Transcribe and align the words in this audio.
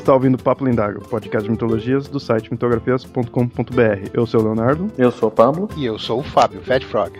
está 0.00 0.14
ouvindo 0.14 0.38
Papo 0.38 0.64
Lendário, 0.64 1.00
podcast 1.00 1.44
de 1.44 1.50
mitologias 1.50 2.08
do 2.08 2.18
site 2.18 2.50
mitografias.com.br. 2.50 4.10
Eu 4.12 4.26
sou 4.26 4.40
o 4.40 4.44
Leonardo. 4.44 4.90
Eu 4.96 5.10
sou 5.10 5.28
o 5.28 5.32
Pablo. 5.32 5.68
E 5.76 5.84
eu 5.84 5.98
sou 5.98 6.20
o 6.20 6.22
Fábio, 6.22 6.60
Fat 6.62 6.82
Frog. 6.84 7.12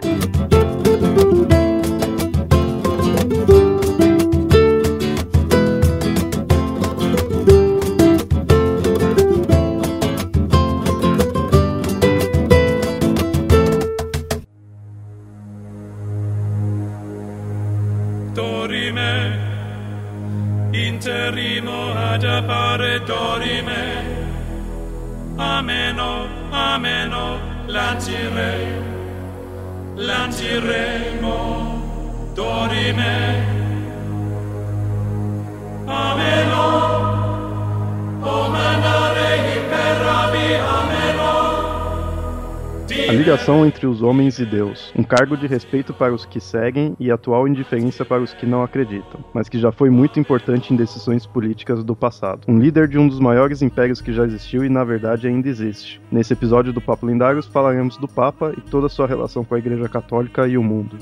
Entre 43.71 43.87
os 43.87 44.03
homens 44.03 44.41
e 44.41 44.45
Deus, 44.45 44.93
um 44.97 45.05
cargo 45.05 45.37
de 45.37 45.47
respeito 45.47 45.95
para 45.95 46.13
os 46.13 46.25
que 46.25 46.41
seguem 46.41 46.97
e 46.99 47.09
atual 47.09 47.47
indiferença 47.47 48.05
para 48.05 48.21
os 48.21 48.35
que 48.35 48.45
não 48.45 48.65
acreditam, 48.65 49.25
mas 49.33 49.49
que 49.49 49.61
já 49.61 49.71
foi 49.71 49.89
muito 49.89 50.19
importante 50.19 50.75
em 50.75 50.77
decisões 50.77 51.25
políticas 51.25 51.85
do 51.85 51.95
passado. 51.95 52.41
Um 52.49 52.59
líder 52.59 52.89
de 52.89 52.99
um 52.99 53.07
dos 53.07 53.21
maiores 53.21 53.63
impérios 53.63 54.01
que 54.01 54.13
já 54.13 54.25
existiu 54.25 54.65
e 54.65 54.69
na 54.69 54.83
verdade 54.83 55.29
ainda 55.29 55.49
existe. 55.49 56.01
Nesse 56.11 56.33
episódio 56.33 56.73
do 56.73 56.81
Papo 56.81 57.07
Lendários 57.07 57.47
falaremos 57.47 57.97
do 57.97 58.09
Papa 58.09 58.53
e 58.59 58.61
toda 58.61 58.87
a 58.87 58.91
sua 58.91 59.07
relação 59.07 59.45
com 59.45 59.55
a 59.55 59.59
Igreja 59.59 59.89
Católica 59.89 60.49
e 60.49 60.59
o 60.59 60.65
mundo. 60.65 60.99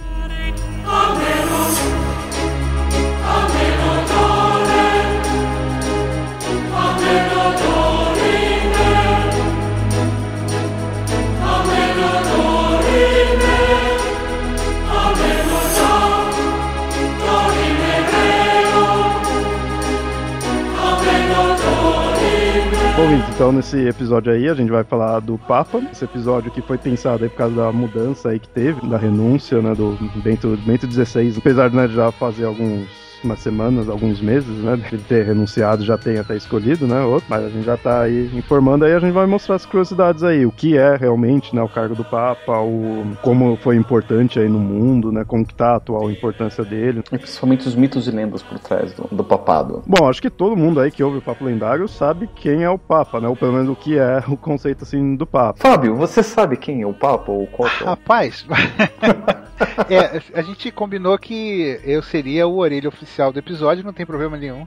Então 23.10 23.50
nesse 23.52 23.88
episódio 23.88 24.30
aí 24.30 24.48
a 24.48 24.54
gente 24.54 24.70
vai 24.70 24.84
falar 24.84 25.20
do 25.20 25.38
Papa, 25.38 25.78
esse 25.90 26.04
episódio 26.04 26.50
que 26.50 26.60
foi 26.60 26.76
pensado 26.76 27.24
aí 27.24 27.30
por 27.30 27.36
causa 27.36 27.54
da 27.56 27.72
mudança 27.72 28.28
aí 28.28 28.38
que 28.38 28.48
teve, 28.48 28.86
da 28.86 28.98
renúncia, 28.98 29.62
né, 29.62 29.74
do 29.74 29.96
Bento, 30.22 30.58
Bento 30.66 30.86
XVI, 30.90 31.34
apesar 31.38 31.70
de 31.70 31.76
né, 31.76 31.88
já 31.88 32.12
fazer 32.12 32.44
alguns 32.44 33.07
umas 33.24 33.41
semanas, 33.41 33.88
alguns 33.88 34.20
meses, 34.20 34.48
né? 34.62 34.77
De 34.77 34.98
ter 34.98 35.24
renunciado, 35.27 35.84
já 35.84 35.98
tem 35.98 36.19
até 36.19 36.36
escolhido, 36.36 36.86
né? 36.86 37.00
Outro, 37.02 37.27
mas 37.28 37.44
a 37.44 37.48
gente 37.48 37.64
já 37.64 37.77
tá 37.77 38.02
aí 38.02 38.30
informando 38.34 38.84
aí, 38.84 38.92
a 38.92 38.98
gente 38.98 39.12
vai 39.12 39.27
mostrar 39.27 39.56
as 39.56 39.66
curiosidades 39.66 40.22
aí, 40.22 40.47
o 40.47 40.52
que 40.52 40.77
é 40.77 40.97
realmente, 40.97 41.55
né, 41.55 41.62
o 41.62 41.69
cargo 41.69 41.94
do 41.94 42.05
Papa, 42.05 42.58
o 42.60 43.06
como 43.22 43.56
foi 43.56 43.77
importante 43.77 44.38
aí 44.38 44.48
no 44.48 44.58
mundo, 44.58 45.12
né? 45.12 45.25
Como 45.25 45.44
que 45.44 45.55
tá 45.55 45.72
a 45.72 45.77
atual 45.77 46.10
importância 46.10 46.64
dele. 46.64 47.02
E 47.12 47.19
principalmente 47.19 47.66
os 47.66 47.75
mitos 47.75 48.06
e 48.06 48.10
lendas 48.10 48.42
por 48.42 48.58
trás 48.58 48.92
do, 48.92 49.08
do 49.10 49.25
papado. 49.25 49.82
Bom, 49.87 50.09
acho 50.09 50.22
que 50.22 50.31
todo 50.31 50.56
mundo 50.56 50.81
aí 50.81 50.91
que 50.91 51.03
ouve 51.03 51.19
o 51.19 51.22
Papo 51.22 51.44
Lendário 51.44 51.88
sabe 51.88 52.28
quem 52.34 52.62
é 52.62 52.71
o 52.71 52.78
Papa, 52.78 53.21
né? 53.21 53.28
Ou 53.28 53.37
pelo 53.37 53.53
menos 53.53 53.69
o 53.69 53.76
que 53.76 53.98
é 53.98 54.22
o 54.28 54.37
conceito 54.37 54.84
assim 54.84 55.16
do 55.16 55.26
Papa. 55.26 55.59
Fábio, 55.59 55.97
você 55.97 56.22
sabe 56.22 56.56
quem 56.56 56.82
é 56.82 56.87
o 56.87 56.94
Papa 56.94 57.31
ou 57.31 57.47
qual 57.47 57.69
é? 57.69 57.84
Rapaz, 57.84 58.47
é, 59.88 60.21
a 60.34 60.42
gente 60.42 60.71
combinou 60.71 61.19
que 61.19 61.81
eu 61.84 62.03
seria 62.03 62.47
o 62.47 62.59
orelha 62.59 62.88
oficial 62.88 63.07
do 63.32 63.38
episódio, 63.38 63.84
não 63.84 63.92
tem 63.92 64.06
problema 64.06 64.36
nenhum. 64.36 64.66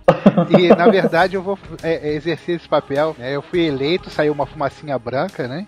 E 0.58 0.70
na 0.70 0.88
verdade 0.88 1.36
eu 1.36 1.42
vou 1.42 1.58
é, 1.84 2.14
exercer 2.14 2.56
esse 2.58 2.68
papel. 2.68 3.16
Né? 3.18 3.36
Eu 3.36 3.42
fui 3.42 3.62
eleito, 3.62 4.10
saiu 4.10 4.34
uma 4.34 4.46
fumacinha 4.46 4.98
branca, 4.98 5.48
né? 5.48 5.66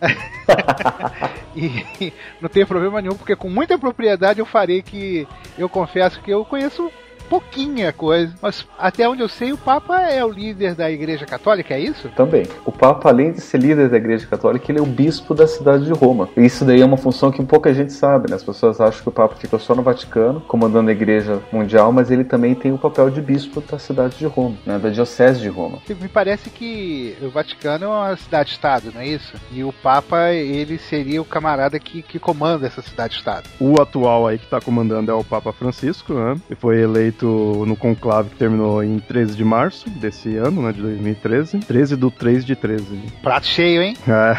e 1.55 2.13
não 2.41 2.49
tem 2.49 2.65
problema 2.65 3.01
nenhum, 3.01 3.15
porque 3.15 3.35
com 3.35 3.49
muita 3.49 3.77
propriedade 3.77 4.39
eu 4.39 4.45
farei 4.45 4.81
que 4.81 5.27
eu 5.57 5.69
confesso 5.69 6.21
que 6.21 6.31
eu 6.31 6.43
conheço 6.43 6.91
pouquinha 7.33 7.91
coisa. 7.91 8.31
Mas 8.39 8.67
até 8.77 9.09
onde 9.09 9.23
eu 9.23 9.27
sei, 9.27 9.51
o 9.51 9.57
Papa 9.57 10.01
é 10.01 10.23
o 10.23 10.29
líder 10.29 10.75
da 10.75 10.91
Igreja 10.91 11.25
Católica, 11.25 11.73
é 11.73 11.79
isso? 11.79 12.09
Também. 12.09 12.45
O 12.63 12.71
Papa, 12.71 13.09
além 13.09 13.31
de 13.31 13.41
ser 13.41 13.57
líder 13.57 13.89
da 13.89 13.97
Igreja 13.97 14.27
Católica, 14.27 14.71
ele 14.71 14.77
é 14.77 14.81
o 14.81 14.85
bispo 14.85 15.33
da 15.33 15.47
cidade 15.47 15.85
de 15.85 15.91
Roma. 15.91 16.29
E 16.37 16.45
isso 16.45 16.63
daí 16.63 16.81
é 16.81 16.85
uma 16.85 16.97
função 16.97 17.31
que 17.31 17.43
pouca 17.43 17.73
gente 17.73 17.91
sabe, 17.91 18.29
né? 18.29 18.35
As 18.35 18.43
pessoas 18.43 18.79
acham 18.79 19.01
que 19.01 19.09
o 19.09 19.11
Papa 19.11 19.35
fica 19.35 19.57
só 19.57 19.73
no 19.73 19.81
Vaticano, 19.81 20.41
comandando 20.41 20.89
a 20.89 20.93
Igreja 20.93 21.41
Mundial, 21.51 21.91
mas 21.91 22.11
ele 22.11 22.23
também 22.23 22.53
tem 22.53 22.71
o 22.71 22.77
papel 22.77 23.09
de 23.09 23.19
bispo 23.19 23.61
da 23.61 23.79
cidade 23.79 24.17
de 24.17 24.27
Roma, 24.27 24.55
né? 24.63 24.77
Da 24.77 24.89
Diocese 24.89 25.39
de 25.39 25.49
Roma. 25.49 25.79
Me 25.89 26.07
parece 26.07 26.51
que 26.51 27.17
o 27.19 27.29
Vaticano 27.29 27.85
é 27.85 27.87
uma 27.87 28.15
cidade-estado, 28.15 28.91
não 28.93 29.01
é 29.01 29.07
isso? 29.07 29.33
E 29.51 29.63
o 29.63 29.73
Papa, 29.73 30.31
ele 30.31 30.77
seria 30.77 31.19
o 31.19 31.25
camarada 31.25 31.79
que, 31.79 32.03
que 32.03 32.19
comanda 32.19 32.67
essa 32.67 32.81
cidade-estado. 32.83 33.49
O 33.59 33.81
atual 33.81 34.27
aí 34.27 34.37
que 34.37 34.47
tá 34.47 34.61
comandando 34.61 35.09
é 35.09 35.13
o 35.15 35.23
Papa 35.23 35.51
Francisco, 35.51 36.13
né? 36.13 36.35
E 36.49 36.55
foi 36.55 36.79
eleito 36.79 37.22
no 37.27 37.75
conclave 37.75 38.29
que 38.29 38.35
terminou 38.35 38.83
em 38.83 38.99
13 38.99 39.35
de 39.35 39.43
março 39.43 39.89
desse 39.89 40.35
ano, 40.35 40.61
né, 40.61 40.71
de 40.71 40.81
2013. 40.81 41.59
13 41.59 41.95
do 41.95 42.11
3 42.11 42.45
de 42.45 42.55
13. 42.55 42.85
Prato 43.21 43.47
cheio, 43.47 43.81
hein? 43.81 43.95
É. 44.07 44.35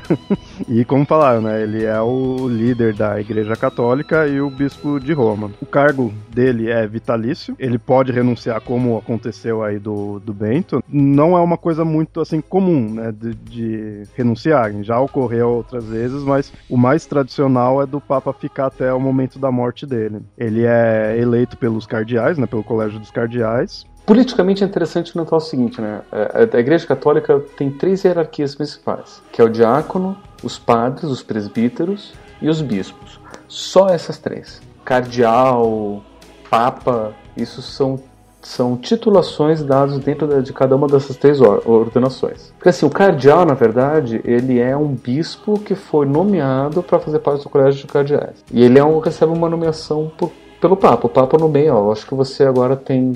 e 0.68 0.84
como 0.84 1.04
falaram, 1.04 1.42
né, 1.42 1.62
ele 1.62 1.84
é 1.84 2.00
o 2.00 2.48
líder 2.48 2.94
da 2.94 3.20
Igreja 3.20 3.54
Católica 3.54 4.26
e 4.26 4.40
o 4.40 4.48
bispo 4.48 4.98
de 4.98 5.12
Roma. 5.12 5.50
O 5.60 5.66
cargo 5.66 6.12
dele 6.30 6.70
é 6.70 6.86
vitalício, 6.86 7.54
ele 7.58 7.78
pode 7.78 8.12
renunciar 8.12 8.60
como 8.60 8.96
aconteceu 8.96 9.62
aí 9.62 9.78
do, 9.78 10.18
do 10.20 10.32
Bento. 10.32 10.82
Não 10.88 11.36
é 11.36 11.40
uma 11.40 11.58
coisa 11.58 11.84
muito, 11.84 12.20
assim, 12.20 12.40
comum, 12.40 12.94
né, 12.94 13.12
de, 13.12 13.34
de 13.34 14.02
renunciarem. 14.16 14.82
Já 14.82 14.98
ocorreu 14.98 15.50
outras 15.50 15.84
vezes, 15.84 16.22
mas 16.22 16.52
o 16.68 16.76
mais 16.76 17.06
tradicional 17.06 17.82
é 17.82 17.86
do 17.86 18.00
Papa 18.00 18.32
ficar 18.32 18.66
até 18.66 18.92
o 18.92 19.00
momento 19.00 19.38
da 19.38 19.50
morte 19.50 19.84
dele. 19.86 20.20
Ele 20.38 20.64
é 20.64 21.16
eleito 21.18 21.56
pelos 21.56 21.86
cardeais 21.86 22.05
cardeais, 22.06 22.38
né, 22.38 22.46
pelo 22.46 22.62
Colégio 22.62 23.00
dos 23.00 23.10
Cardeais. 23.10 23.84
Politicamente 24.06 24.62
é 24.62 24.66
interessante 24.66 25.16
notar 25.16 25.36
o 25.36 25.40
seguinte, 25.40 25.80
né? 25.80 26.00
A 26.12 26.58
Igreja 26.58 26.86
Católica 26.86 27.40
tem 27.56 27.70
três 27.72 28.04
hierarquias 28.04 28.54
principais, 28.54 29.20
que 29.32 29.42
é 29.42 29.44
o 29.44 29.48
diácono, 29.48 30.16
os 30.44 30.56
padres, 30.56 31.10
os 31.10 31.24
presbíteros 31.24 32.14
e 32.40 32.48
os 32.48 32.62
bispos. 32.62 33.18
Só 33.48 33.88
essas 33.88 34.16
três. 34.16 34.62
Cardeal, 34.84 36.04
papa, 36.48 37.12
isso 37.36 37.60
são 37.60 37.98
são 38.40 38.76
titulações 38.76 39.60
dadas 39.60 39.98
dentro 39.98 40.40
de 40.40 40.52
cada 40.52 40.76
uma 40.76 40.86
dessas 40.86 41.16
três 41.16 41.40
ordenações. 41.40 42.52
Porque 42.56 42.68
assim, 42.68 42.86
o 42.86 42.90
cardeal, 42.90 43.44
na 43.44 43.54
verdade, 43.54 44.20
ele 44.24 44.60
é 44.60 44.76
um 44.76 44.94
bispo 44.94 45.58
que 45.58 45.74
foi 45.74 46.06
nomeado 46.06 46.80
para 46.80 47.00
fazer 47.00 47.18
parte 47.18 47.42
do 47.42 47.48
colégio 47.48 47.80
de 47.80 47.88
cardeais. 47.88 48.44
E 48.52 48.62
ele 48.62 48.78
é 48.78 48.84
um, 48.84 49.00
recebe 49.00 49.32
uma 49.32 49.48
nomeação 49.48 50.12
por 50.16 50.30
pelo 50.60 50.76
Papa. 50.76 51.06
O 51.06 51.10
Papa 51.10 51.38
no 51.38 51.48
meio, 51.48 51.74
ó, 51.74 51.92
acho 51.92 52.06
que 52.06 52.14
você 52.14 52.44
agora 52.44 52.76
tem 52.76 53.14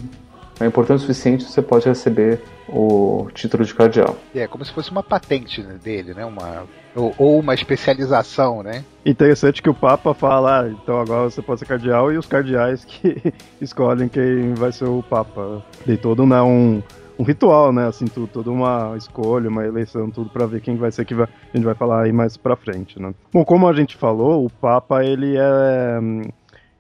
é 0.61 0.67
importante 0.67 0.99
o 0.99 1.01
suficiente, 1.01 1.45
você 1.45 1.63
pode 1.63 1.89
receber 1.89 2.39
o 2.69 3.29
título 3.33 3.65
de 3.65 3.75
cardeal. 3.75 4.15
É, 4.35 4.47
como 4.47 4.63
se 4.63 4.71
fosse 4.71 4.91
uma 4.91 5.03
patente 5.03 5.63
dele, 5.63 6.13
né? 6.13 6.23
Uma, 6.25 6.65
ou, 6.95 7.15
ou 7.17 7.41
uma 7.41 7.55
especialização, 7.55 8.63
né? 8.63 8.85
Interessante 9.05 9.63
que 9.63 9.71
o 9.71 9.75
Papa 9.75 10.13
fala, 10.13 10.61
ah, 10.61 10.69
então 10.69 11.01
agora 11.01 11.31
você 11.31 11.41
pode 11.41 11.61
ser 11.61 11.67
cardeal, 11.67 12.13
e 12.13 12.19
os 12.19 12.27
cardeais 12.27 12.85
que 12.85 13.33
escolhem 13.59 14.07
quem 14.07 14.53
vai 14.53 14.71
ser 14.71 14.85
o 14.85 15.03
Papa. 15.03 15.65
Tem 15.87 15.97
todo 15.97 16.27
né, 16.27 16.43
um, 16.43 16.83
um 17.19 17.25
ritual, 17.25 17.73
né? 17.73 17.87
Assim, 17.87 18.05
tudo, 18.05 18.27
toda 18.27 18.51
uma 18.51 18.95
escolha, 18.99 19.49
uma 19.49 19.65
eleição, 19.65 20.11
tudo 20.11 20.29
para 20.29 20.45
ver 20.45 20.61
quem 20.61 20.77
vai 20.77 20.93
ser 20.93 21.07
que 21.07 21.15
vai, 21.15 21.27
a 21.27 21.57
gente 21.57 21.65
vai 21.65 21.75
falar 21.75 22.03
aí 22.03 22.13
mais 22.13 22.37
pra 22.37 22.55
frente, 22.55 23.01
né? 23.01 23.15
Bom, 23.33 23.47
como 23.47 23.67
a 23.67 23.73
gente 23.73 23.97
falou, 23.97 24.45
o 24.45 24.51
Papa, 24.51 25.03
ele 25.03 25.37
é 25.39 25.99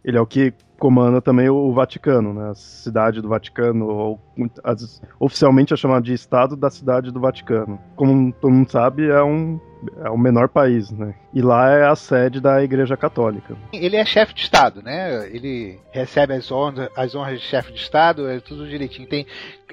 ele 0.04 0.16
é 0.16 0.20
o 0.20 0.26
que 0.26 0.52
comanda 0.78 1.20
também 1.20 1.48
o 1.48 1.72
Vaticano, 1.72 2.32
né? 2.32 2.50
A 2.50 2.54
cidade 2.54 3.20
do 3.20 3.28
Vaticano, 3.28 3.86
ou 3.86 4.20
as, 4.64 5.00
oficialmente 5.18 5.74
é 5.74 5.76
chamado 5.76 6.04
de 6.04 6.14
Estado 6.14 6.56
da 6.56 6.70
Cidade 6.70 7.10
do 7.10 7.20
Vaticano. 7.20 7.78
Como 7.94 8.32
todo 8.32 8.50
mundo 8.50 8.70
sabe, 8.70 9.08
é 9.08 9.22
um 9.22 9.60
é 10.04 10.10
o 10.10 10.18
menor 10.18 10.48
país, 10.48 10.90
né? 10.90 11.14
E 11.32 11.40
lá 11.40 11.70
é 11.70 11.86
a 11.86 11.96
sede 11.96 12.40
da 12.40 12.62
Igreja 12.62 12.96
Católica. 12.96 13.56
Ele 13.72 13.96
é 13.96 14.04
chefe 14.04 14.34
de 14.34 14.42
Estado, 14.42 14.82
né? 14.82 15.28
Ele 15.28 15.78
recebe 15.90 16.34
as 16.34 16.50
honras, 16.50 16.88
as 16.96 17.14
honras 17.14 17.40
de 17.40 17.46
chefe 17.46 17.72
de 17.72 17.78
Estado, 17.78 18.28
é 18.28 18.40
tudo 18.40 18.68
direitinho. 18.68 19.08
Tem, 19.08 19.26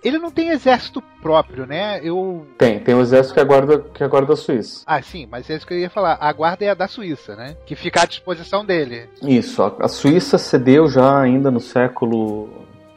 ele 0.03 0.17
não 0.17 0.31
tem 0.31 0.49
exército 0.49 1.01
próprio, 1.21 1.65
né? 1.65 1.99
Eu 2.03 2.47
tem, 2.57 2.79
tem 2.79 2.95
o 2.95 3.01
exército 3.01 3.33
que 3.33 3.39
é 3.39 3.43
a 3.43 3.45
guarda 3.45 3.79
que 3.79 4.03
é 4.03 4.05
a 4.05 4.09
guarda 4.09 4.29
da 4.29 4.35
Suíça. 4.35 4.83
Ah, 4.85 5.01
sim, 5.01 5.27
mas 5.29 5.49
é 5.49 5.55
isso 5.55 5.67
que 5.67 5.73
eu 5.73 5.79
ia 5.79 5.89
falar. 5.89 6.17
A 6.19 6.31
guarda 6.31 6.65
é 6.65 6.69
a 6.69 6.73
da 6.73 6.87
Suíça, 6.87 7.35
né? 7.35 7.55
Que 7.65 7.75
fica 7.75 8.01
à 8.01 8.05
disposição 8.05 8.65
dele. 8.65 9.09
Isso. 9.21 9.61
A 9.79 9.87
Suíça 9.87 10.37
cedeu 10.37 10.87
já 10.87 11.19
ainda 11.19 11.51
no 11.51 11.59
século 11.59 12.49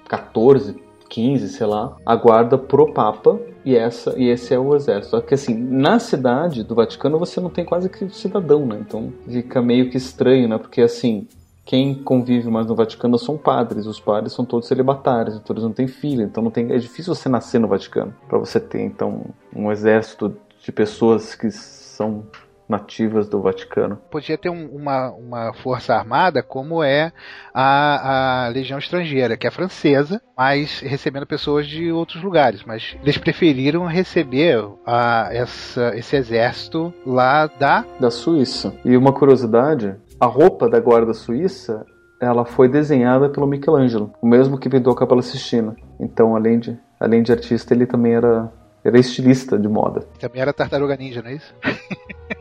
14, 0.08 0.76
15, 1.08 1.48
sei 1.48 1.66
lá, 1.66 1.96
a 2.06 2.14
guarda 2.14 2.56
pro 2.56 2.92
Papa 2.92 3.38
e, 3.64 3.76
essa, 3.76 4.14
e 4.18 4.28
esse 4.28 4.54
é 4.54 4.58
o 4.58 4.74
exército. 4.74 5.10
Só 5.10 5.20
que 5.20 5.34
assim, 5.34 5.54
na 5.54 5.98
cidade 5.98 6.62
do 6.62 6.74
Vaticano 6.74 7.18
você 7.18 7.40
não 7.40 7.50
tem 7.50 7.64
quase 7.64 7.88
que 7.88 8.08
cidadão, 8.10 8.66
né? 8.66 8.78
Então 8.80 9.12
fica 9.28 9.60
meio 9.60 9.90
que 9.90 9.96
estranho, 9.96 10.48
né? 10.48 10.58
Porque 10.58 10.80
assim, 10.80 11.26
quem 11.64 11.94
convive 11.94 12.48
mais 12.48 12.66
no 12.66 12.74
Vaticano 12.74 13.18
são 13.18 13.36
padres. 13.36 13.86
Os 13.86 14.00
padres 14.00 14.32
são 14.32 14.44
todos 14.44 14.66
celibatários, 14.66 15.36
então 15.36 15.54
eles 15.54 15.64
não 15.64 15.72
têm 15.72 15.86
filho. 15.86 16.22
Então 16.22 16.42
não 16.42 16.50
tem, 16.50 16.72
é 16.72 16.78
difícil 16.78 17.14
você 17.14 17.28
nascer 17.28 17.58
no 17.58 17.68
Vaticano 17.68 18.14
para 18.28 18.38
você 18.38 18.58
ter 18.58 18.80
então 18.80 19.26
um 19.54 19.70
exército 19.70 20.36
de 20.62 20.72
pessoas 20.72 21.34
que 21.34 21.50
são 21.50 22.24
nativas 22.70 23.28
do 23.28 23.42
Vaticano. 23.42 23.96
Podia 24.10 24.38
ter 24.38 24.48
um, 24.48 24.66
uma, 24.68 25.10
uma 25.10 25.52
força 25.54 25.94
armada 25.94 26.42
como 26.42 26.82
é 26.82 27.12
a, 27.52 28.46
a 28.46 28.48
Legião 28.48 28.78
Estrangeira, 28.78 29.36
que 29.36 29.46
é 29.46 29.50
francesa, 29.50 30.22
mas 30.36 30.80
recebendo 30.80 31.26
pessoas 31.26 31.66
de 31.66 31.90
outros 31.90 32.22
lugares. 32.22 32.62
Mas 32.64 32.96
eles 33.02 33.18
preferiram 33.18 33.84
receber 33.86 34.64
a, 34.86 35.28
essa, 35.32 35.92
esse 35.96 36.16
exército 36.16 36.94
lá 37.04 37.46
da... 37.46 37.84
Da 37.98 38.10
Suíça. 38.10 38.74
E 38.84 38.96
uma 38.96 39.12
curiosidade, 39.12 39.96
a 40.20 40.26
roupa 40.26 40.68
da 40.68 40.78
guarda 40.78 41.12
suíça 41.12 41.84
ela 42.20 42.44
foi 42.44 42.68
desenhada 42.68 43.30
pelo 43.30 43.46
Michelangelo, 43.46 44.12
o 44.20 44.26
mesmo 44.26 44.58
que 44.58 44.68
pintou 44.68 44.92
a 44.92 44.96
Capela 44.96 45.22
Sistina. 45.22 45.74
Então, 45.98 46.36
além 46.36 46.58
de, 46.58 46.78
além 47.00 47.22
de 47.22 47.32
artista, 47.32 47.72
ele 47.72 47.86
também 47.86 48.12
era, 48.12 48.52
era 48.84 48.98
estilista 48.98 49.58
de 49.58 49.66
moda. 49.66 50.02
Também 50.18 50.42
era 50.42 50.52
tartaruga 50.52 50.96
ninja, 50.96 51.22
não 51.22 51.30
é 51.30 51.34
isso? 51.34 51.54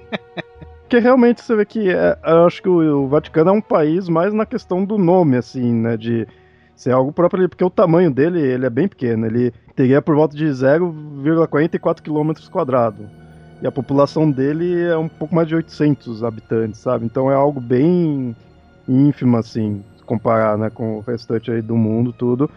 Porque 0.90 0.98
realmente 0.98 1.44
você 1.44 1.56
vê 1.56 1.66
que 1.66 1.88
é, 1.88 2.18
eu 2.26 2.48
acho 2.48 2.64
que 2.64 2.68
o, 2.68 3.08
Vaticano 3.08 3.52
é 3.52 3.54
um 3.54 3.62
país 3.62 4.10
mais 4.10 4.34
na 4.34 4.44
questão 4.44 4.84
do 4.84 4.98
nome, 4.98 5.38
assim, 5.38 5.72
né? 5.72 5.96
De 5.96 6.28
ser 6.76 6.90
algo 6.90 7.12
próprio 7.12 7.48
porque 7.48 7.64
o 7.64 7.70
tamanho 7.70 8.10
dele 8.10 8.42
ele 8.42 8.66
é 8.66 8.70
bem 8.72 8.88
pequeno. 8.88 9.28
Ele 9.28 9.54
teria 9.76 10.02
por 10.02 10.16
volta 10.16 10.36
de 10.36 10.46
0,44 10.46 12.02
km 12.02 12.50
quadrados. 12.50 13.06
E 13.62 13.68
a 13.68 13.72
população 13.72 14.32
dele 14.32 14.82
é 14.82 14.98
um 14.98 15.08
pouco 15.08 15.36
mais 15.36 15.48
de 15.48 15.54
800 15.54 16.24
habitantes, 16.24 16.80
sabe? 16.80 17.06
Então 17.06 17.30
é 17.30 17.36
algo 17.36 17.62
bem 17.62 18.36
ínfimo, 18.88 19.38
assim, 19.38 19.84
comparar 20.08 20.58
né, 20.58 20.72
com 20.72 20.98
o 20.98 21.02
restante 21.02 21.52
aí 21.52 21.62
do 21.62 21.76
mundo, 21.76 22.12
tudo. 22.12 22.50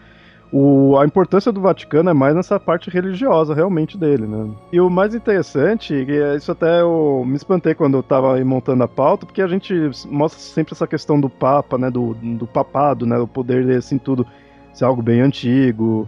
O, 0.55 0.95
a 0.99 1.05
importância 1.05 1.51
do 1.51 1.59
Vaticano 1.59 2.11
é 2.11 2.13
mais 2.13 2.35
nessa 2.35 2.59
parte 2.59 2.87
religiosa, 2.87 3.55
realmente, 3.55 3.97
dele, 3.97 4.27
né? 4.27 4.51
E 4.71 4.79
o 4.79 4.87
mais 4.87 5.15
interessante, 5.15 5.95
e 5.95 6.11
é 6.11 6.35
isso 6.35 6.51
até 6.51 6.81
eu 6.81 7.23
me 7.25 7.35
espantei 7.35 7.73
quando 7.73 7.97
eu 7.97 8.03
tava 8.03 8.39
montando 8.45 8.83
a 8.83 8.87
pauta, 8.87 9.25
porque 9.25 9.41
a 9.41 9.47
gente 9.47 9.73
mostra 10.05 10.39
sempre 10.39 10.73
essa 10.73 10.85
questão 10.85 11.19
do 11.19 11.27
Papa, 11.27 11.75
né? 11.79 11.89
Do, 11.89 12.13
do 12.13 12.45
papado, 12.45 13.03
né? 13.03 13.17
O 13.17 13.27
poder 13.27 13.65
dele, 13.65 13.79
assim, 13.79 13.97
tudo 13.97 14.27
ser 14.71 14.85
algo 14.85 15.01
bem 15.01 15.21
antigo, 15.21 16.07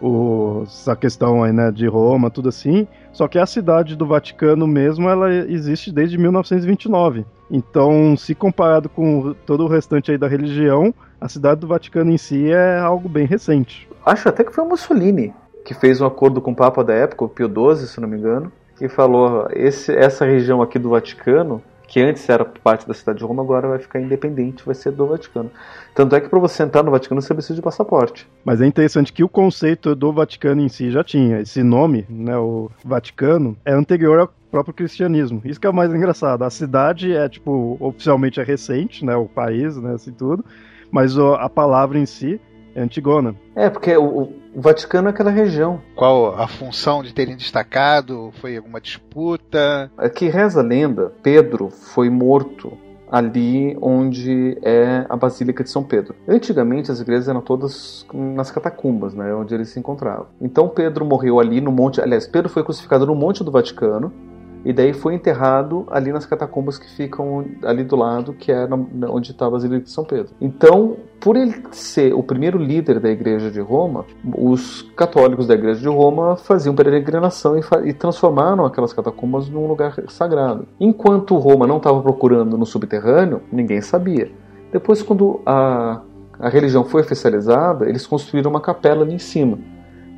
o, 0.00 0.62
essa 0.64 0.96
questão 0.96 1.44
aí, 1.44 1.52
né, 1.52 1.70
de 1.70 1.86
Roma, 1.86 2.30
tudo 2.30 2.48
assim. 2.48 2.88
Só 3.12 3.28
que 3.28 3.38
a 3.38 3.44
cidade 3.44 3.94
do 3.94 4.06
Vaticano 4.06 4.66
mesmo, 4.66 5.08
ela 5.08 5.30
existe 5.30 5.92
desde 5.92 6.16
1929. 6.16 7.26
Então, 7.50 8.16
se 8.16 8.34
comparado 8.34 8.88
com 8.88 9.34
todo 9.46 9.64
o 9.64 9.68
restante 9.68 10.10
aí 10.10 10.16
da 10.16 10.26
religião, 10.26 10.94
a 11.22 11.28
cidade 11.28 11.60
do 11.60 11.68
Vaticano 11.68 12.10
em 12.10 12.18
si 12.18 12.50
é 12.50 12.78
algo 12.78 13.08
bem 13.08 13.26
recente. 13.26 13.88
Acho 14.04 14.28
até 14.28 14.42
que 14.42 14.52
foi 14.52 14.64
o 14.64 14.68
Mussolini 14.68 15.32
que 15.64 15.74
fez 15.74 16.00
um 16.00 16.06
acordo 16.06 16.40
com 16.40 16.50
o 16.50 16.56
Papa 16.56 16.82
da 16.82 16.92
época, 16.92 17.24
o 17.24 17.28
Pio 17.28 17.46
XII, 17.46 17.86
se 17.86 18.00
não 18.00 18.08
me 18.08 18.18
engano, 18.18 18.50
que 18.76 18.88
falou: 18.88 19.46
esse, 19.52 19.94
essa 19.94 20.24
região 20.24 20.60
aqui 20.60 20.76
do 20.78 20.90
Vaticano, 20.90 21.62
que 21.86 22.00
antes 22.00 22.28
era 22.28 22.44
parte 22.44 22.88
da 22.88 22.94
cidade 22.94 23.18
de 23.18 23.24
Roma, 23.24 23.42
agora 23.42 23.68
vai 23.68 23.78
ficar 23.78 24.00
independente, 24.00 24.64
vai 24.64 24.74
ser 24.74 24.90
do 24.90 25.06
Vaticano. 25.06 25.50
Tanto 25.94 26.16
é 26.16 26.20
que 26.20 26.28
para 26.28 26.38
você 26.40 26.64
entrar 26.64 26.82
no 26.82 26.90
Vaticano 26.90 27.22
você 27.22 27.32
precisa 27.32 27.54
de 27.54 27.62
passaporte. 27.62 28.26
Mas 28.44 28.60
é 28.60 28.66
interessante 28.66 29.12
que 29.12 29.22
o 29.22 29.28
conceito 29.28 29.94
do 29.94 30.12
Vaticano 30.12 30.60
em 30.60 30.68
si 30.68 30.90
já 30.90 31.04
tinha. 31.04 31.40
Esse 31.40 31.62
nome, 31.62 32.04
né, 32.08 32.36
o 32.36 32.70
Vaticano, 32.84 33.56
é 33.64 33.72
anterior 33.72 34.18
ao 34.18 34.32
próprio 34.50 34.74
cristianismo. 34.74 35.40
Isso 35.44 35.60
que 35.60 35.66
é 35.66 35.70
o 35.70 35.74
mais 35.74 35.94
engraçado. 35.94 36.42
A 36.42 36.50
cidade 36.50 37.14
é, 37.14 37.28
tipo, 37.28 37.76
oficialmente 37.78 38.40
é 38.40 38.42
recente, 38.42 39.04
né, 39.04 39.14
o 39.14 39.26
país, 39.26 39.76
né, 39.76 39.94
assim 39.94 40.12
tudo 40.12 40.44
mas 40.92 41.18
a 41.18 41.48
palavra 41.48 41.98
em 41.98 42.06
si 42.06 42.38
é 42.74 42.80
Antigona. 42.80 43.34
É, 43.56 43.68
porque 43.68 43.96
o, 43.96 44.04
o, 44.04 44.32
Vaticano 44.54 45.08
é 45.08 45.10
aquela 45.10 45.30
região. 45.30 45.80
Qual 45.96 46.38
a 46.38 46.46
função 46.46 47.02
de 47.02 47.12
terem 47.12 47.36
destacado? 47.36 48.30
Foi 48.40 48.56
alguma 48.56 48.80
disputa? 48.80 49.90
É 49.98 50.08
que 50.08 50.28
reza 50.28 50.60
a 50.60 50.62
lenda, 50.62 51.12
Pedro 51.22 51.70
foi 51.70 52.10
morto 52.10 52.76
ali 53.10 53.76
onde 53.82 54.56
é 54.62 55.04
a 55.06 55.14
Basílica 55.16 55.62
de 55.62 55.68
São 55.68 55.84
Pedro. 55.84 56.14
Antigamente 56.26 56.90
as 56.90 56.98
igrejas 56.98 57.28
eram 57.28 57.42
todas 57.42 58.06
nas 58.10 58.50
catacumbas, 58.50 59.12
né, 59.12 59.34
onde 59.34 59.54
eles 59.54 59.68
se 59.68 59.78
encontravam. 59.78 60.28
Então 60.40 60.66
Pedro 60.66 61.04
morreu 61.04 61.38
ali 61.38 61.60
no 61.60 61.70
monte, 61.70 62.00
aliás, 62.00 62.26
Pedro 62.26 62.48
foi 62.48 62.64
crucificado 62.64 63.04
no 63.04 63.14
monte 63.14 63.44
do 63.44 63.50
Vaticano, 63.50 64.10
e 64.64 64.72
daí 64.72 64.92
foi 64.92 65.14
enterrado 65.14 65.86
ali 65.90 66.12
nas 66.12 66.24
catacumbas 66.24 66.78
que 66.78 66.88
ficam 66.88 67.44
ali 67.62 67.82
do 67.82 67.96
lado, 67.96 68.32
que 68.32 68.52
é 68.52 68.68
onde 69.08 69.32
estava 69.32 69.50
a 69.50 69.52
Basílica 69.52 69.84
de 69.84 69.90
São 69.90 70.04
Pedro. 70.04 70.32
Então, 70.40 70.96
por 71.20 71.36
ele 71.36 71.54
ser 71.72 72.14
o 72.14 72.22
primeiro 72.22 72.58
líder 72.58 73.00
da 73.00 73.10
Igreja 73.10 73.50
de 73.50 73.60
Roma, 73.60 74.04
os 74.36 74.82
católicos 74.96 75.46
da 75.46 75.54
Igreja 75.54 75.80
de 75.80 75.88
Roma 75.88 76.36
faziam 76.36 76.74
peregrinação 76.74 77.58
e, 77.58 77.62
e 77.88 77.92
transformaram 77.92 78.64
aquelas 78.64 78.92
catacumbas 78.92 79.48
num 79.48 79.66
lugar 79.66 79.96
sagrado. 80.08 80.66
Enquanto 80.78 81.36
Roma 81.36 81.66
não 81.66 81.78
estava 81.78 82.00
procurando 82.00 82.56
no 82.56 82.66
subterrâneo, 82.66 83.42
ninguém 83.50 83.80
sabia. 83.80 84.30
Depois, 84.70 85.02
quando 85.02 85.40
a, 85.44 86.00
a 86.38 86.48
religião 86.48 86.84
foi 86.84 87.02
oficializada, 87.02 87.88
eles 87.88 88.06
construíram 88.06 88.50
uma 88.50 88.60
capela 88.60 89.02
ali 89.02 89.14
em 89.14 89.18
cima 89.18 89.58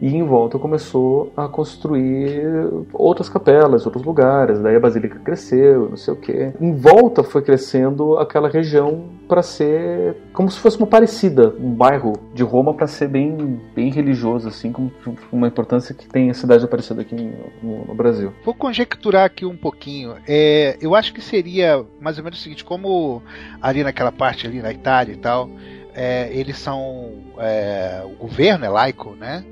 e 0.04 0.14
em 0.14 0.22
volta 0.22 0.58
começou 0.58 1.32
a 1.34 1.48
construir 1.48 2.44
outras 2.92 3.26
capelas, 3.26 3.86
outros 3.86 4.04
lugares. 4.04 4.60
Daí 4.60 4.76
a 4.76 4.80
basílica 4.80 5.18
cresceu, 5.18 5.88
não 5.88 5.96
sei 5.96 6.12
o 6.12 6.16
quê. 6.18 6.52
Em 6.60 6.74
volta 6.74 7.22
foi 7.22 7.40
crescendo 7.40 8.18
aquela 8.18 8.50
região 8.50 9.06
para 9.26 9.42
ser 9.42 10.14
como 10.34 10.50
se 10.50 10.58
fosse 10.58 10.76
uma 10.76 10.86
parecida, 10.86 11.54
um 11.58 11.70
bairro 11.70 12.12
de 12.34 12.42
Roma 12.42 12.74
para 12.74 12.86
ser 12.86 13.08
bem, 13.08 13.58
bem 13.74 13.90
religioso, 13.90 14.46
assim, 14.46 14.70
com 14.70 14.90
uma 15.32 15.48
importância 15.48 15.94
que 15.94 16.06
tem 16.06 16.28
a 16.28 16.34
cidade 16.34 16.62
aparecida 16.62 17.00
aqui 17.00 17.14
no, 17.62 17.86
no 17.86 17.94
Brasil. 17.94 18.30
Vou 18.44 18.52
conjecturar 18.52 19.24
aqui 19.24 19.46
um 19.46 19.56
pouquinho. 19.56 20.16
É, 20.28 20.76
eu 20.82 20.94
acho 20.94 21.14
que 21.14 21.22
seria 21.22 21.82
mais 21.98 22.18
ou 22.18 22.24
menos 22.24 22.38
o 22.38 22.42
seguinte, 22.42 22.62
como 22.62 23.22
ali 23.58 23.82
naquela 23.82 24.12
parte 24.12 24.46
ali 24.46 24.60
na 24.60 24.70
Itália 24.70 25.14
e 25.14 25.16
tal, 25.16 25.48
é, 25.94 26.28
eles 26.30 26.58
são 26.58 27.10
é, 27.38 28.02
o 28.04 28.16
governo 28.16 28.66
é 28.66 28.68
laico, 28.68 29.16
né? 29.18 29.42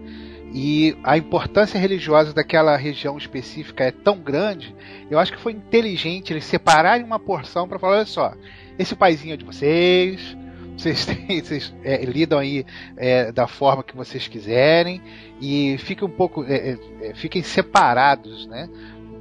E 0.55 0.97
a 1.03 1.17
importância 1.17 1.79
religiosa 1.79 2.33
daquela 2.33 2.77
região 2.77 3.17
específica 3.17 3.85
é 3.85 3.91
tão 3.91 4.19
grande, 4.19 4.75
eu 5.11 5.19
acho 5.19 5.33
que 5.33 5.41
foi 5.41 5.53
inteligente 5.53 6.33
eles 6.33 6.45
separarem 6.45 7.05
uma 7.05 7.19
porção 7.19 7.67
para 7.67 7.79
falar: 7.79 7.97
olha 7.97 8.07
só, 8.07 8.35
esse 8.79 8.95
paizinho 8.95 9.33
é 9.33 9.37
de 9.37 9.45
vocês, 9.47 10.37
vocês, 10.77 11.07
têm, 11.07 11.41
vocês 11.41 11.75
é, 11.83 12.05
lidam 12.05 12.39
aí 12.39 12.67
é, 12.99 13.33
da 13.33 13.47
forma 13.47 13.83
que 13.83 13.97
vocês 13.97 14.29
quiserem 14.29 15.01
e 15.41 15.77
fiquem 15.79 16.07
um 16.07 16.11
pouco, 16.11 16.45
é, 16.45 16.55
é, 16.55 16.79
é 17.03 17.15
fiquem 17.15 17.43
separados, 17.43 18.47
né, 18.47 18.69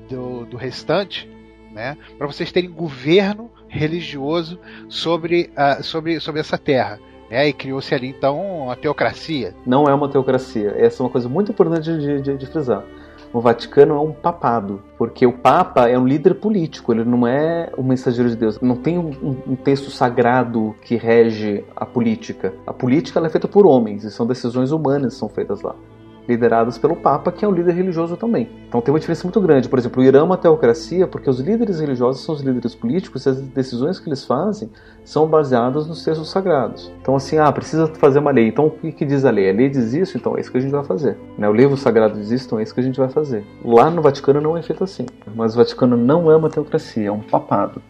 do, 0.10 0.46
do 0.46 0.58
restante, 0.58 1.30
né, 1.72 1.98
para 2.18 2.28
vocês 2.28 2.52
terem 2.52 2.70
governo 2.70 3.50
religioso 3.70 4.60
sobre, 4.90 5.50
uh, 5.52 5.82
sobre, 5.82 6.20
sobre 6.20 6.42
essa 6.42 6.58
terra. 6.58 7.00
É, 7.32 7.48
e 7.48 7.54
criou-se 7.54 7.96
ali 7.96 8.10
então 8.10 8.66
uma 8.66 8.76
teocracia. 8.76 9.56
Não 9.66 9.86
é 9.86 9.94
uma 9.94 10.10
teocracia. 10.10 10.76
Essa 10.78 11.02
é 11.02 11.06
uma 11.06 11.10
coisa 11.10 11.30
muito 11.30 11.52
importante 11.52 11.98
de, 11.98 12.22
de, 12.22 12.38
de 12.38 12.46
frisar. 12.46 12.84
O 13.34 13.40
Vaticano 13.40 13.96
é 13.96 14.00
um 14.00 14.12
papado, 14.12 14.84
porque 14.98 15.26
o 15.26 15.32
Papa 15.32 15.88
é 15.88 15.98
um 15.98 16.06
líder 16.06 16.36
político, 16.36 16.92
ele 16.92 17.06
não 17.06 17.26
é 17.26 17.72
o 17.78 17.82
mensageiro 17.82 18.30
de 18.30 18.36
Deus. 18.36 18.60
Não 18.60 18.76
tem 18.76 18.98
um, 18.98 19.38
um 19.48 19.56
texto 19.56 19.90
sagrado 19.90 20.76
que 20.82 20.98
rege 20.98 21.64
a 21.74 21.86
política. 21.86 22.54
A 22.68 22.74
política 22.74 23.26
é 23.26 23.30
feita 23.30 23.48
por 23.48 23.66
homens 23.66 24.04
e 24.04 24.12
são 24.12 24.28
decisões 24.28 24.72
humanas 24.74 25.14
que 25.14 25.20
são 25.20 25.30
feitas 25.30 25.62
lá 25.62 25.74
lideradas 26.32 26.78
pelo 26.78 26.96
Papa, 26.96 27.32
que 27.32 27.44
é 27.44 27.48
um 27.48 27.52
líder 27.52 27.74
religioso 27.74 28.16
também. 28.16 28.50
Então 28.68 28.82
tem 28.82 28.94
uma 28.94 29.00
diferença 29.00 29.24
muito 29.24 29.40
grande. 29.42 29.68
Por 29.68 29.78
exemplo, 29.78 30.02
o 30.02 30.06
Irã 30.06 30.20
é 30.20 30.24
uma 30.24 30.38
teocracia 30.38 31.06
porque 31.06 31.30
os 31.30 31.40
líderes 31.40 31.80
religiosos 31.80 32.24
são 32.24 32.34
os 32.34 32.42
líderes 32.42 32.74
políticos 32.74 33.26
e 33.26 33.30
as 33.30 33.42
decisões 33.42 34.00
que 34.00 34.08
eles 34.08 34.24
fazem 34.26 34.70
são 35.04 35.28
baseadas 35.28 35.88
nos 35.88 36.04
textos 36.04 36.30
sagrados. 36.30 36.92
Então, 37.02 37.16
assim, 37.16 37.38
ah, 37.38 37.52
precisa 37.52 37.88
fazer 37.88 38.20
uma 38.20 38.32
lei. 38.32 38.48
Então, 38.48 38.68
o 38.68 38.72
que, 38.72 39.06
diz 39.06 39.26
a 39.26 39.32
lei? 39.32 39.50
A 39.50 39.54
lei 39.54 39.70
diz 39.70 39.94
isso, 39.94 40.18
então 40.18 40.38
é 40.38 40.42
isso 40.42 40.52
que 40.52 40.58
a 40.58 40.62
gente 40.62 40.72
vai 40.72 40.84
fazer. 40.84 41.18
Né? 41.38 41.50
O 41.50 41.54
livro 41.54 41.76
sagrado 41.76 42.18
diz 42.18 42.32
isso, 42.32 42.46
então 42.46 42.60
é 42.60 42.64
isso 42.64 42.74
que 42.74 42.80
a 42.80 42.84
gente 42.84 43.00
vai 43.00 43.10
fazer. 43.10 43.44
Lá 43.64 43.90
no 43.90 44.02
Vaticano 44.02 44.40
não 44.40 44.58
é 44.58 44.62
feito 44.62 44.84
assim. 44.84 45.06
Mas 45.36 45.54
o 45.54 45.58
Vaticano 45.58 45.98
não 45.98 46.32
é 46.32 46.36
uma 46.36 46.50
teocracia, 46.50 47.08
é 47.08 47.12
um 47.12 47.20
papado. 47.20 47.82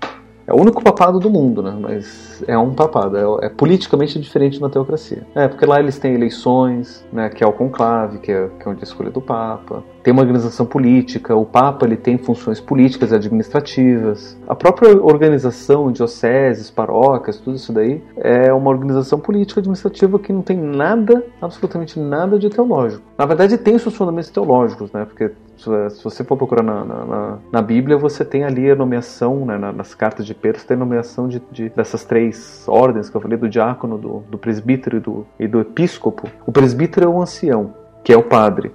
É 0.47 0.53
o 0.53 0.59
único 0.59 0.83
papado 0.83 1.19
do 1.19 1.29
mundo, 1.29 1.61
né? 1.61 1.75
Mas 1.79 2.43
é 2.47 2.57
um 2.57 2.73
papado, 2.73 3.17
é, 3.17 3.45
é, 3.45 3.49
politicamente 3.49 4.19
diferente 4.19 4.59
da 4.59 4.69
teocracia. 4.69 5.25
É, 5.35 5.47
porque 5.47 5.65
lá 5.65 5.79
eles 5.79 5.99
têm 5.99 6.13
eleições, 6.13 7.05
né? 7.11 7.29
Que 7.29 7.43
é 7.43 7.47
o 7.47 7.53
conclave, 7.53 8.19
que 8.19 8.31
é, 8.31 8.49
que 8.59 8.67
é 8.67 8.71
onde 8.71 8.79
é 8.79 8.83
a 8.83 8.87
escolha 8.87 9.09
do 9.09 9.21
Papa. 9.21 9.83
Tem 10.03 10.11
uma 10.11 10.21
organização 10.21 10.65
política, 10.65 11.35
o 11.35 11.45
Papa 11.45 11.85
ele 11.85 11.95
tem 11.95 12.17
funções 12.17 12.59
políticas 12.59 13.11
e 13.11 13.15
administrativas. 13.15 14.37
A 14.47 14.55
própria 14.55 14.99
organização, 15.01 15.91
dioceses, 15.91 16.71
paróquias, 16.71 17.37
tudo 17.37 17.55
isso 17.55 17.71
daí, 17.71 18.03
é 18.17 18.51
uma 18.51 18.71
organização 18.71 19.19
política 19.19 19.59
administrativa 19.59 20.17
que 20.17 20.33
não 20.33 20.41
tem 20.41 20.57
nada, 20.57 21.23
absolutamente 21.39 21.99
nada 21.99 22.39
de 22.39 22.49
teológico. 22.49 23.03
Na 23.17 23.25
verdade, 23.25 23.57
tem 23.57 23.77
seus 23.77 23.95
fundamentos 23.95 24.31
teológicos, 24.31 24.91
né? 24.91 25.05
Porque 25.05 25.31
se 25.61 26.03
você 26.03 26.23
for 26.23 26.37
procurar 26.37 26.63
na, 26.63 26.83
na, 26.83 27.37
na, 27.51 27.61
Bíblia, 27.61 27.97
você 27.97 28.25
tem 28.25 28.43
ali 28.43 28.69
a 28.69 28.75
nomeação, 28.75 29.45
né, 29.45 29.57
nas 29.57 29.93
cartas 29.93 30.25
de 30.25 30.33
Pedro, 30.33 30.63
tem 30.63 30.75
a 30.75 30.79
nomeação 30.79 31.27
de, 31.27 31.41
de, 31.51 31.69
dessas 31.69 32.03
três 32.03 32.63
ordens 32.67 33.09
que 33.09 33.15
eu 33.15 33.21
falei, 33.21 33.37
do 33.37 33.47
diácono, 33.47 33.97
do, 33.97 34.23
do 34.29 34.37
presbítero 34.37 34.97
e 34.97 34.99
do, 34.99 35.27
e 35.39 35.47
do 35.47 35.59
episcopo. 35.59 36.27
O 36.45 36.51
presbítero 36.51 37.05
é 37.05 37.09
o 37.09 37.21
ancião, 37.21 37.73
que 38.03 38.11
é 38.11 38.17
o 38.17 38.23
padre, 38.23 38.71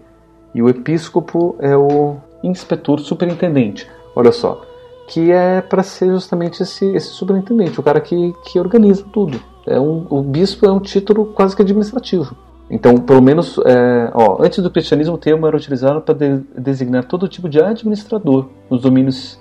e 0.54 0.62
o 0.62 0.68
episcopo 0.68 1.56
é 1.58 1.76
o 1.76 2.16
inspetor, 2.42 3.00
superintendente. 3.00 3.90
Olha 4.14 4.32
só, 4.32 4.62
que 5.08 5.30
é 5.30 5.60
para 5.60 5.82
ser 5.82 6.08
justamente 6.08 6.62
esse, 6.62 6.84
esse 6.94 7.08
superintendente, 7.08 7.78
o 7.78 7.82
cara 7.82 8.00
que, 8.00 8.32
que 8.44 8.58
organiza 8.58 9.04
tudo. 9.12 9.40
É 9.66 9.80
um, 9.80 10.06
o 10.08 10.22
bispo 10.22 10.64
é 10.66 10.70
um 10.70 10.80
título 10.80 11.26
quase 11.26 11.56
que 11.56 11.62
administrativo. 11.62 12.36
Então, 12.70 12.96
pelo 12.96 13.22
menos, 13.22 13.58
é, 13.64 14.10
ó, 14.12 14.42
antes 14.42 14.62
do 14.62 14.70
cristianismo, 14.70 15.14
o 15.14 15.18
termo 15.18 15.46
era 15.46 15.56
utilizado 15.56 16.00
para 16.00 16.14
de, 16.14 16.38
designar 16.58 17.04
todo 17.04 17.28
tipo 17.28 17.48
de 17.48 17.60
administrador 17.62 18.46
nos 18.68 18.82
domínios 18.82 19.38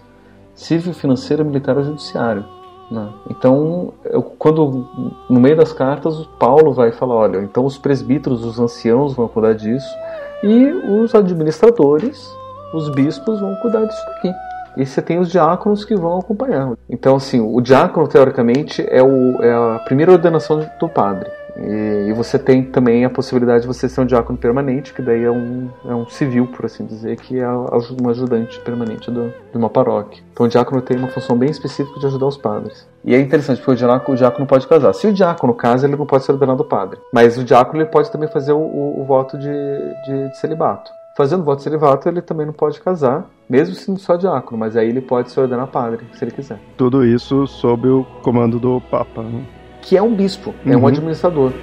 civil, 0.53 0.93
financeiro, 0.93 1.43
militar 1.43 1.77
ou 1.77 1.83
judiciário. 1.83 2.45
Né? 2.91 3.09
Então, 3.31 3.93
eu, 4.05 4.21
quando 4.21 4.87
no 5.27 5.39
meio 5.39 5.57
das 5.57 5.73
cartas, 5.73 6.23
Paulo 6.39 6.71
vai 6.71 6.91
falar: 6.91 7.15
olha, 7.15 7.37
então 7.39 7.65
os 7.65 7.77
presbíteros, 7.77 8.45
os 8.45 8.59
anciãos 8.59 9.13
vão 9.15 9.27
cuidar 9.27 9.53
disso 9.53 9.89
e 10.43 10.65
os 11.01 11.15
administradores, 11.15 12.31
os 12.73 12.89
bispos 12.89 13.39
vão 13.39 13.55
cuidar 13.55 13.85
disso 13.85 14.05
daqui. 14.05 14.31
E 14.77 14.85
você 14.85 15.01
tem 15.01 15.17
os 15.19 15.31
diáconos 15.31 15.85
que 15.85 15.95
vão 15.95 16.19
acompanhar. 16.19 16.73
Então, 16.89 17.15
assim, 17.15 17.39
o 17.39 17.61
diácono, 17.61 18.07
teoricamente, 18.07 18.85
é, 18.87 19.01
o, 19.01 19.41
é 19.41 19.51
a 19.51 19.79
primeira 19.79 20.11
ordenação 20.11 20.59
do 20.79 20.89
padre. 20.89 21.31
E, 21.57 22.09
e, 22.09 22.13
você 22.13 22.37
tem 22.37 22.63
também 22.63 23.05
a 23.05 23.09
possibilidade 23.09 23.61
de 23.61 23.67
você 23.67 23.87
ser 23.87 24.01
um 24.01 24.05
diácono 24.05 24.37
permanente, 24.37 24.93
que 24.93 25.01
daí 25.01 25.23
é 25.23 25.31
um, 25.31 25.69
é 25.85 25.95
um 25.95 26.05
civil, 26.07 26.47
por 26.47 26.65
assim 26.65 26.85
dizer, 26.85 27.15
que 27.17 27.39
é 27.39 27.49
um 27.49 28.09
ajudante 28.09 28.59
permanente 28.59 29.09
do, 29.09 29.29
de 29.29 29.57
uma 29.57 29.69
paróquia. 29.69 30.21
Então 30.33 30.45
o 30.45 30.49
diácono 30.49 30.81
tem 30.81 30.97
uma 30.97 31.07
função 31.07 31.37
bem 31.37 31.49
específica 31.49 31.99
de 31.99 32.05
ajudar 32.07 32.27
os 32.27 32.37
padres. 32.37 32.87
E 33.03 33.15
é 33.15 33.19
interessante, 33.19 33.59
porque 33.59 33.71
o 33.71 33.75
diácono, 33.75 34.13
o 34.13 34.17
diácono 34.17 34.45
pode 34.45 34.67
casar. 34.67 34.93
Se 34.93 35.07
o 35.07 35.13
diácono 35.13 35.53
casa, 35.53 35.87
ele 35.87 35.95
não 35.95 36.05
pode 36.05 36.25
ser 36.25 36.33
ordenado 36.33 36.65
padre. 36.65 36.99
Mas 37.13 37.37
o 37.37 37.43
diácono 37.43 37.81
ele 37.81 37.89
pode 37.89 38.11
também 38.11 38.27
fazer 38.27 38.51
o, 38.51 38.59
o, 38.59 39.01
o 39.01 39.05
voto 39.05 39.37
de, 39.37 39.53
de, 40.05 40.29
de 40.29 40.37
celibato. 40.37 40.91
Fazendo 41.15 41.45
voto 41.45 41.59
de 41.59 41.63
celibato, 41.63 42.09
ele 42.09 42.21
também 42.21 42.45
não 42.45 42.51
pode 42.51 42.81
casar, 42.81 43.29
mesmo 43.49 43.73
sendo 43.73 43.97
só 43.97 44.17
diácono, 44.17 44.57
mas 44.57 44.75
aí 44.75 44.89
ele 44.89 44.99
pode 44.99 45.31
se 45.31 45.39
ordenar 45.39 45.67
padre, 45.67 46.05
se 46.11 46.25
ele 46.25 46.31
quiser. 46.31 46.59
Tudo 46.75 47.05
isso 47.05 47.47
sob 47.47 47.87
o 47.87 48.03
comando 48.21 48.59
do 48.59 48.81
Papa. 48.91 49.23
Né? 49.23 49.45
Que 49.85 49.95
é 49.95 50.01
um 50.01 50.15
bispo, 50.15 50.53
uhum. 50.65 50.73
é 50.73 50.75
um 50.75 50.79
uhum. 50.79 50.87
administrador. 50.87 51.53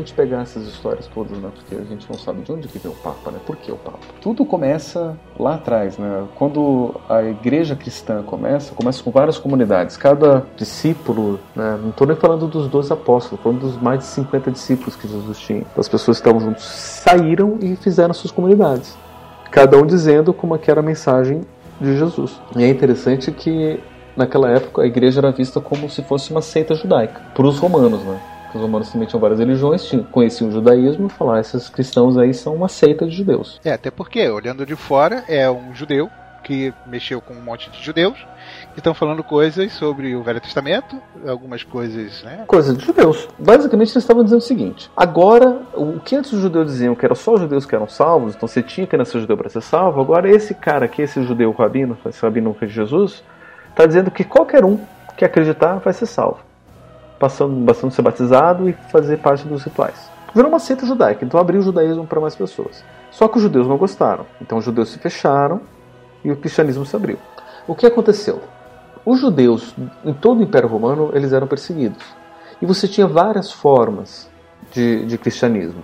Gente 0.00 0.12
pegar 0.12 0.42
essas 0.42 0.66
histórias 0.66 1.06
todas, 1.06 1.38
né? 1.38 1.50
Porque 1.54 1.74
a 1.74 1.84
gente 1.84 2.06
não 2.10 2.18
sabe 2.18 2.42
de 2.42 2.52
onde 2.52 2.68
que 2.68 2.78
veio 2.78 2.94
o 2.94 2.98
Papa, 2.98 3.30
né? 3.30 3.38
Por 3.46 3.56
que 3.56 3.70
o 3.70 3.76
Papa? 3.76 3.98
Tudo 4.20 4.44
começa 4.44 5.16
lá 5.38 5.54
atrás, 5.54 5.96
né? 5.96 6.24
Quando 6.36 6.94
a 7.08 7.22
igreja 7.22 7.76
cristã 7.76 8.22
começa, 8.22 8.74
começa 8.74 9.02
com 9.02 9.10
várias 9.10 9.38
comunidades. 9.38 9.96
Cada 9.96 10.44
discípulo, 10.56 11.38
né? 11.54 11.78
Não 11.80 11.90
estou 11.90 12.06
nem 12.06 12.16
falando 12.16 12.46
dos 12.46 12.68
12 12.68 12.92
apóstolos, 12.92 13.42
falando 13.42 13.60
dos 13.60 13.80
mais 13.80 14.00
de 14.00 14.06
50 14.06 14.50
discípulos 14.50 14.96
que 14.96 15.06
Jesus 15.06 15.38
tinha. 15.38 15.64
Das 15.76 15.88
pessoas 15.88 16.20
que 16.20 16.28
estavam 16.28 16.40
juntos, 16.40 16.64
saíram 16.64 17.58
e 17.60 17.76
fizeram 17.76 18.12
suas 18.12 18.32
comunidades. 18.32 18.96
Cada 19.50 19.76
um 19.76 19.86
dizendo 19.86 20.32
como 20.32 20.54
é 20.54 20.60
era 20.66 20.80
a 20.80 20.82
mensagem 20.82 21.42
de 21.80 21.96
Jesus. 21.96 22.40
E 22.56 22.62
é 22.62 22.68
interessante 22.68 23.32
que 23.32 23.80
naquela 24.16 24.50
época 24.50 24.82
a 24.82 24.86
igreja 24.86 25.20
era 25.20 25.32
vista 25.32 25.60
como 25.60 25.88
se 25.88 26.02
fosse 26.02 26.30
uma 26.30 26.42
seita 26.42 26.74
judaica, 26.74 27.20
para 27.34 27.46
os 27.46 27.58
romanos, 27.58 28.02
né? 28.04 28.20
Os 28.56 28.62
romanos 28.62 28.90
também 28.90 29.06
tinham 29.06 29.20
várias 29.20 29.38
religiões, 29.38 29.84
tinham, 29.84 30.04
conheciam 30.04 30.48
o 30.48 30.52
judaísmo 30.52 31.06
e 31.06 31.10
falaram, 31.10 31.38
ah, 31.38 31.40
esses 31.40 31.68
cristãos 31.68 32.16
aí 32.18 32.34
são 32.34 32.54
uma 32.54 32.68
seita 32.68 33.06
de 33.06 33.16
judeus. 33.16 33.60
É, 33.64 33.72
até 33.72 33.90
porque, 33.90 34.28
olhando 34.28 34.66
de 34.66 34.76
fora, 34.76 35.24
é 35.28 35.50
um 35.50 35.74
judeu 35.74 36.10
que 36.42 36.72
mexeu 36.86 37.20
com 37.20 37.34
um 37.34 37.40
monte 37.40 37.70
de 37.70 37.82
judeus 37.82 38.18
que 38.72 38.80
estão 38.80 38.94
falando 38.94 39.22
coisas 39.22 39.72
sobre 39.72 40.14
o 40.16 40.22
Velho 40.22 40.40
Testamento, 40.40 41.00
algumas 41.26 41.62
coisas, 41.62 42.22
né? 42.22 42.44
Coisas 42.46 42.76
de 42.76 42.84
judeus. 42.84 43.28
Basicamente, 43.38 43.90
eles 43.90 44.02
estavam 44.02 44.24
dizendo 44.24 44.38
o 44.38 44.42
seguinte: 44.42 44.90
agora, 44.96 45.62
o 45.74 46.00
que 46.00 46.16
antes 46.16 46.32
os 46.32 46.40
judeus 46.40 46.66
diziam 46.66 46.94
que 46.94 47.04
era 47.04 47.14
só 47.14 47.34
os 47.34 47.40
judeus 47.40 47.66
que 47.66 47.74
eram 47.74 47.88
salvos, 47.88 48.34
então 48.34 48.48
você 48.48 48.62
tinha 48.62 48.86
que 48.86 48.96
nascer 48.96 49.20
judeu 49.20 49.36
para 49.36 49.48
ser 49.48 49.60
salvo, 49.60 50.00
agora 50.00 50.30
esse 50.30 50.54
cara 50.54 50.86
aqui, 50.86 51.02
esse 51.02 51.22
judeu 51.22 51.52
rabino, 51.52 51.96
esse 52.06 52.22
rabino 52.22 52.56
de 52.60 52.66
Jesus, 52.68 53.22
está 53.68 53.86
dizendo 53.86 54.10
que 54.10 54.24
qualquer 54.24 54.64
um 54.64 54.78
que 55.16 55.24
acreditar 55.24 55.78
vai 55.78 55.92
ser 55.92 56.06
salvo 56.06 56.49
passando, 57.20 57.54
bastando 57.54 57.92
ser 57.92 58.00
batizado 58.00 58.68
e 58.68 58.72
fazer 58.90 59.18
parte 59.18 59.46
dos 59.46 59.62
rituais. 59.62 60.10
Virou 60.34 60.50
uma 60.50 60.58
seita 60.58 60.86
judaica, 60.86 61.24
então 61.24 61.38
abriu 61.38 61.60
o 61.60 61.62
judaísmo 61.62 62.06
para 62.06 62.20
mais 62.20 62.34
pessoas. 62.34 62.82
Só 63.10 63.28
que 63.28 63.36
os 63.36 63.42
judeus 63.42 63.68
não 63.68 63.76
gostaram, 63.76 64.24
então 64.40 64.58
os 64.58 64.64
judeus 64.64 64.88
se 64.88 64.98
fecharam 64.98 65.60
e 66.24 66.32
o 66.32 66.36
cristianismo 66.36 66.86
se 66.86 66.96
abriu. 66.96 67.18
O 67.68 67.74
que 67.74 67.86
aconteceu? 67.86 68.40
Os 69.04 69.20
judeus, 69.20 69.74
em 70.04 70.14
todo 70.14 70.40
o 70.40 70.42
Império 70.42 70.68
Romano, 70.68 71.10
eles 71.12 71.32
eram 71.32 71.46
perseguidos. 71.46 72.04
E 72.60 72.66
você 72.66 72.88
tinha 72.88 73.06
várias 73.06 73.52
formas 73.52 74.30
de, 74.72 75.04
de 75.04 75.18
cristianismo. 75.18 75.82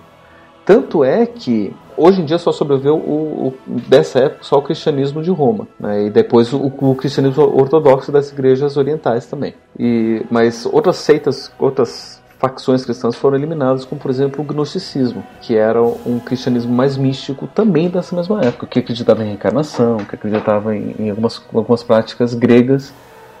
Tanto 0.67 1.01
é 1.01 1.25
que 1.25 1.73
hoje 1.95 2.21
em 2.21 2.25
dia 2.25 2.37
só 2.37 2.51
sobreviveu 2.51 2.97
o, 2.97 3.53
o, 3.65 3.79
dessa 3.87 4.19
época 4.19 4.43
só 4.43 4.57
o 4.57 4.61
cristianismo 4.61 5.23
de 5.23 5.31
Roma, 5.31 5.65
né? 5.79 6.07
e 6.07 6.09
depois 6.09 6.51
o, 6.51 6.57
o, 6.57 6.93
cristianismo 6.93 7.41
ortodoxo 7.41 8.11
das 8.11 8.33
igrejas 8.33 8.75
orientais 8.75 9.25
também. 9.27 9.53
E, 9.79 10.25
mas 10.29 10.65
outras 10.65 10.97
seitas, 10.97 11.49
outras 11.57 12.21
facções 12.37 12.83
cristãs 12.83 13.15
foram 13.15 13.37
eliminadas, 13.37 13.85
como 13.85 14.01
por 14.01 14.11
exemplo 14.11 14.41
o 14.41 14.43
gnosticismo, 14.43 15.23
que 15.39 15.55
era 15.55 15.81
um 15.81 16.19
cristianismo 16.19 16.75
mais 16.75 16.97
místico 16.97 17.47
também 17.47 17.87
dessa 17.87 18.13
mesma 18.13 18.41
época, 18.41 18.67
que 18.67 18.79
acreditava 18.79 19.23
em 19.23 19.27
reencarnação, 19.27 19.99
que 19.99 20.15
acreditava 20.15 20.75
em, 20.75 20.93
em 20.99 21.09
algumas, 21.11 21.41
algumas 21.53 21.81
práticas 21.81 22.33
gregas. 22.33 22.93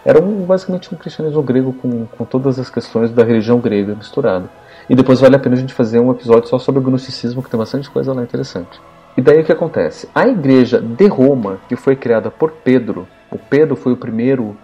Era 0.05 0.23
um, 0.23 0.45
basicamente 0.45 0.95
um 0.95 0.97
cristianismo 0.97 1.43
grego 1.43 1.73
com, 1.73 2.05
com 2.05 2.23
todas 2.23 2.57
as 2.57 2.69
questões 2.69 3.11
da 3.11 3.25
religião 3.25 3.59
grega 3.59 3.93
misturada. 3.95 4.49
E 4.89 4.95
depois 4.95 5.19
vale 5.19 5.35
a 5.35 5.39
pena 5.39 5.55
a 5.55 5.59
gente 5.59 5.73
fazer 5.73 5.99
um 5.99 6.11
episódio 6.11 6.47
só 6.47 6.57
sobre 6.57 6.79
o 6.79 6.83
gnosticismo, 6.83 7.43
que 7.43 7.49
tem 7.49 7.57
bastante 7.57 7.89
coisa 7.89 8.13
lá 8.13 8.23
interessante. 8.23 8.79
E 9.17 9.21
daí 9.21 9.41
o 9.41 9.43
que 9.43 9.51
acontece? 9.51 10.07
A 10.13 10.27
igreja 10.27 10.79
de 10.79 11.07
Roma, 11.07 11.57
que 11.67 11.75
foi 11.75 11.95
criada 11.95 12.29
por 12.29 12.51
Pedro, 12.51 13.07
o 13.31 13.37
Pedro 13.37 13.75
foi 13.75 13.93
o 13.93 13.97
primeiro 13.97 14.55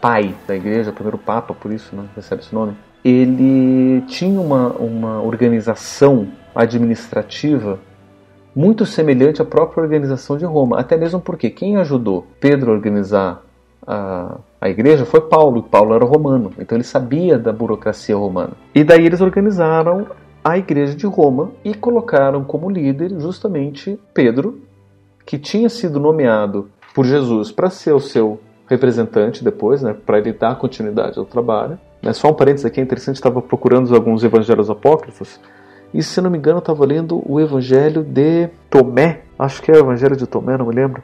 pai 0.00 0.34
da 0.46 0.54
igreja, 0.54 0.90
o 0.90 0.92
primeiro 0.94 1.16
papa, 1.16 1.54
por 1.54 1.72
isso 1.72 1.96
né, 1.96 2.04
recebe 2.14 2.42
esse 2.42 2.54
nome, 2.54 2.76
ele 3.04 4.02
tinha 4.02 4.40
uma, 4.40 4.68
uma 4.72 5.22
organização 5.22 6.28
administrativa 6.54 7.78
muito 8.54 8.86
semelhante 8.86 9.42
à 9.42 9.44
própria 9.44 9.82
organização 9.82 10.38
de 10.38 10.44
Roma, 10.44 10.78
até 10.78 10.96
mesmo 10.96 11.20
porque 11.20 11.50
quem 11.50 11.76
ajudou 11.78 12.26
Pedro 12.38 12.70
a 12.70 12.74
organizar 12.74 13.42
a, 13.86 14.36
a 14.64 14.70
igreja 14.70 15.04
foi 15.04 15.20
Paulo, 15.20 15.58
e 15.58 15.62
Paulo 15.68 15.94
era 15.94 16.06
romano, 16.06 16.50
então 16.58 16.74
ele 16.74 16.84
sabia 16.84 17.38
da 17.38 17.52
burocracia 17.52 18.16
romana. 18.16 18.52
E 18.74 18.82
daí 18.82 19.04
eles 19.04 19.20
organizaram 19.20 20.06
a 20.42 20.56
igreja 20.56 20.94
de 20.94 21.06
Roma 21.06 21.52
e 21.62 21.74
colocaram 21.74 22.42
como 22.42 22.70
líder 22.70 23.10
justamente 23.20 24.00
Pedro, 24.14 24.62
que 25.26 25.36
tinha 25.36 25.68
sido 25.68 26.00
nomeado 26.00 26.70
por 26.94 27.04
Jesus 27.04 27.52
para 27.52 27.68
ser 27.68 27.92
o 27.92 28.00
seu 28.00 28.40
representante 28.66 29.44
depois, 29.44 29.82
né, 29.82 29.92
para 29.92 30.16
ele 30.16 30.32
dar 30.32 30.56
continuidade 30.56 31.18
ao 31.18 31.26
trabalho. 31.26 31.78
Mas 32.00 32.16
só 32.16 32.30
um 32.30 32.34
parênteses 32.34 32.64
aqui, 32.64 32.80
é 32.80 32.82
interessante, 32.82 33.16
estava 33.16 33.42
procurando 33.42 33.94
alguns 33.94 34.24
evangelhos 34.24 34.70
apócrifos, 34.70 35.38
e 35.92 36.02
se 36.02 36.22
não 36.22 36.30
me 36.30 36.38
engano, 36.38 36.60
estava 36.60 36.86
lendo 36.86 37.22
o 37.30 37.38
evangelho 37.38 38.02
de 38.02 38.48
Tomé, 38.70 39.24
acho 39.38 39.60
que 39.60 39.70
é 39.70 39.74
o 39.74 39.80
evangelho 39.80 40.16
de 40.16 40.26
Tomé, 40.26 40.56
não 40.56 40.68
me 40.68 40.74
lembro, 40.74 41.02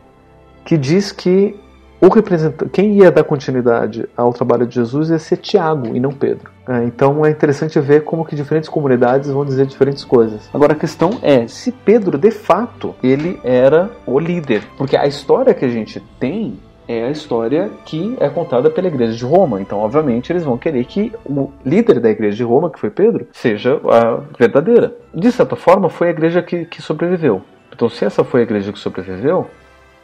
que 0.64 0.78
diz 0.78 1.12
que 1.12 1.60
o 2.00 2.08
representante, 2.08 2.70
quem 2.70 2.94
ia 2.94 3.10
dar 3.10 3.24
continuidade 3.24 4.08
ao 4.16 4.32
trabalho 4.32 4.66
de 4.66 4.76
Jesus 4.76 5.10
ia 5.10 5.18
ser 5.18 5.36
Tiago 5.36 5.94
e 5.94 6.00
não 6.00 6.10
Pedro. 6.10 6.50
É, 6.66 6.84
então 6.84 7.24
é 7.26 7.30
interessante 7.30 7.78
ver 7.80 8.04
como 8.04 8.24
que 8.24 8.34
diferentes 8.34 8.68
comunidades 8.68 9.30
vão 9.30 9.44
dizer 9.44 9.66
diferentes 9.66 10.04
coisas. 10.04 10.48
Agora 10.54 10.72
a 10.72 10.76
questão 10.76 11.18
é 11.22 11.46
se 11.46 11.70
Pedro 11.70 12.16
de 12.16 12.30
fato 12.30 12.94
ele 13.02 13.38
era 13.44 13.90
o 14.06 14.18
líder, 14.18 14.62
porque 14.78 14.96
a 14.96 15.06
história 15.06 15.52
que 15.52 15.64
a 15.64 15.68
gente 15.68 16.00
tem 16.18 16.58
é 16.88 17.04
a 17.04 17.10
história 17.10 17.70
que 17.84 18.16
é 18.18 18.28
contada 18.28 18.68
pela 18.68 18.88
igreja 18.88 19.12
de 19.12 19.24
Roma. 19.24 19.60
Então, 19.60 19.78
obviamente, 19.78 20.32
eles 20.32 20.42
vão 20.42 20.58
querer 20.58 20.84
que 20.86 21.12
o 21.24 21.50
líder 21.64 22.00
da 22.00 22.10
igreja 22.10 22.38
de 22.38 22.42
Roma, 22.42 22.68
que 22.68 22.80
foi 22.80 22.90
Pedro, 22.90 23.28
seja 23.32 23.80
a 23.88 24.20
verdadeira. 24.36 24.92
De 25.14 25.30
certa 25.30 25.54
forma, 25.54 25.88
foi 25.88 26.08
a 26.08 26.10
igreja 26.10 26.42
que, 26.42 26.64
que 26.64 26.82
sobreviveu. 26.82 27.42
Então, 27.72 27.88
se 27.88 28.04
essa 28.04 28.24
foi 28.24 28.40
a 28.40 28.42
igreja 28.42 28.72
que 28.72 28.78
sobreviveu, 28.78 29.46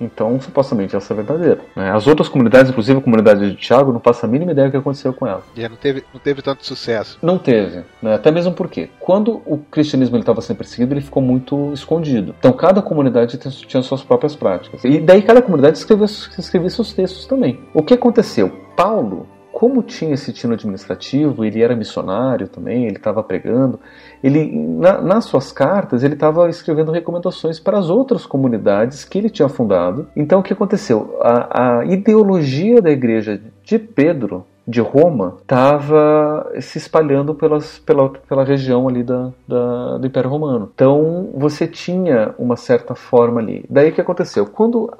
então, 0.00 0.40
supostamente, 0.40 0.94
essa 0.94 1.12
é 1.12 1.16
verdadeira. 1.16 1.60
Né? 1.74 1.90
As 1.90 2.06
outras 2.06 2.28
comunidades, 2.28 2.70
inclusive 2.70 2.98
a 2.98 3.02
comunidade 3.02 3.50
de 3.50 3.56
Tiago, 3.56 3.92
não 3.92 4.00
passa 4.00 4.26
a 4.26 4.28
mínima 4.28 4.52
ideia 4.52 4.68
do 4.68 4.70
que 4.70 4.76
aconteceu 4.76 5.12
com 5.12 5.26
ela. 5.26 5.42
E 5.56 5.68
não 5.68 5.76
teve, 5.76 6.04
não 6.12 6.20
teve 6.20 6.42
tanto 6.42 6.66
sucesso. 6.66 7.18
Não 7.22 7.38
teve. 7.38 7.82
Né? 8.02 8.14
Até 8.14 8.30
mesmo 8.30 8.52
porque, 8.52 8.90
quando 9.00 9.42
o 9.46 9.58
cristianismo 9.58 10.16
estava 10.18 10.40
sendo 10.40 10.58
perseguido, 10.58 10.94
ele 10.94 11.00
ficou 11.00 11.22
muito 11.22 11.72
escondido. 11.72 12.34
Então, 12.38 12.52
cada 12.52 12.82
comunidade 12.82 13.38
tinha 13.38 13.82
suas 13.82 14.02
próprias 14.02 14.36
práticas. 14.36 14.84
E 14.84 14.98
daí, 15.00 15.22
cada 15.22 15.40
comunidade 15.40 15.78
escrevia, 15.78 16.06
escrevia 16.06 16.70
seus 16.70 16.92
textos 16.92 17.26
também. 17.26 17.60
O 17.72 17.82
que 17.82 17.94
aconteceu? 17.94 18.50
Paulo 18.76 19.26
como 19.56 19.82
tinha 19.82 20.12
esse 20.12 20.34
tino 20.34 20.52
administrativo, 20.52 21.42
ele 21.42 21.62
era 21.62 21.74
missionário 21.74 22.46
também, 22.46 22.84
ele 22.84 22.98
estava 22.98 23.22
pregando, 23.22 23.80
ele 24.22 24.54
na, 24.54 25.00
nas 25.00 25.24
suas 25.24 25.50
cartas 25.50 26.04
ele 26.04 26.12
estava 26.12 26.46
escrevendo 26.50 26.92
recomendações 26.92 27.58
para 27.58 27.78
as 27.78 27.88
outras 27.88 28.26
comunidades 28.26 29.02
que 29.02 29.16
ele 29.16 29.30
tinha 29.30 29.48
fundado. 29.48 30.08
Então 30.14 30.40
o 30.40 30.42
que 30.42 30.52
aconteceu? 30.52 31.18
A, 31.22 31.78
a 31.78 31.84
ideologia 31.86 32.82
da 32.82 32.90
igreja 32.90 33.40
de 33.64 33.78
Pedro 33.78 34.44
de 34.66 34.80
Roma 34.80 35.36
estava 35.40 36.52
se 36.60 36.78
espalhando 36.78 37.34
pelas, 37.34 37.78
pela, 37.78 38.08
pela 38.08 38.44
região 38.44 38.88
ali 38.88 39.02
da, 39.02 39.30
da, 39.46 39.98
do 39.98 40.06
Império 40.06 40.28
Romano. 40.28 40.70
Então 40.74 41.30
você 41.34 41.66
tinha 41.66 42.34
uma 42.38 42.56
certa 42.56 42.94
forma 42.94 43.40
ali. 43.40 43.64
Daí 43.70 43.90
o 43.90 43.92
que 43.92 44.00
aconteceu? 44.00 44.46
Quando 44.46 44.92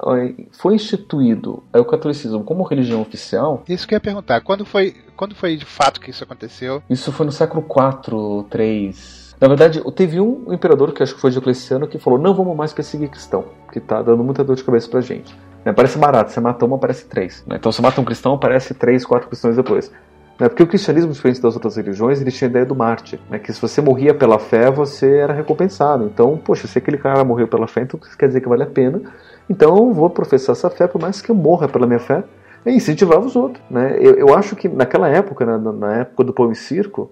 foi 0.53 0.75
instituído 0.75 1.63
o 1.73 1.85
catolicismo 1.85 2.43
como 2.43 2.63
religião 2.63 3.01
oficial. 3.01 3.63
Isso 3.67 3.87
que 3.87 3.93
eu 3.93 3.97
ia 3.97 4.01
perguntar. 4.01 4.41
Quando 4.41 4.65
foi, 4.65 4.95
quando 5.15 5.35
foi 5.35 5.57
de 5.57 5.65
fato 5.65 5.99
que 5.99 6.11
isso 6.11 6.23
aconteceu? 6.23 6.81
Isso 6.89 7.11
foi 7.11 7.25
no 7.25 7.31
século 7.31 7.63
IV, 7.63 8.45
3. 8.49 9.26
Na 9.39 9.47
verdade, 9.47 9.81
teve 9.91 10.19
um 10.19 10.51
imperador, 10.51 10.91
que 10.91 11.03
acho 11.03 11.13
que 11.13 11.21
foi 11.21 11.29
Diocleciano, 11.29 11.87
que 11.87 11.99
falou: 11.99 12.17
não 12.17 12.33
vamos 12.33 12.55
mais 12.55 12.73
perseguir 12.73 13.09
cristão, 13.09 13.45
que 13.71 13.77
está 13.77 14.01
dando 14.01 14.23
muita 14.23 14.43
dor 14.43 14.55
de 14.55 14.63
cabeça 14.63 14.89
pra 14.89 15.01
gente. 15.01 15.37
Né? 15.63 15.71
Parece 15.71 15.97
barato, 15.97 16.31
você 16.31 16.39
mata 16.39 16.65
um, 16.65 16.73
aparece 16.73 17.05
três. 17.05 17.43
Né? 17.45 17.57
Então 17.57 17.71
você 17.71 17.81
mata 17.81 17.99
um 18.01 18.03
cristão, 18.05 18.33
aparece 18.33 18.73
três, 18.73 19.05
quatro 19.05 19.27
cristãos 19.27 19.55
depois. 19.55 19.91
Né? 20.39 20.47
Porque 20.47 20.63
o 20.63 20.67
cristianismo, 20.67 21.11
diferente 21.11 21.41
das 21.41 21.53
outras 21.53 21.75
religiões, 21.75 22.21
ele 22.21 22.31
tinha 22.31 22.47
a 22.47 22.51
ideia 22.51 22.65
do 22.65 22.75
mártir, 22.75 23.19
né? 23.29 23.37
que 23.37 23.51
se 23.51 23.61
você 23.61 23.81
morria 23.81 24.13
pela 24.13 24.39
fé, 24.39 24.71
você 24.71 25.17
era 25.17 25.33
recompensado. 25.33 26.05
Então, 26.05 26.37
poxa, 26.37 26.67
se 26.67 26.77
aquele 26.77 26.97
cara 26.97 27.23
morreu 27.23 27.47
pela 27.47 27.67
fé, 27.67 27.81
então 27.81 27.99
quer 28.17 28.27
dizer 28.27 28.41
que 28.41 28.49
vale 28.49 28.63
a 28.63 28.67
pena. 28.67 29.01
Então 29.49 29.93
vou 29.93 30.09
professar 30.09 30.53
essa 30.53 30.69
fé, 30.69 30.87
por 30.87 31.01
mais 31.01 31.21
que 31.21 31.29
eu 31.29 31.35
morra 31.35 31.67
pela 31.67 31.85
minha 31.85 31.99
fé, 31.99 32.23
e 32.65 32.71
incentivava 32.71 33.25
os 33.25 33.35
outros. 33.35 33.63
Né? 33.69 33.97
Eu, 33.99 34.15
eu 34.15 34.35
acho 34.35 34.55
que 34.55 34.67
naquela 34.67 35.07
época, 35.07 35.45
né, 35.45 35.57
na 35.73 35.97
época 35.97 36.23
do 36.23 36.33
pão 36.33 36.51
e 36.51 36.55
circo, 36.55 37.11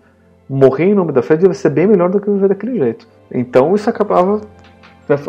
morrer 0.50 0.86
em 0.86 0.96
nome 0.96 1.12
da 1.12 1.22
fé 1.22 1.36
devia 1.36 1.54
ser 1.54 1.70
bem 1.70 1.88
melhor 1.88 2.10
do 2.10 2.20
que 2.20 2.30
viver 2.30 2.50
daquele 2.50 2.78
jeito. 2.78 3.08
Então 3.32 3.76
isso 3.76 3.90
acabava 3.90 4.42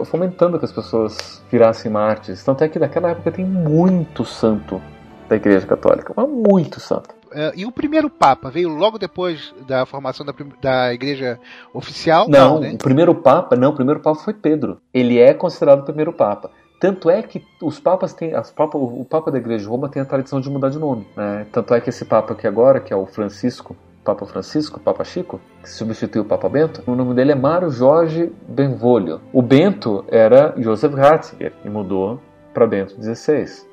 fomentando 0.04 0.58
que 0.58 0.64
as 0.64 0.73
pessoas 0.73 1.42
virassem 1.50 1.90
mártires. 1.90 2.42
Tanto 2.42 2.64
é 2.64 2.68
que 2.68 2.78
naquela 2.78 3.11
época 3.11 3.30
tem 3.30 3.44
muito 3.44 4.25
santo 4.25 4.80
da 5.28 5.37
Igreja 5.37 5.66
Católica, 5.66 6.12
mas 6.16 6.28
muito 6.28 6.80
santo. 6.80 7.14
Uh, 7.26 7.52
e 7.54 7.66
o 7.66 7.73
primeiro 7.73 8.08
Papa 8.08 8.49
veio 8.49 8.68
logo 8.68 8.99
depois 8.99 9.52
da 9.66 9.85
formação 9.85 10.25
da, 10.25 10.32
da 10.62 10.94
Igreja 10.94 11.38
Oficial? 11.75 12.28
Não, 12.28 12.54
não 12.54 12.61
né? 12.61 12.73
o 12.75 12.78
primeiro 12.78 13.14
Papa, 13.14 13.56
não, 13.56 13.70
o 13.70 13.75
primeiro 13.75 14.00
Papa 14.00 14.20
foi 14.20 14.32
Pedro. 14.32 14.80
Ele 14.94 15.18
é 15.18 15.35
considerado 15.35 15.80
o 15.80 15.85
primeiro 15.85 16.12
Papa. 16.12 16.50
Tanto 16.78 17.11
é 17.11 17.23
que 17.23 17.42
os 17.62 17.80
papas 17.80 18.12
têm. 18.12 18.35
As 18.35 18.50
papa, 18.50 18.76
o 18.76 19.04
Papa 19.04 19.30
da 19.30 19.38
Igreja 19.38 19.64
de 19.64 19.68
Roma 19.68 19.88
tem 19.88 20.02
a 20.02 20.04
tradição 20.04 20.40
de 20.40 20.50
mudar 20.50 20.68
de 20.68 20.78
nome. 20.78 21.06
Né? 21.16 21.46
Tanto 21.50 21.75
é 21.75 21.80
que 21.80 21.88
esse 21.88 22.04
Papa 22.04 22.35
aqui 22.35 22.46
agora, 22.46 22.80
que 22.80 22.92
é 22.92 22.96
o 22.96 23.06
Francisco, 23.06 23.75
Papa 24.06 24.25
Francisco, 24.25 24.78
Papa 24.78 25.02
Chico, 25.02 25.40
que 25.61 25.68
substituiu 25.68 26.22
o 26.22 26.24
Papa 26.24 26.48
Bento, 26.48 26.81
o 26.87 26.94
nome 26.94 27.12
dele 27.12 27.33
é 27.33 27.35
Mário 27.35 27.68
Jorge 27.70 28.33
Benvolio. 28.48 29.20
O 29.33 29.42
Bento 29.42 30.04
era 30.07 30.54
Joseph 30.57 30.94
Ratzinger 30.94 31.52
e 31.64 31.68
mudou 31.68 32.20
para 32.54 32.68
Bento 32.68 32.94
XVI. 33.02 33.66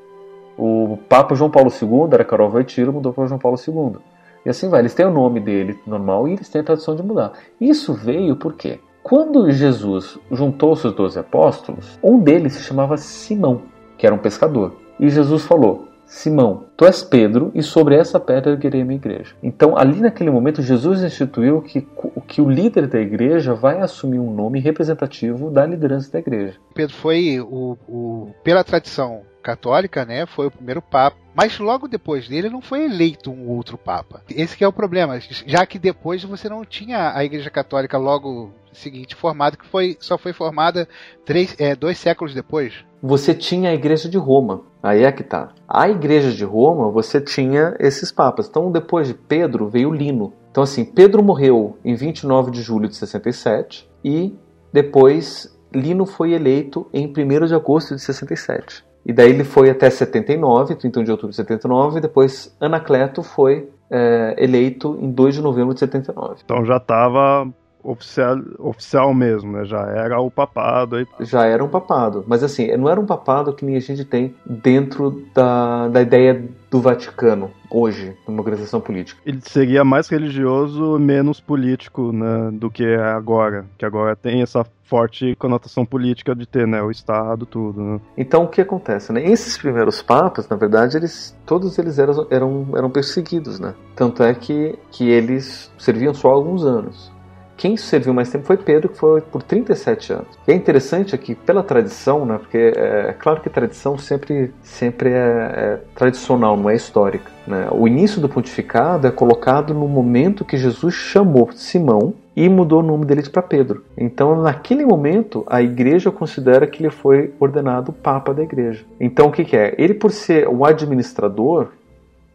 O 0.58 0.98
Papa 1.08 1.36
João 1.36 1.52
Paulo 1.52 1.72
II 1.72 2.10
era 2.12 2.26
Carol 2.26 2.50
Voitilo, 2.50 2.92
mudou 2.92 3.14
para 3.14 3.28
João 3.28 3.40
Paulo 3.40 3.58
II. 3.58 3.98
E 4.44 4.50
assim 4.50 4.70
vai, 4.70 4.82
eles 4.82 4.96
têm 4.96 5.06
o 5.06 5.12
nome 5.12 5.40
dele 5.40 5.80
normal 5.86 6.28
e 6.28 6.34
eles 6.34 6.50
têm 6.50 6.62
a 6.62 6.66
tradição 6.66 6.96
de 6.96 7.04
mudar. 7.04 7.34
Isso 7.62 7.94
veio 7.94 8.36
por 8.36 8.54
quê? 8.54 8.80
Quando 9.04 9.52
Jesus 9.52 10.18
juntou 10.32 10.76
seus 10.76 10.96
doze 10.96 11.20
apóstolos, 11.20 12.00
um 12.04 12.20
deles 12.20 12.54
se 12.54 12.64
chamava 12.64 12.98
Simão, 12.98 13.62
que 13.98 14.08
era 14.08 14.16
um 14.16 14.20
pescador. 14.20 14.74
E 15.00 15.10
Jesus 15.10 15.44
falou: 15.44 15.88
Simão, 16.06 16.66
tu 16.78 16.86
és 16.86 17.02
Pedro, 17.02 17.52
e 17.56 17.64
sobre 17.64 17.96
essa 17.96 18.20
pedra 18.20 18.52
erguerei 18.52 18.82
a 18.82 18.86
minha 18.86 18.98
igreja. 18.98 19.36
Então, 19.42 19.78
ali 19.78 20.00
naquele 20.00 20.30
momento, 20.30 20.62
Jesus 20.62 21.02
instituiu 21.02 21.62
que, 21.62 21.88
que 22.34 22.42
o 22.42 22.50
líder 22.50 22.88
da 22.88 23.00
igreja 23.00 23.54
vai 23.54 23.80
assumir 23.80 24.18
um 24.18 24.34
nome 24.34 24.60
representativo 24.60 25.52
da 25.52 25.68
liderança 25.68 26.12
da 26.12 26.18
igreja. 26.18 26.56
Pedro 26.74 26.96
foi, 26.96 27.40
o, 27.40 27.78
o 27.88 28.34
pela 28.44 28.64
tradição 28.64 29.22
católica, 29.44 30.04
né, 30.04 30.26
foi 30.26 30.48
o 30.48 30.52
primeiro 30.52 30.82
papa, 30.82 31.16
mas 31.36 31.60
logo 31.60 31.88
depois 31.88 32.28
dele 32.28 32.50
não 32.50 32.60
foi 32.60 32.86
eleito 32.86 33.30
um 33.30 33.50
outro 33.50 33.78
papa. 33.78 34.24
Esse 34.28 34.64
é 34.64 34.68
o 34.68 34.74
problema, 34.74 35.20
já 35.46 35.64
que 35.68 35.78
depois 35.78 36.24
você 36.24 36.50
não 36.50 36.66
tinha 36.66 37.16
a 37.16 37.24
Igreja 37.24 37.52
Católica 37.52 38.00
logo 38.00 38.52
seguinte 38.72 39.14
formada, 39.14 39.56
que 39.56 39.68
foi, 39.68 39.96
só 40.00 40.18
foi 40.18 40.34
formada 40.34 40.88
três, 41.24 41.56
é, 41.60 41.76
dois 41.76 42.00
séculos 42.00 42.34
depois. 42.34 42.74
Você 43.00 43.36
tinha 43.36 43.70
a 43.70 43.76
Igreja 43.76 44.10
de 44.10 44.18
Roma, 44.18 44.64
aí 44.82 45.04
é 45.04 45.12
que 45.12 45.24
tá. 45.24 45.54
A 45.68 45.88
Igreja 45.88 46.32
de 46.32 46.44
Roma, 46.44 46.90
você 46.90 47.22
tinha 47.22 47.76
esses 47.80 48.12
papas. 48.12 48.48
Então, 48.48 48.72
depois 48.72 49.08
de 49.08 49.14
Pedro, 49.14 49.70
veio 49.70 49.94
Lino. 49.94 50.34
Então, 50.54 50.62
assim, 50.62 50.86
Pedro 50.86 51.24
morreu 51.24 51.80
em 51.84 51.96
29 51.96 52.52
de 52.52 52.62
julho 52.62 52.88
de 52.88 52.96
67 52.96 53.90
e 54.06 54.38
depois 54.72 55.52
Lino 55.74 56.06
foi 56.06 56.34
eleito 56.34 56.86
em 56.94 57.08
1 57.08 57.48
de 57.48 57.56
agosto 57.56 57.96
de 57.96 58.02
67. 58.04 58.86
E 59.04 59.12
daí 59.12 59.32
ele 59.32 59.44
foi 59.44 59.72
até 59.72 59.90
79, 59.90 60.76
31 60.76 61.04
de 61.06 61.10
outubro 61.10 61.32
de 61.32 61.38
79, 61.38 61.98
e 61.98 62.02
depois 62.02 62.56
Anacleto 62.62 63.24
foi 63.24 63.68
é, 63.90 64.36
eleito 64.38 64.96
em 65.02 65.10
2 65.10 65.34
de 65.34 65.42
novembro 65.42 65.74
de 65.74 65.80
79. 65.80 66.42
Então 66.46 66.64
já 66.64 66.78
estava 66.78 67.52
oficial, 67.84 68.38
oficial 68.60 69.12
mesmo, 69.12 69.54
né? 69.54 69.66
Já 69.66 69.82
era 69.82 70.22
o 70.22 70.30
papado. 70.30 70.98
Aí. 70.98 71.08
Já 71.22 71.46
era 71.46 71.64
um 71.64 71.68
papado. 71.68 72.24
Mas 72.28 72.44
assim, 72.44 72.78
não 72.78 72.88
era 72.88 73.00
um 73.00 73.08
papado 73.08 73.54
que 73.54 73.66
nem 73.66 73.76
a 73.76 73.80
gente 73.80 74.06
tem 74.06 74.36
dentro 74.46 75.24
da, 75.34 75.88
da 75.88 76.02
ideia 76.02 76.48
do 76.74 76.82
Vaticano 76.82 77.52
hoje, 77.70 78.18
numa 78.28 78.40
organização 78.40 78.82
política. 78.82 79.22
Ele 79.24 79.40
seria 79.44 79.86
mais 79.86 80.10
religioso, 80.10 80.98
menos 80.98 81.40
político, 81.40 82.12
né, 82.12 82.50
do 82.52 82.72
que 82.72 82.84
é 82.84 83.00
agora. 83.00 83.68
Que 83.78 83.86
agora 83.86 84.16
tem 84.16 84.42
essa 84.42 84.66
forte 84.84 85.36
conotação 85.36 85.86
política 85.86 86.36
de 86.36 86.48
ter, 86.48 86.66
né, 86.66 86.82
o 86.82 86.90
Estado, 86.90 87.46
tudo. 87.46 87.80
Né? 87.80 88.02
Então 88.18 88.46
o 88.46 88.48
que 88.48 88.60
acontece, 88.60 89.14
né? 89.14 89.24
Esses 89.24 89.56
primeiros 89.56 90.02
papas, 90.02 90.50
na 90.50 90.56
verdade, 90.56 90.98
eles 90.98 91.38
todos 91.46 91.78
eles 91.78 92.00
eram, 92.00 92.26
eram, 92.32 92.68
eram 92.76 92.90
perseguidos, 92.90 93.60
né? 93.60 93.76
Tanto 93.96 94.24
é 94.24 94.34
que, 94.34 94.76
que 94.90 95.08
eles 95.08 95.72
serviam 95.78 96.12
só 96.12 96.30
alguns 96.30 96.66
anos. 96.66 97.13
Quem 97.56 97.78
serviu 97.78 98.14
mais 98.14 98.30
tempo 98.30 98.46
foi 98.46 98.58
Pedro, 98.58 98.90
que 98.90 98.98
foi 98.98 99.22
por 99.22 99.44
37 99.44 100.14
anos. 100.14 100.28
E 100.48 100.52
é 100.52 100.56
interessante 100.56 101.16
aqui, 101.16 101.36
pela 101.36 101.64
tradição, 101.64 102.26
né, 102.26 102.38
porque 102.38 102.74
é, 102.76 103.10
é 103.10 103.16
claro 103.18 103.42
que 103.42 103.50
tradição 103.50 103.98
sempre, 103.98 104.54
sempre 104.62 105.10
é, 105.10 105.16
é 105.16 105.80
tradicional, 105.96 106.58
não 106.58 106.70
é 106.70 106.76
histórica. 106.76 107.32
Né? 107.48 107.68
O 107.72 107.88
início 107.88 108.20
do 108.20 108.28
pontificado 108.28 109.08
é 109.08 109.12
colocado 109.12 109.74
no 109.74 109.88
momento 109.88 110.46
que 110.46 110.58
Jesus 110.58 110.94
chamou 110.94 111.52
Simão 111.54 112.14
e 112.36 112.50
mudou 112.50 112.80
o 112.80 112.84
nome 112.84 113.06
dele 113.06 113.22
para 113.30 113.42
Pedro. 113.42 113.84
Então, 113.96 114.42
naquele 114.42 114.86
momento, 114.86 115.44
a 115.48 115.62
igreja 115.62 116.12
considera 116.12 116.66
que 116.66 116.82
ele 116.82 116.90
foi 116.90 117.34
ordenado 117.40 117.94
papa 117.94 118.34
da 118.34 118.42
igreja. 118.42 118.84
Então, 119.00 119.28
o 119.28 119.32
que, 119.32 119.46
que 119.46 119.56
é? 119.56 119.76
Ele, 119.78 119.94
por 119.94 120.12
ser 120.12 120.48
o 120.48 120.66
administrador, 120.66 121.70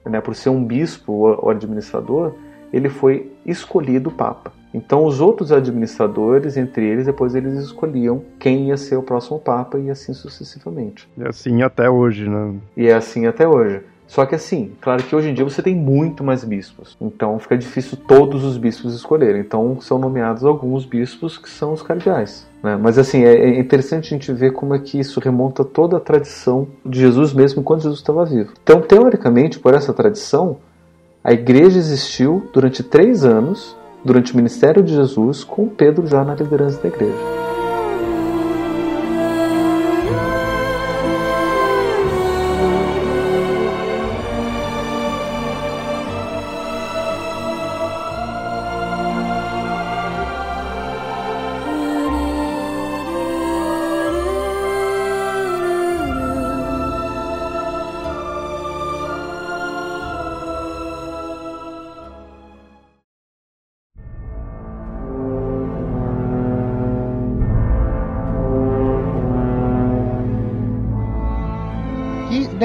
né, 0.07 0.21
por 0.21 0.35
ser 0.35 0.51
um 0.51 0.65
bispo 0.65 1.13
ou 1.13 1.51
administrador, 1.51 2.35
ele 2.73 2.89
foi 2.89 3.33
escolhido 3.45 4.11
papa. 4.11 4.53
Então 4.79 5.05
os 5.05 5.21
outros 5.21 5.51
administradores, 5.51 6.57
entre 6.57 6.87
eles, 6.87 7.07
depois 7.07 7.35
eles 7.35 7.55
escolhiam 7.55 8.23
quem 8.39 8.69
ia 8.69 8.77
ser 8.77 8.97
o 8.97 9.03
próximo 9.03 9.39
papa 9.39 9.79
e 9.79 9.91
assim 9.91 10.15
sucessivamente. 10.15 11.09
E 11.19 11.27
assim 11.27 11.63
até 11.63 11.91
hoje, 11.91 12.29
né? 12.29 12.55
E 12.77 12.87
é 12.87 12.95
assim 12.95 13.27
até 13.27 13.47
hoje. 13.47 13.83
Só 14.07 14.25
que 14.25 14.35
assim, 14.35 14.73
claro 14.81 15.03
que 15.03 15.15
hoje 15.15 15.29
em 15.29 15.35
dia 15.35 15.45
você 15.45 15.61
tem 15.61 15.75
muito 15.75 16.25
mais 16.25 16.43
bispos. 16.43 16.97
Então 17.01 17.39
fica 17.39 17.59
difícil 17.59 17.99
todos 18.07 18.43
os 18.45 18.57
bispos 18.57 18.95
escolherem. 18.95 19.41
Então 19.41 19.79
são 19.81 19.99
nomeados 19.99 20.45
alguns 20.45 20.87
bispos 20.87 21.37
que 21.37 21.51
são 21.51 21.73
os 21.75 21.83
cardeais. 21.83 22.47
Né? 22.63 22.79
Mas 22.81 22.99
assim, 22.99 23.25
é, 23.25 23.35
é 23.35 23.59
interessante 23.59 24.07
a 24.07 24.17
gente 24.17 24.33
ver 24.33 24.53
como 24.53 24.75
é 24.75 24.79
que 24.79 24.99
isso 24.99 25.21
remonta 25.21 25.65
toda 25.65 25.99
a 25.99 26.01
tradição 26.01 26.69
de 26.87 27.01
Jesus 27.01 27.35
mesmo 27.35 27.61
enquanto 27.61 27.83
Jesus 27.83 28.01
estava 28.01 28.25
vivo. 28.25 28.53
Então, 28.63 28.81
teoricamente, 28.81 29.59
por 29.59 29.75
essa 29.75 29.93
tradição, 29.93 30.57
a 31.23 31.33
igreja 31.33 31.79
existiu 31.79 32.49
durante 32.53 32.83
três 32.83 33.25
anos, 33.25 33.77
durante 34.05 34.33
o 34.33 34.37
ministério 34.37 34.83
de 34.83 34.95
Jesus, 34.95 35.45
com 35.45 35.69
Pedro 35.69 36.07
já 36.07 36.25
na 36.25 36.35
liderança 36.35 36.81
da 36.81 36.89
igreja. 36.89 37.58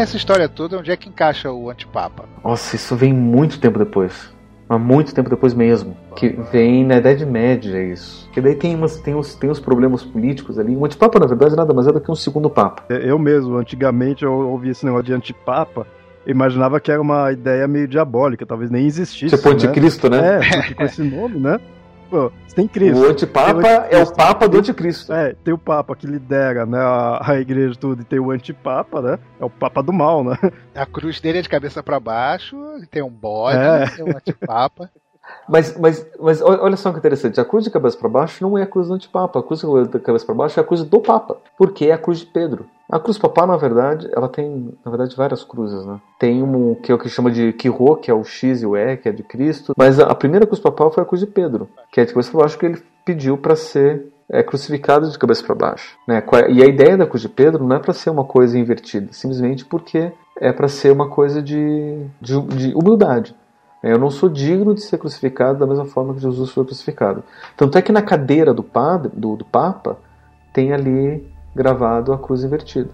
Nessa 0.03 0.17
história 0.17 0.49
toda, 0.49 0.77
onde 0.77 0.91
é 0.91 0.97
que 0.97 1.07
encaixa 1.07 1.49
o 1.49 1.69
antipapa? 1.69 2.25
Nossa, 2.43 2.75
isso 2.75 2.93
vem 2.93 3.13
muito 3.13 3.57
tempo 3.59 3.79
depois. 3.79 4.33
Há 4.67 4.77
muito 4.77 5.13
tempo 5.13 5.29
depois 5.29 5.53
mesmo. 5.53 5.95
Que 6.15 6.29
vem 6.51 6.85
na 6.85 6.97
Idade 6.97 7.25
Média 7.25 7.81
isso. 7.81 8.29
Que 8.33 8.41
daí 8.41 8.55
tem, 8.55 8.75
umas, 8.75 8.99
tem, 8.99 9.15
os, 9.15 9.35
tem 9.35 9.49
os 9.49 9.59
problemas 9.61 10.03
políticos 10.03 10.59
ali. 10.59 10.75
O 10.75 10.85
antipapa, 10.85 11.19
na 11.19 11.25
verdade, 11.25 11.55
nada 11.55 11.73
mais 11.73 11.87
é 11.87 11.91
do 11.91 12.01
que 12.01 12.11
um 12.11 12.15
segundo 12.15 12.49
papa. 12.49 12.83
É, 12.89 13.09
eu 13.09 13.17
mesmo, 13.17 13.55
antigamente, 13.55 14.23
eu 14.23 14.33
ouvi 14.33 14.69
esse 14.69 14.85
negócio 14.85 15.05
de 15.05 15.13
antipapa. 15.13 15.87
Eu 16.25 16.31
imaginava 16.31 16.79
que 16.79 16.91
era 16.91 17.01
uma 17.01 17.31
ideia 17.31 17.67
meio 17.67 17.87
diabólica, 17.87 18.45
talvez 18.45 18.69
nem 18.69 18.85
existisse. 18.85 19.37
Você 19.37 19.41
põe 19.41 19.55
de 19.55 19.69
Cristo, 19.69 20.09
né? 20.09 20.37
É, 20.37 20.57
porque 20.57 20.75
com 20.75 20.83
esse 20.83 21.03
nome, 21.03 21.39
né? 21.39 21.59
Pô, 22.13 22.31
você 22.47 22.55
tem 22.55 22.67
Cristo. 22.67 23.01
O 23.01 23.09
antipapa 23.09 23.67
é 23.89 23.97
o 23.97 24.13
papa 24.13 24.47
do 24.47 24.59
anticristo. 24.59 25.11
É, 25.11 25.33
tem 25.43 25.51
o 25.51 25.57
papa 25.57 25.95
que 25.95 26.05
lidera 26.05 26.63
né, 26.63 26.77
a, 26.77 27.31
a 27.31 27.39
igreja 27.39 27.73
tudo 27.73 28.03
e 28.03 28.05
tem 28.05 28.19
o 28.19 28.29
antipapa, 28.29 29.01
né? 29.01 29.19
É 29.39 29.43
o 29.43 29.49
papa 29.49 29.81
do 29.81 29.91
mal, 29.91 30.23
né? 30.23 30.37
A 30.75 30.85
cruz 30.85 31.19
dele 31.19 31.39
é 31.39 31.41
de 31.41 31.49
cabeça 31.49 31.81
para 31.81 31.99
baixo, 31.99 32.55
tem 32.91 33.01
um 33.01 33.09
bode, 33.09 33.57
é. 33.57 33.87
tem 33.87 34.05
um 34.05 34.15
antipapa. 34.15 34.91
Mas, 35.47 35.77
mas, 35.77 36.05
mas 36.19 36.41
olha 36.41 36.75
só 36.77 36.91
que 36.91 36.97
interessante, 36.97 37.39
a 37.39 37.45
cruz 37.45 37.63
de 37.63 37.69
cabeça 37.69 37.97
para 37.97 38.09
baixo 38.09 38.43
não 38.43 38.57
é 38.57 38.63
a 38.63 38.67
cruz 38.67 38.87
do 38.87 38.93
antipapa, 38.93 39.39
a 39.39 39.43
cruz 39.43 39.61
de 39.61 39.99
cabeça 39.99 40.25
para 40.25 40.35
baixo 40.35 40.59
é 40.59 40.63
a 40.63 40.65
cruz 40.65 40.83
do 40.83 41.01
papa, 41.01 41.37
porque 41.57 41.85
é 41.85 41.91
a 41.91 41.97
cruz 41.97 42.19
de 42.19 42.25
Pedro. 42.25 42.65
A 42.89 42.99
cruz 42.99 43.17
papal, 43.17 43.47
na 43.47 43.57
verdade, 43.57 44.09
ela 44.13 44.27
tem, 44.27 44.73
na 44.85 44.91
verdade, 44.91 45.15
várias 45.15 45.43
cruzes, 45.43 45.85
né? 45.85 45.99
Tem 46.19 46.43
um 46.43 46.75
que 46.75 46.91
é 46.91 46.95
o 46.95 46.99
que 46.99 47.09
chama 47.09 47.31
de 47.31 47.51
Quirô, 47.53 47.95
que 47.95 48.11
é 48.11 48.13
o 48.13 48.23
X 48.23 48.61
e 48.61 48.65
o 48.65 48.77
E, 48.77 48.97
que 48.97 49.09
é 49.09 49.11
de 49.11 49.23
Cristo, 49.23 49.73
mas 49.77 49.99
a, 49.99 50.13
primeira 50.13 50.45
cruz 50.45 50.59
papal 50.59 50.91
foi 50.91 51.03
a 51.03 51.05
cruz 51.05 51.19
de 51.19 51.27
Pedro, 51.27 51.67
que 51.91 51.99
é 51.99 52.05
de 52.05 52.13
cabeça 52.13 52.31
para 52.31 52.41
baixo 52.41 52.57
que 52.57 52.65
ele 52.65 52.83
pediu 53.05 53.37
para 53.37 53.55
ser 53.55 54.13
é, 54.29 54.43
crucificado 54.43 55.09
de 55.09 55.17
cabeça 55.17 55.43
para 55.43 55.55
baixo. 55.55 55.97
Né? 56.07 56.23
E 56.49 56.61
a 56.61 56.65
ideia 56.65 56.97
da 56.97 57.05
cruz 57.05 57.21
de 57.21 57.29
Pedro 57.29 57.63
não 57.63 57.75
é 57.75 57.79
para 57.79 57.93
ser 57.93 58.09
uma 58.09 58.25
coisa 58.25 58.57
invertida, 58.57 59.11
simplesmente 59.11 59.65
porque 59.65 60.11
é 60.39 60.51
para 60.51 60.67
ser 60.67 60.91
uma 60.91 61.09
coisa 61.09 61.41
de, 61.41 62.05
de, 62.21 62.39
de 62.41 62.73
humildade. 62.75 63.35
Eu 63.83 63.99
não 63.99 64.09
sou 64.09 64.29
digno 64.29 64.73
de 64.73 64.81
ser 64.81 64.97
crucificado 64.97 65.59
da 65.59 65.67
mesma 65.67 65.85
forma 65.85 66.13
que 66.13 66.21
Jesus 66.21 66.51
foi 66.51 66.63
crucificado. 66.63 67.21
Tanto 67.57 67.77
é 67.77 67.81
que 67.81 67.91
na 67.91 68.01
cadeira 68.01 68.53
do, 68.53 68.63
padre, 68.63 69.11
do, 69.13 69.35
do 69.35 69.43
Papa 69.43 69.97
tem 70.53 70.71
ali 70.71 71.29
gravado 71.53 72.13
a 72.13 72.17
cruz 72.17 72.45
invertida, 72.45 72.89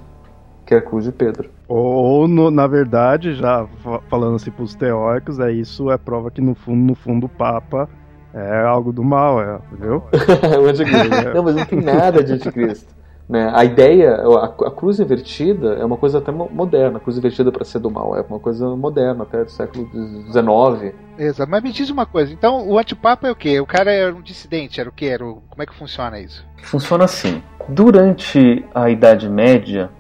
que 0.66 0.74
é 0.74 0.78
a 0.78 0.82
cruz 0.82 1.06
de 1.06 1.12
Pedro. 1.12 1.50
Ou, 1.68 2.28
no, 2.28 2.50
na 2.50 2.66
verdade, 2.66 3.36
já 3.36 3.68
falando 4.10 4.36
assim 4.36 4.50
para 4.50 4.64
os 4.64 4.74
teóricos, 4.74 5.40
é 5.40 5.52
isso 5.52 5.92
é 5.92 5.98
prova 5.98 6.32
que 6.32 6.42
no 6.42 6.56
fundo, 6.56 6.84
no 6.84 6.96
fundo, 6.96 7.28
o 7.28 7.30
Papa 7.30 7.88
é 8.34 8.62
algo 8.64 8.92
do 8.92 9.04
mal, 9.04 9.40
é, 9.40 9.60
viu? 9.80 10.04
o 10.60 10.66
anticristo. 10.66 11.34
Não, 11.36 11.44
mas 11.44 11.56
não 11.56 11.66
tem 11.66 11.82
nada 11.82 12.24
de 12.24 12.34
anticristo. 12.34 12.99
Né? 13.30 13.52
A 13.54 13.64
ideia, 13.64 14.16
a, 14.16 14.46
a, 14.46 14.72
cruz 14.72 15.00
invertida 15.00 15.76
é 15.76 15.86
uma 15.86 15.98
coisa 15.98 16.18
até 16.18 16.32
moderna. 16.32 16.98
A 16.98 17.00
cruz 17.00 17.16
invertida 17.16 17.52
para 17.52 17.64
ser 17.64 17.78
do 17.78 17.92
mal 17.92 18.18
é 18.18 18.22
uma 18.28 18.40
coisa 18.40 18.76
moderna, 18.76 19.22
até 19.22 19.44
do 19.44 19.52
século 19.52 19.88
XIX. 20.32 20.96
Exato. 21.16 21.52
Mas 21.52 21.62
me 21.62 21.72
diz 21.72 21.92
uma 21.92 22.08
coisa. 22.08 22.34
Então, 22.34 22.68
o 22.68 22.80
antipapa 22.80 23.28
é 23.28 23.32
o 23.32 23.36
quê? 23.36 23.60
O 23.60 23.68
cara 23.68 23.92
era 23.92 24.16
um 24.16 24.22
dissidente? 24.22 24.82
Era 24.82 24.90
o 24.90 24.92
quê? 24.92 25.06
Era 25.06 25.24
o... 25.24 25.44
Como 25.48 25.62
é 25.62 25.66
que 25.68 25.76
funciona 25.76 26.20
isso? 26.20 26.44
Funciona 26.64 27.04
assim. 27.04 27.44
Durante 27.68 28.66
a 28.74 28.90
Idade 28.90 29.30
Média, 29.30 29.92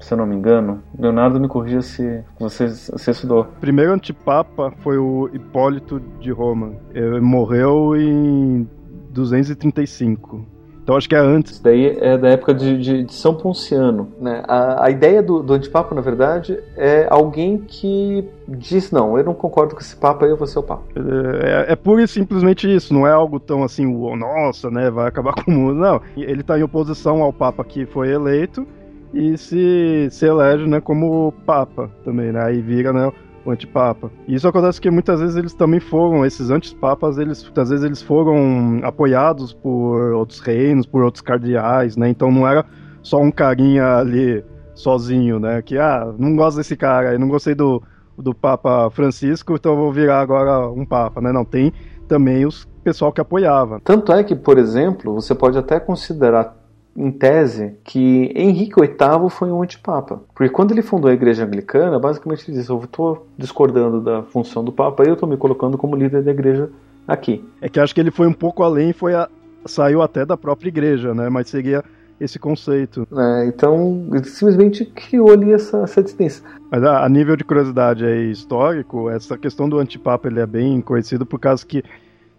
se 0.00 0.14
eu 0.14 0.16
não 0.16 0.24
me 0.24 0.34
engano, 0.34 0.82
Leonardo 0.98 1.38
me 1.38 1.46
corrija 1.46 1.82
se 1.82 2.24
você 2.40 2.70
se 2.70 3.10
estudou. 3.10 3.42
O 3.42 3.60
primeiro 3.60 3.92
antipapa 3.92 4.72
foi 4.78 4.96
o 4.96 5.28
Hipólito 5.30 6.00
de 6.20 6.30
Roma. 6.30 6.72
Ele 6.94 7.20
morreu 7.20 7.94
em 7.94 8.66
235 9.10 10.57
então 10.88 10.96
acho 10.96 11.06
que 11.06 11.14
é 11.14 11.18
antes. 11.18 11.52
Isso 11.52 11.62
daí 11.62 11.98
é 12.00 12.16
da 12.16 12.30
época 12.30 12.54
de, 12.54 12.78
de, 12.78 13.02
de 13.04 13.12
São 13.12 13.34
Ponciano. 13.34 14.08
Né? 14.18 14.42
A, 14.48 14.86
a 14.86 14.90
ideia 14.90 15.22
do, 15.22 15.42
do 15.42 15.52
antipapa, 15.52 15.94
na 15.94 16.00
verdade, 16.00 16.58
é 16.78 17.06
alguém 17.10 17.58
que 17.58 18.26
diz: 18.48 18.90
não, 18.90 19.18
eu 19.18 19.22
não 19.22 19.34
concordo 19.34 19.74
com 19.74 19.82
esse 19.82 19.94
papa, 19.94 20.24
eu 20.24 20.34
vou 20.34 20.46
ser 20.46 20.60
o 20.60 20.62
papa. 20.62 20.84
É, 20.96 21.68
é, 21.68 21.72
é 21.72 21.76
pura 21.76 22.02
e 22.02 22.08
simplesmente 22.08 22.74
isso, 22.74 22.94
não 22.94 23.06
é 23.06 23.12
algo 23.12 23.38
tão 23.38 23.62
assim, 23.62 23.84
nossa, 24.16 24.70
né, 24.70 24.90
vai 24.90 25.06
acabar 25.06 25.34
com 25.34 25.50
o 25.50 25.54
mundo. 25.54 25.74
Não, 25.74 26.00
ele 26.16 26.40
está 26.40 26.58
em 26.58 26.62
oposição 26.62 27.22
ao 27.22 27.34
papa 27.34 27.62
que 27.64 27.84
foi 27.84 28.08
eleito 28.08 28.66
e 29.12 29.36
se, 29.36 30.08
se 30.10 30.24
elege 30.24 30.66
né, 30.66 30.80
como 30.80 31.34
papa 31.44 31.90
também, 32.02 32.32
né? 32.32 32.42
Aí 32.42 32.62
vira 32.62 32.94
né, 32.94 33.12
o 33.48 33.52
antipapa. 33.52 34.10
E 34.26 34.34
isso 34.34 34.46
acontece 34.46 34.80
que 34.80 34.90
muitas 34.90 35.20
vezes 35.20 35.36
eles 35.36 35.54
também 35.54 35.80
foram, 35.80 36.24
esses 36.24 36.50
antipapas, 36.50 37.18
eles 37.18 37.42
muitas 37.42 37.70
vezes 37.70 37.84
eles 37.84 38.02
foram 38.02 38.80
apoiados 38.82 39.52
por 39.52 40.12
outros 40.12 40.40
reinos, 40.40 40.86
por 40.86 41.02
outros 41.02 41.22
cardeais, 41.22 41.96
né? 41.96 42.08
Então 42.08 42.30
não 42.30 42.46
era 42.46 42.64
só 43.02 43.20
um 43.20 43.30
carinha 43.30 43.96
ali 43.96 44.44
sozinho, 44.74 45.40
né? 45.40 45.62
Que 45.62 45.78
ah, 45.78 46.12
não 46.18 46.36
gosto 46.36 46.58
desse 46.58 46.76
cara, 46.76 47.18
não 47.18 47.28
gostei 47.28 47.54
do 47.54 47.82
do 48.16 48.34
Papa 48.34 48.90
Francisco, 48.90 49.54
então 49.54 49.76
vou 49.76 49.92
virar 49.92 50.20
agora 50.20 50.68
um 50.68 50.84
papa, 50.84 51.20
né? 51.20 51.30
Não 51.30 51.44
tem 51.44 51.72
também 52.08 52.44
os 52.44 52.66
pessoal 52.88 53.12
que 53.12 53.20
apoiava. 53.20 53.80
Tanto 53.84 54.12
é 54.12 54.24
que, 54.24 54.34
por 54.34 54.56
exemplo, 54.56 55.12
você 55.12 55.34
pode 55.34 55.58
até 55.58 55.78
considerar 55.78 56.56
em 56.98 57.12
tese 57.12 57.76
que 57.84 58.32
Henrique 58.34 58.80
VIII 58.80 59.30
foi 59.30 59.52
um 59.52 59.62
antipapa. 59.62 60.20
Porque 60.34 60.52
quando 60.52 60.72
ele 60.72 60.82
fundou 60.82 61.08
a 61.08 61.14
igreja 61.14 61.44
anglicana, 61.44 61.98
basicamente 61.98 62.50
ele 62.50 62.58
disse: 62.58 62.70
Eu 62.70 62.80
estou 62.82 63.26
discordando 63.38 64.00
da 64.00 64.24
função 64.24 64.64
do 64.64 64.72
papa 64.72 65.04
e 65.04 65.08
eu 65.08 65.14
estou 65.14 65.28
me 65.28 65.36
colocando 65.36 65.78
como 65.78 65.94
líder 65.94 66.22
da 66.22 66.32
igreja 66.32 66.68
aqui. 67.06 67.44
É 67.62 67.68
que 67.68 67.78
acho 67.78 67.94
que 67.94 68.00
ele 68.00 68.10
foi 68.10 68.26
um 68.26 68.32
pouco 68.32 68.64
além, 68.64 68.92
foi 68.92 69.14
a, 69.14 69.28
saiu 69.64 70.02
até 70.02 70.26
da 70.26 70.36
própria 70.36 70.68
igreja, 70.68 71.14
né? 71.14 71.28
Mas 71.28 71.48
seria 71.48 71.84
esse 72.20 72.36
conceito. 72.36 73.06
É, 73.16 73.46
então, 73.46 74.08
ele 74.12 74.24
simplesmente 74.24 74.84
criou 74.84 75.30
ali 75.30 75.52
essa, 75.52 75.78
essa 75.82 76.02
distância. 76.02 76.42
Mas 76.68 76.82
a, 76.82 77.04
a, 77.04 77.08
nível 77.08 77.36
de 77.36 77.44
curiosidade 77.44 78.04
aí, 78.04 78.28
histórico, 78.32 79.08
essa 79.08 79.38
questão 79.38 79.68
do 79.68 79.78
antipapa 79.78 80.26
ele 80.26 80.40
é 80.40 80.46
bem 80.46 80.80
conhecido 80.80 81.24
por 81.24 81.38
causa 81.38 81.64
que 81.64 81.84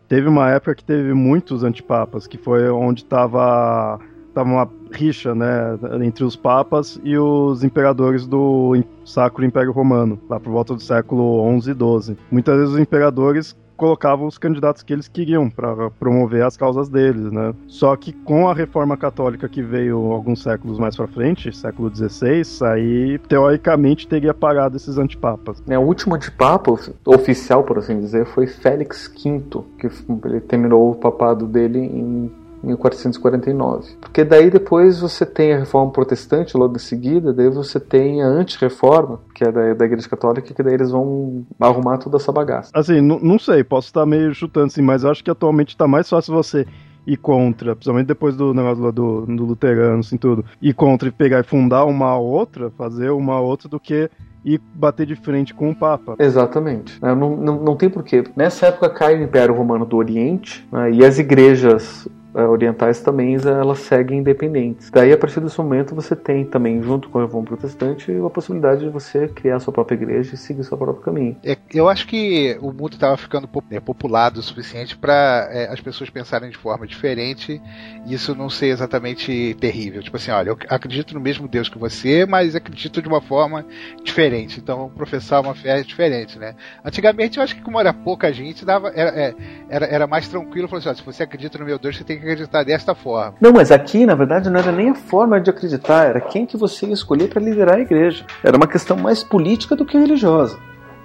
teve 0.10 0.28
uma 0.28 0.50
época 0.50 0.76
que 0.76 0.84
teve 0.84 1.14
muitos 1.14 1.64
antipapas, 1.64 2.28
que 2.28 2.38
foi 2.38 2.70
onde 2.70 3.04
estava 3.04 4.00
tava 4.34 4.50
uma 4.50 4.70
rixa, 4.92 5.36
né, 5.36 5.78
entre 6.02 6.24
os 6.24 6.36
papas 6.36 7.00
e 7.04 7.18
os 7.18 7.64
imperadores 7.64 8.26
do 8.26 8.82
Sacro 9.06 9.46
Império 9.46 9.72
Romano, 9.72 10.20
lá 10.30 10.40
por 10.40 10.52
volta 10.52 10.74
do 10.74 10.82
século 10.82 11.42
11 11.42 11.72
e 11.72 11.74
12. 11.74 12.18
Muitas 12.32 12.58
vezes 12.58 12.74
os 12.74 12.80
imperadores 12.80 13.56
colocavam 13.80 14.28
os 14.28 14.38
candidatos 14.38 14.84
que 14.84 14.92
eles 14.92 15.08
queriam 15.08 15.50
para 15.50 15.90
promover 15.92 16.44
as 16.44 16.58
causas 16.58 16.90
deles, 16.90 17.32
né? 17.32 17.54
Só 17.66 17.96
que 17.96 18.12
com 18.12 18.50
a 18.50 18.54
reforma 18.54 18.98
católica 18.98 19.48
que 19.48 19.64
veio 19.64 20.12
alguns 20.12 20.44
séculos 20.44 20.78
mais 20.78 20.98
para 20.98 21.08
frente, 21.08 21.56
século 21.56 21.90
XVI, 21.90 22.44
aí 22.66 23.18
teoricamente 23.20 24.06
teria 24.06 24.34
parado 24.34 24.76
esses 24.76 24.98
antipapas. 24.98 25.64
É, 25.70 25.80
o 25.80 25.82
último 25.82 26.16
antipapa 26.16 26.74
oficial, 27.06 27.64
por 27.64 27.78
assim 27.78 27.98
dizer, 28.02 28.26
foi 28.26 28.48
Félix 28.48 29.08
V, 29.08 29.64
que 29.80 29.88
ele 30.26 30.42
terminou 30.42 30.92
o 30.92 30.96
papado 30.96 31.48
dele 31.48 31.80
em 31.80 32.30
1449. 32.64 33.98
Porque 34.00 34.24
daí 34.24 34.50
depois 34.50 35.00
você 35.00 35.26
tem 35.26 35.54
a 35.54 35.60
reforma 35.60 35.92
protestante 35.92 36.58
logo 36.58 36.76
em 36.76 36.80
seguida, 36.80 37.34
daí 37.34 37.50
você 37.50 37.80
tem 37.80 38.22
a 38.22 38.28
anti-reforma, 38.28 39.20
que 39.34 39.44
é 39.44 39.52
da, 39.52 39.74
da 39.74 39.86
Igreja 39.86 40.10
Católica, 40.10 40.54
que 40.54 40.64
daí 40.64 40.74
eles 40.74 40.92
vão 40.92 41.46
arrumar 41.60 41.98
toda 41.98 42.18
essa 42.18 42.32
bagaça. 42.32 42.72
Assim, 42.74 43.02
não 43.02 43.40
sei, 43.40 43.64
posso 43.64 43.88
estar 43.88 44.06
meio 44.06 44.34
chutando 44.34 44.68
assim, 44.68 44.82
mas 44.82 45.06
acho 45.06 45.24
que 45.24 45.32
atualmente 45.32 45.70
está 45.70 45.88
mais 45.88 46.10
fácil 46.10 46.34
você 46.34 46.66
ir 47.08 47.18
contra, 47.18 47.76
principalmente 47.76 48.08
depois 48.08 48.36
do 48.36 48.54
negócio 48.54 48.92
do, 48.92 49.26
do 49.26 49.46
luterano, 49.46 50.00
assim, 50.00 50.18
tudo, 50.18 50.46
ir 50.62 50.74
contra 50.74 51.10
e 51.10 51.12
pegar 51.12 51.40
e 51.40 51.44
fundar 51.44 51.86
uma 51.86 52.18
outra, 52.18 52.70
fazer 52.72 53.10
uma 53.10 53.40
outra, 53.40 53.68
do 53.68 53.80
que 53.80 54.10
e 54.44 54.58
bater 54.58 55.06
de 55.06 55.16
frente 55.16 55.54
com 55.54 55.70
o 55.70 55.76
Papa. 55.76 56.16
Exatamente. 56.18 56.98
Não, 57.02 57.16
não, 57.16 57.56
não 57.62 57.76
tem 57.76 57.90
porquê. 57.90 58.24
Nessa 58.36 58.68
época 58.68 58.90
cai 58.90 59.20
o 59.20 59.24
Império 59.24 59.54
Romano 59.54 59.86
do 59.86 59.98
Oriente 59.98 60.68
né, 60.72 60.92
e 60.92 61.06
as 61.06 61.20
igrejas 61.20 62.08
orientais 62.48 63.02
também 63.02 63.36
elas 63.36 63.80
seguem 63.80 64.20
independentes. 64.20 64.90
Daí, 64.90 65.12
a 65.12 65.18
partir 65.18 65.40
desse 65.40 65.58
momento, 65.58 65.96
você 65.96 66.16
tem 66.16 66.46
também, 66.46 66.82
junto 66.82 67.10
com 67.10 67.20
a 67.20 67.24
reforma 67.24 67.48
protestante, 67.48 68.12
a 68.12 68.30
possibilidade 68.30 68.82
de 68.82 68.90
você 68.90 69.28
criar 69.28 69.60
sua 69.60 69.74
própria 69.74 69.96
igreja 69.96 70.36
e 70.36 70.38
seguir 70.38 70.64
seu 70.64 70.78
próprio 70.78 71.04
caminho. 71.04 71.38
É, 71.44 71.58
eu 71.74 71.88
acho 71.88 72.08
que 72.08 72.58
o 72.62 72.72
mundo 72.72 72.94
estava 72.94 73.18
ficando 73.18 73.50
é, 73.72 73.80
populado 73.80 74.40
o 74.40 74.44
suficiente 74.44 74.98
para 74.98 75.50
é, 75.52 75.72
as 75.72 75.80
pessoas 75.80 76.10
pensarem 76.10 76.50
de 76.50 76.58
forma 76.58 76.86
diferente 76.86 77.62
e 78.06 78.14
isso 78.14 78.36
não 78.36 78.50
ser 78.50 78.68
exatamente 78.68 79.56
terrível. 79.60 80.02
Tipo 80.02 80.18
assim, 80.18 80.32
olha, 80.32 80.50
eu 80.50 80.58
acredito 80.70 81.14
no 81.14 81.20
mesmo 81.20 81.48
Deus 81.48 81.70
que 81.70 81.78
você, 81.78 82.26
mas 82.26 82.56
acredito 82.56 83.02
de 83.02 83.08
uma 83.08 83.22
forma 83.22 83.66
diferente. 84.04 84.60
Então, 84.60 84.90
professar 84.96 85.42
uma 85.42 85.56
fé 85.56 85.82
diferente, 85.82 86.38
né? 86.38 86.56
Antigamente, 86.84 87.38
eu 87.38 87.44
acho 87.44 87.56
que 87.56 87.62
como 87.62 87.80
era 87.80 87.94
pouca 87.94 88.32
gente, 88.32 88.66
dava, 88.66 88.90
era, 88.90 89.10
é, 89.10 89.36
era, 89.70 89.86
era 89.86 90.08
mais 90.08 90.28
tranquilo. 90.28 90.68
Falar 90.68 90.80
assim, 90.80 90.90
ó, 90.90 90.94
se 90.94 91.04
você 91.04 91.24
acredita 91.24 91.58
no 91.58 91.66
meu 91.66 91.80
Deus, 91.80 91.98
você 91.98 92.04
tem 92.04 92.20
que 92.20 92.26
acreditar 92.32 92.64
desta 92.64 92.94
forma. 92.96 93.36
Não, 93.42 93.52
mas 93.52 93.72
aqui, 93.72 94.06
na 94.06 94.16
verdade, 94.16 94.50
não 94.50 94.60
era 94.60 94.72
nem 94.72 94.90
a 94.90 94.96
forma 94.96 95.40
de 95.40 95.50
acreditar, 95.50 96.06
era 96.06 96.22
quem 96.22 96.46
que 96.46 96.58
você 96.58 96.86
ia 96.86 96.94
escolher 96.94 97.30
para 97.30 97.42
liderar 97.42 97.76
a 97.76 97.82
igreja. 97.82 98.26
Era 98.44 98.58
uma 98.58 98.68
questão 98.68 98.98
mais 98.98 99.24
política 99.24 99.76
do 99.76 99.86
que 99.86 99.98
religiosa. 99.98 100.58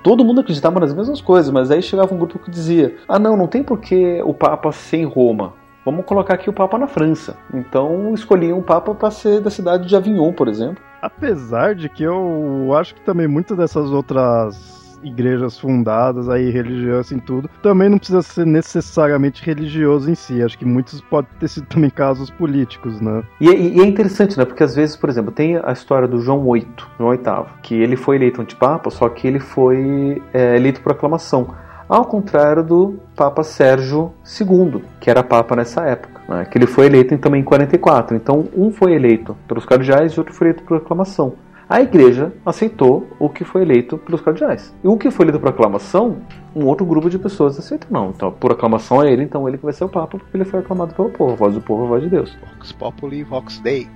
Todo 0.03 0.25
mundo 0.25 0.43
acreditava 0.43 0.79
nas 0.81 0.93
mesmas 0.93 1.21
coisas, 1.21 1.51
mas 1.51 1.71
aí 1.71 1.81
chegava 1.81 2.15
um 2.15 2.19
grupo 2.19 2.39
que 2.39 2.51
dizia: 2.51 2.95
ah, 3.09 3.19
não, 3.19 3.37
não 3.37 3.47
tem 3.47 3.63
por 3.63 3.81
que 3.81 4.21
o 4.23 4.35
Papa 4.35 4.71
ser 4.71 4.99
em 4.99 5.07
Roma. 5.07 5.55
Vamos 5.85 6.05
colocar 6.05 6.35
aqui 6.35 6.49
o 6.49 6.53
Papa 6.53 6.79
na 6.79 6.87
França. 6.87 7.37
Então 7.53 8.13
escolhiam 8.15 8.59
um 8.59 8.63
Papa 8.63 8.95
para 8.95 9.11
ser 9.11 9.41
da 9.41 9.51
cidade 9.51 9.87
de 9.89 9.97
Avignon, 9.97 10.33
por 10.33 10.49
exemplo. 10.49 10.83
Apesar 11.01 11.75
de 11.75 11.89
que 11.89 12.03
eu 12.03 12.71
acho 12.75 12.95
que 12.95 13.01
também 13.03 13.29
muitas 13.29 13.57
dessas 13.57 13.91
outras 13.91 14.84
igrejas 15.05 15.59
fundadas, 15.59 16.29
aí 16.29 16.51
religião 16.51 16.95
em 17.13 17.19
tudo, 17.19 17.51
também 17.63 17.89
não 17.89 17.99
precisa 17.99 18.23
ser 18.23 18.47
necessariamente 18.47 19.45
religioso 19.45 20.11
em 20.11 20.15
si. 20.15 20.43
Acho 20.43 20.59
que 20.59 20.65
muitos 20.65 21.01
podem 21.01 21.31
ter 21.39 21.49
sido 21.49 21.67
também 21.67 21.91
casos 21.91 22.31
políticos, 22.31 23.01
né? 23.01 23.23
E, 23.41 23.47
e, 23.49 23.81
é 23.81 23.85
interessante, 23.85 24.39
né? 24.39 24.45
Porque 24.45 24.63
às 24.63 24.75
vezes, 24.75 24.97
por 24.97 25.09
exemplo, 25.09 25.33
tem 25.33 25.57
a 25.63 25.73
história 25.73 26.09
do 26.09 26.21
João 26.21 26.51
VIII, 26.53 26.67
João 26.99 27.11
VIII, 27.11 27.47
que 27.63 27.75
ele 27.75 27.97
foi 27.97 28.17
eleito 28.17 28.41
antipapa, 28.41 28.91
só 28.91 29.09
que 29.09 29.27
ele 29.27 29.41
foi 29.41 30.23
é, 30.33 30.57
eleito 30.57 30.81
por 30.81 30.93
aclamação. 30.93 31.55
Ao 31.89 32.05
contrário 32.05 32.63
do 32.63 32.99
Papa 33.15 33.43
Sérgio 33.43 34.13
II, 34.41 34.83
que 34.99 35.11
era 35.11 35.23
Papa 35.23 35.55
nessa 35.55 35.83
época, 35.83 36.21
né? 36.29 36.45
que 36.47 36.57
ele 36.57 36.67
foi 36.67 36.87
eleito 36.87 37.17
também 37.19 37.43
em 37.43 37.45
44. 37.45 38.17
Então, 38.17 38.49
um 38.57 38.71
foi 38.71 38.95
eleito 38.95 39.37
pelos 39.47 39.67
cardeais 39.67 40.13
e 40.13 40.19
outro 40.19 40.33
foi 40.33 40.49
eleito 40.49 40.65
por 40.65 40.79
aclamação. 40.79 41.35
A 41.69 41.81
igreja 41.81 42.33
aceitou 42.45 43.09
o 43.19 43.29
que 43.29 43.43
foi 43.43 43.63
eleito 43.63 43.97
pelos 43.97 44.21
cardeais. 44.21 44.75
E 44.85 44.89
o 44.89 44.99
que 44.99 45.11
foi 45.11 45.25
eleito 45.25 45.41
por 45.41 45.49
aclamação, 45.49 46.19
um 46.55 46.67
outro 46.67 46.85
grupo 46.85 47.09
de 47.09 47.19
pessoas 47.19 47.59
aceitou. 47.59 47.89
Não, 47.91 48.11
então 48.11 48.31
por 48.31 48.53
aclamação 48.53 49.03
é 49.03 49.11
ele, 49.11 49.23
então 49.23 49.49
ele 49.49 49.57
que 49.57 49.65
vai 49.65 49.73
ser 49.73 49.85
o 49.85 49.89
Papa, 49.89 50.19
porque 50.19 50.37
ele 50.37 50.45
foi 50.45 50.61
aclamado 50.61 50.95
pelo 50.95 51.11
povo. 51.11 51.33
A 51.33 51.37
voz 51.37 51.55
do 51.55 51.63
povo, 51.63 51.85
a 51.85 51.89
voz 51.89 52.03
de 52.03 52.11
Deus. 52.11 52.37
Vox 52.53 52.73
Populi, 52.73 53.23
Vox 53.23 53.59
Dei. 53.61 53.89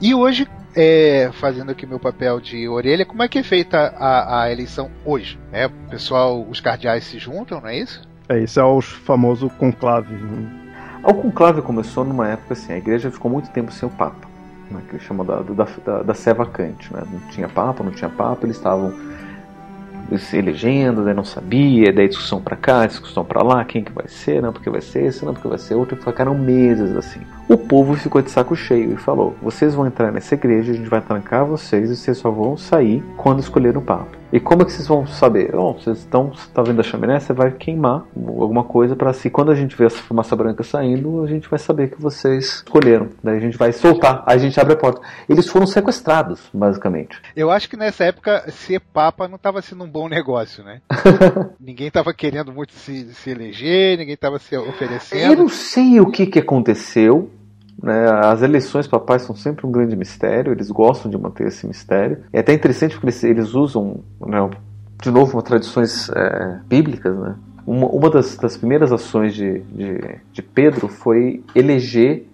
E 0.00 0.14
hoje, 0.14 0.48
é, 0.74 1.30
fazendo 1.34 1.70
aqui 1.70 1.86
meu 1.86 2.00
papel 2.00 2.40
de 2.40 2.68
orelha, 2.68 3.06
como 3.06 3.22
é 3.22 3.28
que 3.28 3.38
é 3.38 3.42
feita 3.42 3.94
a, 3.96 4.42
a 4.42 4.52
eleição 4.52 4.90
hoje? 5.04 5.38
É, 5.52 5.66
o 5.66 5.70
pessoal, 5.88 6.44
os 6.48 6.60
cardeais 6.60 7.04
se 7.04 7.18
juntam, 7.18 7.60
não 7.60 7.68
é 7.68 7.78
isso? 7.78 8.02
É, 8.28 8.40
esse 8.40 8.58
é 8.58 8.64
o 8.64 8.80
famoso 8.80 9.48
conclave. 9.50 10.12
Né? 10.12 10.50
O 11.04 11.14
conclave 11.14 11.62
começou 11.62 12.04
numa 12.04 12.28
época 12.28 12.54
assim, 12.54 12.72
a 12.72 12.78
igreja 12.78 13.12
ficou 13.12 13.30
muito 13.30 13.48
tempo 13.50 13.70
sem 13.70 13.88
o 13.88 13.92
Papa 13.92 14.25
né, 14.70 14.80
que 14.88 15.14
da, 15.24 15.42
da, 15.42 15.66
da, 15.84 16.02
da 16.02 16.14
sé 16.14 16.34
vacante. 16.34 16.92
Né? 16.92 17.02
Não 17.10 17.20
tinha 17.30 17.48
papa, 17.48 17.82
não 17.82 17.90
tinha 17.90 18.10
papa, 18.10 18.46
eles 18.46 18.56
estavam 18.56 18.92
se 20.18 20.36
elegendo, 20.36 21.04
daí 21.04 21.14
não 21.14 21.24
sabia, 21.24 21.92
daí 21.92 22.08
discussão 22.08 22.40
para 22.40 22.56
cá, 22.56 22.86
discussão 22.86 23.24
para 23.24 23.42
lá, 23.42 23.64
quem 23.64 23.82
que 23.82 23.92
vai 23.92 24.06
ser, 24.06 24.40
não 24.40 24.52
porque 24.52 24.70
vai 24.70 24.80
ser 24.80 25.06
esse, 25.06 25.24
não 25.24 25.34
porque 25.34 25.48
vai 25.48 25.58
ser 25.58 25.74
outro, 25.74 25.98
e 25.98 26.00
ficaram 26.00 26.34
meses 26.34 26.94
assim. 26.96 27.20
O 27.48 27.56
povo 27.56 27.94
ficou 27.94 28.20
de 28.20 28.30
saco 28.30 28.56
cheio 28.56 28.94
e 28.94 28.96
falou: 28.96 29.34
vocês 29.40 29.72
vão 29.74 29.86
entrar 29.86 30.10
nessa 30.10 30.34
igreja, 30.34 30.72
a 30.72 30.74
gente 30.74 30.88
vai 30.88 31.00
trancar 31.00 31.46
vocês 31.46 31.90
e 31.90 31.96
vocês 31.96 32.18
só 32.18 32.28
vão 32.28 32.56
sair 32.56 33.04
quando 33.16 33.38
escolher 33.38 33.76
o 33.76 33.82
Papa. 33.82 34.26
E 34.32 34.40
como 34.40 34.62
é 34.62 34.64
que 34.64 34.72
vocês 34.72 34.88
vão 34.88 35.06
saber? 35.06 35.52
Bom, 35.52 35.72
vocês 35.74 35.98
estão 35.98 36.32
tá 36.52 36.60
vendo 36.60 36.80
a 36.80 36.82
chaminé, 36.82 37.20
você 37.20 37.32
vai 37.32 37.52
queimar 37.52 38.04
alguma 38.16 38.64
coisa 38.64 38.96
para 38.96 39.12
se 39.12 39.30
quando 39.30 39.52
a 39.52 39.54
gente 39.54 39.76
ver 39.76 39.86
essa 39.86 39.98
fumaça 39.98 40.34
branca 40.34 40.64
saindo, 40.64 41.22
a 41.22 41.28
gente 41.28 41.48
vai 41.48 41.58
saber 41.58 41.90
que 41.90 42.02
vocês 42.02 42.56
escolheram. 42.56 43.10
Daí 43.22 43.36
a 43.36 43.40
gente 43.40 43.56
vai 43.56 43.72
soltar, 43.72 44.24
aí 44.26 44.36
a 44.36 44.40
gente 44.40 44.58
abre 44.58 44.74
a 44.74 44.76
porta. 44.76 45.00
Eles 45.28 45.48
foram 45.48 45.66
sequestrados, 45.66 46.40
basicamente. 46.52 47.20
Eu 47.36 47.52
acho 47.52 47.70
que 47.70 47.76
nessa 47.76 48.04
época 48.04 48.50
ser 48.50 48.80
papa 48.80 49.28
não 49.28 49.36
estava 49.36 49.62
sendo 49.62 49.84
um 49.84 49.88
bom 49.88 50.08
negócio, 50.08 50.64
né? 50.64 50.80
ninguém 51.60 51.86
estava 51.86 52.12
querendo 52.12 52.52
muito 52.52 52.72
se, 52.72 53.14
se 53.14 53.30
eleger, 53.30 53.96
ninguém 53.96 54.14
estava 54.14 54.40
se 54.40 54.56
oferecendo. 54.56 55.32
Eu 55.32 55.38
não 55.38 55.48
sei 55.48 56.00
o 56.00 56.10
que, 56.10 56.26
que 56.26 56.40
aconteceu. 56.40 57.30
Né? 57.82 58.08
As 58.24 58.42
eleições 58.42 58.86
papais 58.86 59.22
são 59.22 59.34
sempre 59.34 59.66
um 59.66 59.70
grande 59.70 59.96
mistério, 59.96 60.52
eles 60.52 60.70
gostam 60.70 61.10
de 61.10 61.18
manter 61.18 61.48
esse 61.48 61.66
mistério. 61.66 62.18
É 62.32 62.40
até 62.40 62.52
interessante 62.52 62.94
porque 62.94 63.06
eles, 63.06 63.24
eles 63.24 63.54
usam, 63.54 64.00
né, 64.20 64.48
de 65.02 65.10
novo, 65.10 65.40
tradições 65.42 66.08
é, 66.10 66.58
bíblicas. 66.66 67.16
Né? 67.16 67.36
Uma, 67.66 67.86
uma 67.86 68.10
das, 68.10 68.36
das, 68.36 68.56
primeiras 68.56 68.92
ações 68.92 69.34
de, 69.34 69.60
de, 69.60 70.18
de, 70.32 70.42
Pedro 70.42 70.88
foi 70.88 71.44
eleger 71.54 72.26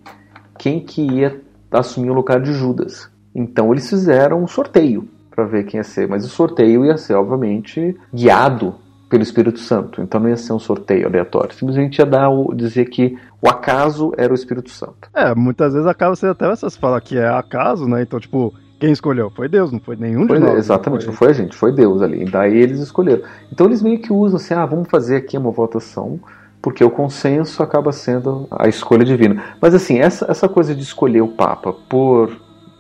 quem 0.59 0.81
que 0.81 1.03
ia 1.03 1.41
assumir 1.71 2.11
o 2.11 2.15
lugar 2.15 2.41
de 2.41 2.53
Judas. 2.53 3.11
Então 3.35 3.73
eles 3.73 3.89
fizeram 3.89 4.43
um 4.43 4.47
sorteio 4.47 5.09
para 5.31 5.45
ver 5.45 5.65
quem 5.65 5.79
ia 5.79 5.85
ser, 5.85 6.07
mas 6.07 6.27
o 6.27 6.29
sorteio 6.29 6.85
ia 6.85 6.99
ser, 6.99 7.15
obviamente, 7.15 7.97
guiado 8.13 8.75
pelo 9.13 9.23
Espírito 9.23 9.61
Santo. 9.61 10.01
Então 10.01 10.19
não 10.19 10.31
ia 10.31 10.39
ser 10.39 10.55
um 10.55 10.59
sorteio 10.59 11.07
aleatório. 11.07 11.55
Simplesmente 11.55 11.99
ia 11.99 12.07
dar 12.07 12.31
o, 12.31 12.55
dizer 12.55 12.87
que 12.87 13.19
o 13.43 13.49
acaso 13.49 14.11
era 14.17 14.33
o 14.33 14.35
Espírito 14.35 14.71
Santo. 14.71 15.11
É, 15.13 15.35
muitas 15.35 15.75
vezes 15.75 15.87
acaba 15.87 16.17
sendo 16.17 16.33
até 16.33 16.51
essas 16.51 16.79
falas 16.79 17.03
que 17.05 17.19
é 17.19 17.29
acaso, 17.29 17.87
né? 17.87 18.01
Então, 18.01 18.19
tipo, 18.19 18.55
quem 18.81 18.91
escolheu? 18.91 19.31
Foi 19.31 19.51
Deus, 19.51 19.71
não 19.71 19.81
foi 19.81 19.97
nenhum 19.97 20.27
foi, 20.27 20.39
de 20.39 20.47
nós. 20.47 20.57
Exatamente, 20.57 21.07
não 21.07 21.13
foi. 21.13 21.29
não 21.29 21.35
foi 21.35 21.43
a 21.43 21.45
gente, 21.45 21.55
foi 21.55 21.73
Deus 21.73 22.01
ali. 22.01 22.23
E 22.23 22.25
daí 22.25 22.57
eles 22.57 22.81
escolheram. 22.81 23.23
Então 23.53 23.67
eles 23.67 23.83
meio 23.83 24.01
que 24.01 24.11
usam 24.11 24.37
assim, 24.37 24.55
ah, 24.55 24.65
vamos 24.65 24.89
fazer 24.89 25.17
aqui 25.17 25.37
uma 25.37 25.51
votação, 25.51 26.19
porque 26.63 26.83
o 26.83 26.89
consenso 26.89 27.63
acaba 27.63 27.93
sendo 27.93 28.47
a 28.51 28.67
escolha 28.67 29.05
divina. 29.05 29.45
Mas 29.61 29.75
assim, 29.75 29.99
essa, 29.99 30.25
essa 30.31 30.49
coisa 30.49 30.75
de 30.75 30.83
escolher 30.83 31.21
o 31.21 31.29
Papa 31.29 31.75
por, 31.87 32.35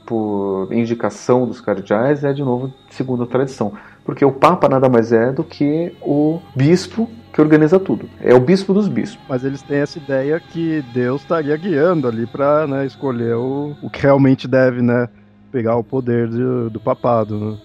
por 0.06 0.72
indicação 0.72 1.46
dos 1.46 1.60
cardeais 1.60 2.24
é, 2.24 2.32
de 2.32 2.42
novo, 2.42 2.72
segundo 2.88 3.24
a 3.24 3.26
tradição 3.26 3.74
porque 4.04 4.24
o 4.24 4.32
Papa 4.32 4.68
nada 4.68 4.88
mais 4.88 5.12
é 5.12 5.32
do 5.32 5.44
que 5.44 5.94
o 6.00 6.40
bispo 6.54 7.08
que 7.32 7.40
organiza 7.40 7.80
tudo. 7.80 8.08
É 8.20 8.34
o 8.34 8.40
bispo 8.40 8.74
dos 8.74 8.88
bispos. 8.88 9.24
Mas 9.28 9.44
eles 9.44 9.62
têm 9.62 9.78
essa 9.78 9.98
ideia 9.98 10.38
que 10.38 10.84
Deus 10.92 11.22
estaria 11.22 11.56
guiando 11.56 12.06
ali 12.06 12.26
para 12.26 12.66
né, 12.66 12.84
escolher 12.84 13.34
o, 13.34 13.74
o 13.82 13.88
que 13.88 14.02
realmente 14.02 14.46
deve 14.46 14.82
né, 14.82 15.08
pegar 15.50 15.76
o 15.76 15.84
poder 15.84 16.28
de, 16.28 16.70
do 16.70 16.78
papado. 16.78 17.38
Né? 17.38 17.58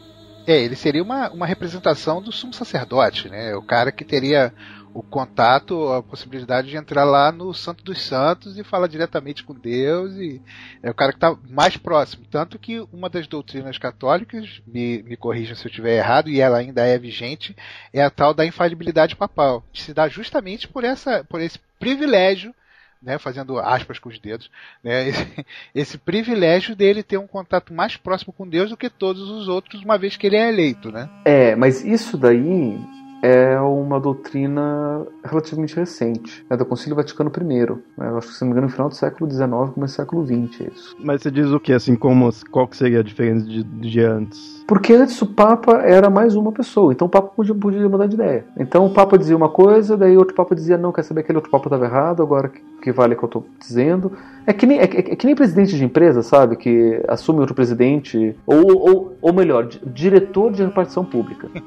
É, 0.48 0.64
ele 0.64 0.78
seria 0.78 1.04
uma, 1.04 1.30
uma 1.30 1.46
representação 1.46 2.22
do 2.22 2.32
sumo 2.32 2.54
sacerdote, 2.54 3.28
né? 3.28 3.54
O 3.56 3.62
cara 3.62 3.92
que 3.92 4.06
teria 4.06 4.54
o 4.98 5.04
contato, 5.04 5.94
a 5.94 6.02
possibilidade 6.02 6.70
de 6.70 6.76
entrar 6.76 7.04
lá 7.04 7.32
no 7.32 7.54
Santo 7.54 7.84
dos 7.84 8.02
Santos 8.02 8.58
e 8.58 8.64
falar 8.64 8.88
diretamente 8.88 9.44
com 9.44 9.54
Deus 9.54 10.16
e 10.16 10.42
é 10.82 10.90
o 10.90 10.94
cara 10.94 11.12
que 11.12 11.18
está 11.18 11.38
mais 11.48 11.78
próximo. 11.78 12.26
Tanto 12.32 12.58
que 12.58 12.80
uma 12.92 13.08
das 13.08 13.28
doutrinas 13.28 13.78
católicas, 13.78 14.60
me, 14.66 15.04
me 15.04 15.16
corrija 15.16 15.54
se 15.54 15.68
eu 15.68 15.70
estiver 15.70 15.98
errado, 15.98 16.32
e 16.32 16.42
ela 16.42 16.58
ainda 16.58 16.84
é 16.84 16.98
vigente, 16.98 17.56
é 17.94 18.02
a 18.02 18.10
tal 18.10 18.34
da 18.34 18.44
infalibilidade 18.44 19.16
papal, 19.16 19.64
que 19.72 19.84
se 19.84 19.94
dá 19.94 20.10
justamente 20.10 20.68
por, 20.68 20.84
essa, 20.84 21.24
por 21.26 21.40
esse 21.42 21.60
privilégio 21.80 22.52
né, 23.00 23.20
fazendo 23.20 23.60
aspas 23.60 24.00
com 24.00 24.10
os 24.10 24.18
dedos, 24.18 24.50
né, 24.84 25.10
esse, 25.10 25.46
esse, 25.76 25.98
privilégio 26.00 26.76
dele 26.76 27.04
ter 27.04 27.20
um 27.20 27.28
contato 27.28 27.72
mais 27.72 27.96
próximo 27.96 28.34
com 28.34 28.50
Deus 28.50 28.72
do 28.72 28.78
que 28.78 28.90
todos 28.90 29.30
os 29.30 29.48
outros, 29.48 29.84
uma 29.84 30.00
vez 30.00 30.18
que 30.18 30.26
ele 30.26 30.38
é 30.38 30.50
eleito, 30.50 30.92
né? 30.92 31.08
É, 31.24 31.56
mas 31.56 31.86
isso 31.86 32.18
daí 32.18 32.80
é 33.22 33.60
uma 33.60 34.00
doutrina 34.00 35.06
relativamente 35.24 35.76
recente, 35.76 36.46
é 36.50 36.58
do 36.58 36.66
Concílio 36.66 36.96
Vaticano 36.96 37.32
I. 37.36 37.42
Né? 37.42 38.10
Eu 38.10 38.18
acho 38.18 38.28
que, 38.28 38.34
se 38.34 38.42
não 38.42 38.48
me 38.48 38.52
engano, 38.54 38.68
no 38.68 38.74
final 38.74 38.90
do 38.90 38.96
século 38.96 39.30
XIX, 39.30 39.50
começo 39.74 39.78
do 39.78 39.90
século 39.90 40.26
XX, 40.26 40.62
é 40.62 40.72
isso. 40.74 40.96
Mas 41.00 41.22
você 41.22 41.32
diz 41.32 41.48
o 41.48 41.60
que, 41.60 41.74
assim, 41.74 41.96
como, 41.96 42.30
qual 42.52 42.68
que 42.68 42.78
seria 42.78 43.00
a 43.00 43.04
diferença 43.04 43.46
de, 43.46 43.64
de 43.64 44.02
antes? 44.02 44.64
Porque 44.68 44.94
antes 44.94 45.22
o 45.22 45.28
Papa 45.28 45.78
era 45.78 46.10
mais 46.10 46.36
uma 46.36 46.52
pessoa, 46.52 46.92
então 46.92 47.08
o 47.08 47.10
Papa 47.10 47.30
podia, 47.30 47.56
podia 47.56 47.88
mudar 47.88 48.08
de 48.08 48.16
ideia. 48.16 48.46
Então 48.58 48.86
o 48.86 48.94
Papa 48.94 49.18
dizia 49.18 49.36
uma 49.36 49.50
coisa, 49.50 49.96
daí 49.96 50.18
outro 50.18 50.36
Papa 50.36 50.54
dizia, 50.54 50.78
não, 50.78 50.92
quer 50.92 51.04
saber, 51.04 51.22
aquele 51.22 51.38
outro 51.38 51.52
Papa 51.52 51.68
estava 51.68 51.86
errado, 51.86 52.22
agora 52.22 52.52
que, 52.82 52.92
vale 52.92 53.14
o 53.14 53.18
que 53.18 53.24
eu 53.24 53.28
estou 53.28 53.48
dizendo. 53.60 54.12
É 54.46 54.54
que, 54.54 54.66
nem, 54.66 54.80
é, 54.80 54.84
é, 54.84 54.88
que 54.88 55.26
nem 55.26 55.36
presidente 55.36 55.76
de 55.76 55.84
empresa, 55.84 56.22
sabe? 56.22 56.56
Que 56.56 57.04
assume 57.08 57.40
outro 57.40 57.54
presidente, 57.54 58.36
ou, 58.46 58.78
ou, 58.78 59.18
ou 59.22 59.34
melhor, 59.34 59.68
diretor 59.68 60.54
de 60.54 60.64
repartição 60.64 61.04
pública. 61.04 61.50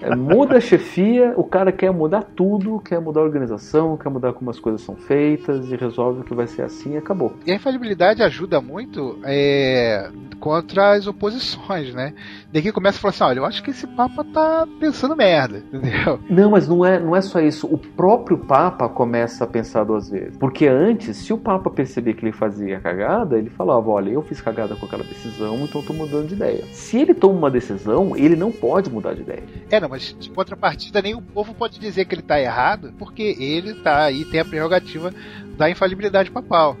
É, 0.00 0.16
muda 0.16 0.56
a 0.56 0.60
chefia, 0.60 1.34
o 1.36 1.44
cara 1.44 1.70
quer 1.70 1.92
mudar 1.92 2.22
tudo, 2.34 2.80
quer 2.80 2.98
mudar 3.00 3.20
a 3.20 3.24
organização, 3.24 3.96
quer 3.96 4.08
mudar 4.08 4.32
como 4.32 4.50
as 4.50 4.58
coisas 4.58 4.80
são 4.80 4.96
feitas 4.96 5.70
e 5.70 5.76
resolve 5.76 6.24
que 6.24 6.34
vai 6.34 6.46
ser 6.46 6.62
assim 6.62 6.94
e 6.94 6.96
acabou. 6.96 7.34
E 7.46 7.52
a 7.52 7.54
infalibilidade 7.54 8.22
ajuda 8.22 8.60
muito 8.60 9.18
é, 9.22 10.10
contra 10.40 10.92
as 10.94 11.06
oposições, 11.06 11.94
né? 11.94 12.14
Daqui 12.52 12.72
começa 12.72 12.98
a 12.98 13.00
falar 13.00 13.10
assim: 13.10 13.24
olha, 13.24 13.38
eu 13.38 13.44
acho 13.44 13.62
que 13.62 13.70
esse 13.70 13.86
Papa 13.86 14.24
tá 14.24 14.66
pensando 14.80 15.14
merda, 15.14 15.62
entendeu? 15.72 16.18
Não, 16.28 16.50
mas 16.50 16.66
não 16.66 16.84
é, 16.84 16.98
não 16.98 17.14
é 17.14 17.20
só 17.20 17.40
isso. 17.40 17.66
O 17.66 17.78
próprio 17.78 18.38
Papa 18.38 18.88
começa 18.88 19.41
a 19.44 19.46
pensar 19.46 19.84
duas 19.84 20.08
vezes. 20.08 20.36
Porque 20.36 20.66
antes, 20.66 21.16
se 21.16 21.32
o 21.32 21.38
Papa 21.38 21.70
perceber 21.70 22.14
que 22.14 22.24
ele 22.24 22.32
fazia 22.32 22.80
cagada, 22.80 23.38
ele 23.38 23.50
falava: 23.50 23.90
olha, 23.90 24.10
eu 24.10 24.22
fiz 24.22 24.40
cagada 24.40 24.74
com 24.74 24.86
aquela 24.86 25.04
decisão, 25.04 25.58
então 25.64 25.82
tô 25.82 25.92
mudando 25.92 26.28
de 26.28 26.34
ideia. 26.34 26.64
Se 26.72 26.98
ele 26.98 27.14
toma 27.14 27.38
uma 27.38 27.50
decisão, 27.50 28.16
ele 28.16 28.36
não 28.36 28.52
pode 28.52 28.90
mudar 28.90 29.14
de 29.14 29.22
ideia. 29.22 29.42
É, 29.70 29.80
não, 29.80 29.88
mas 29.88 30.16
de 30.18 30.30
contrapartida, 30.30 31.02
nem 31.02 31.14
o 31.14 31.22
povo 31.22 31.54
pode 31.54 31.78
dizer 31.78 32.04
que 32.04 32.14
ele 32.14 32.22
tá 32.22 32.40
errado, 32.40 32.92
porque 32.98 33.36
ele 33.38 33.74
tá 33.74 34.04
aí, 34.04 34.24
tem 34.24 34.40
a 34.40 34.44
prerrogativa 34.44 35.12
da 35.56 35.70
infalibilidade 35.70 36.30
papal, 36.30 36.76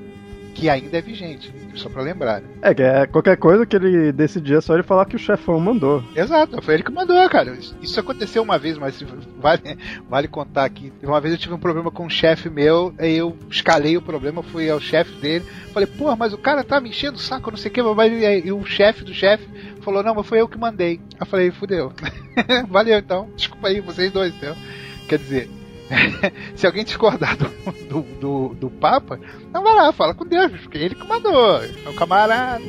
que 0.54 0.68
ainda 0.68 0.98
é 0.98 1.00
vigente, 1.00 1.52
só 1.74 1.88
pra 1.88 2.02
lembrar. 2.02 2.40
né? 2.40 2.48
É, 2.62 2.74
que 2.74 2.82
é 2.82 3.06
qualquer 3.06 3.36
coisa 3.36 3.64
que 3.66 3.74
ele 3.74 4.12
decidir 4.12 4.56
é 4.56 4.60
só 4.60 4.74
ele 4.74 4.82
falar 4.82 5.06
que 5.06 5.16
o 5.16 5.18
chefão 5.18 5.58
mandou. 5.58 6.04
Exato, 6.14 6.60
foi 6.62 6.74
ele 6.74 6.82
que 6.82 6.92
mandou, 6.92 7.28
cara. 7.28 7.52
Isso- 7.80 7.98
aconteceu 8.00 8.42
uma 8.42 8.58
vez, 8.58 8.76
mas 8.78 9.02
vale, 9.38 9.78
vale 10.08 10.28
contar 10.28 10.64
aqui. 10.64 10.92
Uma 11.02 11.20
vez 11.20 11.34
eu 11.34 11.40
tive 11.40 11.54
um 11.54 11.58
problema 11.58 11.90
com 11.90 12.04
um 12.06 12.10
chefe 12.10 12.48
meu, 12.50 12.94
aí 12.98 13.16
eu 13.16 13.36
escalei 13.50 13.96
o 13.96 14.02
problema, 14.02 14.42
fui 14.42 14.68
ao 14.68 14.80
chefe 14.80 15.12
dele, 15.20 15.44
falei, 15.72 15.86
porra, 15.86 16.16
mas 16.16 16.32
o 16.32 16.38
cara 16.38 16.62
tá 16.64 16.80
me 16.80 16.88
enchendo 16.90 17.16
o 17.16 17.20
saco, 17.20 17.50
não 17.50 17.56
sei 17.58 17.70
o 17.70 17.74
que, 17.74 17.82
mas 17.82 18.12
e, 18.44 18.52
o 18.52 18.64
chefe 18.64 19.04
do 19.04 19.14
chefe 19.14 19.46
falou, 19.82 20.02
não, 20.02 20.14
mas 20.14 20.26
foi 20.26 20.40
eu 20.40 20.48
que 20.48 20.58
mandei. 20.58 21.00
Eu 21.18 21.26
falei, 21.26 21.50
fudeu. 21.50 21.92
Valeu 22.68 22.98
então, 22.98 23.30
desculpa 23.36 23.68
aí, 23.68 23.80
vocês 23.80 24.10
dois, 24.12 24.34
entendeu? 24.34 24.56
Quer 25.08 25.18
dizer. 25.18 25.50
Se 26.56 26.66
alguém 26.66 26.84
discordar 26.84 27.36
do, 27.36 27.48
do, 27.88 28.02
do, 28.20 28.54
do 28.54 28.70
Papa, 28.70 29.18
não 29.52 29.62
vai 29.62 29.74
lá, 29.74 29.92
fala 29.92 30.14
com 30.14 30.26
Deus, 30.26 30.52
porque 30.62 30.78
ele 30.78 30.94
que 30.94 31.06
mandou. 31.06 31.62
É 31.62 31.88
o 31.88 31.94
camarada. 31.94 32.62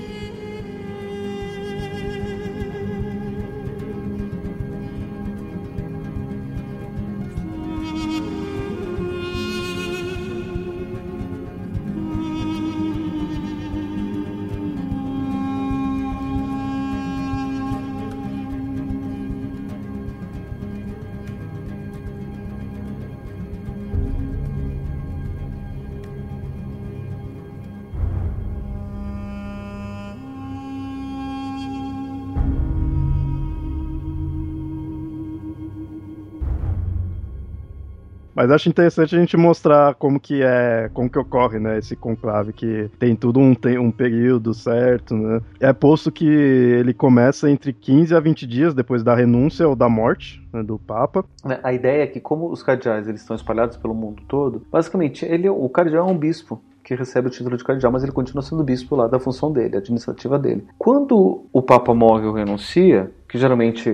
Mas 38.36 38.52
acho 38.52 38.70
interessante 38.70 39.16
a 39.16 39.20
gente 39.20 39.38
mostrar 39.38 39.96
como 39.96 40.20
que 40.20 40.42
é, 40.42 40.90
como 40.94 41.10
que 41.10 41.20
ocorre, 41.20 41.60
né, 41.60 41.78
esse 41.78 41.96
conclave, 41.96 42.54
que 42.54 42.90
tem 43.00 43.16
tudo 43.16 43.40
um, 43.40 43.54
tem 43.54 43.78
um 43.78 43.92
período 43.92 44.54
certo, 44.54 45.16
né? 45.16 45.42
É 45.60 45.72
posto 45.72 46.12
que 46.12 46.26
ele 46.26 46.94
começa 46.94 47.50
entre 47.50 47.74
15 47.74 48.16
a 48.16 48.20
20 48.20 48.48
dias 48.48 48.74
depois 48.74 49.04
da 49.04 49.16
renúncia 49.16 49.68
ou 49.68 49.76
da 49.76 49.88
morte 49.88 50.46
né, 50.52 50.64
do 50.64 50.78
Papa. 50.80 51.26
Né, 51.44 51.60
A 51.64 51.74
ideia 51.74 52.04
é 52.04 52.08
que, 52.08 52.20
como 52.20 52.52
os 52.52 52.64
cardeais 52.64 53.08
eles 53.08 53.22
estão 53.22 53.36
espalhados 53.36 53.78
pelo 53.78 53.94
mundo 53.94 54.24
todo, 54.28 54.66
basicamente, 54.72 55.26
ele, 55.26 55.50
o 55.50 55.70
cardeal 55.70 56.08
é 56.08 56.12
um 56.12 56.18
bispo 56.18 56.62
que 56.84 56.94
recebe 56.96 57.28
o 57.28 57.32
título 57.32 57.56
de 57.56 57.64
cardeal, 57.64 57.92
mas 57.92 58.04
ele 58.04 58.12
continua 58.12 58.42
sendo 58.42 58.64
bispo 58.64 58.96
lá 58.96 59.08
da 59.08 59.20
função 59.20 59.52
dele, 59.52 59.78
administrativa 59.78 60.38
dele. 60.38 60.68
Quando 60.78 61.46
o 61.52 61.62
Papa 61.62 61.94
morre 61.94 62.26
ou 62.26 62.34
renuncia, 62.34 63.10
que 63.34 63.40
geralmente 63.40 63.90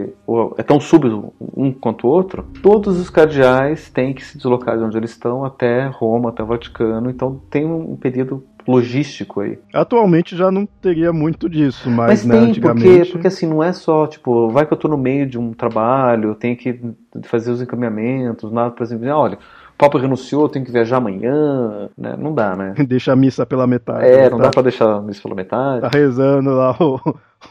é 0.57 0.63
tão 0.63 0.81
súbito 0.81 1.31
um 1.55 1.71
quanto 1.71 2.05
o 2.05 2.09
outro, 2.09 2.45
todos 2.61 2.99
os 2.99 3.09
cardeais 3.09 3.89
têm 3.89 4.13
que 4.13 4.21
se 4.21 4.35
deslocar 4.35 4.77
de 4.77 4.83
onde 4.83 4.97
eles 4.97 5.11
estão 5.11 5.45
até 5.45 5.87
Roma, 5.87 6.29
até 6.29 6.43
o 6.43 6.45
Vaticano, 6.45 7.09
então 7.09 7.39
tem 7.49 7.65
um 7.65 7.95
período 7.95 8.43
logístico 8.67 9.39
aí. 9.39 9.57
Atualmente 9.73 10.35
já 10.35 10.51
não 10.51 10.65
teria 10.65 11.13
muito 11.13 11.47
disso, 11.47 11.89
mas, 11.89 12.09
Mas 12.09 12.25
né, 12.25 12.35
tem, 12.35 12.49
antigamente... 12.49 12.85
porque, 12.85 13.11
porque 13.13 13.27
assim, 13.27 13.47
não 13.47 13.63
é 13.63 13.71
só, 13.71 14.07
tipo, 14.07 14.49
vai 14.49 14.65
que 14.65 14.73
eu 14.73 14.77
tô 14.77 14.89
no 14.89 14.97
meio 14.97 15.25
de 15.25 15.39
um 15.39 15.53
trabalho, 15.53 16.31
eu 16.31 16.35
tenho 16.35 16.57
que 16.57 16.77
fazer 17.23 17.49
os 17.49 17.61
encaminhamentos, 17.61 18.51
nada, 18.51 18.71
por 18.71 18.83
exemplo, 18.83 19.07
olha, 19.07 19.37
o 19.37 19.39
Papa 19.79 19.97
renunciou, 19.97 20.49
tenho 20.49 20.65
que 20.65 20.73
viajar 20.73 20.97
amanhã, 20.97 21.89
né? 21.97 22.13
Não 22.19 22.35
dá, 22.35 22.53
né? 22.53 22.73
Deixa 22.85 23.13
a 23.13 23.15
missa 23.15 23.45
pela 23.45 23.65
metade. 23.65 24.05
É, 24.05 24.23
né, 24.23 24.29
não 24.29 24.37
tá, 24.37 24.43
dá 24.43 24.49
pra 24.49 24.61
deixar 24.63 25.01
isso 25.07 25.23
pela 25.23 25.33
metade. 25.33 25.79
tá 25.79 25.87
rezando 25.87 26.49
lá 26.49 26.75
o, 26.77 26.99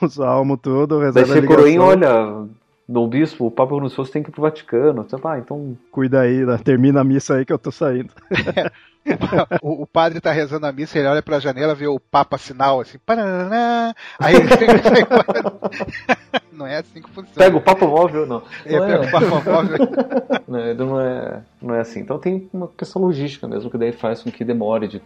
o 0.02 0.08
salmo 0.08 0.58
todo, 0.58 0.98
Daí 0.98 1.06
rezando 1.06 1.32
a 1.32 1.36
você 1.36 1.46
coroinha, 1.46 1.80
olha, 1.80 2.44
Dom 2.86 3.08
Bispo, 3.08 3.46
o 3.46 3.50
Papa 3.50 3.74
renunciou, 3.74 4.04
você 4.04 4.12
tem 4.12 4.22
que 4.22 4.28
ir 4.28 4.32
pro 4.32 4.42
Vaticano. 4.42 5.06
Você 5.08 5.16
fala, 5.16 5.36
ah, 5.36 5.38
então. 5.38 5.74
cuida 5.90 6.20
aí, 6.20 6.44
né, 6.44 6.58
termina 6.62 7.00
a 7.00 7.04
missa 7.04 7.36
aí 7.36 7.46
que 7.46 7.52
eu 7.52 7.58
tô 7.58 7.72
saindo. 7.72 8.12
o, 9.62 9.82
o 9.82 9.86
padre 9.86 10.20
tá 10.20 10.30
rezando 10.32 10.66
a 10.66 10.72
missa, 10.72 10.98
ele 10.98 11.08
olha 11.08 11.22
pra 11.22 11.40
janela, 11.40 11.74
vê 11.74 11.86
o 11.86 12.00
Papa 12.00 12.38
sinal 12.38 12.80
assim, 12.80 12.98
paraná, 13.04 13.94
aí 14.18 14.34
ele 14.34 14.48
sai 14.48 15.00
embora. 15.02 16.38
Não 16.58 16.66
é 16.66 16.78
assim 16.78 17.00
que 17.00 17.08
funciona. 17.10 17.36
Pega 17.36 17.56
o 17.56 17.60
Papa 17.60 17.86
móvel, 17.86 18.26
não. 18.26 18.42
É, 18.66 18.78
Não 18.78 18.86
pega 18.86 19.06
o 19.06 19.10
Papa 19.10 19.52
móvel. 19.52 19.78
Né, 20.48 20.72
não, 20.72 20.98
é, 20.98 21.42
não 21.60 21.74
é 21.74 21.80
assim. 21.80 22.00
Então 22.00 22.18
tem 22.18 22.48
uma 22.54 22.68
questão 22.68 23.02
logística 23.02 23.46
mesmo, 23.46 23.70
que 23.70 23.76
daí 23.76 23.92
faz 23.92 24.22
com 24.22 24.30
que 24.30 24.42
demore 24.42 24.88
de 24.88 25.02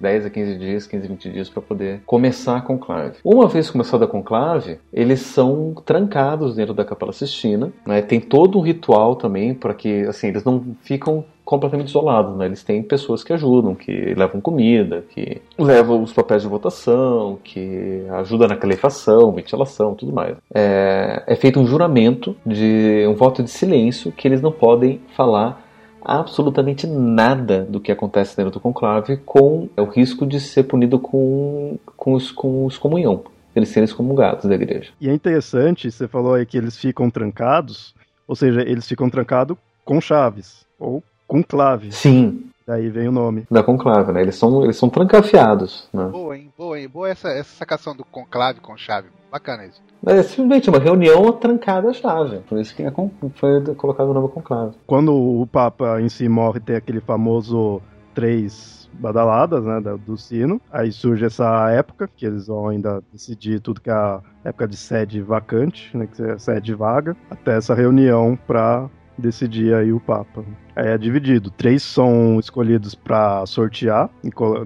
10 0.00 0.26
a 0.26 0.30
15 0.30 0.58
dias, 0.58 0.86
15 0.86 1.04
a 1.04 1.08
20 1.08 1.30
dias 1.30 1.48
para 1.48 1.62
poder 1.62 2.02
começar 2.04 2.56
a 2.56 2.60
conclave. 2.60 3.18
Uma 3.24 3.46
vez 3.46 3.70
começada 3.70 4.04
a 4.04 4.08
conclave, 4.08 4.80
eles 4.92 5.20
são 5.20 5.74
trancados 5.86 6.56
dentro 6.56 6.74
da 6.74 6.84
Capela 6.84 7.12
Sistina. 7.12 7.72
Né, 7.86 8.02
tem 8.02 8.20
todo 8.20 8.58
um 8.58 8.62
ritual 8.62 9.14
também 9.14 9.54
para 9.54 9.74
que 9.74 10.02
assim, 10.06 10.26
eles 10.26 10.42
não 10.42 10.74
ficam 10.82 11.24
completamente 11.44 11.88
isolados, 11.88 12.36
né? 12.36 12.46
Eles 12.46 12.62
têm 12.62 12.82
pessoas 12.82 13.22
que 13.22 13.32
ajudam, 13.32 13.74
que 13.74 14.14
levam 14.14 14.40
comida, 14.40 15.04
que 15.10 15.42
levam 15.58 16.02
os 16.02 16.12
papéis 16.12 16.42
de 16.42 16.48
votação, 16.48 17.38
que 17.44 18.04
ajudam 18.12 18.48
na 18.48 18.56
calefação, 18.56 19.32
ventilação, 19.32 19.94
tudo 19.94 20.12
mais. 20.12 20.36
É, 20.54 21.22
é 21.26 21.36
feito 21.36 21.60
um 21.60 21.66
juramento 21.66 22.34
de 22.44 23.06
um 23.06 23.14
voto 23.14 23.42
de 23.42 23.50
silêncio 23.50 24.10
que 24.10 24.26
eles 24.26 24.40
não 24.40 24.50
podem 24.50 25.00
falar 25.14 25.62
absolutamente 26.04 26.86
nada 26.86 27.64
do 27.64 27.80
que 27.80 27.90
acontece 27.90 28.36
dentro 28.36 28.52
do 28.52 28.60
conclave 28.60 29.16
com 29.18 29.68
o 29.76 29.84
risco 29.84 30.26
de 30.26 30.38
ser 30.38 30.64
punido 30.64 30.98
com, 30.98 31.78
com, 31.96 32.12
os, 32.12 32.30
com 32.30 32.66
excomunhão, 32.68 33.24
eles 33.56 33.70
serem 33.70 33.84
excomungados 33.84 34.44
da 34.44 34.54
igreja. 34.54 34.92
E 35.00 35.08
é 35.08 35.14
interessante, 35.14 35.90
você 35.90 36.06
falou 36.06 36.34
aí 36.34 36.44
que 36.44 36.58
eles 36.58 36.76
ficam 36.76 37.08
trancados, 37.08 37.94
ou 38.28 38.36
seja, 38.36 38.60
eles 38.60 38.86
ficam 38.86 39.08
trancados 39.08 39.56
com 39.82 40.00
chaves, 40.00 40.66
ou 40.78 41.02
com 41.26 41.42
clave. 41.42 41.92
Sim, 41.92 42.44
Daí 42.66 42.88
vem 42.88 43.08
o 43.08 43.12
nome. 43.12 43.44
da 43.50 43.62
conclave, 43.62 44.10
né? 44.12 44.22
Eles 44.22 44.36
são, 44.36 44.64
eles 44.64 44.76
são 44.76 44.88
trancafiados, 44.88 45.88
né? 45.92 46.06
Boa, 46.06 46.36
hein? 46.36 46.50
Boa, 46.56 46.80
hein? 46.80 46.88
Boa 46.88 47.08
essa, 47.10 47.28
essa 47.28 47.56
sacação 47.56 47.94
do 47.94 48.04
conclave 48.04 48.60
com 48.60 48.76
chave. 48.76 49.08
Bacana 49.30 49.66
isso. 49.66 49.82
É 50.06 50.22
simplesmente 50.22 50.70
uma 50.70 50.78
reunião 50.78 51.30
trancada 51.32 51.90
à 51.90 51.92
chave. 51.92 52.38
Por 52.48 52.58
isso 52.58 52.74
que 52.74 52.82
é 52.82 52.92
foi 53.34 53.74
colocado 53.74 54.10
o 54.10 54.14
nome 54.14 54.28
conclave. 54.28 54.76
Quando 54.86 55.14
o 55.14 55.46
Papa 55.46 56.00
em 56.00 56.08
si 56.08 56.28
morre, 56.28 56.60
tem 56.60 56.76
aquele 56.76 57.00
famoso 57.00 57.82
três 58.14 58.88
badaladas, 58.92 59.64
né, 59.64 59.80
do 60.06 60.16
sino. 60.16 60.60
Aí 60.72 60.92
surge 60.92 61.24
essa 61.24 61.68
época, 61.70 62.08
que 62.08 62.24
eles 62.24 62.46
vão 62.46 62.68
ainda 62.68 63.02
decidir 63.12 63.60
tudo 63.60 63.80
que 63.80 63.90
é 63.90 63.92
a 63.92 64.20
época 64.44 64.68
de 64.68 64.76
sede 64.76 65.20
vacante, 65.20 65.94
né, 65.96 66.06
que 66.06 66.22
é 66.22 66.38
sede 66.38 66.74
vaga, 66.74 67.16
até 67.30 67.56
essa 67.56 67.74
reunião 67.74 68.38
para 68.46 68.88
decidir 69.18 69.74
aí 69.74 69.92
o 69.92 70.00
Papa. 70.00 70.44
É 70.76 70.98
dividido. 70.98 71.50
Três 71.50 71.82
são 71.82 72.38
escolhidos 72.38 72.94
para 72.94 73.44
sortear, 73.46 74.10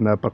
né, 0.00 0.16
para 0.16 0.30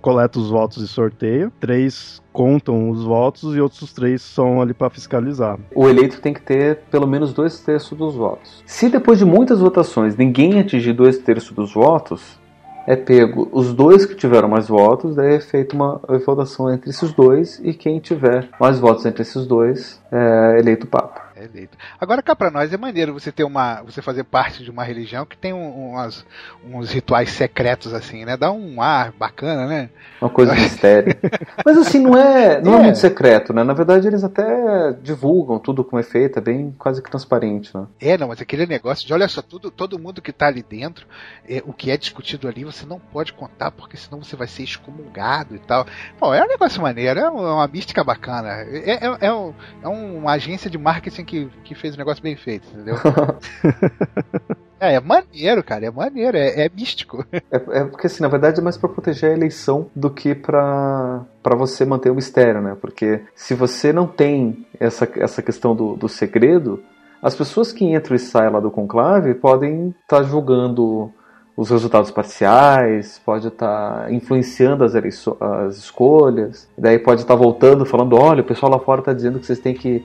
coleta 0.00 0.38
os 0.38 0.50
votos 0.50 0.82
e 0.84 0.86
sorteio. 0.86 1.52
Três 1.58 2.22
contam 2.32 2.90
os 2.90 3.02
votos 3.02 3.56
e 3.56 3.60
outros 3.60 3.92
três 3.92 4.22
são 4.22 4.60
ali 4.60 4.72
para 4.72 4.88
fiscalizar. 4.88 5.58
O 5.74 5.88
eleito 5.88 6.20
tem 6.20 6.32
que 6.32 6.40
ter 6.40 6.76
pelo 6.90 7.08
menos 7.08 7.32
dois 7.32 7.58
terços 7.60 7.98
dos 7.98 8.14
votos. 8.14 8.62
Se 8.66 8.88
depois 8.88 9.18
de 9.18 9.24
muitas 9.24 9.58
votações 9.58 10.16
ninguém 10.16 10.60
atingir 10.60 10.92
dois 10.92 11.18
terços 11.18 11.50
dos 11.50 11.74
votos, 11.74 12.38
é 12.86 12.94
pego 12.94 13.48
os 13.52 13.74
dois 13.74 14.06
que 14.06 14.14
tiveram 14.14 14.48
mais 14.48 14.68
votos, 14.68 15.16
daí 15.16 15.34
é 15.34 15.40
feita 15.40 15.74
uma 15.74 16.00
votação 16.24 16.72
entre 16.72 16.90
esses 16.90 17.12
dois 17.12 17.60
e 17.64 17.74
quem 17.74 17.98
tiver 17.98 18.48
mais 18.60 18.78
votos 18.78 19.04
entre 19.04 19.22
esses 19.22 19.44
dois 19.44 20.00
é 20.12 20.58
eleito 20.58 20.86
Papa. 20.86 21.26
É 21.36 21.44
eleito. 21.44 21.76
Agora 22.00 22.22
cá 22.22 22.34
pra 22.34 22.50
nós 22.50 22.72
é 22.72 22.76
maneiro 22.76 23.12
você 23.12 23.30
ter 23.30 23.44
uma. 23.44 23.82
você 23.82 24.00
fazer 24.00 24.24
parte 24.24 24.64
de 24.64 24.70
uma 24.70 24.84
religião 24.84 25.26
que 25.26 25.36
tem 25.36 25.52
um, 25.52 25.90
umas, 25.90 26.24
uns 26.64 26.90
rituais 26.92 27.30
secretos 27.30 27.92
assim, 27.92 28.24
né? 28.24 28.36
Dá 28.36 28.50
um 28.50 28.80
ar 28.80 29.12
bacana, 29.12 29.66
né? 29.66 29.90
Uma 30.20 30.30
coisa 30.30 30.54
de 30.54 30.60
mistério. 30.62 31.14
Mas 31.64 31.76
assim, 31.76 31.98
não 31.98 32.16
é, 32.16 32.60
não 32.62 32.74
é. 32.74 32.80
É. 32.80 32.82
muito 32.84 32.98
secreto, 32.98 33.52
né? 33.52 33.62
Na 33.64 33.74
verdade, 33.74 34.06
eles 34.06 34.24
até 34.24 34.92
divulgam 35.02 35.58
tudo 35.58 35.84
como 35.84 36.00
é 36.00 36.02
feito, 36.02 36.38
é 36.38 36.42
bem 36.42 36.74
quase 36.78 37.02
que 37.02 37.10
transparente, 37.10 37.76
né? 37.76 37.86
É, 38.00 38.16
não, 38.16 38.28
mas 38.28 38.40
aquele 38.40 38.64
negócio 38.66 39.06
de 39.06 39.12
olha 39.12 39.28
só, 39.28 39.42
tudo, 39.42 39.70
todo 39.70 39.98
mundo 39.98 40.22
que 40.22 40.32
tá 40.32 40.46
ali 40.46 40.62
dentro, 40.62 41.06
é, 41.48 41.62
o 41.66 41.72
que 41.72 41.90
é 41.90 41.96
discutido 41.96 42.48
ali, 42.48 42.64
você 42.64 42.86
não 42.86 42.98
pode 42.98 43.32
contar, 43.32 43.70
porque 43.72 43.96
senão 43.96 44.22
você 44.22 44.36
vai 44.36 44.46
ser 44.46 44.62
excomungado 44.62 45.54
e 45.54 45.58
tal. 45.58 45.86
Bom, 46.18 46.32
é 46.32 46.42
um 46.42 46.48
negócio 46.48 46.80
maneiro, 46.80 47.20
é 47.20 47.28
uma, 47.28 47.54
uma 47.54 47.68
mística 47.68 48.02
bacana. 48.02 48.48
É, 48.70 48.92
é, 48.92 49.16
é, 49.20 49.32
um- 49.32 49.54
é 49.82 49.88
uma 50.06 50.32
agência 50.32 50.70
de 50.70 50.78
marketing 50.78 51.24
que, 51.24 51.46
que 51.64 51.74
fez 51.74 51.94
o 51.94 51.98
negócio 51.98 52.22
bem 52.22 52.36
feito, 52.36 52.66
entendeu? 52.72 52.96
é, 54.80 54.94
é 54.94 55.00
maneiro, 55.00 55.62
cara, 55.62 55.86
é 55.86 55.90
maneiro, 55.90 56.36
é, 56.36 56.66
é 56.66 56.68
místico. 56.68 57.24
É, 57.50 57.80
é 57.80 57.84
porque, 57.84 58.06
assim, 58.06 58.22
na 58.22 58.28
verdade 58.28 58.60
é 58.60 58.62
mais 58.62 58.76
pra 58.76 58.88
proteger 58.88 59.30
a 59.30 59.34
eleição 59.34 59.88
do 59.94 60.10
que 60.10 60.34
pra 60.34 61.24
para 61.42 61.56
você 61.56 61.84
manter 61.84 62.10
o 62.10 62.14
mistério, 62.14 62.60
né? 62.60 62.76
Porque 62.80 63.22
se 63.34 63.54
você 63.54 63.92
não 63.92 64.06
tem 64.06 64.66
essa, 64.80 65.08
essa 65.16 65.40
questão 65.40 65.76
do, 65.76 65.94
do 65.94 66.08
segredo, 66.08 66.82
as 67.22 67.34
pessoas 67.34 67.72
que 67.72 67.84
entram 67.84 68.16
e 68.16 68.18
saem 68.18 68.50
lá 68.50 68.60
do 68.60 68.70
conclave 68.70 69.34
podem 69.34 69.94
estar 70.02 70.22
julgando 70.22 71.12
os 71.56 71.70
resultados 71.70 72.10
parciais, 72.10 73.20
pode 73.24 73.48
estar 73.48 74.12
influenciando 74.12 74.84
as, 74.84 74.94
as 74.94 75.76
escolhas, 75.78 76.68
daí 76.76 76.98
pode 76.98 77.22
estar 77.22 77.34
voltando 77.34 77.86
falando, 77.86 78.14
olha, 78.16 78.42
o 78.42 78.44
pessoal 78.44 78.70
lá 78.70 78.78
fora 78.78 79.00
está 79.00 79.12
dizendo 79.12 79.38
que 79.40 79.46
vocês 79.46 79.58
têm 79.58 79.74
que 79.74 80.04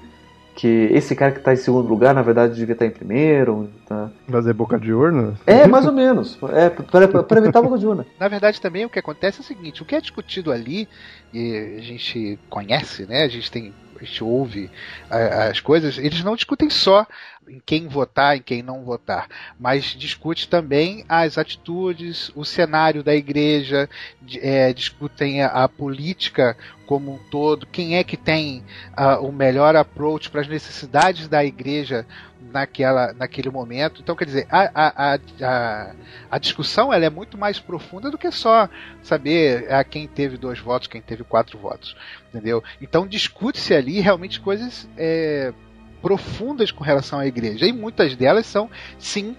que 0.54 0.90
esse 0.92 1.16
cara 1.16 1.32
que 1.32 1.40
está 1.40 1.54
em 1.54 1.58
segundo 1.58 1.88
lugar, 1.88 2.14
na 2.14 2.22
verdade, 2.22 2.54
devia 2.56 2.74
estar 2.74 2.86
em 2.86 2.92
primeiro. 2.92 3.70
Tá? 3.88 4.12
Fazer 4.30 4.54
boca 4.54 4.78
de 4.78 4.92
urna? 4.94 5.36
É, 5.48 5.66
mais 5.66 5.86
ou 5.86 5.94
menos. 5.94 6.38
É, 6.52 6.70
para 6.70 7.38
evitar 7.40 7.62
boca 7.62 7.78
de 7.78 7.88
urna. 7.88 8.06
Na 8.20 8.28
verdade, 8.28 8.60
também 8.60 8.86
o 8.86 8.90
que 8.90 9.00
acontece 9.00 9.40
é 9.40 9.42
o 9.42 9.46
seguinte: 9.46 9.82
o 9.82 9.86
que 9.86 9.96
é 9.96 10.02
discutido 10.02 10.52
ali, 10.52 10.90
e 11.34 11.78
a 11.80 11.82
gente 11.82 12.38
conhece, 12.50 13.06
né? 13.06 13.24
A 13.24 13.30
gente 13.30 13.50
tem. 13.50 13.74
A 14.00 14.04
gente 14.04 14.24
ouve 14.24 14.70
a- 15.10 15.46
as 15.46 15.60
coisas, 15.60 15.98
eles 15.98 16.24
não 16.24 16.36
discutem 16.36 16.70
só 16.70 17.06
em 17.52 17.62
quem 17.66 17.86
votar, 17.88 18.38
em 18.38 18.42
quem 18.42 18.64
não 18.64 18.86
votar, 18.86 19.28
mas 19.60 19.84
discute 19.84 20.48
também 20.48 21.04
as 21.10 21.38
atitudes, 21.38 22.32
o 22.34 22.46
cenário 22.46 23.04
da 23.04 23.14
igreja, 23.14 23.90
é, 24.38 24.72
discutem 24.72 25.42
a, 25.42 25.48
a 25.48 25.68
política 25.68 26.56
como 26.86 27.14
um 27.14 27.18
todo, 27.30 27.68
quem 27.68 27.98
é 27.98 28.04
que 28.04 28.16
tem 28.16 28.64
ah, 28.96 29.20
o 29.20 29.32
melhor 29.32 29.76
approach 29.76 30.30
para 30.30 30.42
as 30.42 30.48
necessidades 30.48 31.28
da 31.28 31.44
igreja 31.44 32.06
naquela, 32.52 33.14
naquele 33.14 33.50
momento. 33.50 34.02
Então, 34.02 34.16
quer 34.16 34.26
dizer, 34.26 34.48
a, 34.50 34.72
a, 34.74 35.20
a, 35.42 35.96
a, 36.32 36.38
discussão 36.38 36.94
ela 36.94 37.06
é 37.06 37.10
muito 37.10 37.38
mais 37.38 37.60
profunda 37.60 38.12
do 38.12 38.18
que 38.18 38.30
só 38.32 38.70
saber 39.02 39.72
a 39.72 39.84
quem 39.84 40.08
teve 40.08 40.38
dois 40.38 40.60
votos, 40.60 40.88
quem 40.88 41.02
teve 41.02 41.24
quatro 41.24 41.58
votos, 41.58 41.96
entendeu? 42.30 42.64
Então 42.82 43.08
discute-se 43.08 43.74
ali 43.74 44.00
realmente 44.00 44.40
coisas 44.40 44.90
é, 44.98 45.54
profundas 46.02 46.72
com 46.72 46.84
relação 46.84 47.20
à 47.20 47.28
igreja 47.28 47.66
e 47.66 47.74
muitas 47.74 48.16
delas 48.16 48.46
são 48.46 48.70
sim 48.98 49.36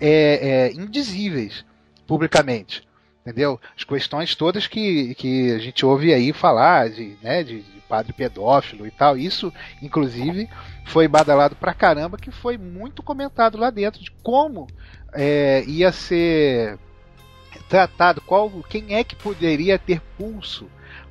é, 0.00 0.70
é, 0.70 0.72
indizíveis 0.72 1.64
publicamente. 2.06 2.82
Entendeu? 3.22 3.58
As 3.74 3.84
questões 3.84 4.34
todas 4.34 4.66
que, 4.66 5.14
que 5.14 5.50
a 5.52 5.58
gente 5.58 5.84
ouve 5.86 6.12
aí 6.12 6.30
falar 6.30 6.90
de, 6.90 7.16
né, 7.22 7.42
de, 7.42 7.62
de 7.62 7.80
padre 7.88 8.12
pedófilo 8.12 8.86
e 8.86 8.90
tal, 8.90 9.16
isso, 9.16 9.50
inclusive, 9.80 10.46
foi 10.84 11.08
badalado 11.08 11.56
pra 11.56 11.72
caramba, 11.72 12.18
que 12.18 12.30
foi 12.30 12.58
muito 12.58 13.02
comentado 13.02 13.56
lá 13.56 13.70
dentro 13.70 14.02
de 14.02 14.10
como 14.22 14.66
é, 15.14 15.64
ia 15.66 15.90
ser 15.90 16.78
tratado, 17.66 18.20
qual, 18.20 18.50
quem 18.68 18.94
é 18.94 19.02
que 19.02 19.16
poderia 19.16 19.78
ter 19.78 20.02
pulso 20.18 20.68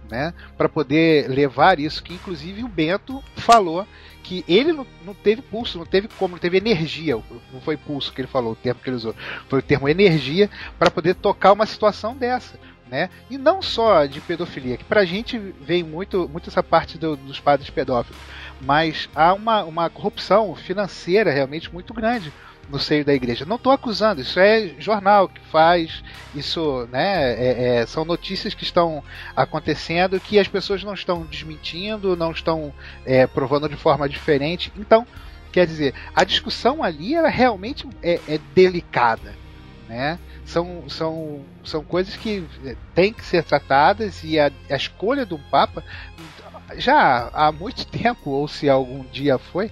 né, 0.09 0.33
para 0.55 0.69
poder 0.69 1.27
levar 1.27 1.79
isso, 1.79 2.03
que 2.03 2.13
inclusive 2.13 2.63
o 2.63 2.67
Bento 2.67 3.23
falou 3.35 3.87
que 4.23 4.43
ele 4.47 4.71
não, 4.73 4.87
não 5.05 5.13
teve 5.13 5.41
pulso, 5.41 5.77
não 5.77 5.85
teve 5.85 6.07
como, 6.07 6.31
não 6.35 6.39
teve 6.39 6.57
energia, 6.57 7.21
não 7.51 7.61
foi 7.61 7.75
pulso 7.77 8.11
que 8.13 8.21
ele 8.21 8.27
falou, 8.27 8.53
o 8.53 8.55
termo 8.55 8.79
que 8.81 8.89
ele 8.89 8.95
usou, 8.95 9.13
foi 9.49 9.59
o 9.59 9.61
termo 9.61 9.87
energia 9.89 10.49
para 10.79 10.89
poder 10.89 11.13
tocar 11.15 11.51
uma 11.51 11.65
situação 11.65 12.15
dessa. 12.15 12.57
Né? 12.89 13.09
E 13.29 13.37
não 13.37 13.61
só 13.61 14.05
de 14.05 14.21
pedofilia, 14.21 14.77
que 14.77 14.83
pra 14.83 15.03
gente 15.03 15.37
vem 15.37 15.81
muito, 15.83 16.29
muito 16.29 16.49
essa 16.49 16.61
parte 16.61 16.97
do- 16.97 17.15
dos 17.15 17.39
padres 17.39 17.69
pedófilos, 17.69 18.21
mas 18.61 19.09
há 19.15 19.33
uma, 19.33 19.63
uma 19.63 19.89
corrupção 19.89 20.53
financeira 20.55 21.31
realmente 21.31 21.73
muito 21.73 21.91
grande 21.93 22.31
no 22.69 22.79
seio 22.79 23.05
da 23.05 23.13
igreja. 23.13 23.45
Não 23.45 23.57
estou 23.57 23.71
acusando, 23.71 24.21
isso 24.21 24.39
é 24.39 24.75
jornal 24.79 25.27
que 25.27 25.41
faz, 25.51 26.03
isso 26.33 26.87
né, 26.91 27.33
é- 27.33 27.81
é- 27.81 27.85
são 27.85 28.05
notícias 28.05 28.53
que 28.53 28.63
estão 28.63 29.03
acontecendo 29.35 30.19
que 30.19 30.39
as 30.39 30.47
pessoas 30.47 30.83
não 30.83 30.93
estão 30.93 31.23
desmentindo, 31.25 32.15
não 32.15 32.31
estão 32.31 32.73
é, 33.05 33.27
provando 33.27 33.69
de 33.69 33.75
forma 33.75 34.07
diferente. 34.07 34.71
Então, 34.77 35.05
quer 35.51 35.67
dizer, 35.67 35.93
a 36.15 36.23
discussão 36.23 36.83
ali 36.83 37.13
ela 37.13 37.29
realmente 37.29 37.87
é, 38.01 38.19
é 38.27 38.37
delicada. 38.37 39.33
Né? 39.87 40.17
São, 40.45 40.89
são, 40.89 41.41
são 41.63 41.83
coisas 41.83 42.15
que 42.15 42.43
é, 42.65 42.75
têm 42.95 43.13
que 43.13 43.23
ser 43.25 43.43
tratadas 43.43 44.23
e 44.23 44.39
a, 44.39 44.51
a 44.69 44.75
escolha 44.75 45.25
de 45.25 45.33
um 45.33 45.41
Papa 45.51 45.83
já 46.77 47.29
há 47.33 47.51
muito 47.51 47.85
tempo, 47.87 48.29
ou 48.29 48.47
se 48.47 48.69
algum 48.69 49.03
dia 49.11 49.37
foi, 49.37 49.71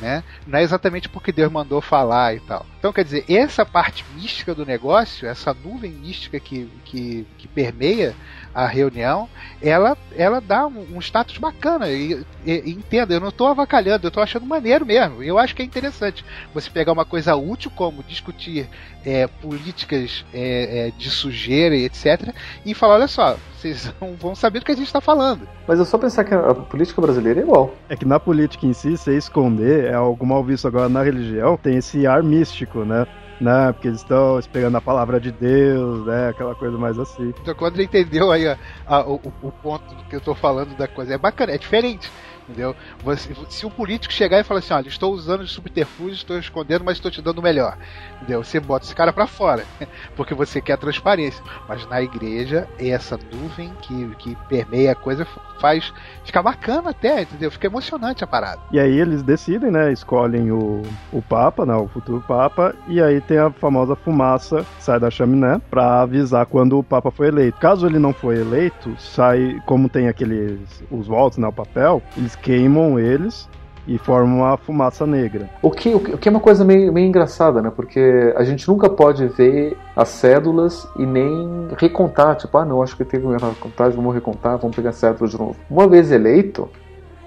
né? 0.00 0.22
Não 0.46 0.58
é 0.58 0.62
exatamente 0.62 1.08
porque 1.08 1.32
Deus 1.32 1.50
mandou 1.50 1.80
falar 1.80 2.34
e 2.34 2.40
tal. 2.40 2.66
Então, 2.78 2.92
quer 2.92 3.04
dizer, 3.04 3.24
essa 3.28 3.64
parte 3.64 4.04
mística 4.14 4.54
do 4.54 4.66
negócio, 4.66 5.26
essa 5.26 5.54
nuvem 5.54 5.90
mística 5.90 6.38
que, 6.38 6.70
que, 6.84 7.26
que 7.38 7.48
permeia 7.48 8.14
a 8.56 8.66
reunião, 8.66 9.28
ela, 9.60 9.94
ela 10.16 10.40
dá 10.40 10.66
um, 10.66 10.96
um 10.96 10.98
status 10.98 11.36
bacana. 11.36 11.90
E, 11.90 12.24
e- 12.46 12.70
entenda, 12.70 13.12
eu 13.12 13.20
não 13.20 13.28
estou 13.28 13.48
avacalhando, 13.48 14.06
eu 14.06 14.08
estou 14.08 14.22
achando 14.22 14.46
maneiro 14.46 14.86
mesmo. 14.86 15.22
Eu 15.22 15.38
acho 15.38 15.54
que 15.54 15.60
é 15.60 15.64
interessante 15.64 16.24
você 16.54 16.70
pegar 16.70 16.92
uma 16.92 17.04
coisa 17.04 17.36
útil 17.36 17.70
como 17.76 18.02
discutir 18.02 18.66
é, 19.04 19.26
políticas 19.26 20.24
é, 20.32 20.88
é, 20.88 20.90
de 20.90 21.10
sujeira 21.10 21.76
e 21.76 21.84
etc. 21.84 22.34
e 22.64 22.72
falar: 22.72 22.94
olha 22.94 23.08
só, 23.08 23.36
vocês 23.58 23.92
vão- 24.00 24.14
vão 24.14 24.34
saber 24.34 24.60
do 24.60 24.64
que 24.64 24.72
a 24.72 24.76
gente 24.76 24.86
está 24.86 25.02
falando. 25.02 25.46
Mas 25.68 25.78
é 25.78 25.84
só 25.84 25.98
pensar 25.98 26.24
que 26.24 26.32
a, 26.32 26.38
a 26.50 26.54
política 26.54 27.02
brasileira 27.02 27.40
é 27.40 27.42
igual. 27.42 27.74
É 27.90 27.94
que 27.96 28.06
na 28.06 28.18
política 28.18 28.64
em 28.64 28.72
si, 28.72 28.96
você 28.96 29.18
esconder 29.18 29.84
é 29.84 29.94
algo 29.94 30.24
mal 30.24 30.42
visto 30.42 30.66
agora 30.66 30.88
na 30.88 31.02
religião, 31.02 31.58
tem 31.58 31.76
esse 31.76 32.06
ar 32.06 32.22
místico, 32.22 32.86
né? 32.86 33.06
Né? 33.40 33.72
Porque 33.72 33.88
eles 33.88 34.00
estão 34.00 34.38
esperando 34.38 34.76
a 34.76 34.80
palavra 34.80 35.20
de 35.20 35.30
Deus, 35.30 36.06
né? 36.06 36.28
Aquela 36.28 36.54
coisa 36.54 36.78
mais 36.78 36.98
assim. 36.98 37.28
Então, 37.28 37.54
quando 37.54 37.76
ele 37.76 37.84
entendeu 37.84 38.32
aí 38.32 38.48
a- 38.48 38.58
a- 38.86 39.06
o, 39.06 39.20
o 39.42 39.52
ponto 39.52 39.84
que 40.08 40.16
eu 40.16 40.20
tô 40.20 40.34
falando 40.34 40.74
da 40.74 40.88
coisa, 40.88 41.14
é 41.14 41.18
bacana, 41.18 41.52
é 41.52 41.58
diferente. 41.58 42.10
Entendeu? 42.48 42.76
Você- 43.02 43.34
se 43.48 43.66
o 43.66 43.70
político 43.70 44.12
chegar 44.14 44.38
e 44.38 44.44
falar 44.44 44.60
assim, 44.60 44.72
olha, 44.72 44.88
estou 44.88 45.12
usando 45.12 45.46
subterfúgio, 45.46 46.14
estou 46.14 46.38
escondendo, 46.38 46.84
mas 46.84 46.96
estou 46.96 47.10
te 47.10 47.20
dando 47.20 47.38
o 47.38 47.42
melhor. 47.42 47.76
Entendeu? 48.16 48.42
Você 48.44 48.60
bota 48.60 48.84
esse 48.84 48.94
cara 48.94 49.12
pra 49.12 49.26
fora, 49.26 49.64
porque 50.14 50.32
você 50.34 50.60
quer 50.60 50.78
transparência. 50.78 51.42
Mas 51.68 51.86
na 51.88 52.00
igreja, 52.00 52.68
essa 52.78 53.18
nuvem 53.32 53.72
que, 53.82 54.14
que 54.16 54.36
permeia 54.48 54.92
a 54.92 54.94
coisa 54.94 55.26
faz 55.60 55.92
ficar 56.22 56.42
bacana 56.42 56.90
até, 56.90 57.22
entendeu? 57.22 57.50
Fica 57.50 57.66
emocionante 57.66 58.22
a 58.22 58.26
parada. 58.26 58.60
E 58.70 58.78
aí 58.78 58.98
eles 59.00 59.22
decidem, 59.22 59.70
né? 59.70 59.90
Escolhem 59.90 60.52
o, 60.52 60.82
o 61.12 61.22
Papa, 61.22 61.64
né? 61.64 61.74
O 61.74 61.88
futuro 61.88 62.22
Papa. 62.28 62.74
E 62.86 63.02
aí 63.02 63.20
tem 63.22 63.38
a 63.38 63.50
famosa 63.50 63.96
fumaça 63.96 64.66
que 64.76 64.84
sai 64.84 65.00
da 65.00 65.10
chaminé 65.10 65.60
pra 65.70 66.02
avisar 66.02 66.46
quando 66.46 66.78
o 66.78 66.84
Papa 66.84 67.10
foi 67.10 67.28
eleito. 67.28 67.58
Caso 67.58 67.86
ele 67.86 67.98
não 67.98 68.12
foi 68.12 68.36
eleito, 68.38 68.94
sai, 69.00 69.60
como 69.66 69.88
tem 69.88 70.08
aqueles 70.08 70.60
os 70.90 71.06
votos, 71.06 71.38
né? 71.38 71.48
O 71.48 71.52
papel, 71.52 72.02
eles 72.16 72.35
queimam 72.42 72.98
eles 72.98 73.48
e 73.86 73.98
formam 73.98 74.38
uma 74.38 74.56
fumaça 74.56 75.06
negra. 75.06 75.48
O 75.62 75.70
que, 75.70 75.94
o 75.94 76.18
que 76.18 76.28
é 76.28 76.30
uma 76.30 76.40
coisa 76.40 76.64
meio, 76.64 76.92
meio 76.92 77.06
engraçada, 77.06 77.62
né? 77.62 77.70
Porque 77.74 78.34
a 78.36 78.42
gente 78.42 78.66
nunca 78.66 78.88
pode 78.88 79.26
ver 79.28 79.76
as 79.94 80.08
cédulas 80.08 80.88
e 80.98 81.06
nem 81.06 81.68
recontar. 81.78 82.36
Tipo, 82.36 82.58
ah, 82.58 82.64
não, 82.64 82.82
acho 82.82 82.96
que 82.96 83.04
teve 83.04 83.26
um 83.26 83.32
erro 83.32 83.48
na 83.48 83.54
contagem, 83.54 83.96
vamos 83.96 84.14
recontar, 84.14 84.58
vamos 84.58 84.74
pegar 84.74 84.90
a 84.90 84.92
cédula 84.92 85.30
de 85.30 85.38
novo. 85.38 85.56
Uma 85.70 85.86
vez 85.86 86.10
eleito, 86.10 86.68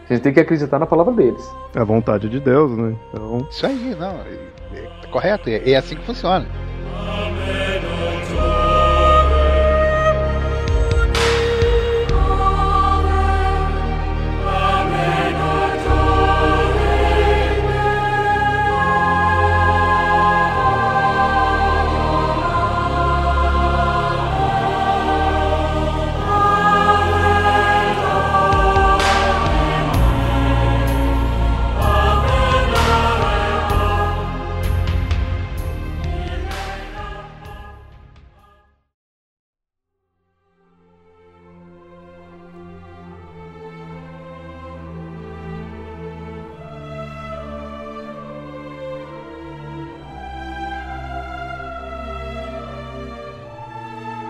a 0.10 0.14
gente 0.14 0.24
tem 0.24 0.34
que 0.34 0.40
acreditar 0.40 0.80
na 0.80 0.86
palavra 0.86 1.14
deles. 1.14 1.50
É 1.74 1.80
a 1.80 1.86
vontade 1.86 2.28
de 2.28 2.40
Deus, 2.40 2.76
né? 2.78 2.96
Então, 3.10 3.48
Isso 3.50 3.66
aí, 3.66 3.96
não. 3.98 4.16
É, 4.16 4.80
é 5.04 5.08
correto, 5.10 5.50
é, 5.50 5.72
é 5.72 5.76
assim 5.78 5.96
que 5.96 6.06
funciona. 6.06 6.46
Amen. 6.98 7.69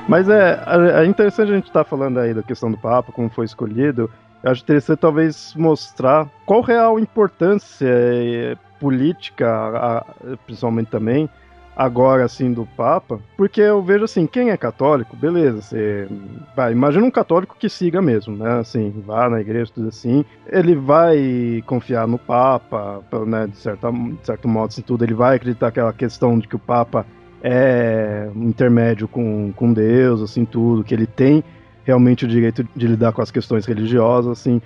Mas 0.10 0.28
é, 0.28 0.60
é 0.96 1.06
interessante 1.06 1.52
a 1.52 1.56
gente 1.56 1.68
estar 1.68 1.84
tá 1.84 1.90
falando 1.90 2.20
aí 2.20 2.34
da 2.34 2.42
questão 2.42 2.72
do 2.72 2.78
Papa, 2.78 3.12
como 3.12 3.30
foi 3.30 3.46
escolhido. 3.46 4.10
Eu 4.44 4.52
acho 4.52 4.64
interessante 4.64 4.98
talvez 4.98 5.54
mostrar 5.56 6.28
qual 6.48 6.62
real 6.62 6.98
importância 6.98 7.88
é, 7.88 8.58
política, 8.80 10.04
principalmente 10.48 10.90
também, 10.90 11.30
agora 11.76 12.26
assim 12.26 12.52
do 12.52 12.66
Papa, 12.66 13.20
porque 13.38 13.62
eu 13.62 13.84
vejo 13.84 14.06
assim, 14.06 14.26
quem 14.26 14.50
é 14.50 14.58
católico, 14.58 15.16
beleza, 15.16 15.62
você 15.62 16.08
vai, 16.56 16.72
imagina 16.72 17.06
um 17.06 17.12
católico 17.12 17.56
que 17.58 17.70
siga 17.70 18.02
mesmo, 18.02 18.36
né, 18.36 18.60
assim, 18.60 18.94
vá 19.06 19.30
na 19.30 19.40
igreja, 19.40 19.72
tudo 19.74 19.90
assim, 19.90 20.26
ele 20.48 20.76
vai 20.76 21.64
confiar 21.66 22.08
no 22.08 22.18
Papa, 22.18 23.02
né, 23.26 23.48
de, 23.48 23.58
certa, 23.58 23.92
de 23.92 24.26
certo 24.26 24.48
modo, 24.48 24.70
assim, 24.70 24.82
tudo, 24.82 25.06
ele 25.06 25.14
vai 25.14 25.36
acreditar 25.36 25.68
aquela 25.68 25.94
questão 25.94 26.38
de 26.40 26.48
que 26.48 26.56
o 26.56 26.60
Papa 26.60 27.06
é 27.44 28.30
um 28.36 28.50
intermédio 28.50 29.08
com, 29.08 29.52
com 29.56 29.74
Deus, 29.74 30.22
assim, 30.22 30.46
tudo, 30.46 30.84
que 30.84 30.94
ele 30.94 31.08
tem 31.08 31.44
realmente 31.84 32.26
o 32.26 32.28
direito 32.28 32.68
de 32.76 32.88
lidar 32.88 33.12
com 33.12 33.22
as 33.22 33.32
questões 33.32 33.66
religiosas, 33.66 34.40
assim, 34.40 34.62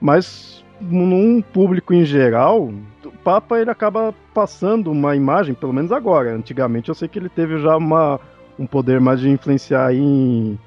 mas 0.00 0.64
num 0.80 1.42
público 1.42 1.92
em 1.92 2.04
geral, 2.04 2.70
o 3.04 3.10
Papa 3.24 3.58
ele 3.58 3.70
acaba 3.70 4.14
passando 4.32 4.90
uma 4.90 5.16
imagem, 5.16 5.54
pelo 5.54 5.72
menos 5.72 5.90
agora. 5.90 6.34
Antigamente 6.34 6.88
eu 6.88 6.94
sei 6.94 7.08
que 7.08 7.18
ele 7.18 7.28
teve 7.28 7.58
já 7.58 7.76
uma, 7.76 8.20
um 8.58 8.66
poder 8.66 9.00
mais 9.00 9.20
de 9.20 9.28
influenciar 9.28 9.92
em, 9.92 10.58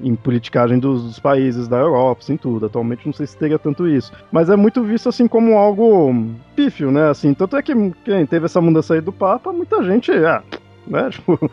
em 0.00 0.14
politicagem 0.14 0.78
dos, 0.78 1.02
dos, 1.04 1.18
países 1.18 1.68
da 1.68 1.76
Europa, 1.76 2.22
assim, 2.22 2.36
tudo. 2.36 2.66
Atualmente 2.66 3.04
não 3.04 3.12
sei 3.12 3.26
se 3.26 3.36
teria 3.36 3.58
tanto 3.58 3.86
isso. 3.86 4.12
Mas 4.32 4.48
é 4.48 4.56
muito 4.56 4.82
visto 4.82 5.08
assim 5.08 5.28
como 5.28 5.56
algo 5.56 6.14
pífio, 6.56 6.90
né? 6.90 7.10
Assim, 7.10 7.34
tanto 7.34 7.56
é 7.56 7.62
que 7.62 7.74
quem 8.04 8.26
teve 8.26 8.46
essa 8.46 8.60
mudança 8.60 8.94
aí 8.94 9.00
do 9.00 9.12
Papa, 9.12 9.52
muita 9.52 9.82
gente, 9.82 10.10
ah, 10.12 10.42
né? 10.88 11.10
Tipo, 11.12 11.50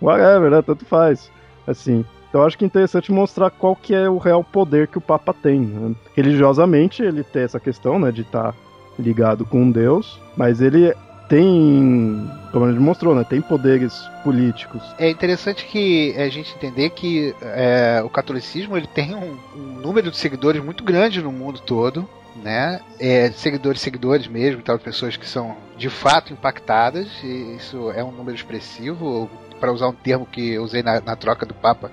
whatever, 0.00 0.50
né? 0.50 0.62
Tanto 0.62 0.84
faz. 0.84 1.30
Assim. 1.66 2.04
Então 2.28 2.42
acho 2.42 2.58
que 2.58 2.64
é 2.64 2.66
interessante 2.66 3.12
mostrar 3.12 3.48
qual 3.48 3.76
que 3.76 3.94
é 3.94 4.08
o 4.08 4.18
real 4.18 4.42
poder 4.42 4.88
que 4.88 4.98
o 4.98 5.00
Papa 5.00 5.32
tem. 5.32 5.60
Né? 5.60 5.94
Religiosamente, 6.16 7.00
ele 7.00 7.22
tem 7.22 7.42
essa 7.42 7.60
questão, 7.60 7.96
né, 7.96 8.10
de 8.10 8.22
estar 8.22 8.50
tá 8.50 8.58
ligado 8.98 9.44
com 9.44 9.70
Deus, 9.70 10.20
mas 10.36 10.60
ele 10.60 10.92
tem, 11.28 12.28
como 12.52 12.68
ele 12.68 12.78
mostrou, 12.78 13.14
né, 13.14 13.24
tem 13.24 13.40
poderes 13.40 14.02
políticos. 14.22 14.82
É 14.98 15.08
interessante 15.08 15.64
que 15.64 16.14
a 16.16 16.28
gente 16.28 16.54
entender 16.54 16.90
que 16.90 17.34
é, 17.40 18.02
o 18.04 18.08
catolicismo 18.08 18.76
ele 18.76 18.88
tem 18.88 19.14
um, 19.14 19.36
um, 19.56 19.80
número 19.80 20.10
de 20.10 20.16
seguidores 20.16 20.62
muito 20.62 20.82
grande 20.84 21.22
no 21.22 21.30
mundo 21.32 21.60
todo, 21.60 22.08
né? 22.36 22.80
É, 22.98 23.30
seguidores, 23.30 23.80
seguidores 23.80 24.26
mesmo, 24.26 24.62
tal, 24.62 24.78
pessoas 24.78 25.16
que 25.16 25.26
são 25.26 25.56
de 25.76 25.88
fato 25.88 26.32
impactadas. 26.32 27.08
E 27.22 27.56
isso 27.56 27.90
é 27.92 28.02
um 28.02 28.12
número 28.12 28.36
expressivo 28.36 29.30
para 29.60 29.72
usar 29.72 29.88
um 29.88 29.94
termo 29.94 30.26
que 30.26 30.50
eu 30.52 30.62
usei 30.62 30.82
na, 30.82 31.00
na 31.00 31.16
troca 31.16 31.46
do 31.46 31.54
Papa, 31.54 31.90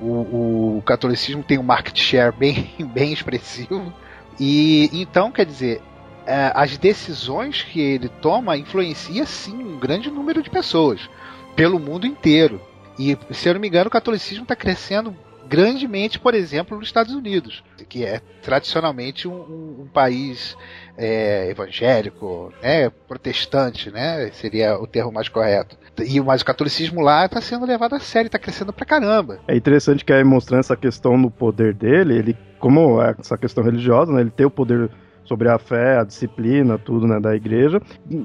o, 0.00 0.76
o, 0.76 0.82
catolicismo 0.84 1.42
tem 1.42 1.58
um 1.58 1.62
market 1.62 1.96
share 1.98 2.34
bem, 2.36 2.74
bem 2.92 3.12
expressivo. 3.12 3.92
E 4.38 4.90
então, 4.92 5.32
quer 5.32 5.46
dizer, 5.46 5.80
é, 6.26 6.52
as 6.54 6.76
decisões 6.76 7.62
que 7.62 7.80
ele 7.80 8.08
toma 8.08 8.56
influencia 8.56 9.24
sim 9.24 9.54
um 9.54 9.78
grande 9.78 10.10
número 10.10 10.42
de 10.42 10.50
pessoas 10.50 11.08
pelo 11.54 11.78
mundo 11.78 12.06
inteiro. 12.06 12.60
E, 12.98 13.16
se 13.30 13.48
eu 13.48 13.54
não 13.54 13.60
me 13.60 13.68
engano, 13.68 13.88
o 13.88 13.90
catolicismo 13.90 14.42
está 14.42 14.56
crescendo 14.56 15.16
grandemente, 15.48 16.18
por 16.18 16.34
exemplo, 16.34 16.76
nos 16.76 16.88
Estados 16.88 17.14
Unidos, 17.14 17.62
que 17.88 18.04
é 18.04 18.20
tradicionalmente 18.42 19.28
um, 19.28 19.34
um, 19.34 19.82
um 19.82 19.86
país 19.86 20.56
é, 20.96 21.50
evangélico, 21.50 22.52
né, 22.62 22.90
protestante, 23.08 23.90
né, 23.90 24.30
seria 24.32 24.78
o 24.78 24.86
termo 24.86 25.12
mais 25.12 25.28
correto. 25.28 25.76
E 26.04 26.20
mas 26.20 26.42
o 26.42 26.44
catolicismo 26.44 27.00
lá 27.00 27.24
está 27.24 27.40
sendo 27.40 27.64
levado 27.64 27.94
a 27.94 28.00
sério, 28.00 28.28
está 28.28 28.38
crescendo 28.38 28.72
pra 28.72 28.84
caramba. 28.84 29.40
É 29.48 29.56
interessante 29.56 30.04
que 30.04 30.12
aí 30.12 30.22
mostrando 30.22 30.60
essa 30.60 30.76
questão 30.76 31.16
no 31.16 31.30
poder 31.30 31.72
dele, 31.74 32.18
ele 32.18 32.38
como 32.58 33.00
é 33.00 33.14
essa 33.18 33.38
questão 33.38 33.62
religiosa, 33.62 34.12
né, 34.12 34.20
ele 34.20 34.30
tem 34.30 34.46
o 34.46 34.50
poder 34.50 34.90
sobre 35.26 35.48
a 35.48 35.58
fé, 35.58 35.98
a 35.98 36.04
disciplina, 36.04 36.78
tudo, 36.78 37.06
né, 37.06 37.20
da 37.20 37.34
igreja. 37.34 37.80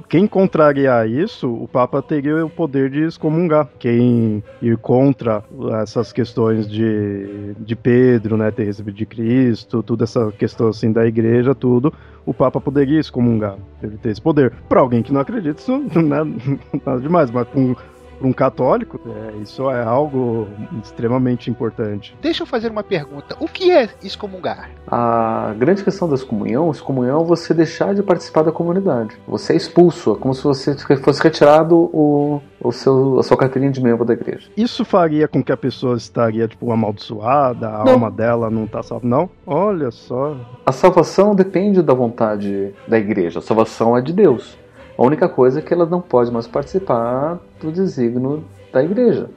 Quem 0.07 0.27
contrariar 0.27 1.09
isso, 1.09 1.51
o 1.51 1.67
Papa 1.67 2.01
teria 2.01 2.45
o 2.45 2.49
poder 2.49 2.89
de 2.89 3.01
excomungar. 3.03 3.67
Quem 3.79 4.43
ir 4.61 4.77
contra 4.77 5.43
essas 5.81 6.13
questões 6.13 6.69
de, 6.69 7.53
de 7.59 7.75
Pedro, 7.75 8.37
né, 8.37 8.51
ter 8.51 8.65
recebido 8.65 8.95
de 8.95 9.05
Cristo, 9.05 9.83
toda 9.83 10.03
essa 10.03 10.31
questão 10.31 10.67
assim 10.67 10.91
da 10.91 11.05
igreja, 11.05 11.53
tudo, 11.53 11.93
o 12.25 12.33
Papa 12.33 12.61
poderia 12.61 12.99
excomungar. 12.99 13.57
Ele 13.81 13.97
ter 13.97 14.09
esse 14.09 14.21
poder. 14.21 14.53
Para 14.69 14.79
alguém 14.79 15.01
que 15.01 15.11
não 15.11 15.21
acredita, 15.21 15.59
isso 15.59 15.83
não 15.95 16.15
é 16.15 16.23
nada 16.85 17.01
demais, 17.01 17.31
mas 17.31 17.47
com 17.49 17.75
para 18.21 18.27
um 18.27 18.33
católico, 18.33 18.99
é, 19.05 19.37
isso 19.41 19.69
é 19.71 19.83
algo 19.83 20.47
extremamente 20.81 21.49
importante. 21.49 22.15
Deixa 22.21 22.43
eu 22.43 22.47
fazer 22.47 22.69
uma 22.69 22.83
pergunta. 22.83 23.35
O 23.39 23.47
que 23.47 23.71
é 23.71 23.89
excomungar? 24.03 24.69
A 24.87 25.53
grande 25.57 25.83
questão 25.83 26.07
da 26.07 26.13
excomunhão, 26.13 26.69
excomunhão 26.69 27.21
é 27.21 27.25
você 27.25 27.53
deixar 27.53 27.95
de 27.95 28.03
participar 28.03 28.43
da 28.43 28.51
comunidade. 28.51 29.17
Você 29.27 29.53
é 29.53 29.55
expulso, 29.55 30.13
é 30.13 30.15
como 30.17 30.35
se 30.35 30.43
você 30.43 30.75
fosse 30.97 31.23
retirado 31.23 31.75
o, 31.75 32.41
o 32.61 32.71
seu, 32.71 33.19
a 33.19 33.23
sua 33.23 33.37
carteirinha 33.37 33.71
de 33.71 33.81
membro 33.81 34.05
da 34.05 34.13
igreja. 34.13 34.49
Isso 34.55 34.85
faria 34.85 35.27
com 35.27 35.43
que 35.43 35.51
a 35.51 35.57
pessoa 35.57 35.97
estaria, 35.97 36.47
tipo, 36.47 36.71
amaldiçoada, 36.71 37.69
a 37.69 37.83
não. 37.83 37.93
alma 37.93 38.11
dela 38.11 38.49
não 38.49 38.65
está 38.65 38.83
salva? 38.83 39.07
Não? 39.07 39.29
Olha 39.47 39.89
só. 39.89 40.37
A 40.65 40.71
salvação 40.71 41.33
depende 41.33 41.81
da 41.81 41.93
vontade 41.93 42.71
da 42.87 42.99
igreja. 42.99 43.39
A 43.39 43.41
salvação 43.41 43.97
é 43.97 44.01
de 44.01 44.13
Deus. 44.13 44.60
A 44.97 45.03
única 45.03 45.27
coisa 45.27 45.59
é 45.59 45.61
que 45.61 45.73
ela 45.73 45.85
não 45.85 46.01
pode 46.01 46.31
mais 46.31 46.47
participar 46.47 47.39
do 47.59 47.71
desígnio 47.71 48.43
da 48.71 48.83
igreja. 48.83 49.29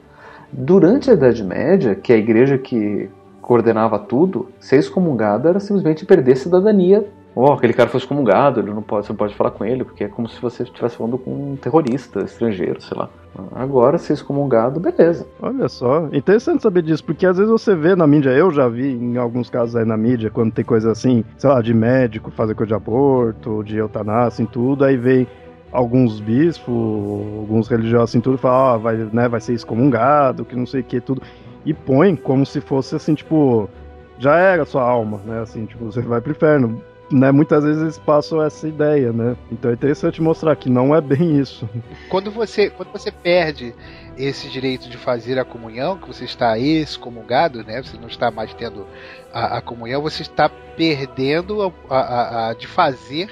Durante 0.51 1.09
a 1.09 1.13
Idade 1.13 1.43
Média, 1.43 1.95
que 1.95 2.13
é 2.13 2.15
a 2.15 2.19
igreja 2.19 2.57
que 2.57 3.09
coordenava 3.41 3.99
tudo, 3.99 4.47
ser 4.59 4.77
excomungado 4.77 5.47
era 5.47 5.59
simplesmente 5.59 6.05
perder 6.05 6.35
cidadania. 6.35 7.05
Oh, 7.35 7.51
aquele 7.51 7.73
cara 7.73 7.89
foi 7.89 7.99
excomungado, 7.99 8.61
ele 8.61 8.73
não 8.73 8.81
pode, 8.81 9.05
você 9.05 9.11
não 9.11 9.17
pode 9.17 9.35
falar 9.35 9.51
com 9.51 9.65
ele, 9.65 9.83
porque 9.83 10.05
é 10.05 10.07
como 10.07 10.27
se 10.29 10.41
você 10.41 10.63
estivesse 10.63 10.95
falando 10.95 11.17
com 11.17 11.51
um 11.51 11.55
terrorista 11.57 12.21
estrangeiro, 12.21 12.81
sei 12.81 12.97
lá. 12.97 13.09
Agora, 13.53 13.97
ser 13.97 14.13
excomungado, 14.13 14.79
beleza. 14.79 15.27
Olha 15.41 15.67
só, 15.67 16.07
interessante 16.13 16.63
saber 16.63 16.81
disso, 16.81 17.03
porque 17.03 17.25
às 17.25 17.37
vezes 17.37 17.51
você 17.51 17.75
vê 17.75 17.93
na 17.93 18.07
mídia, 18.07 18.29
eu 18.29 18.49
já 18.51 18.69
vi 18.69 18.93
em 18.93 19.17
alguns 19.17 19.49
casos 19.49 19.75
aí 19.75 19.83
na 19.83 19.97
mídia, 19.97 20.29
quando 20.29 20.53
tem 20.53 20.63
coisa 20.63 20.91
assim, 20.91 21.25
sei 21.37 21.49
lá, 21.49 21.61
de 21.61 21.73
médico 21.73 22.31
fazer 22.31 22.55
coisa 22.55 22.69
de 22.69 22.73
aborto, 22.73 23.63
de 23.65 23.77
eutanásia, 23.77 24.41
em 24.41 24.45
tudo, 24.45 24.85
aí 24.85 24.95
vem 24.95 25.27
alguns 25.75 26.19
bispos, 26.19 26.67
alguns 26.67 27.67
religiosos 27.67 28.11
assim, 28.11 28.21
tudo 28.21 28.37
falam, 28.37 28.75
ah, 28.75 28.77
vai, 28.77 28.95
né, 28.95 29.27
vai 29.27 29.41
ser 29.41 29.53
excomungado, 29.53 30.45
que 30.45 30.55
não 30.55 30.65
sei 30.65 30.81
o 30.81 30.83
que, 30.83 31.01
tudo. 31.01 31.21
E 31.65 31.73
põe 31.73 32.15
como 32.15 32.45
se 32.45 32.61
fosse 32.61 32.95
assim, 32.95 33.13
tipo, 33.13 33.69
já 34.17 34.37
era 34.37 34.65
sua 34.65 34.83
alma, 34.83 35.19
né? 35.25 35.41
Assim, 35.41 35.65
tipo, 35.65 35.85
você 35.85 36.01
vai 36.01 36.21
pro 36.21 36.31
inferno. 36.31 36.81
Né, 37.11 37.31
muitas 37.31 37.63
vezes 37.63 37.83
eles 37.83 37.99
passam 37.99 38.41
essa 38.41 38.67
ideia, 38.67 39.13
né? 39.13 39.37
Então 39.51 39.69
é 39.69 39.75
interessante 39.75 40.19
mostrar 40.19 40.55
que 40.55 40.71
não 40.71 40.95
é 40.95 40.99
bem 40.99 41.39
isso. 41.39 41.69
Quando 42.09 42.31
você, 42.31 42.71
quando 42.71 42.91
você 42.91 43.11
perde 43.11 43.75
esse 44.17 44.49
direito 44.49 44.89
de 44.89 44.97
fazer 44.97 45.37
a 45.37 45.45
comunhão, 45.45 45.99
que 45.99 46.07
você 46.07 46.25
está 46.25 46.57
excomungado, 46.57 47.63
né? 47.63 47.83
Você 47.83 47.95
não 47.97 48.07
está 48.07 48.31
mais 48.31 48.51
tendo 48.55 48.87
a, 49.31 49.57
a 49.57 49.61
comunhão, 49.61 50.01
você 50.01 50.23
está 50.23 50.49
perdendo 50.49 51.71
a, 51.87 51.95
a, 51.95 52.49
a 52.49 52.53
de 52.55 52.65
fazer 52.65 53.29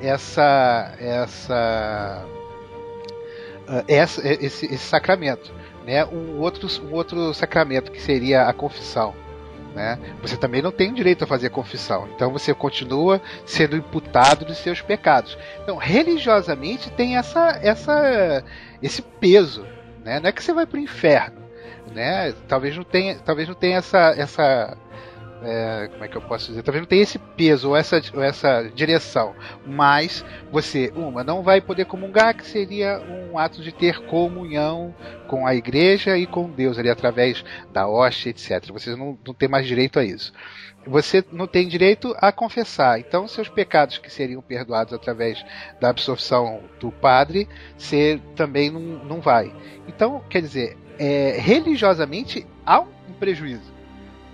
essa 0.00 0.94
essa, 0.98 2.24
uh, 3.68 3.84
essa 3.88 4.26
esse, 4.26 4.66
esse, 4.66 4.78
sacramento, 4.78 5.52
né? 5.84 6.04
Um 6.04 6.38
outro 6.38 6.68
um 6.84 6.94
outro 6.94 7.32
sacramento 7.34 7.90
que 7.90 8.00
seria 8.00 8.42
a 8.44 8.52
confissão. 8.52 9.14
Né? 9.74 9.98
Você 10.22 10.36
também 10.36 10.60
não 10.62 10.72
tem 10.72 10.92
direito 10.92 11.22
a 11.22 11.26
fazer 11.26 11.50
confissão. 11.50 12.08
Então 12.14 12.32
você 12.32 12.52
continua 12.54 13.20
sendo 13.44 13.76
imputado 13.76 14.44
dos 14.44 14.58
seus 14.58 14.80
pecados. 14.80 15.38
Então, 15.62 15.76
religiosamente 15.76 16.90
tem 16.90 17.16
essa, 17.16 17.58
essa, 17.62 18.42
esse 18.82 19.02
peso. 19.02 19.64
Né? 20.04 20.18
Não 20.18 20.28
é 20.28 20.32
que 20.32 20.42
você 20.42 20.52
vai 20.52 20.66
para 20.66 20.78
o 20.78 20.82
inferno. 20.82 21.42
Né? 21.94 22.34
Talvez 22.48 22.76
não 22.76 22.82
tenha, 22.82 23.18
talvez 23.18 23.46
não 23.46 23.54
tenha 23.54 23.78
essa, 23.78 24.14
essa 24.16 24.76
é, 25.42 25.88
como 25.92 26.04
é 26.04 26.08
que 26.08 26.16
eu 26.16 26.22
posso 26.22 26.48
dizer? 26.48 26.62
Talvez 26.62 26.82
não 26.82 26.88
tenha 26.88 27.02
esse 27.02 27.18
peso 27.18 27.68
ou 27.68 27.76
essa, 27.76 28.00
ou 28.14 28.22
essa 28.22 28.70
direção, 28.74 29.34
mas 29.64 30.24
você, 30.50 30.92
uma, 30.96 31.22
não 31.22 31.42
vai 31.42 31.60
poder 31.60 31.84
comungar, 31.84 32.36
que 32.36 32.46
seria 32.46 33.00
um 33.00 33.38
ato 33.38 33.62
de 33.62 33.72
ter 33.72 34.00
comunhão 34.06 34.94
com 35.28 35.46
a 35.46 35.54
igreja 35.54 36.16
e 36.16 36.26
com 36.26 36.50
Deus 36.50 36.78
ali 36.78 36.90
através 36.90 37.44
da 37.72 37.88
hóstia, 37.88 38.30
etc. 38.30 38.70
Você 38.72 38.96
não, 38.96 39.18
não 39.26 39.34
tem 39.34 39.48
mais 39.48 39.66
direito 39.66 39.98
a 39.98 40.04
isso. 40.04 40.32
Você 40.86 41.24
não 41.30 41.46
tem 41.46 41.68
direito 41.68 42.14
a 42.18 42.32
confessar. 42.32 42.98
Então, 42.98 43.28
seus 43.28 43.48
pecados 43.48 43.98
que 43.98 44.10
seriam 44.10 44.40
perdoados 44.40 44.92
através 44.92 45.44
da 45.80 45.90
absorção 45.90 46.62
do 46.80 46.90
padre, 46.90 47.48
você 47.76 48.20
também 48.34 48.70
não, 48.70 48.80
não 48.80 49.20
vai. 49.20 49.54
Então, 49.86 50.22
quer 50.30 50.40
dizer, 50.40 50.78
é, 50.98 51.36
religiosamente 51.38 52.46
há 52.64 52.80
um 52.80 53.12
prejuízo 53.18 53.77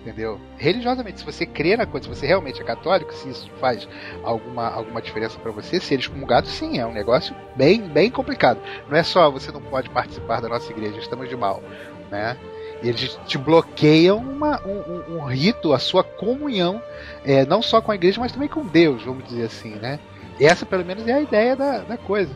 entendeu? 0.04 0.38
Religiosamente, 0.58 1.20
se 1.20 1.24
você 1.24 1.46
crê 1.46 1.76
na 1.76 1.86
coisa, 1.86 2.04
se 2.04 2.14
você 2.14 2.26
realmente 2.26 2.60
é 2.60 2.64
católico, 2.64 3.12
se 3.14 3.30
isso 3.30 3.50
faz 3.58 3.88
alguma, 4.22 4.68
alguma 4.68 5.00
diferença 5.00 5.38
para 5.38 5.50
você, 5.50 5.80
ser 5.80 5.98
excomungado, 5.98 6.46
sim, 6.46 6.78
é 6.78 6.86
um 6.86 6.92
negócio 6.92 7.34
bem, 7.56 7.80
bem 7.80 8.10
complicado. 8.10 8.60
Não 8.88 8.96
é 8.96 9.02
só 9.02 9.30
você 9.30 9.50
não 9.50 9.62
pode 9.62 9.88
participar 9.88 10.42
da 10.42 10.48
nossa 10.48 10.70
igreja, 10.70 10.98
estamos 10.98 11.28
de 11.28 11.36
mal, 11.36 11.62
né? 12.10 12.36
Eles 12.82 13.18
te 13.26 13.38
bloqueiam 13.38 14.18
uma, 14.18 14.60
um, 14.66 15.14
um, 15.14 15.24
rito, 15.24 15.72
a 15.72 15.78
sua 15.78 16.04
comunhão, 16.04 16.82
é, 17.24 17.46
não 17.46 17.62
só 17.62 17.80
com 17.80 17.90
a 17.90 17.94
igreja, 17.94 18.20
mas 18.20 18.30
também 18.30 18.48
com 18.48 18.66
Deus, 18.66 19.02
vamos 19.04 19.24
dizer 19.24 19.44
assim, 19.44 19.70
né? 19.76 19.98
Essa, 20.38 20.66
pelo 20.66 20.84
menos, 20.84 21.06
é 21.08 21.14
a 21.14 21.22
ideia 21.22 21.56
da, 21.56 21.78
da 21.78 21.96
coisa. 21.96 22.30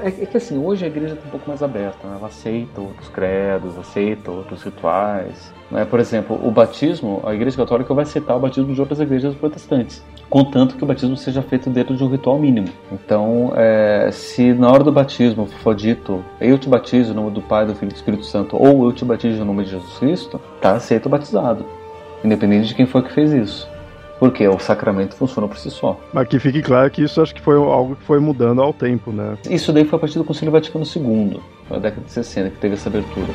É, 0.00 0.22
é 0.22 0.26
que 0.26 0.36
assim, 0.36 0.56
hoje 0.56 0.84
a 0.84 0.88
igreja 0.88 1.14
está 1.14 1.26
um 1.26 1.30
pouco 1.30 1.48
mais 1.48 1.62
aberta, 1.62 2.06
né? 2.06 2.16
ela 2.16 2.28
aceita 2.28 2.80
outros 2.80 3.08
credos, 3.08 3.76
aceita 3.76 4.30
outros 4.30 4.62
rituais. 4.62 5.52
Né? 5.72 5.86
Por 5.86 5.98
exemplo, 5.98 6.38
o 6.46 6.50
batismo, 6.50 7.22
a 7.24 7.34
igreja 7.34 7.56
católica 7.56 7.92
vai 7.94 8.02
aceitar 8.04 8.36
o 8.36 8.40
batismo 8.40 8.74
de 8.74 8.80
outras 8.80 9.00
igrejas 9.00 9.34
protestantes, 9.34 10.04
contanto 10.28 10.76
que 10.76 10.84
o 10.84 10.86
batismo 10.86 11.16
seja 11.16 11.40
feito 11.40 11.70
dentro 11.70 11.96
de 11.96 12.04
um 12.04 12.08
ritual 12.08 12.38
mínimo. 12.38 12.68
Então, 12.92 13.52
é, 13.56 14.10
se 14.12 14.52
na 14.52 14.70
hora 14.70 14.84
do 14.84 14.92
batismo 14.92 15.46
for 15.46 15.74
dito, 15.74 16.22
eu 16.40 16.58
te 16.58 16.68
batizo 16.68 17.12
em 17.12 17.16
nome 17.16 17.30
do 17.30 17.40
Pai, 17.40 17.66
do 17.66 17.74
Filho 17.74 17.90
e 17.90 17.94
do 17.94 17.96
Espírito 17.96 18.26
Santo, 18.26 18.56
ou 18.56 18.84
eu 18.84 18.92
te 18.92 19.04
batizo 19.04 19.40
em 19.42 19.44
nome 19.44 19.64
de 19.64 19.70
Jesus 19.70 19.98
Cristo, 19.98 20.40
tá 20.60 20.72
aceito 20.72 21.06
o 21.06 21.08
batizado, 21.08 21.64
independente 22.22 22.68
de 22.68 22.74
quem 22.74 22.86
foi 22.86 23.02
que 23.02 23.12
fez 23.12 23.32
isso 23.32 23.72
porque 24.20 24.46
o 24.46 24.56
sacramento 24.56 25.16
funciona 25.16 25.48
por 25.48 25.58
si 25.58 25.68
só. 25.68 25.98
Mas 26.12 26.28
que 26.28 26.38
fique 26.38 26.62
claro 26.62 26.88
que 26.92 27.02
isso 27.02 27.20
acho 27.20 27.34
que 27.34 27.40
foi 27.40 27.56
algo 27.56 27.96
que 27.96 28.04
foi 28.04 28.20
mudando 28.20 28.62
ao 28.62 28.72
tempo, 28.72 29.10
né? 29.10 29.36
Isso 29.50 29.72
daí 29.72 29.84
foi 29.84 29.96
a 29.96 30.00
partir 30.00 30.16
do 30.16 30.22
Concílio 30.22 30.52
Vaticano 30.52 30.84
II, 30.84 31.40
na 31.68 31.78
década 31.80 32.02
de 32.06 32.12
60, 32.12 32.50
que 32.50 32.58
teve 32.58 32.74
essa 32.74 32.88
abertura. 32.88 33.26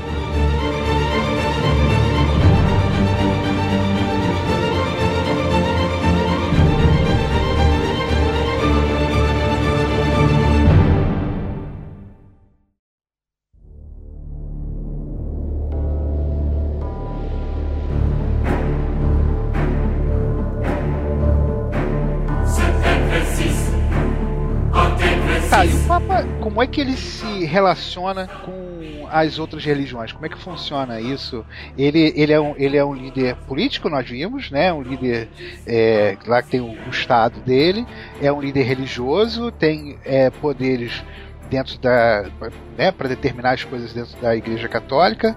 Relaciona 27.47 28.27
com 28.27 29.07
as 29.09 29.39
outras 29.39 29.63
religiões? 29.63 30.11
Como 30.11 30.25
é 30.25 30.29
que 30.29 30.37
funciona 30.37 30.99
isso? 31.01 31.45
Ele, 31.77 32.13
ele, 32.15 32.33
é, 32.33 32.39
um, 32.39 32.53
ele 32.57 32.77
é 32.77 32.85
um 32.85 32.93
líder 32.93 33.35
político, 33.47 33.89
nós 33.89 34.07
vimos, 34.07 34.51
né? 34.51 34.71
Um 34.71 34.81
líder 34.81 35.29
é, 35.65 36.17
lá 36.25 36.41
que 36.41 36.49
tem 36.49 36.61
o, 36.61 36.71
o, 36.71 36.89
Estado 36.89 37.39
dele, 37.39 37.85
é 38.21 38.31
um 38.31 38.41
líder 38.41 38.63
religioso, 38.63 39.51
tem 39.51 39.97
é, 40.05 40.29
poderes 40.29 41.03
dentro 41.49 41.79
da 41.79 42.29
né, 42.77 42.91
para 42.91 43.07
determinar 43.07 43.53
as 43.53 43.63
coisas 43.63 43.93
dentro 43.93 44.19
da 44.21 44.35
Igreja 44.35 44.67
Católica 44.67 45.35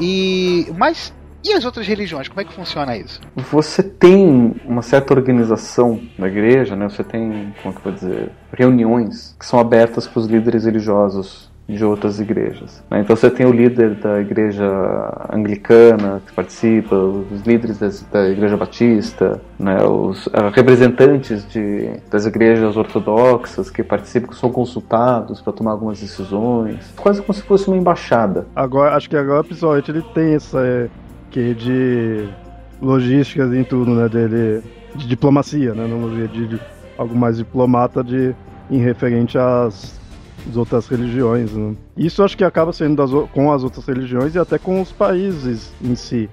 e 0.00 0.66
mas 0.78 1.12
e 1.42 1.52
as 1.54 1.64
outras 1.64 1.86
religiões, 1.86 2.28
como 2.28 2.40
é 2.40 2.44
que 2.44 2.52
funciona 2.52 2.96
isso? 2.96 3.18
Você 3.34 3.82
tem 3.82 4.54
uma 4.64 4.82
certa 4.82 5.14
organização 5.14 6.00
na 6.18 6.28
igreja, 6.28 6.76
né? 6.76 6.86
Você 6.88 7.02
tem, 7.02 7.54
como 7.62 7.70
é 7.70 7.72
que 7.72 7.78
eu 7.78 7.82
vou 7.82 7.92
dizer, 7.92 8.32
reuniões 8.52 9.34
que 9.38 9.46
são 9.46 9.58
abertas 9.58 10.06
para 10.06 10.20
os 10.20 10.26
líderes 10.26 10.66
religiosos 10.66 11.49
de 11.76 11.84
outras 11.84 12.20
igrejas. 12.20 12.82
Né? 12.90 13.00
Então 13.00 13.14
você 13.14 13.30
tem 13.30 13.46
o 13.46 13.52
líder 13.52 13.94
da 13.96 14.20
igreja 14.20 14.66
anglicana 15.32 16.20
que 16.26 16.32
participa, 16.32 16.94
os 16.96 17.42
líderes 17.42 17.78
das, 17.78 18.02
da 18.02 18.28
igreja 18.28 18.56
batista, 18.56 19.40
né? 19.58 19.82
os 19.84 20.26
uh, 20.26 20.50
representantes 20.52 21.48
de, 21.48 21.90
das 22.10 22.26
igrejas 22.26 22.76
ortodoxas 22.76 23.70
que 23.70 23.82
participam, 23.82 24.28
que 24.28 24.36
são 24.36 24.50
consultados 24.50 25.40
para 25.40 25.52
tomar 25.52 25.72
algumas 25.72 26.00
decisões, 26.00 26.92
quase 26.96 27.20
como 27.22 27.34
se 27.34 27.42
fosse 27.42 27.68
uma 27.68 27.76
embaixada. 27.76 28.46
Agora 28.54 28.96
acho 28.96 29.08
que 29.08 29.16
agora 29.16 29.40
episódio 29.40 29.92
ele 29.92 30.02
tem 30.14 30.34
essa 30.34 30.90
que 31.30 31.54
de 31.54 32.28
logística 32.82 33.44
em 33.44 33.62
tudo, 33.64 33.94
né? 33.94 34.08
Dele, 34.08 34.62
de 34.94 35.06
diplomacia, 35.06 35.74
né? 35.74 35.86
Não 35.86 36.08
de, 36.10 36.48
de 36.48 36.60
algo 36.98 37.14
mais 37.14 37.36
diplomata 37.36 38.02
de 38.02 38.34
em 38.70 38.78
referente 38.78 39.36
às, 39.36 39.99
às 40.48 40.56
outras 40.56 40.86
religiões. 40.86 41.52
Né? 41.52 41.74
Isso 41.96 42.22
acho 42.22 42.36
que 42.36 42.44
acaba 42.44 42.72
sendo 42.72 42.96
das, 42.96 43.10
com 43.32 43.52
as 43.52 43.62
outras 43.62 43.84
religiões 43.86 44.34
e 44.34 44.38
até 44.38 44.58
com 44.58 44.80
os 44.80 44.92
países 44.92 45.72
em 45.82 45.94
si. 45.94 46.28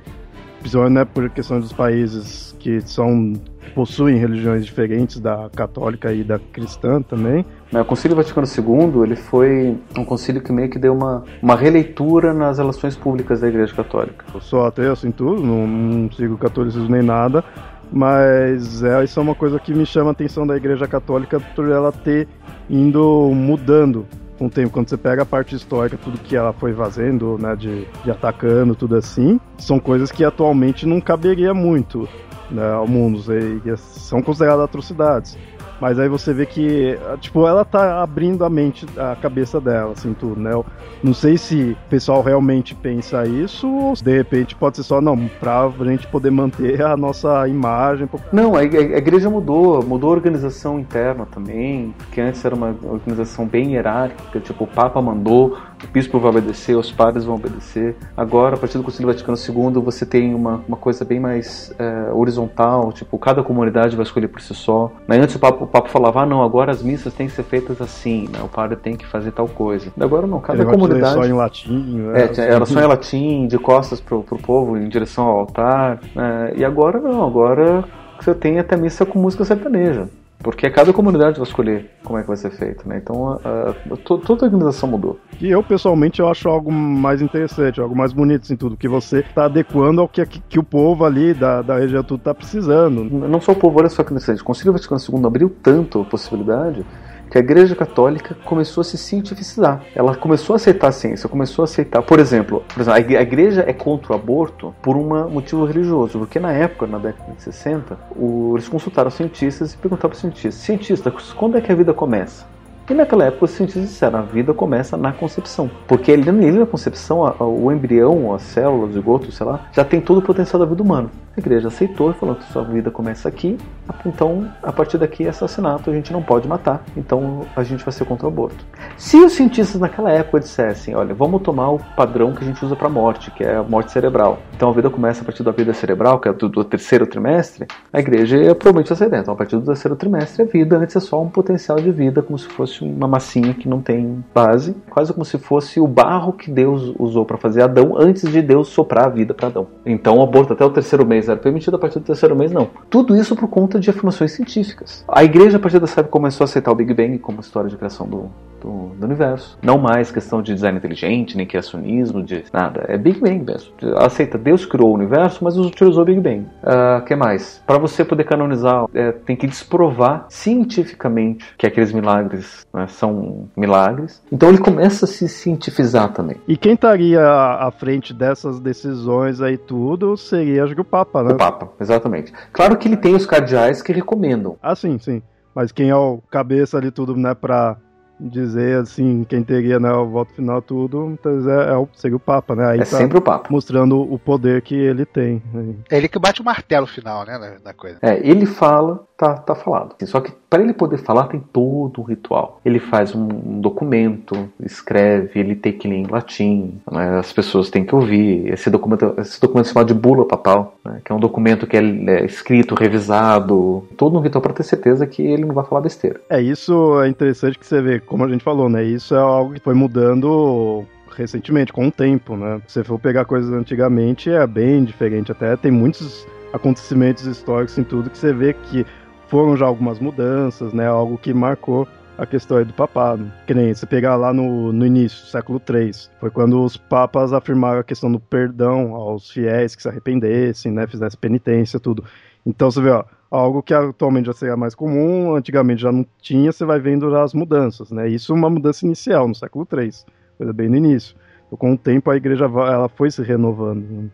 Principalmente 0.60 0.94
né, 0.94 1.06
por 1.06 1.30
questão 1.30 1.60
dos 1.60 1.72
países 1.72 2.56
que 2.60 2.82
são 2.82 3.34
possuem 3.78 4.18
religiões 4.18 4.66
diferentes 4.66 5.20
da 5.20 5.50
católica 5.56 6.12
e 6.12 6.24
da 6.24 6.40
cristã 6.40 7.00
também. 7.00 7.46
O 7.72 7.86
Concílio 7.86 8.18
Vaticano 8.18 8.48
II 8.48 9.04
ele 9.04 9.16
foi 9.16 9.78
um 9.96 10.04
concílio 10.04 10.42
que 10.42 10.52
meio 10.52 10.70
que 10.70 10.80
deu 10.80 10.94
uma, 10.94 11.24
uma 11.42 11.56
releitura 11.56 12.34
nas 12.34 12.58
relações 12.58 12.96
públicas 12.96 13.42
da 13.42 13.48
Igreja 13.48 13.76
Católica. 13.76 14.26
Eu 14.34 14.42
sou 14.42 14.66
ateu 14.66 14.94
assim 14.94 15.12
tudo, 15.12 15.44
não, 15.44 15.68
não 15.68 16.12
sigo 16.12 16.38
catolicismo 16.38 16.90
nem 16.90 17.04
nada, 17.04 17.44
mas 17.92 18.84
é, 18.84 19.04
isso 19.04 19.20
é 19.20 19.24
uma 19.24 19.36
coisa 19.36 19.60
que 19.60 19.74
me 19.74 19.86
chama 19.86 20.10
a 20.10 20.12
atenção 20.12 20.46
da 20.46 20.56
Igreja 20.56 20.88
Católica 20.88 21.40
por 21.40 21.70
ela 21.70 21.92
ter 21.92 22.28
indo 22.70 23.32
mudando 23.34 24.06
com 24.38 24.48
o 24.48 24.50
tempo. 24.50 24.72
Quando 24.72 24.90
você 24.90 24.98
pega 24.98 25.24
a 25.24 25.26
parte 25.26 25.56
histórica, 25.56 25.98
tudo 26.02 26.18
que 26.18 26.36
ela 26.36 26.54
foi 26.54 26.74
fazendo, 26.74 27.38
né, 27.38 27.56
de, 27.56 27.88
de 28.04 28.12
atacando, 28.12 28.76
tudo 28.76 28.96
assim, 28.96 29.40
são 29.58 29.80
coisas 29.80 30.12
que 30.12 30.24
atualmente 30.24 30.86
não 30.86 31.02
caberia 31.02 31.54
muito 31.54 32.08
né, 32.52 32.72
ao 32.72 32.88
mundo, 32.88 33.22
e 33.34 33.78
são 33.78 34.22
consideradas 34.22 34.66
atrocidades. 34.66 35.38
Mas 35.80 36.00
aí 36.00 36.10
você 36.10 36.34
vê 36.34 36.46
que, 36.46 36.98
tipo, 37.20 37.48
ela 37.48 37.64
tá 37.64 38.02
abrindo 38.02 38.44
a 38.44 38.50
mente, 38.50 38.86
a 38.98 39.16
cabeça 39.16 39.62
dela, 39.62 39.92
assim, 39.92 40.14
tudo, 40.14 40.40
né? 40.40 40.54
Eu 40.54 40.66
não 41.04 41.14
sei 41.14 41.38
se 41.38 41.78
o 41.86 41.90
pessoal 41.90 42.22
realmente 42.22 42.74
pensa 42.74 43.26
isso 43.26 43.68
ou 43.68 43.94
de 43.94 44.16
repente 44.16 44.56
pode 44.56 44.78
ser 44.78 44.84
só, 44.84 45.00
não, 45.00 45.30
pra 45.40 45.70
gente 45.86 46.08
poder 46.08 46.32
manter 46.32 46.82
a 46.82 46.98
nossa 46.98 47.48
imagem. 47.48 48.10
Não, 48.32 48.56
a, 48.56 48.64
igreja 48.64 49.30
mudou, 49.30 49.84
mudou 49.84 50.10
a 50.12 50.14
organização 50.14 50.80
interna 50.80 51.26
também, 51.26 51.94
porque 51.98 52.22
antes 52.22 52.44
era 52.44 52.56
uma 52.56 52.76
organização 52.84 53.46
bem 53.46 53.74
hierárquica, 53.74 54.40
tipo, 54.40 54.64
o 54.64 54.68
Papa 54.68 55.02
mandou, 55.02 55.58
o 55.84 55.88
bispo 55.88 56.20
vai 56.20 56.32
obedecer, 56.32 56.76
os 56.76 56.92
padres 56.92 57.26
vão 57.26 57.36
obedecer. 57.36 57.96
Agora, 58.16 58.56
a 58.56 58.58
partir 58.58 58.78
do 58.78 58.84
Concílio 58.84 59.08
Vaticano 59.08 59.38
II, 59.38 59.82
você 59.82 60.06
tem 60.06 60.34
uma, 60.34 60.64
uma 60.68 60.78
coisa 60.78 61.06
bem 61.06 61.20
mais 61.20 61.74
é, 61.78 62.12
horizontal, 62.12 62.92
tipo, 62.92 63.18
cada 63.18 63.44
comunidade 63.44 63.96
vai 63.96 64.04
escolher 64.04 64.28
por 64.28 64.42
si 64.42 64.54
só. 64.54 64.92
Né? 65.08 65.18
Antes 65.18 65.36
o 65.36 65.40
Papa, 65.40 65.64
o 65.64 65.68
Papa 65.68 65.90
falava, 65.90 66.22
ah, 66.22 66.26
não, 66.26 66.42
agora 66.42 66.72
as 66.72 66.82
missas 66.82 67.14
têm 67.14 67.28
que 67.28 67.34
ser 67.34 67.44
feitas 67.44 67.82
assim, 67.82 68.28
né? 68.32 68.40
o 68.44 68.48
padre 68.48 68.78
tem 68.78 68.96
que 68.96 69.06
fazer 69.06 69.32
tal 69.32 69.48
coisa. 69.48 69.92
Agora 70.00 70.26
não, 70.26 70.40
cada 70.40 70.64
Ele 70.64 70.72
comunidade... 70.72 71.14
só 71.14 71.26
em 71.26 71.34
latim, 71.34 72.00
né? 72.00 72.30
É, 72.36 72.42
era 72.42 72.66
só 72.66 72.80
em 72.80 72.88
latim, 72.88 73.48
de 73.48 73.58
costas 73.58 74.00
pro, 74.00 74.24
pro 74.24 74.38
povo, 74.38 74.78
em 74.78 74.90
direção 74.90 75.26
ao 75.26 75.40
altar. 75.40 76.00
Né? 76.16 76.54
E 76.56 76.66
agora 76.66 77.00
não, 77.00 77.26
agora 77.26 77.84
você 78.20 78.34
tem 78.34 78.60
até 78.60 78.76
missa 78.76 79.06
com 79.06 79.20
música 79.20 79.46
sertaneja. 79.46 80.08
Porque 80.40 80.70
cada 80.70 80.94
comunidade 80.94 81.38
vai 81.38 81.48
escolher 81.48 81.92
como 82.04 82.18
é 82.18 82.22
que 82.22 82.28
vai 82.28 82.38
ser 82.38 82.52
feito, 82.52 82.88
né? 82.88 83.00
Então 83.02 83.40
a, 83.44 83.72
a, 83.72 83.98
toda 83.98 84.46
a 84.46 84.46
organização 84.46 84.88
mudou. 84.88 85.20
E 85.42 85.50
eu, 85.50 85.64
pessoalmente, 85.64 86.20
eu 86.20 86.28
acho 86.30 86.48
algo 86.48 86.72
mais 86.72 87.22
interessante, 87.22 87.82
algo 87.82 87.96
mais 87.96 88.14
bonito, 88.14 88.44
assim, 88.44 88.56
tudo, 88.56 88.78
que 88.78 88.88
você 88.88 89.20
está 89.20 89.46
adequando 89.46 90.02
ao 90.02 90.08
que, 90.08 90.26
que 90.26 90.60
o 90.60 90.64
povo 90.64 91.06
ali 91.06 91.34
da, 91.34 91.62
da 91.62 91.78
região 91.78 92.04
tudo 92.04 92.20
está 92.20 92.34
precisando. 92.34 93.04
Não 93.04 93.42
só 93.42 93.52
o 93.52 93.56
povo, 93.56 93.80
olha 93.80 93.90
só 93.90 94.04
que 94.04 94.12
interessante. 94.12 94.42
O 94.42 94.46
Concílio 94.46 94.74
Vaticano 94.74 95.02
II 95.02 95.26
abriu 95.26 95.50
tanto 95.50 96.02
a 96.02 96.06
possibilidade 96.06 96.86
que 97.30 97.38
a 97.38 97.42
Igreja 97.42 97.76
Católica 97.76 98.36
começou 98.46 98.82
a 98.82 98.84
se 98.84 98.98
cientificar. 98.98 99.84
Ela 99.96 100.16
começou 100.16 100.54
a 100.54 100.58
aceitar 100.58 100.88
a 100.88 100.92
ciência, 100.92 101.30
começou 101.30 101.64
a 101.64 101.66
aceitar. 101.66 102.02
Por 102.02 102.20
exemplo, 102.20 102.64
por 102.68 102.82
exemplo 102.82 103.18
a 103.18 103.22
Igreja 103.22 103.64
é 103.68 103.74
contra 103.74 104.14
o 104.14 104.16
aborto 104.16 104.74
por 104.82 104.96
um 104.96 105.30
motivo 105.30 105.66
religioso, 105.66 106.20
porque 106.20 106.40
na 106.40 106.52
época, 106.52 106.88
na 106.88 106.98
década 106.98 107.34
de 107.34 107.44
60, 107.44 107.98
o, 108.16 108.54
eles 108.56 108.68
consultaram 108.68 109.10
cientistas 109.10 109.74
e 109.74 109.78
perguntaram 109.78 110.10
para 110.10 110.16
os 110.16 110.22
cientistas: 110.22 110.56
cientista, 110.56 111.14
quando 111.36 111.58
é 111.58 111.62
que 111.62 111.72
a 111.72 111.76
vida 111.76 111.94
começa? 111.94 112.46
E 112.90 112.94
naquela 112.94 113.26
época 113.26 113.46
os 113.46 113.52
cientistas 113.52 113.84
disseram, 113.84 114.20
a 114.20 114.22
vida 114.22 114.54
começa 114.54 114.96
na 114.96 115.12
concepção. 115.12 115.70
Porque 115.88 116.12
ali 116.12 116.32
na 116.32 116.66
concepção, 116.66 117.36
o 117.38 117.70
embrião, 117.70 118.34
as 118.34 118.44
células, 118.44 118.92
o 118.92 118.94
zigoto, 118.94 119.32
sei 119.32 119.46
lá, 119.46 119.68
já 119.74 119.84
tem 119.84 120.00
todo 120.00 120.20
o 120.20 120.22
potencial 120.22 120.58
da 120.58 120.66
vida 120.66 120.82
humana. 120.82 121.10
A 121.36 121.40
igreja 121.40 121.68
aceitou 121.68 122.10
e 122.10 122.14
falou 122.16 122.34
que 122.34 122.52
sua 122.52 122.64
vida 122.64 122.90
começa 122.90 123.30
aqui, 123.30 123.60
então 124.04 124.50
a 124.64 124.72
partir 124.72 124.98
daqui 124.98 125.24
é 125.24 125.30
assassinato, 125.30 125.88
a 125.92 125.94
gente 125.94 126.12
não 126.12 126.24
pode 126.24 126.48
matar, 126.48 126.84
então 126.96 127.46
a 127.56 127.62
gente 127.62 127.86
vai 127.86 127.94
ser 127.94 128.06
contra 128.06 128.26
o 128.26 128.30
aborto. 128.30 128.66
Se 128.98 129.18
os 129.18 129.34
cientistas 129.34 129.80
naquela 129.80 130.10
época 130.10 130.40
dissessem, 130.40 130.96
olha, 130.96 131.14
vamos 131.14 131.44
tomar 131.44 131.70
o 131.70 131.80
padrão 131.96 132.34
que 132.34 132.44
a 132.44 132.48
gente 132.48 132.66
usa 132.66 132.76
para 132.76 132.90
morte, 132.90 133.30
que 133.30 133.44
é 133.44 133.58
a 133.58 133.62
morte 133.62 133.92
cerebral. 133.92 134.40
Então 134.56 134.70
a 134.70 134.74
vida 134.74 134.90
começa 134.90 135.22
a 135.22 135.26
partir 135.26 135.44
da 135.44 135.52
vida 135.52 135.76
cerebral, 135.76 136.20
que 136.20 136.28
é 136.28 136.34
do, 136.34 136.50
do 136.50 136.64
terceiro 136.64 137.06
trimestre, 137.06 137.68
a 137.94 138.00
igreja 138.00 138.38
ia 138.38 138.56
provavelmente 138.56 138.92
aceitar. 138.92 139.20
Então 139.20 139.36
a 139.36 139.38
partir 139.38 139.58
do 139.58 139.62
terceiro 139.62 139.96
trimestre 139.96 140.42
a 140.42 140.46
vida 140.46 140.78
antes 140.78 140.96
é 140.96 141.00
só 141.00 141.22
um 141.22 141.30
potencial 141.30 141.78
de 141.78 141.92
vida, 141.92 142.24
como 142.24 142.40
se 142.40 142.48
fosse 142.48 142.77
uma 142.82 143.08
massinha 143.08 143.54
que 143.54 143.68
não 143.68 143.82
tem 143.82 144.24
base, 144.34 144.76
quase 144.90 145.14
como 145.14 145.26
se 145.26 145.38
fosse 145.38 145.80
o 145.80 145.88
barro 145.88 146.34
que 146.34 146.52
Deus 146.52 146.94
usou 147.00 147.26
para 147.26 147.38
fazer 147.38 147.62
Adão 147.62 147.96
antes 147.98 148.30
de 148.32 148.42
Deus 148.42 148.70
soprar 148.70 149.06
a 149.06 149.10
vida 149.10 149.34
para 149.34 149.48
Adão. 149.48 149.68
Então 149.86 150.18
o 150.18 150.24
aborto 150.24 150.54
até 150.54 150.66
o 150.66 150.70
terceiro 150.70 151.06
mês 151.06 151.30
era 151.30 151.38
permitido, 151.38 151.76
a 151.76 151.80
partir 151.80 152.00
do 152.00 152.06
terceiro 152.06 152.36
mês 152.36 152.52
não. 152.52 152.70
Tudo 152.90 153.16
isso 153.16 153.36
por 153.36 153.48
conta 153.48 153.80
de 153.80 153.90
afirmações 153.90 154.32
científicas. 154.32 155.04
A 155.08 155.24
igreja 155.24 155.58
a 155.58 155.60
partir 155.60 155.80
dessa 155.80 156.02
época 156.02 156.12
começou 156.12 156.44
a 156.44 156.46
aceitar 156.46 156.72
o 156.72 156.76
Big 156.76 156.94
Bang 156.94 157.18
como 157.20 157.40
história 157.40 157.70
de 157.70 157.78
criação 157.78 158.08
do, 158.08 158.30
do, 158.62 158.92
do 158.98 159.06
universo. 159.06 159.58
Não 159.62 159.78
mais 159.78 160.12
questão 160.12 160.42
de 160.42 160.54
design 160.54 160.78
inteligente, 160.78 161.38
nem 161.38 161.46
criacionismo, 161.46 162.24
de 162.24 162.44
nada. 162.54 162.86
É 162.88 162.98
Big 162.98 163.20
Bang 163.20 163.44
mesmo. 163.44 163.72
Aceita, 163.98 164.38
Deus 164.38 164.66
criou 164.66 164.90
o 164.90 164.94
universo, 164.94 165.44
mas 165.44 165.58
utilizou 165.58 166.04
o 166.04 166.06
Big 166.06 166.20
Bang. 166.20 166.46
O 166.64 167.00
uh, 167.00 167.06
que 167.06 167.16
mais? 167.16 167.62
Para 167.66 167.78
você 167.78 168.04
poder 168.04 168.24
canonizar, 168.26 168.86
é, 168.94 169.12
tem 169.12 169.36
que 169.36 169.48
desprovar 169.48 170.26
cientificamente 170.30 171.46
que 171.58 171.66
aqueles 171.66 171.92
milagres 171.92 172.67
né, 172.78 172.88
são 172.88 173.50
milagres. 173.56 174.22
Então 174.32 174.50
ele 174.50 174.60
começa 174.60 175.06
a 175.06 175.08
se 175.08 175.28
cientificar 175.28 176.14
também. 176.14 176.38
E 176.48 176.56
quem 176.56 176.74
estaria 176.74 177.22
à 177.22 177.72
frente 177.72 178.14
dessas 178.14 178.60
decisões 178.60 179.42
aí 179.42 179.58
tudo 179.58 180.16
seria, 180.16 180.64
acho 180.64 180.76
que 180.76 180.82
o 180.82 180.86
Papa, 180.86 181.24
né? 181.24 181.34
O 181.34 181.38
Papa, 181.38 181.70
exatamente. 181.80 182.32
Claro 182.52 182.78
que 182.78 182.88
ele 182.88 182.98
tem 182.98 183.16
os 183.16 183.26
cardeais 183.26 183.82
que 183.82 183.92
recomendam. 183.92 184.58
Ah, 184.62 184.76
sim, 184.76 184.98
sim. 185.00 185.22
Mas 185.54 185.72
quem 185.72 185.90
é 185.90 185.96
o 185.96 186.20
cabeça 186.30 186.78
ali 186.78 186.92
tudo, 186.92 187.16
né, 187.16 187.34
pra 187.34 187.78
dizer 188.20 188.82
assim 188.82 189.24
quem 189.24 189.44
teria 189.44 189.80
né, 189.80 189.92
o 189.92 190.08
voto 190.08 190.34
final 190.34 190.62
tudo 190.62 191.12
então 191.12 191.32
é, 191.52 191.70
é 191.70 191.78
o, 191.78 191.88
seria 191.94 192.18
o 192.18 192.20
Papa 192.20 192.56
né 192.56 192.72
Aí 192.72 192.80
é 192.80 192.84
tá 192.84 192.98
sempre 192.98 193.18
o 193.18 193.22
Papa 193.22 193.48
mostrando 193.52 194.02
o 194.02 194.18
poder 194.18 194.62
que 194.64 194.76
ele 194.76 195.06
tem 195.06 195.42
é 195.88 195.98
ele 195.98 196.08
que 196.08 196.18
bate 196.18 196.42
o 196.42 196.44
martelo 196.44 196.88
final 196.88 197.26
né 197.26 197.38
na, 197.38 197.60
na 197.64 197.74
coisa 197.74 198.00
é 198.02 198.20
ele 198.28 198.46
fala 198.46 199.06
tá, 199.16 199.36
tá 199.36 199.54
falado 199.54 199.96
só 200.06 200.20
que 200.20 200.32
para 200.50 200.64
ele 200.64 200.74
poder 200.74 200.98
falar 200.98 201.28
tem 201.28 201.40
todo 201.40 202.02
um 202.02 202.04
ritual 202.04 202.62
ele 202.66 202.80
faz 202.80 203.14
um, 203.14 203.28
um 203.28 203.62
documento 203.62 204.50
escreve 204.60 205.40
ele 205.40 205.56
tem 205.56 205.74
que 205.74 205.88
ler 205.88 205.98
em 205.98 206.08
latim 206.08 206.80
né, 206.92 207.20
as 207.20 207.32
pessoas 207.34 207.70
têm 207.70 207.84
que 207.84 207.94
ouvir 207.94 208.48
esse 208.52 208.70
documento 208.70 209.14
esse 209.18 209.40
documento 209.40 209.68
se 209.68 209.74
chama 209.74 209.86
de 209.86 209.94
bula 209.94 210.26
papal 210.26 210.76
né, 210.84 211.02
que 211.04 211.12
é 211.12 211.16
um 211.16 211.20
documento 211.20 211.68
que 211.68 211.78
é, 211.78 211.82
é 211.82 212.26
escrito 212.26 212.76
revisado 212.76 213.88
todo 213.98 214.18
um 214.18 214.22
ritual 214.22 214.42
para 214.42 214.54
ter 214.54 214.64
certeza 214.64 215.06
que 215.06 215.22
ele 215.22 215.46
não 215.46 215.54
vai 215.54 215.66
falar 215.66 215.82
besteira 215.82 216.22
é 216.30 216.42
isso 216.42 217.02
é 217.02 217.08
interessante 217.08 217.60
que 217.60 217.66
você 217.66 217.82
vê 217.82 218.00
como 218.00 218.24
a 218.24 218.28
gente 218.28 218.44
falou, 218.44 218.70
né? 218.70 218.84
Isso 218.84 219.14
é 219.14 219.20
algo 219.20 219.54
que 219.54 219.60
foi 219.60 219.74
mudando 219.74 220.86
recentemente, 221.16 221.74
com 221.74 221.88
o 221.88 221.92
tempo, 221.92 222.36
né? 222.38 222.62
Se 222.68 222.74
você 222.74 222.84
for 222.84 223.00
pegar 223.00 223.26
coisas 223.26 223.52
antigamente, 223.52 224.30
é 224.30 224.46
bem 224.46 224.84
diferente. 224.84 225.32
Até 225.32 225.56
tem 225.56 225.72
muitos 225.72 226.28
acontecimentos 226.54 227.26
históricos 227.26 227.78
em 227.78 227.84
tudo 227.84 228.10
que 228.10 228.18
você 228.18 228.32
vê 228.32 228.54
que 228.54 228.86
foram 229.28 229.56
já 229.56 229.66
algumas 229.66 230.00
mudanças, 230.00 230.74
né? 230.74 230.88
Algo 230.88 231.18
que 231.18 231.34
marcou 231.34 231.88
a 232.18 232.26
questão 232.26 232.58
aí 232.58 232.66
do 232.66 232.74
papado. 232.74 233.32
Que 233.46 233.54
nem 233.54 233.74
você 233.74 233.86
pegar 233.86 234.16
lá 234.16 234.34
no, 234.34 234.74
no 234.74 234.86
início, 234.86 235.26
século 235.28 235.62
III, 235.70 235.92
foi 236.20 236.32
quando 236.32 236.64
os 236.64 236.76
papas 236.76 237.32
afirmaram 237.34 237.80
a 237.80 237.84
questão 237.84 238.12
do 238.12 238.20
perdão 238.20 238.96
aos 238.96 239.30
fiéis 239.30 239.76
que 239.76 239.82
se 239.82 239.88
arrependessem, 239.88 240.72
né? 240.72 240.88
Fizessem 240.88 241.20
penitência, 241.20 241.80
tudo. 241.80 242.04
Então 242.46 242.72
você 242.72 242.82
vê, 242.82 242.90
ó, 242.90 243.04
algo 243.30 243.62
que 243.62 243.74
atualmente 243.74 244.26
já 244.26 244.34
seria 244.34 244.58
mais 244.58 244.74
comum, 244.74 245.36
antigamente 245.36 245.82
já 245.82 245.92
não 245.92 246.06
tinha, 246.22 246.52
você 246.52 246.66
vai 246.66 246.80
vendo 246.80 247.10
já 247.12 247.24
as 247.24 247.34
mudanças, 247.34 247.92
né? 247.92 248.08
Isso 248.08 248.32
é 248.32 248.36
uma 248.36 248.50
mudança 248.50 248.86
inicial 248.86 249.28
no 249.28 249.36
século 249.36 249.68
III, 249.72 249.92
coisa 250.38 250.54
bem 250.54 250.70
no 250.70 250.78
início. 250.78 251.16
Então, 251.48 251.58
com 251.58 251.74
o 251.74 251.78
tempo 251.78 252.10
a 252.10 252.18
igreja 252.18 252.46
ela 252.46 252.90
foi 252.90 253.12
se 253.12 253.22
renovando. 253.22 253.84
Né? 253.84 254.10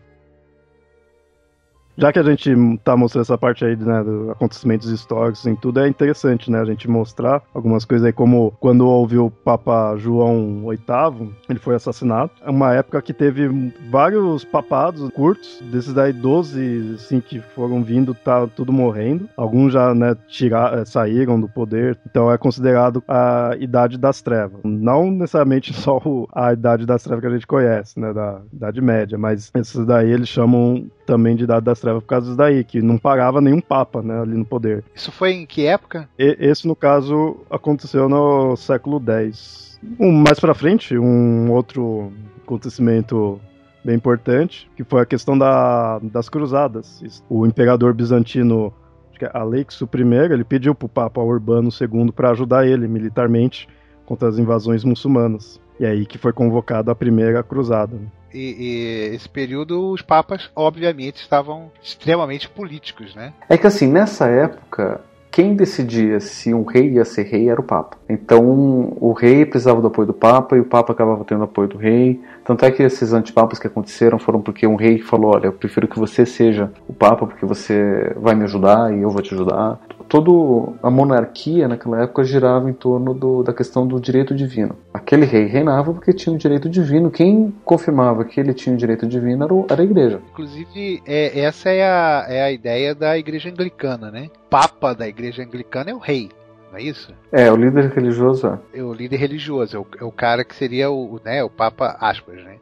Já 1.96 2.12
que 2.12 2.18
a 2.18 2.22
gente 2.22 2.52
tá 2.82 2.96
mostrando 2.96 3.22
essa 3.22 3.38
parte 3.38 3.64
aí, 3.64 3.76
né, 3.76 4.02
dos 4.02 4.30
acontecimentos 4.30 4.90
históricos 4.90 5.46
em 5.46 5.54
tudo, 5.54 5.80
é 5.80 5.88
interessante, 5.88 6.50
né, 6.50 6.60
a 6.60 6.64
gente 6.64 6.88
mostrar 6.88 7.40
algumas 7.54 7.84
coisas 7.84 8.04
aí, 8.04 8.12
como 8.12 8.52
quando 8.58 8.86
houve 8.86 9.16
o 9.16 9.30
Papa 9.30 9.96
João 9.96 10.64
VIII, 10.68 11.32
ele 11.48 11.58
foi 11.58 11.76
assassinado. 11.76 12.32
É 12.42 12.50
uma 12.50 12.74
época 12.74 13.00
que 13.00 13.12
teve 13.12 13.72
vários 13.90 14.44
papados 14.44 15.08
curtos, 15.10 15.62
desses 15.70 15.92
daí 15.92 16.12
12, 16.12 16.94
assim, 16.96 17.20
que 17.20 17.40
foram 17.40 17.82
vindo, 17.82 18.12
tá 18.12 18.46
tudo 18.48 18.72
morrendo. 18.72 19.28
Alguns 19.36 19.72
já, 19.72 19.94
né, 19.94 20.16
tira, 20.26 20.80
eh, 20.80 20.84
saíram 20.84 21.40
do 21.40 21.48
poder, 21.48 21.96
então 22.08 22.30
é 22.30 22.36
considerado 22.36 23.04
a 23.06 23.52
Idade 23.60 23.98
das 23.98 24.20
Trevas. 24.20 24.60
Não 24.64 25.10
necessariamente 25.12 25.72
só 25.78 26.00
a 26.34 26.52
Idade 26.52 26.86
das 26.86 27.04
Trevas 27.04 27.20
que 27.20 27.28
a 27.28 27.34
gente 27.34 27.46
conhece, 27.46 28.00
né, 28.00 28.12
da 28.12 28.40
Idade 28.52 28.80
Média, 28.80 29.16
mas 29.16 29.52
esses 29.54 29.86
daí 29.86 30.10
eles 30.10 30.28
chamam 30.28 30.86
também 31.06 31.36
de 31.36 31.44
Idade 31.44 31.64
das 31.64 31.83
Trevas 31.84 32.02
por 32.02 32.08
causa 32.08 32.26
disso 32.26 32.36
daí, 32.38 32.64
que 32.64 32.80
não 32.80 32.96
parava 32.96 33.40
nenhum 33.42 33.60
papa, 33.60 34.02
né, 34.02 34.20
ali 34.20 34.34
no 34.34 34.44
poder. 34.44 34.82
Isso 34.94 35.12
foi 35.12 35.32
em 35.32 35.46
que 35.46 35.66
época? 35.66 36.08
E, 36.18 36.36
esse, 36.40 36.66
no 36.66 36.74
caso, 36.74 37.36
aconteceu 37.50 38.08
no 38.08 38.56
século 38.56 39.02
X. 39.06 39.78
Um, 40.00 40.10
mais 40.10 40.40
pra 40.40 40.54
frente, 40.54 40.96
um 40.96 41.52
outro 41.52 42.10
acontecimento 42.42 43.38
bem 43.84 43.96
importante, 43.96 44.70
que 44.74 44.82
foi 44.82 45.02
a 45.02 45.06
questão 45.06 45.36
da, 45.36 45.98
das 45.98 46.30
cruzadas. 46.30 47.22
O 47.28 47.46
imperador 47.46 47.92
bizantino 47.92 48.72
é 49.20 49.30
Alexo 49.32 49.88
I, 49.94 50.32
ele 50.32 50.44
pediu 50.44 50.74
pro 50.74 50.88
Papa 50.88 51.20
Urbano 51.20 51.68
II 51.68 52.12
para 52.12 52.30
ajudar 52.30 52.66
ele 52.66 52.88
militarmente 52.88 53.68
contra 54.06 54.28
as 54.28 54.38
invasões 54.38 54.84
muçulmanas. 54.84 55.60
E 55.78 55.84
aí 55.84 56.06
que 56.06 56.18
foi 56.18 56.32
convocada 56.32 56.92
a 56.92 56.94
primeira 56.94 57.42
cruzada. 57.42 57.98
E, 58.34 58.56
e, 58.58 59.14
esse 59.14 59.28
período 59.28 59.92
os 59.92 60.02
papas, 60.02 60.50
obviamente, 60.56 61.16
estavam 61.16 61.70
extremamente 61.80 62.48
políticos, 62.48 63.14
né? 63.14 63.32
É 63.48 63.56
que 63.56 63.66
assim, 63.66 63.86
nessa 63.86 64.26
época, 64.26 65.00
quem 65.34 65.56
decidia 65.56 66.20
se 66.20 66.54
um 66.54 66.62
rei 66.62 66.92
ia 66.92 67.04
ser 67.04 67.24
rei 67.24 67.48
era 67.48 67.60
o 67.60 67.64
Papa. 67.64 67.96
Então 68.08 68.96
o 69.00 69.12
rei 69.12 69.44
precisava 69.44 69.80
do 69.80 69.88
apoio 69.88 70.06
do 70.06 70.12
Papa 70.12 70.56
e 70.56 70.60
o 70.60 70.64
Papa 70.64 70.92
acabava 70.92 71.24
tendo 71.24 71.42
apoio 71.42 71.66
do 71.66 71.76
rei. 71.76 72.20
Tanto 72.44 72.64
é 72.64 72.70
que 72.70 72.84
esses 72.84 73.12
antipapas 73.12 73.58
que 73.58 73.66
aconteceram 73.66 74.16
foram 74.16 74.40
porque 74.40 74.64
um 74.64 74.76
rei 74.76 75.00
falou: 75.00 75.34
Olha, 75.34 75.46
eu 75.46 75.52
prefiro 75.52 75.88
que 75.88 75.98
você 75.98 76.24
seja 76.24 76.70
o 76.86 76.92
Papa 76.92 77.26
porque 77.26 77.44
você 77.44 78.12
vai 78.16 78.36
me 78.36 78.44
ajudar 78.44 78.94
e 78.94 79.02
eu 79.02 79.10
vou 79.10 79.20
te 79.20 79.34
ajudar 79.34 79.80
toda 80.08 80.76
a 80.82 80.90
monarquia 80.90 81.68
naquela 81.68 82.02
época 82.02 82.24
girava 82.24 82.68
em 82.68 82.72
torno 82.72 83.14
do, 83.14 83.42
da 83.42 83.52
questão 83.52 83.86
do 83.86 84.00
direito 84.00 84.34
divino. 84.34 84.76
Aquele 84.92 85.24
rei 85.24 85.46
reinava 85.46 85.92
porque 85.92 86.12
tinha 86.12 86.32
um 86.32 86.38
direito 86.38 86.68
divino. 86.68 87.10
Quem 87.10 87.54
confirmava 87.64 88.24
que 88.24 88.40
ele 88.40 88.54
tinha 88.54 88.72
um 88.72 88.76
direito 88.76 89.06
divino 89.06 89.44
era, 89.44 89.54
o, 89.54 89.66
era 89.68 89.82
a 89.82 89.84
igreja. 89.84 90.20
Inclusive, 90.32 91.02
é, 91.06 91.40
essa 91.40 91.70
é 91.70 91.82
a, 91.82 92.26
é 92.28 92.42
a 92.42 92.52
ideia 92.52 92.94
da 92.94 93.18
igreja 93.18 93.50
anglicana, 93.50 94.10
né? 94.10 94.28
Papa 94.48 94.94
da 94.94 95.08
igreja 95.08 95.42
anglicana 95.42 95.90
é 95.90 95.94
o 95.94 95.98
rei. 95.98 96.30
Não 96.70 96.78
é 96.78 96.82
isso? 96.82 97.12
É, 97.30 97.52
o 97.52 97.56
líder 97.56 97.88
religioso 97.90 98.48
é. 98.48 98.80
é 98.80 98.82
o 98.82 98.92
líder 98.92 99.16
religioso, 99.16 99.76
é 99.76 99.78
o, 99.78 99.86
é 100.00 100.04
o 100.04 100.10
cara 100.10 100.44
que 100.44 100.56
seria 100.56 100.90
o, 100.90 101.20
né, 101.24 101.44
o 101.44 101.48
Papa 101.48 101.96
aspas, 102.00 102.42
né? 102.42 102.56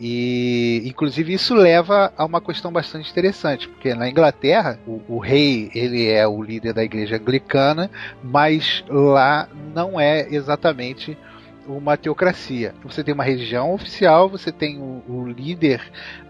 E, 0.00 0.82
inclusive, 0.84 1.32
isso 1.32 1.54
leva 1.54 2.12
a 2.16 2.24
uma 2.24 2.40
questão 2.40 2.70
bastante 2.70 3.10
interessante, 3.10 3.68
porque 3.68 3.94
na 3.94 4.08
Inglaterra, 4.08 4.78
o, 4.86 5.02
o, 5.08 5.18
rei 5.18 5.70
ele 5.74 6.06
é 6.06 6.26
o 6.26 6.40
líder 6.40 6.72
da 6.72 6.84
igreja 6.84 7.16
anglicana, 7.16 7.90
mas 8.22 8.84
lá 8.88 9.48
não 9.74 9.98
é 9.98 10.28
exatamente 10.30 11.18
uma 11.68 11.96
teocracia. 11.96 12.74
Você 12.82 13.04
tem 13.04 13.12
uma 13.12 13.24
religião 13.24 13.72
oficial, 13.74 14.28
você 14.28 14.50
tem 14.50 14.78
o, 14.78 15.02
o 15.08 15.26
líder 15.26 15.82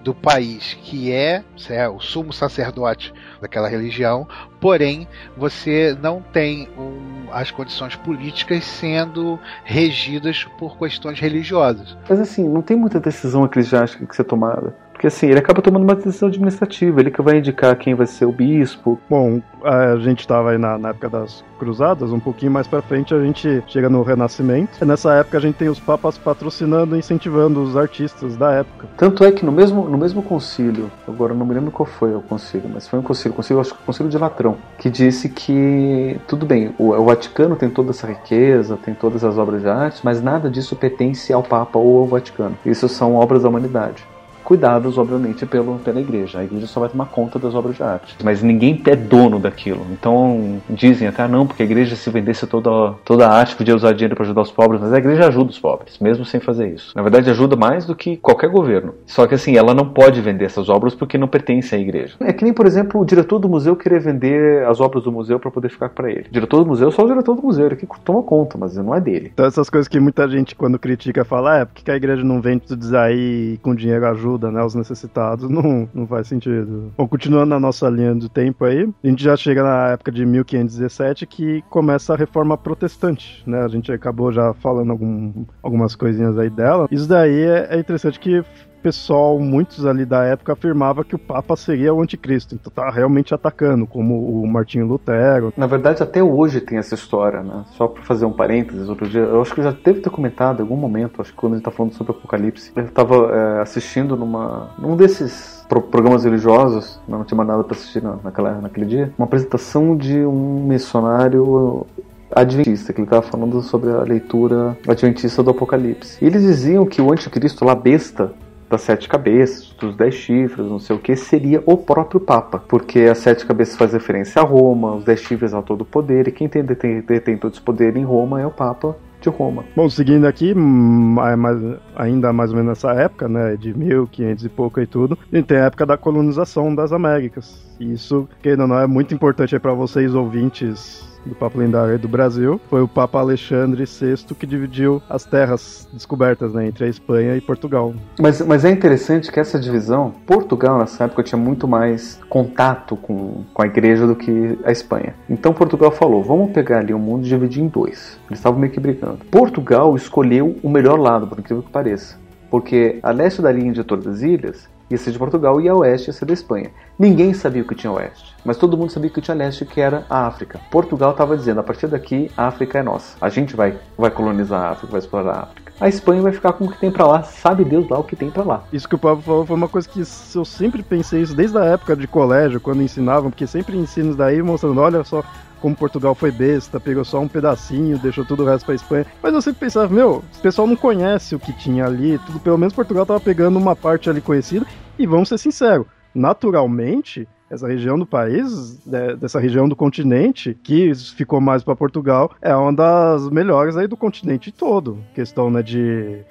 do 0.03 0.15
país 0.15 0.75
que 0.83 1.13
é, 1.13 1.45
é, 1.71 1.89
o 1.89 2.01
sumo 2.01 2.33
sacerdote 2.33 3.13
daquela 3.41 3.69
religião, 3.69 4.27
porém 4.61 5.07
você 5.37 5.97
não 6.01 6.21
tem 6.21 6.69
um, 6.77 7.29
as 7.33 7.51
condições 7.51 7.95
políticas 7.97 8.65
sendo 8.65 9.39
regidas 9.65 10.45
por 10.59 10.79
questões 10.79 11.21
religiosas. 11.21 11.97
Mas 12.09 12.21
assim, 12.21 12.49
não 12.49 12.63
tem 12.63 12.77
muita 12.77 13.01
decisão 13.01 13.45
eclesiástica 13.45 14.07
que 14.07 14.17
ser 14.17 14.25
tomada. 14.25 14.75
Porque 14.99 15.07
assim, 15.07 15.29
ele 15.29 15.39
acaba 15.39 15.63
tomando 15.63 15.85
uma 15.85 15.95
decisão 15.95 16.29
administrativa, 16.29 16.99
ele 16.99 17.13
que 17.13 17.23
vai 17.23 17.39
indicar 17.39 17.77
quem 17.77 17.95
vai 17.95 18.05
ser 18.05 18.25
o 18.25 18.33
bispo. 18.33 18.99
Bom, 19.09 19.41
a 19.63 19.95
gente 19.99 20.21
estava 20.21 20.51
aí 20.51 20.59
na, 20.59 20.77
na, 20.77 20.89
época 20.89 21.09
das 21.09 21.45
cruzadas, 21.57 22.11
um 22.11 22.19
pouquinho 22.19 22.51
mais 22.51 22.67
para 22.67 22.83
frente 22.83 23.15
a 23.15 23.23
gente 23.23 23.63
chega 23.69 23.89
no 23.89 24.03
Renascimento. 24.03 24.73
E 24.83 24.85
nessa 24.85 25.15
época 25.15 25.39
a 25.39 25.41
gente 25.41 25.55
tem 25.55 25.69
os 25.69 25.79
papas 25.79 26.19
patrocinando 26.19 26.97
e 26.97 26.99
incentivando 26.99 27.63
os 27.63 27.77
artistas 27.77 28.37
da 28.37 28.51
época. 28.51 28.89
Tanto 28.97 29.23
é 29.23 29.31
que 29.31 29.47
no 29.47 29.53
mesmo, 29.53 29.89
no 29.89 29.97
mesmo 29.97 30.21
concílio, 30.21 30.91
agora 31.07 31.33
não 31.33 31.47
me 31.47 31.55
lembro 31.55 31.71
qual 31.71 31.87
foi 31.87 32.13
o 32.17 32.21
concílio, 32.21 32.69
mas 32.69 32.89
foi 32.89 32.99
um 32.99 33.03
concílio, 33.03 33.37
concílio 33.37 33.61
acho 33.61 33.75
que 33.75 33.81
o 33.81 33.87
concílio 33.87 34.11
de 34.11 34.19
Latrão, 34.19 34.57
que 34.79 34.91
disse 34.91 35.29
que 35.29 36.21
tudo 36.27 36.45
bem, 36.45 36.75
o, 36.77 36.89
o 36.91 37.05
Vaticano 37.05 37.55
tem 37.55 37.71
toda 37.71 37.91
essa 37.91 38.09
riqueza, 38.09 38.77
tem 38.77 38.95
todas 38.95 39.23
as 39.23 39.39
obras 39.39 39.63
de 39.63 39.69
arte, 39.69 40.01
mas 40.03 40.21
nada 40.21 40.51
disso 40.51 40.75
pertence 40.75 41.33
ao 41.33 41.45
Papa 41.45 41.79
ou 41.79 42.01
ao 42.01 42.07
Vaticano. 42.07 42.59
Isso 42.67 42.89
são 42.89 43.15
obras 43.15 43.45
da 43.45 43.49
humanidade 43.49 44.05
cuidados, 44.49 44.97
obviamente, 44.97 45.45
pelo, 45.45 45.79
pela 45.81 46.01
igreja. 46.01 46.39
A 46.39 46.45
igreja 46.45 46.67
só 46.67 46.81
vai 46.81 46.89
tomar 46.89 47.05
conta 47.05 47.39
das 47.39 47.55
obras 47.55 47.77
de 47.77 47.83
arte. 47.83 48.17
Mas 48.25 48.43
ninguém 48.43 48.81
é 48.87 48.97
dono 48.97 49.39
daquilo. 49.39 49.87
Então 49.93 50.59
dizem 50.71 51.07
até, 51.07 51.25
ah, 51.25 51.29
não, 51.29 51.47
porque 51.47 51.63
a 51.63 51.67
igreja 51.67 51.95
se 51.95 52.09
vendesse 52.09 52.47
toda, 52.47 52.95
toda 53.05 53.29
a 53.29 53.31
arte, 53.31 53.55
podia 53.55 53.77
usar 53.77 53.93
dinheiro 53.93 54.17
para 54.17 54.25
ajudar 54.25 54.41
os 54.41 54.51
pobres, 54.51 54.81
mas 54.81 54.91
a 54.91 54.97
igreja 54.97 55.29
ajuda 55.29 55.51
os 55.51 55.59
pobres, 55.59 55.99
mesmo 55.99 56.25
sem 56.25 56.41
fazer 56.41 56.73
isso. 56.73 56.95
Na 56.97 57.03
verdade, 57.03 57.29
ajuda 57.29 57.57
mais 57.57 57.85
do 57.85 57.95
que 57.95 58.17
qualquer 58.17 58.49
governo. 58.49 58.95
Só 59.05 59.27
que 59.27 59.35
assim, 59.35 59.55
ela 59.55 59.75
não 59.75 59.87
pode 59.87 60.19
vender 60.23 60.47
essas 60.47 60.71
obras 60.71 60.95
porque 60.95 61.19
não 61.19 61.29
pertencem 61.29 61.79
à 61.79 61.83
igreja. 61.83 62.17
É 62.21 62.33
que 62.33 62.43
nem, 62.43 62.55
por 62.55 62.65
exemplo, 62.65 63.03
o 63.03 63.05
diretor 63.05 63.39
do 63.39 63.51
museu 63.51 63.77
querer 63.77 64.01
vender 64.01 64.67
as 64.67 64.81
obras 64.81 65.05
do 65.05 65.13
museu 65.13 65.39
para 65.39 65.51
poder 65.51 65.69
ficar 65.69 65.91
para 65.91 66.11
ele. 66.11 66.25
O 66.27 66.33
diretor 66.33 66.65
do 66.65 66.67
museu 66.67 66.89
é 66.89 66.91
só 66.91 67.05
o 67.05 67.07
diretor 67.07 67.35
do 67.35 67.43
museu, 67.43 67.67
ele 67.67 67.77
que 67.77 67.87
toma 68.03 68.23
conta, 68.23 68.57
mas 68.57 68.75
não 68.79 68.95
é 68.95 69.01
dele. 69.01 69.31
Então 69.35 69.45
essas 69.45 69.69
coisas 69.69 69.87
que 69.87 70.01
muita 70.01 70.27
gente 70.27 70.55
quando 70.55 70.79
critica 70.79 71.23
fala, 71.23 71.57
ah, 71.57 71.59
é 71.59 71.65
porque 71.67 71.91
a 71.91 71.97
igreja 71.97 72.25
não 72.25 72.41
vende 72.41 72.63
tudo 72.67 72.83
isso 72.83 72.97
aí 72.97 73.59
com 73.63 73.75
dinheiro 73.75 74.07
ajuda 74.07 74.38
ajuda, 74.39 74.51
né, 74.51 74.61
aos 74.61 74.75
necessitados, 74.75 75.49
não, 75.51 75.89
não 75.93 76.07
faz 76.07 76.29
sentido. 76.29 76.93
Bom, 76.97 77.07
continuando 77.09 77.47
na 77.47 77.61
nossa 77.61 77.89
linha 77.89 78.15
do 78.15 78.29
tempo 78.29 78.65
aí, 78.65 78.89
a 79.03 79.07
gente 79.07 79.23
já 79.23 79.37
chega 79.37 79.63
na 79.63 79.89
época 79.89 80.13
de 80.13 80.25
1517 80.25 81.27
que 81.27 81.63
começa 81.69 82.15
a 82.15 82.17
reforma 82.17 82.57
protestante, 82.57 83.43
né? 83.47 83.63
A 83.63 83.69
gente 83.69 83.91
acabou 83.93 84.33
já 84.33 84.55
falando 84.55 84.93
algum, 84.93 85.45
algumas 85.63 85.95
coisinhas 85.95 86.39
aí 86.39 86.49
dela. 86.49 86.89
Isso 86.91 87.09
daí 87.09 87.43
é, 87.43 87.69
é 87.71 87.79
interessante 87.79 88.21
que 88.21 88.43
pessoal, 88.79 89.39
muitos 89.39 89.85
ali 89.85 90.05
da 90.05 90.25
época, 90.25 90.53
afirmava 90.53 91.05
que 91.05 91.15
o 91.15 91.19
Papa 91.19 91.57
seria 91.57 91.93
o 91.93 92.01
anticristo. 92.01 92.55
Então 92.55 92.73
tá 92.73 92.91
realmente 92.91 93.35
atacando, 93.35 93.87
como 93.87 94.43
o 94.43 94.47
Martinho 94.47 94.87
Lutero. 94.87 95.53
Na 95.57 95.67
verdade, 95.67 96.03
até 96.03 96.23
hoje 96.23 96.61
tem 96.61 96.79
essa 96.79 96.95
história, 96.95 97.43
né? 97.43 97.65
Só 97.73 97.89
para 97.89 98.03
fazer 98.03 98.25
um 98.25 98.33
parênteses, 98.33 98.89
outro 98.89 99.09
dia, 99.09 99.21
eu 99.21 99.41
acho 99.41 99.55
que 99.55 99.63
já 99.63 99.71
deve 99.71 100.01
ter 100.01 100.11
comentado 100.11 100.61
em 100.61 100.63
algum 100.63 100.77
momento, 100.77 101.21
acho 101.21 101.33
que 101.33 101.37
quando 101.37 101.55
a 101.55 101.57
gente 101.57 101.65
tá 101.65 101.71
falando 101.71 101.93
sobre 101.93 102.13
Apocalipse, 102.13 102.73
eu 102.75 102.85
estava 102.85 103.15
é, 103.33 103.61
assistindo 103.61 104.17
numa, 104.17 104.71
num 104.79 104.97
desses 104.97 105.65
pro, 105.69 105.83
programas 105.83 106.25
religiosos, 106.25 107.01
não 107.07 107.25
tinha 107.25 107.37
mais 107.37 107.49
nada 107.49 107.65
para 107.65 107.77
assistir 107.77 108.03
naquela, 108.03 108.61
naquele 108.61 108.87
dia, 108.87 109.13
uma 109.19 109.27
apresentação 109.27 109.97
de 109.97 110.25
um 110.25 110.67
missionário 110.67 111.87
adventista, 112.35 112.93
que 112.93 113.01
ele 113.01 113.07
estava 113.07 113.23
falando 113.23 113.61
sobre 113.63 113.91
a 113.91 114.03
leitura 114.03 114.77
adventista 114.87 115.43
do 115.43 115.51
Apocalipse. 115.51 116.23
E 116.23 116.27
eles 116.27 116.43
diziam 116.43 116.85
que 116.87 117.01
o 117.01 117.13
anticristo, 117.13 117.65
lá 117.65 117.75
besta, 117.75 118.33
das 118.69 118.83
sete 118.83 119.09
cabeças, 119.09 119.71
dos 119.79 119.97
dez 119.97 120.15
chifres, 120.15 120.67
não 120.67 120.79
sei 120.79 120.97
o 120.97 120.99
que, 120.99 121.17
seria 121.17 121.63
o 121.65 121.77
próprio 121.77 122.21
Papa, 122.21 122.63
porque 122.69 123.01
as 123.01 123.19
sete 123.19 123.47
cabeças 123.47 123.77
faz 123.77 123.93
referência 123.93 124.43
a 124.43 124.45
Roma, 124.45 124.97
os 124.97 125.05
dez 125.05 125.21
chifres 125.21 125.55
ao 125.55 125.63
todo 125.63 125.85
poder, 125.85 126.29
e 126.29 126.33
quem 126.33 126.49
tem, 126.49 126.63
detém, 126.63 127.01
detém 127.01 127.37
todo 127.37 127.53
esse 127.53 127.63
poder 127.63 127.97
em 127.97 128.05
Roma 128.05 128.41
é 128.41 128.47
o 128.47 128.51
Papa 128.51 128.97
de 129.21 129.29
Roma. 129.29 129.65
Bom, 129.75 129.89
seguindo 129.89 130.27
aqui, 130.27 130.55
hum, 130.57 131.17
é 131.21 131.35
mais, 131.35 131.59
ainda 131.97 132.33
mais 132.33 132.51
ou 132.51 132.57
menos 132.57 132.71
nessa 132.71 132.93
época, 132.93 133.29
né, 133.29 133.57
de 133.57 133.77
1500 133.77 134.45
e 134.45 134.49
pouco 134.49 134.81
e 134.81 134.87
tudo, 134.87 135.19
a 135.33 135.37
gente 135.37 135.47
tem 135.47 135.59
a 135.59 135.65
época 135.65 135.87
da 135.87 135.97
colonização 135.97 136.75
das 136.75 136.93
Américas. 136.93 137.67
Isso, 137.81 138.29
que 138.43 138.57
não 138.57 138.79
é 138.79 138.87
muito 138.87 139.15
importante 139.15 139.59
para 139.59 139.73
vocês 139.73 140.15
ouvintes 140.15 141.08
do 141.25 141.35
Papa 141.35 141.59
Lendário 141.59 141.99
do 141.99 142.09
Brasil, 142.09 142.61
foi 142.69 142.83
o 142.83 142.89
Papa 142.89 143.19
Alexandre 143.19 143.85
VI 143.85 144.35
que 144.39 144.47
dividiu 144.47 145.03
as 145.09 145.25
terras 145.25 145.89
descobertas 145.93 146.53
né, 146.55 146.67
entre 146.67 146.85
a 146.85 146.89
Espanha 146.89 147.37
e 147.37 147.41
Portugal. 147.41 147.95
Mas, 148.21 148.41
mas 148.41 148.65
é 148.65 148.71
interessante 148.71 149.31
que 149.31 149.41
essa 149.41 149.59
divisão, 149.59 150.15
Portugal 150.27 150.79
nessa 150.79 151.05
época 151.05 151.23
tinha 151.23 151.39
muito 151.39 151.67
mais 151.67 152.19
contato 152.29 152.97
com, 152.97 153.45
com 153.53 153.63
a 153.63 153.67
igreja 153.67 154.07
do 154.07 154.15
que 154.15 154.59
a 154.65 154.73
Espanha. 154.73 155.15
Então 155.29 155.53
Portugal 155.53 155.91
falou: 155.91 156.23
vamos 156.23 156.53
pegar 156.53 156.79
ali 156.79 156.93
o 156.93 156.99
mundo 156.99 157.27
e 157.27 157.29
dividir 157.29 157.63
em 157.63 157.69
dois. 157.69 158.19
Eles 158.29 158.39
estavam 158.39 158.59
meio 158.59 158.73
que 158.73 158.81
brigando. 158.81 159.25
Portugal 159.31 159.95
escolheu 159.97 160.57
o 160.63 160.69
melhor 160.69 160.99
lado, 160.99 161.27
por 161.27 161.39
incrível 161.39 161.63
que 161.63 161.71
pareça. 161.71 162.19
Porque 162.51 162.99
a 163.03 163.11
leste 163.11 163.43
da 163.43 163.53
linha 163.53 163.73
de 163.73 163.85
Tordesilhas 163.85 164.69
ia 164.91 164.97
ser 164.97 165.11
de 165.11 165.19
Portugal 165.19 165.61
e 165.61 165.69
a 165.69 165.75
oeste 165.75 166.09
ia 166.09 166.13
ser 166.13 166.25
da 166.25 166.33
Espanha. 166.33 166.71
Ninguém 166.99 167.35
sabia 167.35 167.63
o 167.63 167.67
que 167.67 167.75
tinha 167.75 167.93
oeste, 167.93 168.28
mas 168.45 168.57
todo 168.57 168.77
mundo 168.77 168.91
sabia 168.91 169.11
que 169.11 169.21
tinha 169.21 169.37
leste, 169.37 169.65
que 169.65 169.81
era 169.81 170.05
a 170.09 170.27
África. 170.27 170.61
Portugal 170.71 171.11
estava 171.11 171.37
dizendo: 171.37 171.61
a 171.61 171.63
partir 171.63 171.87
daqui, 171.87 172.31
a 172.37 172.47
África 172.47 172.79
é 172.79 172.83
nossa. 172.83 173.17
A 173.21 173.29
gente 173.29 173.57
vai, 173.57 173.79
vai 173.97 174.11
colonizar 174.11 174.63
a 174.63 174.71
África, 174.71 174.93
vai 174.93 175.01
explorar 175.01 175.33
a 175.33 175.43
África. 175.43 175.73
A 175.81 175.89
Espanha 175.89 176.23
vai 176.23 176.33
ficar 176.33 176.53
com 176.55 176.65
o 176.65 176.73
que 176.73 176.81
tem 176.81 176.91
para 176.91 177.07
lá, 177.07 177.23
sabe 177.23 177.65
Deus 177.65 177.89
lá 177.89 177.99
o 177.99 178.05
que 178.05 178.17
tem 178.17 178.31
para 178.31 178.43
lá. 178.43 178.65
Isso 178.73 178.89
que 178.89 178.97
o 178.97 178.99
Pablo 178.99 179.23
falou 179.23 179.47
foi 179.47 179.55
uma 179.55 179.69
coisa 179.69 179.89
que 179.89 180.01
eu 180.35 180.45
sempre 180.45 180.83
pensei 180.83 181.23
isso 181.23 181.37
desde 181.37 181.57
a 181.57 181.65
época 181.65 181.95
de 181.95 182.09
colégio, 182.09 182.61
quando 182.61 182.83
ensinavam, 182.83 183.31
porque 183.31 183.47
sempre 183.47 183.77
ensinos 183.77 184.17
daí 184.17 184.43
mostrando: 184.43 184.81
olha 184.81 185.05
só, 185.05 185.23
como 185.61 185.77
Portugal 185.77 186.15
foi 186.15 186.31
besta, 186.31 186.81
pegou 186.81 187.05
só 187.05 187.21
um 187.21 187.29
pedacinho, 187.29 187.99
deixou 187.99 188.25
tudo 188.25 188.43
o 188.43 188.47
resto 188.47 188.67
pra 188.67 188.75
Espanha. 188.75 189.07
Mas 189.23 189.35
eu 189.35 189.43
sempre 189.43 189.61
pensava, 189.61 189.93
meu, 189.93 190.25
o 190.37 190.41
pessoal 190.41 190.67
não 190.67 190.77
conhece 190.77 191.35
o 191.35 191.39
que 191.39 191.53
tinha 191.53 191.85
ali, 191.85 192.19
tudo, 192.27 192.41
pelo 192.41 192.59
menos 192.59 192.75
Portugal 192.75 193.07
tava 193.07 193.21
pegando 193.21 193.59
uma 193.59 193.77
parte 193.77 194.11
ali 194.11 194.21
conhecida, 194.21 194.67
e 194.99 195.07
vamos 195.07 195.29
ser 195.29 195.39
sinceros, 195.39 195.87
naturalmente, 196.15 197.29
essa 197.51 197.67
região 197.67 197.99
do 197.99 198.07
país, 198.07 198.85
né, 198.87 199.15
dessa 199.17 199.41
região 199.41 199.69
do 199.69 199.77
continente, 199.77 200.57
que 200.63 200.95
ficou 200.95 201.41
mais 201.41 201.63
para 201.63 201.77
Portugal, 201.77 202.31
é 202.41 202.55
uma 202.55 202.73
das 202.73 203.29
melhores 203.31 203.77
aí 203.77 203.87
do 203.87 203.97
continente 203.97 204.53
todo. 204.53 204.99
Questão, 205.15 205.51
né, 205.51 205.63
de 205.63 206.25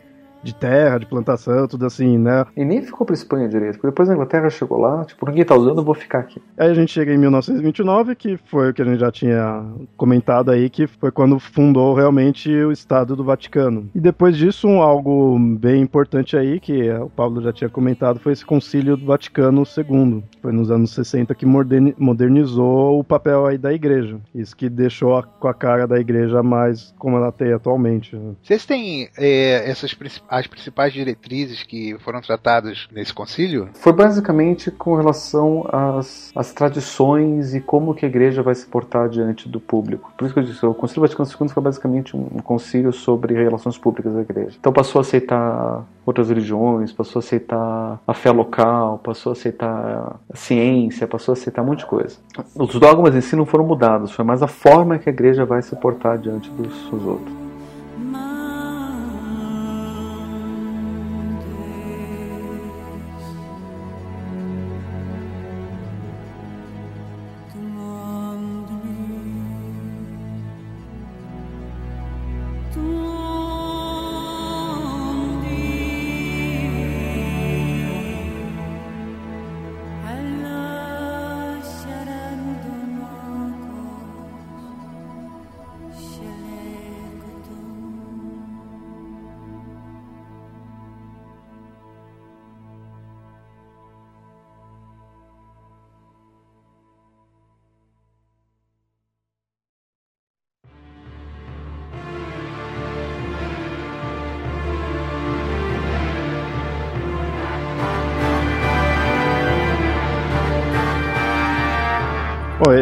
de 0.44 0.54
terra, 0.54 0.98
de 0.98 1.06
plantação, 1.06 1.68
tudo 1.68 1.86
assim, 1.86 2.18
né? 2.18 2.46
E 2.56 2.64
nem 2.64 2.82
ficou 2.82 3.06
pra 3.06 3.14
Espanha 3.14 3.48
direito, 3.48 3.74
porque 3.74 3.88
depois 3.88 4.10
a 4.10 4.14
Inglaterra 4.14 4.50
chegou 4.50 4.80
lá, 4.80 5.04
tipo, 5.06 5.26
ninguém 5.28 5.46
tá 5.46 5.56
usando, 5.56 5.80
eu 5.80 5.84
vou 5.84 5.96
ficar 5.96 6.20
aqui. 6.20 6.42
Aí 6.58 6.70
a 6.70 6.74
gente 6.74 6.92
chega 6.92 7.14
em 7.14 7.18
1929, 7.18 8.16
que 8.16 8.38
foi 8.38 8.70
o 8.70 8.74
que 8.74 8.82
a 8.82 8.86
gente 8.86 9.00
já 9.00 9.12
tinha 9.12 9.66
comentado 9.96 10.52
aí, 10.52 10.70
que 10.70 10.88
foi 10.88 11.12
quando 11.12 11.40
fundou 11.40 11.94
realmente 11.94 12.50
o 12.50 12.72
Estado 12.72 13.16
do 13.16 13.24
Vaticano. 13.24 13.90
E 13.94 14.00
depois 14.00 14.38
disso, 14.38 14.68
um, 14.68 14.82
algo 14.82 15.38
bem 15.40 15.82
importante 15.82 16.38
aí, 16.38 16.60
que 16.60 16.90
o 16.92 17.10
Paulo 17.10 17.42
já 17.42 17.52
tinha 17.52 17.70
comentado, 17.70 18.20
foi 18.20 18.34
esse 18.34 18.46
Concílio 18.46 18.98
do 18.98 19.06
Vaticano 19.06 19.64
II. 19.64 20.24
Foi 20.42 20.52
nos 20.52 20.72
anos 20.72 20.92
60 20.92 21.34
que 21.36 21.46
modernizou 21.46 23.00
o 23.00 23.04
papel 23.04 23.46
aí 23.46 23.58
da 23.58 23.74
igreja. 23.74 24.20
Isso 24.34 24.56
que 24.56 24.70
deixou 24.70 25.18
a, 25.18 25.24
com 25.24 25.48
a 25.48 25.54
cara 25.54 25.88
da 25.88 26.00
igreja 26.00 26.42
mais 26.42 26.94
como 26.98 27.18
ela 27.18 27.32
tem 27.32 27.54
atualmente. 27.54 28.18
Vocês 28.42 28.66
têm 28.66 29.10
é, 29.18 29.70
essas 29.70 29.94
as 30.30 30.48
principais 30.48 30.94
diretrizes 30.94 31.64
que 31.64 31.98
foram 32.00 32.22
tratadas 32.22 32.88
nesse 32.92 33.14
concílio? 33.14 33.70
Foi 33.74 33.94
basicamente 33.94 34.72
com 34.72 34.96
relação 34.96 35.66
às, 35.72 36.32
às 36.36 36.54
tradições 36.54 37.54
e 37.54 37.62
como 37.62 37.94
que 37.94 38.06
a 38.06 38.10
igreja 38.10 38.44
vai 38.44 38.56
se 38.56 38.66
portar 38.66 39.10
diante 39.10 39.48
do 39.48 39.60
público. 39.60 40.12
Por 40.18 40.26
isso 40.26 40.34
que 40.34 40.40
eu 40.40 40.44
disse, 40.44 40.66
o 40.66 40.74
Concílio 40.74 41.02
Vaticano 41.02 41.30
II 41.30 41.50
foi 41.50 41.64
basicamente 41.64 42.16
um, 42.16 42.26
concílio 42.44 42.94
sobre 42.94 43.34
relações 43.34 43.78
públicas 43.78 44.14
da 44.14 44.22
igreja. 44.22 44.58
Então 44.60 44.72
passou 44.72 45.00
a 45.00 45.02
aceitar 45.02 45.86
outras 46.06 46.30
religiões, 46.30 46.92
passou 46.92 47.20
a 47.20 47.24
aceitar 47.24 48.00
a 48.08 48.14
fé 48.14 48.32
local, 48.32 49.00
passou 49.00 49.32
a 49.32 49.34
aceitar 49.34 50.20
a 50.32 50.36
ciência, 50.36 51.08
passou 51.08 51.34
a 51.34 51.38
aceitar 51.38 51.62
um 51.62 51.66
monte 51.66 51.80
de 51.80 51.86
coisa. 51.86 52.18
Os 52.56 52.80
dogmas 52.80 53.16
em 53.16 53.22
si 53.22 53.36
não 53.36 53.46
foram 53.46 53.66
mudados, 53.66 54.12
foi 54.12 54.24
mais 54.24 54.42
a 54.42 54.48
forma 54.48 54.98
que 54.98 55.10
a 55.10 55.12
igreja 55.12 55.46
vai 55.46 55.62
se 55.62 55.76
portar 55.76 56.18
diante 56.18 56.50
dos, 56.52 56.74
dos 56.90 57.06
outros. 57.06 57.37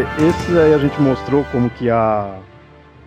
Esse 0.02 0.58
aí 0.58 0.74
a 0.74 0.78
gente 0.78 1.00
mostrou 1.02 1.46
como 1.52 1.70
que 1.70 1.90
a, 1.90 2.40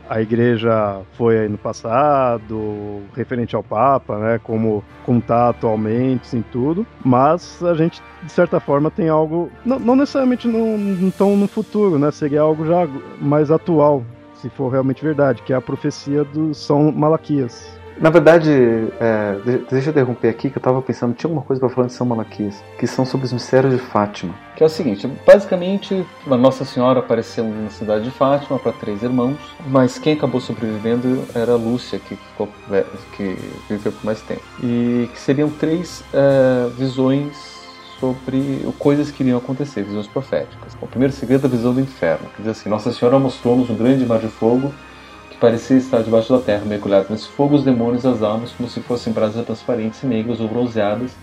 a 0.08 0.22
igreja 0.22 1.02
foi 1.12 1.38
aí 1.38 1.48
no 1.48 1.58
passado, 1.58 3.02
referente 3.14 3.54
ao 3.54 3.62
Papa, 3.62 4.18
né, 4.18 4.40
como, 4.42 4.82
como 5.04 5.20
tá 5.20 5.50
atualmente, 5.50 6.36
em 6.36 6.42
tudo, 6.42 6.86
mas 7.04 7.62
a 7.62 7.74
gente, 7.74 8.02
de 8.22 8.32
certa 8.32 8.58
forma, 8.58 8.90
tem 8.90 9.08
algo, 9.08 9.50
não, 9.64 9.78
não 9.78 9.96
necessariamente 9.96 10.48
no, 10.48 11.10
tão 11.12 11.36
no 11.36 11.46
futuro, 11.46 11.98
né, 11.98 12.10
seria 12.10 12.40
algo 12.40 12.66
já 12.66 12.88
mais 13.20 13.50
atual, 13.50 14.02
se 14.34 14.48
for 14.48 14.70
realmente 14.70 15.02
verdade, 15.02 15.42
que 15.42 15.52
é 15.52 15.56
a 15.56 15.60
profecia 15.60 16.24
do 16.24 16.54
São 16.54 16.90
Malaquias. 16.92 17.77
Na 18.00 18.10
verdade, 18.10 18.50
é, 19.00 19.36
deixa 19.68 19.88
eu 19.88 19.90
interromper 19.90 20.28
aqui 20.28 20.50
que 20.50 20.56
eu 20.56 20.60
estava 20.60 20.80
pensando, 20.80 21.14
tinha 21.14 21.28
alguma 21.28 21.44
coisa 21.44 21.58
para 21.58 21.68
falar 21.68 21.88
de 21.88 21.92
São 21.92 22.06
Malaquias, 22.06 22.62
que 22.78 22.86
são 22.86 23.04
sobre 23.04 23.26
os 23.26 23.32
mistérios 23.32 23.72
de 23.72 23.80
Fátima. 23.80 24.32
Que 24.54 24.62
é 24.62 24.66
o 24.66 24.68
seguinte, 24.68 25.10
basicamente, 25.26 26.06
a 26.24 26.36
Nossa 26.36 26.64
Senhora 26.64 27.00
apareceu 27.00 27.44
na 27.44 27.70
cidade 27.70 28.04
de 28.04 28.10
Fátima 28.12 28.56
para 28.56 28.72
três 28.72 29.02
irmãos, 29.02 29.36
mas 29.66 29.98
quem 29.98 30.12
acabou 30.12 30.40
sobrevivendo 30.40 31.24
era 31.34 31.56
Lúcia, 31.56 31.98
que, 31.98 32.14
ficou, 32.14 32.48
é, 32.70 32.84
que 33.16 33.36
viveu 33.68 33.90
por 33.90 34.04
mais 34.04 34.20
tempo. 34.22 34.42
E 34.62 35.10
que 35.12 35.18
seriam 35.18 35.50
três 35.50 36.04
é, 36.14 36.68
visões 36.76 37.58
sobre 37.98 38.64
coisas 38.78 39.10
que 39.10 39.24
iriam 39.24 39.38
acontecer, 39.38 39.82
visões 39.82 40.06
proféticas. 40.06 40.76
O 40.80 40.86
primeiro 40.86 41.12
segredo 41.12 41.44
é 41.44 41.48
a 41.48 41.50
visão 41.50 41.74
do 41.74 41.80
inferno, 41.80 42.28
que 42.36 42.42
diz 42.42 42.52
assim, 42.52 42.68
Nossa 42.68 42.92
Senhora 42.92 43.18
mostrou-nos 43.18 43.68
um 43.70 43.74
grande 43.74 44.06
mar 44.06 44.20
de 44.20 44.28
fogo 44.28 44.72
parecia 45.40 45.76
estar 45.76 46.02
debaixo 46.02 46.32
da 46.32 46.40
terra, 46.40 46.64
mergulhado 46.64 47.06
nesse 47.10 47.28
fogo 47.28 47.54
os 47.54 47.64
demônios 47.64 48.04
as 48.04 48.22
almas, 48.22 48.52
como 48.52 48.68
se 48.68 48.80
fossem 48.80 49.12
brasas 49.12 49.44
transparentes 49.44 50.02
e 50.02 50.06
negras 50.06 50.40
ou 50.40 50.48
bronzeadas, 50.48 51.16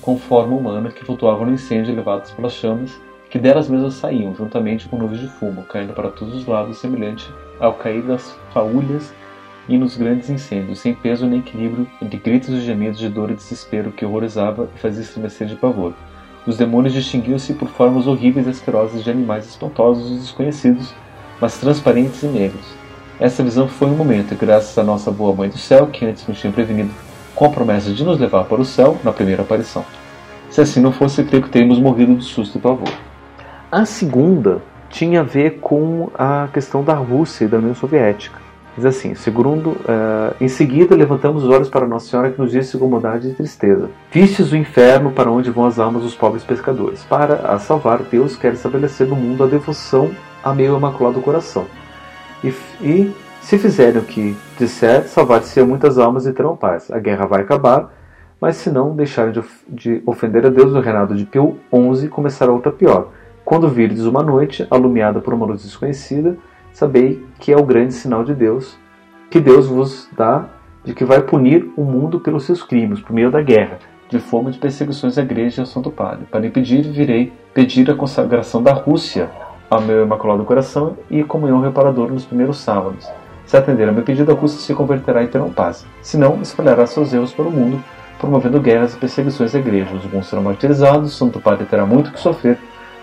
com 0.00 0.18
forma 0.18 0.56
humana 0.56 0.90
que 0.90 1.04
flutuavam 1.04 1.46
no 1.46 1.52
incêndio 1.52 1.94
levadas 1.94 2.30
pelas 2.30 2.52
chamas 2.52 2.98
que 3.30 3.38
delas 3.38 3.68
mesmas 3.68 3.94
saíam, 3.94 4.34
juntamente 4.34 4.88
com 4.88 4.98
nuvens 4.98 5.20
de 5.20 5.28
fumo, 5.28 5.62
caindo 5.62 5.92
para 5.92 6.10
todos 6.10 6.34
os 6.34 6.46
lados, 6.46 6.78
semelhante 6.78 7.32
ao 7.60 7.74
cair 7.74 8.02
das 8.02 8.36
faúlhas 8.52 9.14
e 9.68 9.78
nos 9.78 9.96
grandes 9.96 10.28
incêndios, 10.28 10.80
sem 10.80 10.94
peso 10.94 11.26
nem 11.26 11.38
equilíbrio, 11.38 11.86
entre 12.02 12.18
gritos 12.18 12.48
e 12.48 12.60
gemidos 12.60 12.98
de 12.98 13.08
dor 13.08 13.30
e 13.30 13.34
desespero 13.34 13.92
que 13.92 14.04
horrorizava 14.04 14.68
e 14.74 14.80
fazia 14.80 15.02
estremecer 15.02 15.46
de 15.46 15.54
pavor. 15.54 15.94
Os 16.44 16.56
demônios 16.56 16.92
distinguiam-se 16.92 17.54
por 17.54 17.68
formas 17.68 18.08
horríveis 18.08 18.48
e 18.48 18.50
asquerosas 18.50 19.04
de 19.04 19.10
animais 19.10 19.46
espantosos 19.46 20.10
e 20.10 20.14
desconhecidos, 20.14 20.92
mas 21.40 21.56
transparentes 21.60 22.24
e 22.24 22.26
negros. 22.26 22.79
Essa 23.20 23.42
visão 23.42 23.68
foi 23.68 23.86
um 23.88 23.94
momento, 23.94 24.34
graças 24.34 24.78
à 24.78 24.82
nossa 24.82 25.10
boa 25.10 25.34
mãe 25.34 25.50
do 25.50 25.58
céu, 25.58 25.88
que 25.88 26.06
antes 26.06 26.26
nos 26.26 26.40
tinha 26.40 26.50
prevenido 26.50 26.90
com 27.34 27.44
a 27.44 27.50
promessa 27.50 27.92
de 27.92 28.02
nos 28.02 28.18
levar 28.18 28.44
para 28.44 28.62
o 28.62 28.64
céu 28.64 28.96
na 29.04 29.12
primeira 29.12 29.42
aparição. 29.42 29.84
Se 30.48 30.62
assim 30.62 30.80
não 30.80 30.90
fosse, 30.90 31.22
creio 31.24 31.42
que 31.42 31.50
teríamos 31.50 31.78
morrido 31.78 32.16
de 32.16 32.24
susto 32.24 32.56
e 32.56 32.60
pavor. 32.60 32.88
A 33.70 33.84
segunda 33.84 34.62
tinha 34.88 35.20
a 35.20 35.22
ver 35.22 35.58
com 35.60 36.10
a 36.14 36.48
questão 36.50 36.82
da 36.82 36.94
Rússia 36.94 37.44
e 37.44 37.48
da 37.48 37.58
União 37.58 37.74
Soviética. 37.74 38.38
Diz 38.74 38.86
assim, 38.86 39.14
segundo, 39.14 39.72
uh, 39.72 40.34
em 40.40 40.48
seguida 40.48 40.96
levantamos 40.96 41.44
os 41.44 41.50
olhos 41.50 41.68
para 41.68 41.86
Nossa 41.86 42.08
Senhora 42.08 42.30
que 42.30 42.40
nos 42.40 42.50
disse 42.50 42.78
com 42.78 42.88
bondade 42.88 43.28
e 43.28 43.34
tristeza. 43.34 43.90
Vistes 44.10 44.50
o 44.50 44.56
inferno 44.56 45.10
para 45.10 45.30
onde 45.30 45.50
vão 45.50 45.66
as 45.66 45.78
almas 45.78 46.04
dos 46.04 46.14
pobres 46.14 46.42
pescadores. 46.42 47.04
Para 47.04 47.34
a 47.52 47.58
salvar, 47.58 47.98
Deus 47.98 48.34
quer 48.34 48.54
estabelecer 48.54 49.06
no 49.06 49.14
mundo 49.14 49.44
a 49.44 49.46
devoção 49.46 50.10
a 50.42 50.54
meio 50.54 50.74
imaculado 50.74 51.20
coração. 51.20 51.66
E, 52.42 52.52
e 52.80 53.14
se 53.40 53.58
fizerem 53.58 54.00
o 54.00 54.04
que 54.04 54.36
disser, 54.58 55.08
salvar-se 55.08 55.62
muitas 55.62 55.98
almas 55.98 56.26
e 56.26 56.32
terão 56.32 56.56
paz. 56.56 56.90
A 56.90 56.98
guerra 56.98 57.26
vai 57.26 57.42
acabar, 57.42 57.92
mas 58.40 58.56
se 58.56 58.70
não 58.70 58.94
deixarem 58.94 59.32
de, 59.32 59.42
de 59.68 60.02
ofender 60.06 60.46
a 60.46 60.50
Deus, 60.50 60.72
o 60.72 60.80
reinado 60.80 61.14
de 61.14 61.24
Pio 61.24 61.58
XI 61.94 62.08
começará 62.08 62.52
outra 62.52 62.72
pior 62.72 63.10
quando 63.50 63.68
virdes 63.68 64.04
uma 64.04 64.22
noite, 64.22 64.64
alumiada 64.70 65.20
por 65.20 65.34
uma 65.34 65.44
luz 65.44 65.64
desconhecida, 65.64 66.38
sabei 66.72 67.26
que 67.40 67.52
é 67.52 67.56
o 67.56 67.64
grande 67.64 67.92
sinal 67.92 68.22
de 68.22 68.32
Deus, 68.32 68.78
que 69.28 69.40
Deus 69.40 69.66
vos 69.66 70.08
dá 70.16 70.46
de 70.84 70.94
que 70.94 71.04
vai 71.04 71.20
punir 71.20 71.68
o 71.76 71.82
mundo 71.82 72.20
pelos 72.20 72.44
seus 72.44 72.62
crimes, 72.62 73.00
por 73.00 73.12
meio 73.12 73.28
da 73.28 73.42
guerra, 73.42 73.80
de 74.08 74.20
fome 74.20 74.52
de 74.52 74.58
perseguições 74.60 75.18
à 75.18 75.22
igreja 75.22 75.60
e 75.60 75.62
ao 75.62 75.66
Santo 75.66 75.90
Padre. 75.90 76.26
Para 76.30 76.46
impedir, 76.46 76.82
virei 76.82 77.32
pedir 77.52 77.90
a 77.90 77.94
consagração 77.96 78.62
da 78.62 78.72
Rússia 78.72 79.28
ao 79.70 79.80
meu 79.80 80.04
Imaculado 80.04 80.44
Coração 80.44 80.96
e 81.08 81.22
comunhão 81.22 81.60
reparadora 81.60 82.12
nos 82.12 82.26
primeiros 82.26 82.58
sábados. 82.58 83.08
Se 83.46 83.56
atender 83.56 83.88
a 83.88 83.92
meu 83.92 84.02
pedido, 84.02 84.30
a 84.30 84.34
Rússia 84.34 84.60
se 84.60 84.74
converterá 84.74 85.22
e 85.22 85.28
terão 85.28 85.50
paz. 85.50 85.86
Se 86.02 86.16
não, 86.16 86.42
espalhará 86.42 86.86
seus 86.86 87.14
erros 87.14 87.32
pelo 87.32 87.50
mundo, 87.50 87.82
promovendo 88.18 88.60
guerras 88.60 88.94
e 88.94 88.98
perseguições 88.98 89.54
à 89.54 89.58
igreja. 89.58 89.94
Os 89.94 90.04
bons 90.04 90.26
serão 90.26 90.42
martirizados, 90.42 91.12
o 91.12 91.16
Santo 91.16 91.40
Padre 91.40 91.64
terá 91.66 91.86
muito 91.86 92.12
que 92.12 92.20
sofrer 92.20 92.58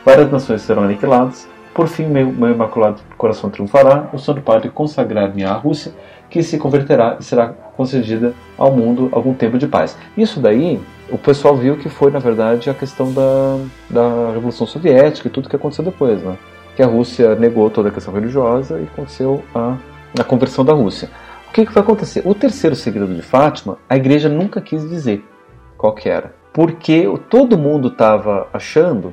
várias 0.07 0.32
nações 0.32 0.61
serão 0.61 0.84
aniquiladas. 0.84 1.49
Por 1.74 1.89
fim, 1.89 2.05
meu, 2.05 2.32
meu 2.32 2.51
imaculado 2.51 3.01
coração 3.18 3.49
triunfará. 3.49 4.09
O 4.13 4.18
Santo 4.18 4.41
Padre 4.41 4.70
consagrar-me 4.70 5.43
à 5.43 5.51
Rússia, 5.51 5.91
que 6.30 6.41
se 6.41 6.57
converterá 6.57 7.18
e 7.20 7.24
será 7.24 7.49
concedida 7.49 8.34
ao 8.57 8.72
mundo 8.72 9.09
algum 9.11 9.34
tempo 9.34 9.57
de 9.57 9.68
paz. 9.68 9.97
Isso 10.18 10.39
daí, 10.39 10.80
o 11.09 11.18
pessoal 11.18 11.57
viu 11.57 11.76
que 11.76 11.89
foi, 11.89 12.09
na 12.09 12.20
verdade, 12.20 12.70
a 12.70 12.74
questão 12.74 13.11
da, 13.11 13.59
da 13.89 14.32
Revolução 14.34 14.65
Soviética 14.65 15.28
e 15.28 15.32
tudo 15.32 15.49
que 15.49 15.57
aconteceu 15.57 15.84
depois, 15.84 16.24
né? 16.24 16.38
Que 16.78 16.84
a 16.84 16.86
Rússia 16.86 17.36
negou 17.36 17.71
toda 17.71 17.89
a 17.89 17.91
questão 17.91 18.13
religiosa 18.13 18.80
e 18.80 18.84
aconteceu 18.84 19.43
a, 19.53 19.78
a 20.19 20.23
conversão 20.23 20.63
da 20.63 20.73
Rússia. 20.73 21.09
O 21.49 21.51
que, 21.51 21.65
que 21.65 21.73
vai 21.73 21.82
acontecer? 21.82 22.21
O 22.23 22.36
terceiro 22.36 22.75
segredo 22.75 23.15
de 23.15 23.21
Fátima, 23.23 23.80
a 23.89 23.97
igreja 23.97 24.30
nunca 24.30 24.61
quis 24.61 24.88
dizer 24.88 25.25
qual 25.75 25.93
que 25.93 26.07
era. 26.07 26.36
Porque 26.53 27.11
todo 27.32 27.57
mundo 27.57 27.88
estava 27.88 28.47
achando 28.53 29.11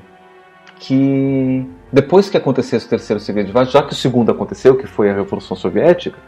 que 0.79 1.67
depois 1.91 2.29
que 2.29 2.37
acontecesse 2.37 2.85
o 2.85 2.89
terceiro 2.91 3.19
segredo 3.19 3.47
de 3.47 3.53
Vaz, 3.53 3.71
já 3.71 3.83
que 3.83 3.93
o 3.93 3.97
segundo 3.97 4.31
aconteceu, 4.31 4.77
que 4.77 4.87
foi 4.87 5.11
a 5.11 5.15
Revolução 5.15 5.57
Soviética, 5.57 6.19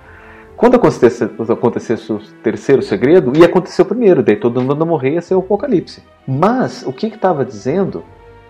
quando 0.56 0.76
acontecesse, 0.76 1.24
acontecesse 1.24 2.10
o 2.10 2.18
terceiro 2.42 2.80
segredo, 2.80 3.36
ia 3.36 3.44
acontecer 3.44 3.82
o 3.82 3.84
primeiro, 3.84 4.22
daí 4.22 4.36
todo 4.36 4.62
mundo 4.62 4.86
morrer 4.86 5.12
ia 5.12 5.20
ser 5.20 5.34
o 5.34 5.40
Apocalipse. 5.40 6.02
Mas 6.26 6.82
o 6.86 6.94
que 6.94 7.08
estava 7.08 7.44
dizendo 7.44 8.02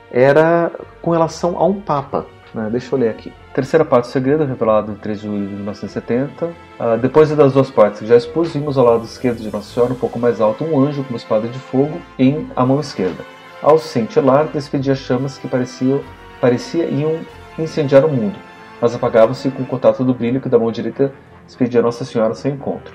era 0.08 0.70
com 1.02 1.10
relação 1.10 1.58
a 1.58 1.66
um 1.66 1.80
Papa. 1.80 2.26
Né? 2.56 2.70
Deixa 2.70 2.94
eu 2.94 2.98
ler 2.98 3.10
aqui. 3.10 3.30
Terceira 3.52 3.84
parte 3.84 4.06
do 4.06 4.12
segredo, 4.12 4.46
revelado 4.46 4.90
em 4.90 4.94
3 4.94 5.20
de 5.20 5.26
julho 5.26 5.46
de 5.46 5.54
1970. 5.54 6.46
Uh, 6.46 6.52
ah, 6.78 6.96
depois 6.96 7.28
das 7.30 7.52
duas 7.52 7.70
partes 7.70 8.00
que 8.00 8.06
já 8.06 8.16
expus, 8.16 8.54
vimos 8.54 8.78
ao 8.78 8.86
lado 8.86 9.04
esquerdo 9.04 9.42
de 9.42 9.52
Nossa 9.52 9.72
Senhora, 9.72 9.92
um 9.92 9.96
pouco 9.96 10.18
mais 10.18 10.40
alto, 10.40 10.64
um 10.64 10.80
anjo 10.80 11.04
com 11.04 11.10
uma 11.10 11.18
espada 11.18 11.46
de 11.46 11.58
fogo 11.58 12.00
em 12.18 12.48
a 12.56 12.64
mão 12.64 12.80
esquerda. 12.80 13.22
Ao 13.62 13.78
cintilar, 13.78 14.46
despedia 14.46 14.94
chamas 14.94 15.36
que 15.36 15.46
pareciam, 15.46 16.00
parecia 16.40 16.86
iam 16.86 17.20
incendiar 17.58 18.04
o 18.06 18.08
mundo, 18.08 18.38
mas 18.80 18.94
apagavam-se 18.94 19.50
com 19.50 19.62
o 19.62 19.66
contato 19.66 20.02
do 20.02 20.14
brilho 20.14 20.40
que 20.40 20.48
da 20.48 20.58
mão 20.58 20.72
direita 20.72 21.12
expedia 21.46 21.82
Nossa 21.82 22.06
Senhora 22.06 22.30
ao 22.30 22.34
seu 22.34 22.50
encontro. 22.50 22.94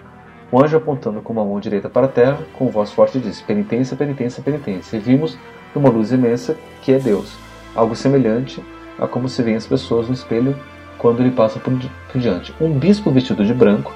O 0.52 0.62
anjo, 0.62 0.76
apontando 0.76 1.22
com 1.22 1.34
a 1.40 1.46
mão 1.46 1.60
direita 1.60 1.88
para 1.88 2.08
a 2.08 2.10
terra, 2.10 2.40
com 2.58 2.68
voz 2.68 2.92
forte 2.92 3.20
disse: 3.20 3.44
Penitência, 3.44 3.96
penitência, 3.96 4.44
penitência. 4.44 4.98
E 4.98 5.00
vimos 5.00 5.38
numa 5.74 5.90
luz 5.90 6.12
imensa 6.12 6.58
que 6.82 6.92
é 6.92 7.00
Deus, 7.00 7.38
algo 7.76 7.96
semelhante 7.96 8.62
a 9.00 9.08
como 9.08 9.30
se 9.30 9.42
vêem 9.42 9.56
as 9.56 9.68
pessoas 9.68 10.08
no 10.08 10.14
espelho 10.14 10.56
quando 10.98 11.22
ele 11.22 11.32
passa 11.32 11.60
por, 11.60 11.74
por 12.12 12.22
diante. 12.22 12.54
Um 12.62 12.72
bispo 12.72 13.10
vestido 13.12 13.46
de 13.46 13.54
branco. 13.54 13.94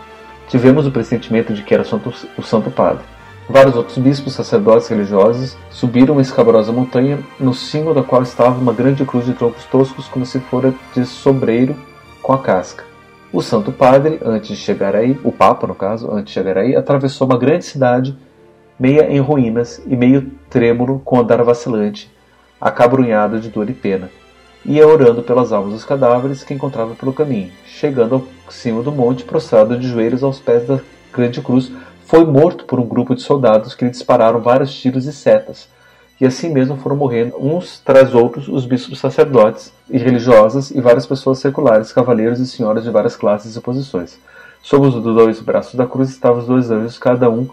Tivemos 0.47 0.87
o 0.87 0.91
pressentimento 0.91 1.53
de 1.53 1.63
que 1.63 1.73
era 1.73 1.83
o 1.83 2.43
Santo 2.43 2.71
Padre. 2.71 3.03
Vários 3.47 3.75
outros 3.75 3.97
bispos, 3.99 4.33
sacerdotes 4.33 4.87
religiosos 4.87 5.55
subiram 5.69 6.15
uma 6.15 6.21
escabrosa 6.21 6.71
montanha, 6.71 7.19
no 7.39 7.53
cimo 7.53 7.93
da 7.93 8.01
qual 8.01 8.23
estava 8.23 8.59
uma 8.59 8.73
grande 8.73 9.05
cruz 9.05 9.25
de 9.25 9.33
troncos 9.33 9.63
toscos, 9.65 10.07
como 10.07 10.25
se 10.25 10.39
fora 10.39 10.73
de 10.95 11.05
sobreiro 11.05 11.75
com 12.23 12.33
a 12.33 12.39
casca. 12.39 12.83
O 13.31 13.41
Santo 13.43 13.71
Padre, 13.71 14.19
antes 14.25 14.49
de 14.49 14.55
chegar 14.55 14.95
aí, 14.95 15.19
o 15.23 15.31
Papa 15.31 15.67
no 15.67 15.75
caso, 15.75 16.09
antes 16.11 16.25
de 16.25 16.31
chegar 16.31 16.57
aí, 16.57 16.75
atravessou 16.75 17.27
uma 17.27 17.37
grande 17.37 17.65
cidade, 17.65 18.17
meia 18.79 19.11
em 19.11 19.19
ruínas 19.19 19.79
e 19.85 19.95
meio 19.95 20.31
trêmulo, 20.49 20.99
com 21.05 21.19
andar 21.19 21.43
vacilante, 21.43 22.11
acabrunhado 22.59 23.39
de 23.39 23.49
dor 23.49 23.69
e 23.69 23.73
pena. 23.73 24.09
Ia 24.67 24.87
orando 24.87 25.21
pelas 25.21 25.53
almas 25.53 25.73
dos 25.73 25.85
cadáveres 25.85 26.43
que 26.43 26.51
encontrava 26.51 26.95
pelo 26.95 27.13
caminho, 27.13 27.51
chegando 27.67 28.15
ao 28.15 28.23
cimo 28.49 28.81
do 28.81 28.91
monte, 28.91 29.23
prostrado 29.23 29.77
de 29.77 29.87
joelhos 29.87 30.23
aos 30.23 30.39
pés 30.39 30.65
da 30.67 30.79
grande 31.13 31.39
cruz, 31.39 31.71
foi 32.05 32.25
morto 32.25 32.65
por 32.65 32.79
um 32.79 32.87
grupo 32.87 33.13
de 33.13 33.21
soldados 33.21 33.75
que 33.75 33.85
lhe 33.85 33.91
dispararam 33.91 34.41
vários 34.41 34.73
tiros 34.73 35.05
e 35.05 35.13
setas, 35.13 35.67
e 36.19 36.25
assim 36.25 36.49
mesmo 36.49 36.77
foram 36.77 36.95
morrendo 36.95 37.35
uns 37.39 37.79
tras 37.79 38.15
outros 38.15 38.47
os 38.47 38.65
bispos 38.65 38.97
sacerdotes 38.97 39.71
e 39.87 39.99
religiosas 39.99 40.71
e 40.71 40.81
várias 40.81 41.05
pessoas 41.05 41.37
seculares, 41.37 41.93
cavaleiros 41.93 42.39
e 42.39 42.47
senhoras 42.47 42.83
de 42.83 42.89
várias 42.89 43.15
classes 43.15 43.55
e 43.55 43.61
posições. 43.61 44.17
Sob 44.63 44.87
os 44.87 44.95
dois 44.95 45.39
braços 45.41 45.75
da 45.75 45.85
cruz 45.85 46.09
estavam 46.09 46.39
os 46.39 46.47
dois 46.47 46.71
anjos, 46.71 46.97
cada 46.97 47.29
um 47.29 47.47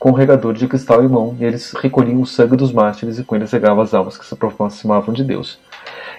com 0.00 0.10
um 0.10 0.14
regador 0.14 0.52
de 0.52 0.66
cristal 0.66 1.04
em 1.04 1.08
mão, 1.08 1.36
e 1.38 1.44
eles 1.44 1.72
recolhiam 1.72 2.20
o 2.20 2.26
sangue 2.26 2.56
dos 2.56 2.72
mártires 2.72 3.20
e 3.20 3.24
com 3.24 3.36
eles 3.36 3.52
regavam 3.52 3.82
as 3.82 3.94
almas 3.94 4.18
que 4.18 4.26
se 4.26 4.34
aproximavam 4.34 5.14
de 5.14 5.22
Deus. 5.22 5.58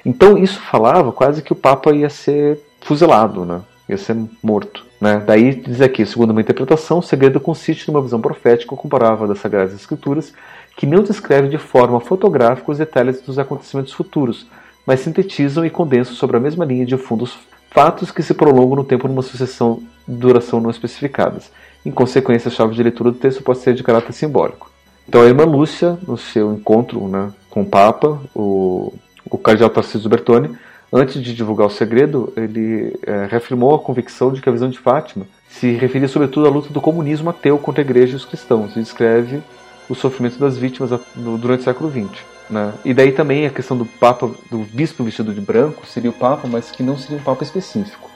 Então 0.05 0.37
isso 0.37 0.59
falava 0.61 1.11
quase 1.11 1.41
que 1.41 1.53
o 1.53 1.55
Papa 1.55 1.93
ia 1.93 2.09
ser 2.09 2.59
fuzilado, 2.81 3.45
né? 3.45 3.61
ia 3.89 3.97
ser 3.97 4.17
morto. 4.43 4.85
Né? 4.99 5.21
Daí 5.25 5.55
diz 5.55 5.81
aqui, 5.81 6.05
segundo 6.05 6.31
uma 6.31 6.41
interpretação, 6.41 6.99
o 6.99 7.03
segredo 7.03 7.39
consiste 7.39 7.87
numa 7.87 8.01
visão 8.01 8.19
profética 8.19 8.75
comparável 8.75 9.27
das 9.27 9.39
Sagradas 9.39 9.73
Escrituras, 9.73 10.33
que 10.75 10.85
não 10.85 11.03
descreve 11.03 11.47
de 11.47 11.57
forma 11.57 11.99
fotográfica 11.99 12.71
os 12.71 12.77
detalhes 12.77 13.21
dos 13.21 13.39
acontecimentos 13.39 13.93
futuros, 13.93 14.47
mas 14.85 14.99
sintetizam 14.99 15.65
e 15.65 15.69
condensam 15.69 16.13
sobre 16.13 16.37
a 16.37 16.39
mesma 16.39 16.65
linha 16.65 16.85
de 16.85 16.97
fundos 16.97 17.37
fatos 17.71 18.11
que 18.11 18.23
se 18.23 18.33
prolongam 18.33 18.77
no 18.77 18.83
tempo 18.83 19.07
numa 19.07 19.21
sucessão 19.21 19.81
de 20.07 20.15
duração 20.15 20.59
não 20.59 20.69
especificadas. 20.69 21.51
Em 21.85 21.91
consequência, 21.91 22.49
a 22.49 22.51
chave 22.51 22.75
de 22.75 22.83
leitura 22.83 23.11
do 23.11 23.17
texto 23.17 23.43
pode 23.43 23.59
ser 23.59 23.73
de 23.73 23.83
caráter 23.83 24.13
simbólico. 24.13 24.71
Então, 25.07 25.21
a 25.21 25.25
irmã 25.25 25.45
Lúcia, 25.45 25.97
no 26.05 26.17
seu 26.17 26.53
encontro 26.53 27.07
né, 27.07 27.31
com 27.49 27.61
o 27.61 27.65
Papa, 27.65 28.19
o, 28.35 28.93
o 29.29 29.37
cardeal 29.37 29.69
Tarcísio 29.69 30.09
Bertone, 30.09 30.57
Antes 30.91 31.21
de 31.21 31.33
divulgar 31.33 31.67
o 31.67 31.71
segredo, 31.71 32.31
ele 32.37 32.97
é, 33.05 33.27
reafirmou 33.29 33.75
a 33.75 33.79
convicção 33.79 34.31
de 34.31 34.41
que 34.41 34.47
a 34.47 34.51
visão 34.51 34.69
de 34.69 34.79
Fátima 34.79 35.27
se 35.49 35.71
referia 35.71 36.07
sobretudo 36.07 36.47
à 36.47 36.49
luta 36.49 36.71
do 36.71 36.79
comunismo 36.79 37.29
ateu 37.29 37.57
contra 37.57 37.81
a 37.81 37.85
igreja 37.85 38.13
e 38.13 38.15
os 38.15 38.23
cristãos, 38.23 38.75
e 38.75 38.79
descreve 38.79 39.41
o 39.89 39.95
sofrimento 39.95 40.39
das 40.39 40.57
vítimas 40.57 40.97
durante 41.15 41.61
o 41.61 41.63
século 41.63 41.91
XX. 41.91 42.23
Né? 42.49 42.73
E 42.85 42.93
daí 42.93 43.11
também 43.11 43.45
a 43.45 43.49
questão 43.49 43.77
do 43.77 43.85
Papa, 43.85 44.31
do 44.49 44.59
bispo 44.59 45.03
vestido 45.03 45.33
de 45.33 45.41
branco, 45.41 45.85
seria 45.85 46.09
o 46.09 46.13
Papa, 46.13 46.47
mas 46.47 46.71
que 46.71 46.83
não 46.83 46.97
seria 46.97 47.17
um 47.17 47.23
Papa 47.23 47.43
específico. 47.43 48.09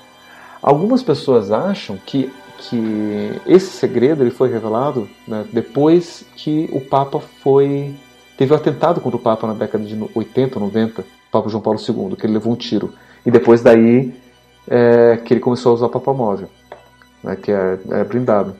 Algumas 0.61 1.03
pessoas 1.03 1.51
acham 1.51 1.97
que, 2.05 2.31
que 2.57 3.33
esse 3.45 3.71
segredo 3.71 4.23
ele 4.23 4.31
foi 4.31 4.49
revelado 4.49 5.09
né, 5.27 5.43
depois 5.51 6.23
que 6.37 6.69
o 6.71 6.79
Papa 6.79 7.19
foi 7.43 7.93
teve 8.41 8.53
um 8.53 8.55
atentado 8.55 8.99
contra 8.99 9.17
o 9.17 9.21
Papa 9.21 9.45
na 9.45 9.53
década 9.53 9.83
de 9.83 9.95
80, 10.15 10.59
90, 10.59 11.05
Papa 11.31 11.47
João 11.47 11.61
Paulo 11.61 11.79
II, 11.79 12.15
que 12.15 12.25
ele 12.25 12.33
levou 12.33 12.53
um 12.53 12.55
tiro. 12.55 12.91
E 13.23 13.29
depois 13.29 13.61
daí 13.61 14.11
é, 14.67 15.17
que 15.23 15.31
ele 15.31 15.39
começou 15.39 15.73
a 15.73 15.75
usar 15.75 15.85
o 15.85 15.89
Papa 15.89 16.11
Móvel, 16.11 16.49
né, 17.23 17.35
que 17.35 17.51
é, 17.51 17.77
é 17.91 18.03
blindado. 18.03 18.55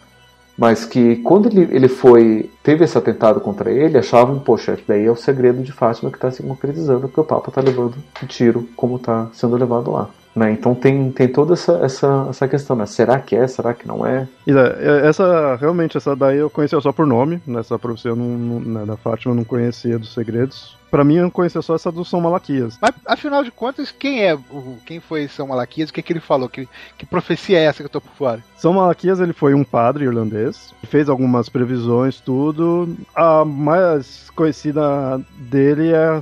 Mas 0.55 0.85
que 0.85 1.15
quando 1.23 1.47
ele, 1.47 1.75
ele 1.75 1.87
foi. 1.87 2.47
teve 2.61 2.85
esse 2.85 2.95
atentado 2.95 3.41
contra 3.41 3.71
ele, 3.71 3.97
achavam, 3.97 4.37
poxa, 4.37 4.77
daí 4.87 5.05
é 5.05 5.09
o 5.09 5.15
segredo 5.15 5.63
de 5.63 5.71
Fátima 5.71 6.11
que 6.11 6.17
está 6.17 6.29
se 6.29 6.43
concretizando, 6.43 7.07
porque 7.07 7.19
o 7.19 7.23
Papa 7.23 7.49
está 7.49 7.59
levando 7.59 7.95
um 8.21 8.27
tiro 8.27 8.69
como 8.75 8.97
está 8.97 9.29
sendo 9.33 9.55
levado 9.55 9.89
lá. 9.89 10.11
Né? 10.35 10.51
Então 10.51 10.73
tem, 10.73 11.11
tem 11.11 11.27
toda 11.27 11.53
essa, 11.53 11.73
essa, 11.83 12.27
essa 12.29 12.47
questão, 12.47 12.75
né? 12.75 12.85
Será 12.85 13.19
que 13.19 13.35
é? 13.35 13.47
Será 13.47 13.73
que 13.73 13.87
não 13.87 14.05
é? 14.05 14.27
E, 14.47 14.51
é, 14.51 15.07
essa, 15.07 15.55
realmente, 15.55 15.97
essa 15.97 16.15
daí 16.15 16.37
eu 16.37 16.49
conhecia 16.49 16.79
só 16.79 16.91
por 16.91 17.05
nome, 17.05 17.41
nessa 17.45 17.77
profissão 17.77 18.15
não, 18.15 18.37
não, 18.37 18.59
né, 18.59 18.85
da 18.85 18.95
Fátima 18.95 19.33
eu 19.33 19.35
não 19.35 19.43
conhecia 19.43 19.99
dos 19.99 20.13
segredos. 20.13 20.79
Pra 20.89 21.05
mim, 21.05 21.15
eu 21.15 21.31
conhecia 21.31 21.61
só 21.61 21.75
essa 21.75 21.89
do 21.89 22.03
São 22.03 22.19
Malaquias. 22.19 22.77
Mas, 22.81 22.93
afinal 23.05 23.45
de 23.45 23.51
contas, 23.51 23.91
quem 23.91 24.25
é 24.25 24.35
o, 24.35 24.77
quem 24.85 24.99
foi 24.99 25.25
São 25.29 25.47
Malaquias? 25.47 25.89
O 25.89 25.93
que, 25.93 26.01
que 26.01 26.11
ele 26.11 26.19
falou? 26.19 26.49
Que, 26.49 26.67
que 26.97 27.05
profecia 27.05 27.57
é 27.57 27.63
essa 27.63 27.77
que 27.77 27.85
eu 27.85 27.89
tô 27.89 28.01
por 28.01 28.11
fora? 28.11 28.43
São 28.57 28.73
Malaquias, 28.73 29.21
ele 29.21 29.31
foi 29.31 29.53
um 29.53 29.63
padre 29.63 30.03
irlandês. 30.03 30.73
Fez 30.83 31.07
algumas 31.07 31.47
previsões, 31.47 32.19
tudo. 32.19 32.93
A 33.15 33.45
mais 33.45 34.29
conhecida 34.31 35.17
dele 35.37 35.93
é 35.93 36.21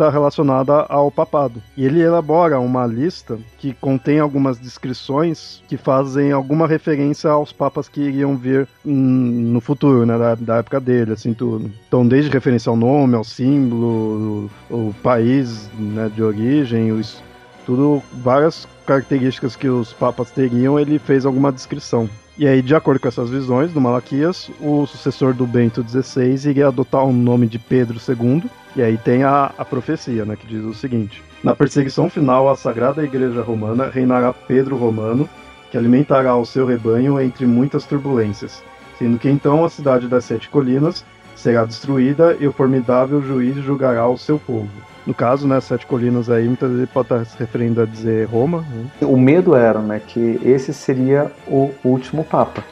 está 0.00 0.08
relacionada 0.08 0.86
ao 0.88 1.10
papado. 1.10 1.62
E 1.76 1.84
ele 1.84 2.00
elabora 2.00 2.58
uma 2.58 2.86
lista 2.86 3.38
que 3.58 3.74
contém 3.74 4.18
algumas 4.18 4.58
descrições 4.58 5.62
que 5.68 5.76
fazem 5.76 6.32
alguma 6.32 6.66
referência 6.66 7.30
aos 7.30 7.52
papas 7.52 7.86
que 7.86 8.00
iriam 8.00 8.34
vir 8.34 8.66
no 8.82 9.60
futuro, 9.60 10.06
né, 10.06 10.16
da, 10.16 10.34
da 10.34 10.56
época 10.56 10.80
dele, 10.80 11.12
assim 11.12 11.34
tudo. 11.34 11.70
Então, 11.86 12.06
desde 12.06 12.30
referência 12.30 12.70
ao 12.70 12.76
nome, 12.76 13.14
ao 13.14 13.24
símbolo, 13.24 14.50
o, 14.70 14.88
o 14.88 14.94
país 15.02 15.68
né, 15.78 16.10
de 16.14 16.22
origem, 16.22 16.92
os, 16.92 17.22
tudo, 17.66 18.02
várias 18.22 18.66
características 18.86 19.54
que 19.54 19.68
os 19.68 19.92
papas 19.92 20.30
teriam, 20.30 20.80
ele 20.80 20.98
fez 20.98 21.26
alguma 21.26 21.52
descrição. 21.52 22.08
E 22.40 22.48
aí, 22.48 22.62
de 22.62 22.74
acordo 22.74 22.98
com 22.98 23.06
essas 23.06 23.28
visões 23.28 23.70
do 23.70 23.82
Malaquias, 23.82 24.50
o 24.62 24.86
sucessor 24.86 25.34
do 25.34 25.46
Bento 25.46 25.84
XVI 25.86 26.48
iria 26.48 26.68
adotar 26.68 27.04
o 27.04 27.12
nome 27.12 27.46
de 27.46 27.58
Pedro 27.58 27.98
II, 27.98 28.44
e 28.74 28.80
aí 28.80 28.96
tem 28.96 29.24
a, 29.24 29.52
a 29.58 29.62
profecia, 29.62 30.24
né, 30.24 30.36
que 30.36 30.46
diz 30.46 30.64
o 30.64 30.72
seguinte: 30.72 31.22
Na 31.44 31.54
perseguição 31.54 32.08
final 32.08 32.48
à 32.48 32.56
Sagrada 32.56 33.04
Igreja 33.04 33.42
Romana 33.42 33.90
reinará 33.90 34.32
Pedro 34.32 34.74
Romano, 34.78 35.28
que 35.70 35.76
alimentará 35.76 36.34
o 36.34 36.46
seu 36.46 36.64
rebanho 36.64 37.20
entre 37.20 37.44
muitas 37.44 37.84
turbulências, 37.84 38.62
sendo 38.98 39.18
que 39.18 39.28
então 39.28 39.62
a 39.62 39.68
cidade 39.68 40.08
das 40.08 40.24
sete 40.24 40.48
colinas 40.48 41.04
será 41.36 41.66
destruída 41.66 42.38
e 42.40 42.46
o 42.46 42.52
formidável 42.54 43.20
juiz 43.20 43.54
julgará 43.56 44.08
o 44.08 44.16
seu 44.16 44.38
povo. 44.38 44.70
No 45.10 45.14
caso, 45.14 45.44
né, 45.44 45.60
Sete 45.60 45.86
Colinas 45.86 46.30
aí, 46.30 46.46
muitas 46.46 46.70
vezes 46.70 46.88
pode 46.88 47.06
estar 47.06 47.24
se 47.24 47.36
referindo 47.36 47.82
a 47.82 47.84
dizer 47.84 48.28
Roma. 48.28 48.60
Né? 48.60 48.86
O 49.02 49.16
medo 49.16 49.56
era, 49.56 49.80
né, 49.80 50.00
que 50.06 50.40
esse 50.44 50.72
seria 50.72 51.32
o 51.48 51.72
último 51.84 52.22
Papa. 52.22 52.62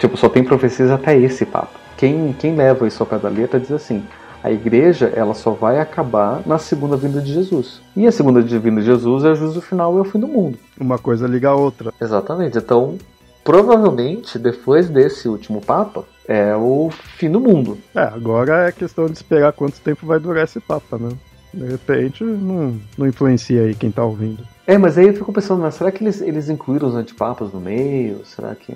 Tipo, 0.00 0.16
só 0.16 0.28
tem 0.28 0.42
profecias 0.42 0.90
até 0.90 1.16
esse 1.16 1.46
Papa. 1.46 1.70
Quem, 1.96 2.32
quem 2.32 2.56
leva 2.56 2.88
isso 2.88 3.00
ao 3.00 3.06
pé 3.06 3.16
da 3.16 3.28
letra 3.28 3.60
diz 3.60 3.70
assim: 3.70 4.02
a 4.42 4.50
igreja 4.50 5.12
ela 5.14 5.34
só 5.34 5.52
vai 5.52 5.78
acabar 5.78 6.42
na 6.44 6.58
segunda 6.58 6.96
vinda 6.96 7.20
de 7.20 7.32
Jesus. 7.32 7.80
E 7.96 8.08
a 8.08 8.10
segunda 8.10 8.42
vinda 8.42 8.80
de 8.80 8.86
Jesus 8.86 9.22
é 9.22 9.30
o 9.30 9.36
juízo 9.36 9.60
final 9.60 9.94
e 9.94 9.98
é 9.98 10.00
o 10.00 10.04
fim 10.04 10.18
do 10.18 10.26
mundo. 10.26 10.58
Uma 10.76 10.98
coisa 10.98 11.28
liga 11.28 11.50
a 11.50 11.54
outra. 11.54 11.94
Exatamente. 12.02 12.58
Então, 12.58 12.98
provavelmente, 13.44 14.36
depois 14.36 14.88
desse 14.88 15.28
último 15.28 15.60
Papa, 15.60 16.04
é 16.26 16.56
o 16.56 16.90
fim 16.90 17.30
do 17.30 17.38
mundo. 17.38 17.78
É, 17.94 18.02
agora 18.02 18.66
é 18.66 18.72
questão 18.72 19.06
de 19.06 19.12
esperar 19.12 19.52
quanto 19.52 19.80
tempo 19.80 20.04
vai 20.04 20.18
durar 20.18 20.42
esse 20.42 20.58
Papa, 20.58 20.98
né? 20.98 21.10
De 21.54 21.66
repente, 21.66 22.24
não, 22.24 22.78
não 22.98 23.06
influencia 23.06 23.62
aí 23.62 23.74
quem 23.74 23.90
tá 23.90 24.04
ouvindo. 24.04 24.46
É, 24.66 24.78
mas 24.78 24.96
aí 24.96 25.06
eu 25.06 25.14
fico 25.14 25.32
pensando, 25.32 25.60
mas 25.60 25.74
será 25.74 25.92
que 25.92 26.02
eles, 26.02 26.20
eles 26.20 26.48
incluíram 26.48 26.88
os 26.88 26.94
antipapas 26.94 27.52
no 27.52 27.60
meio? 27.60 28.24
Será 28.24 28.54
que 28.54 28.74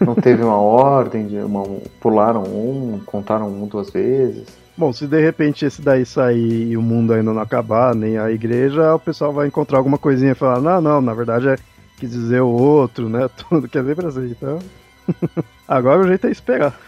não 0.00 0.14
teve 0.20 0.42
uma 0.42 0.56
ordem 0.56 1.26
de 1.26 1.36
uma, 1.36 1.64
pularam 2.00 2.44
um, 2.44 3.00
contaram 3.04 3.48
um 3.48 3.66
duas 3.66 3.90
vezes? 3.90 4.46
Bom, 4.76 4.92
se 4.92 5.06
de 5.06 5.20
repente 5.20 5.64
esse 5.64 5.80
daí 5.80 6.04
sair 6.04 6.70
e 6.70 6.76
o 6.76 6.82
mundo 6.82 7.12
ainda 7.12 7.32
não 7.32 7.40
acabar, 7.40 7.94
nem 7.94 8.18
a 8.18 8.30
igreja, 8.30 8.94
o 8.94 9.00
pessoal 9.00 9.32
vai 9.32 9.46
encontrar 9.46 9.78
alguma 9.78 9.98
coisinha 9.98 10.32
e 10.32 10.34
falar, 10.34 10.60
não, 10.60 10.80
não, 10.80 11.00
na 11.00 11.14
verdade 11.14 11.48
é 11.48 11.56
quis 11.98 12.10
dizer 12.10 12.42
o 12.42 12.48
outro, 12.48 13.08
né? 13.08 13.28
Tudo 13.48 13.68
quer 13.68 13.82
ver 13.82 13.96
pra 13.96 14.08
assim, 14.08 14.30
então. 14.30 14.58
Agora 15.66 16.02
o 16.02 16.06
jeito 16.06 16.26
é 16.26 16.30
esperar. 16.30 16.78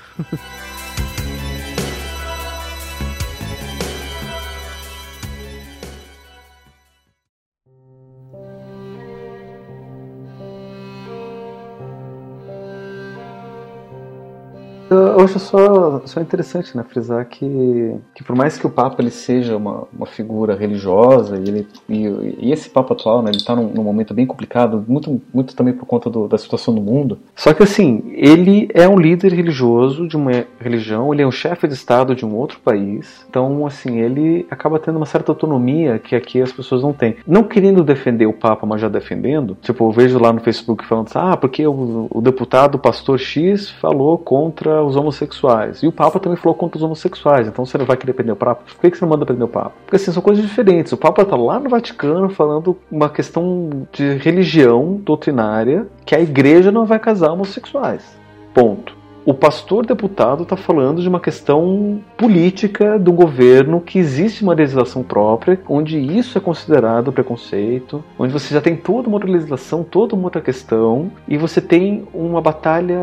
Eu 14.91 15.21
acho 15.21 15.39
só, 15.39 16.01
só 16.07 16.21
interessante 16.21 16.77
né, 16.77 16.83
frisar 16.83 17.25
que, 17.27 17.95
que 18.15 18.25
por 18.25 18.35
mais 18.35 18.57
que 18.57 18.67
o 18.67 18.71
Papa 18.71 19.03
ele 19.03 19.11
seja 19.11 19.57
uma, 19.57 19.87
uma 19.93 20.07
figura 20.07 20.55
religiosa 20.55 21.37
e, 21.37 21.49
ele, 21.49 21.67
e, 21.89 22.47
e 22.47 22.53
esse 22.53 22.71
Papa 22.71 22.95
atual 22.95 23.23
né, 23.23 23.31
ele 23.31 23.37
está 23.37 23.55
num, 23.55 23.69
num, 23.69 23.83
momento 23.83 24.15
bem 24.15 24.27
complicado, 24.27 24.85
muito, 24.89 25.21
muito 25.33 25.55
também 25.55 25.75
por 25.75 25.85
conta 25.85 26.09
do, 26.09 26.27
da 26.27 26.39
situação 26.39 26.75
do 26.75 26.81
mundo. 26.81 27.19
Só 27.37 27.53
que 27.53 27.63
assim, 27.63 28.11
ele 28.15 28.69
é 28.73 28.89
um 28.89 28.99
líder 28.99 29.33
religioso 29.33 30.09
de 30.09 30.17
uma 30.17 30.47
religião, 30.59 31.13
ele 31.13 31.23
é 31.23 31.27
um 31.27 31.33
chefe 31.33 31.69
de 31.69 31.75
Estado 31.75 32.15
de 32.15 32.25
um 32.25 32.35
outro 32.35 32.59
país, 32.61 33.27
então 33.29 33.67
assim, 33.67 33.99
ele 33.99 34.47
acaba 34.51 34.79
tendo 34.79 34.97
uma 34.97 35.07
certa 35.07 35.33
autonomia 35.33 35.99
que 35.99 36.17
aqui 36.17 36.41
as 36.41 36.53
pessoas 36.53 36.83
não 36.83 36.93
têm. 36.93 37.17
Não 37.27 37.45
querendo 37.45 37.85
defender 37.85 38.27
o 38.27 38.33
Papa, 38.33 38.67
mas 38.67 38.81
já 38.81 38.89
defendendo, 38.89 39.57
tipo, 39.61 39.87
eu 39.87 39.93
vejo 39.93 40.19
lá 40.19 40.33
no 40.33 40.41
Facebook 40.41 40.85
falando 40.87 41.09
assim, 41.09 41.19
ah, 41.19 41.37
porque 41.37 41.67
o, 41.67 42.09
o 42.11 42.21
deputado 42.21 42.77
o 42.77 42.79
pastor 42.79 43.19
X 43.19 43.71
falou 43.71 44.17
contra 44.17 44.78
os 44.83 44.97
homossexuais. 44.97 45.83
E 45.83 45.87
o 45.87 45.93
Papa 45.93 46.19
também 46.19 46.37
falou 46.37 46.55
contra 46.55 46.77
os 46.77 46.83
homossexuais. 46.83 47.47
Então 47.47 47.65
você 47.65 47.79
não 47.79 47.87
vai 47.87 47.97
querer 47.97 48.13
prender 48.13 48.33
o 48.33 48.37
Papa? 48.37 48.63
Por 48.65 48.91
que 48.91 48.97
você 48.97 49.05
não 49.05 49.11
manda 49.11 49.27
prender 49.27 49.45
o 49.45 49.49
Papa? 49.49 49.73
Porque 49.85 49.97
assim, 49.97 50.13
são 50.13 50.23
coisas 50.23 50.45
diferentes. 50.45 50.93
O 50.93 50.97
Papa 50.97 51.23
está 51.23 51.37
lá 51.37 51.59
no 51.59 51.71
Vaticano 51.71 52.29
falando 52.29 52.77
uma 52.91 53.09
questão 53.09 53.87
de 53.93 54.15
religião 54.15 55.01
doutrinária 55.03 55.87
que 56.05 56.15
a 56.15 56.21
igreja 56.21 56.73
não 56.73 56.85
vai 56.85 56.99
casar 56.99 57.33
homossexuais. 57.33 58.19
Ponto 58.53 58.98
o 59.29 59.35
pastor 59.35 59.85
deputado 59.85 60.45
está 60.45 60.57
falando 60.57 61.03
de 61.03 61.09
uma 61.09 61.21
questão 61.21 62.01
política 62.17 62.99
do 62.99 63.13
governo 63.13 63.79
que 63.79 63.99
existe 63.99 64.43
uma 64.43 64.55
legislação 64.55 65.03
própria, 65.03 65.61
onde 65.69 65.99
isso 65.99 66.39
é 66.39 66.41
considerado 66.41 67.13
preconceito, 67.13 68.03
onde 68.19 68.33
você 68.33 68.55
já 68.55 68.63
tem 68.63 68.75
toda 68.75 69.07
uma 69.07 69.17
outra 69.17 69.31
legislação, 69.31 69.85
toda 69.85 70.15
uma 70.15 70.25
outra 70.25 70.41
questão, 70.41 71.13
e 71.29 71.37
você 71.37 71.61
tem 71.61 72.09
uma 72.15 72.41
batalha 72.41 72.99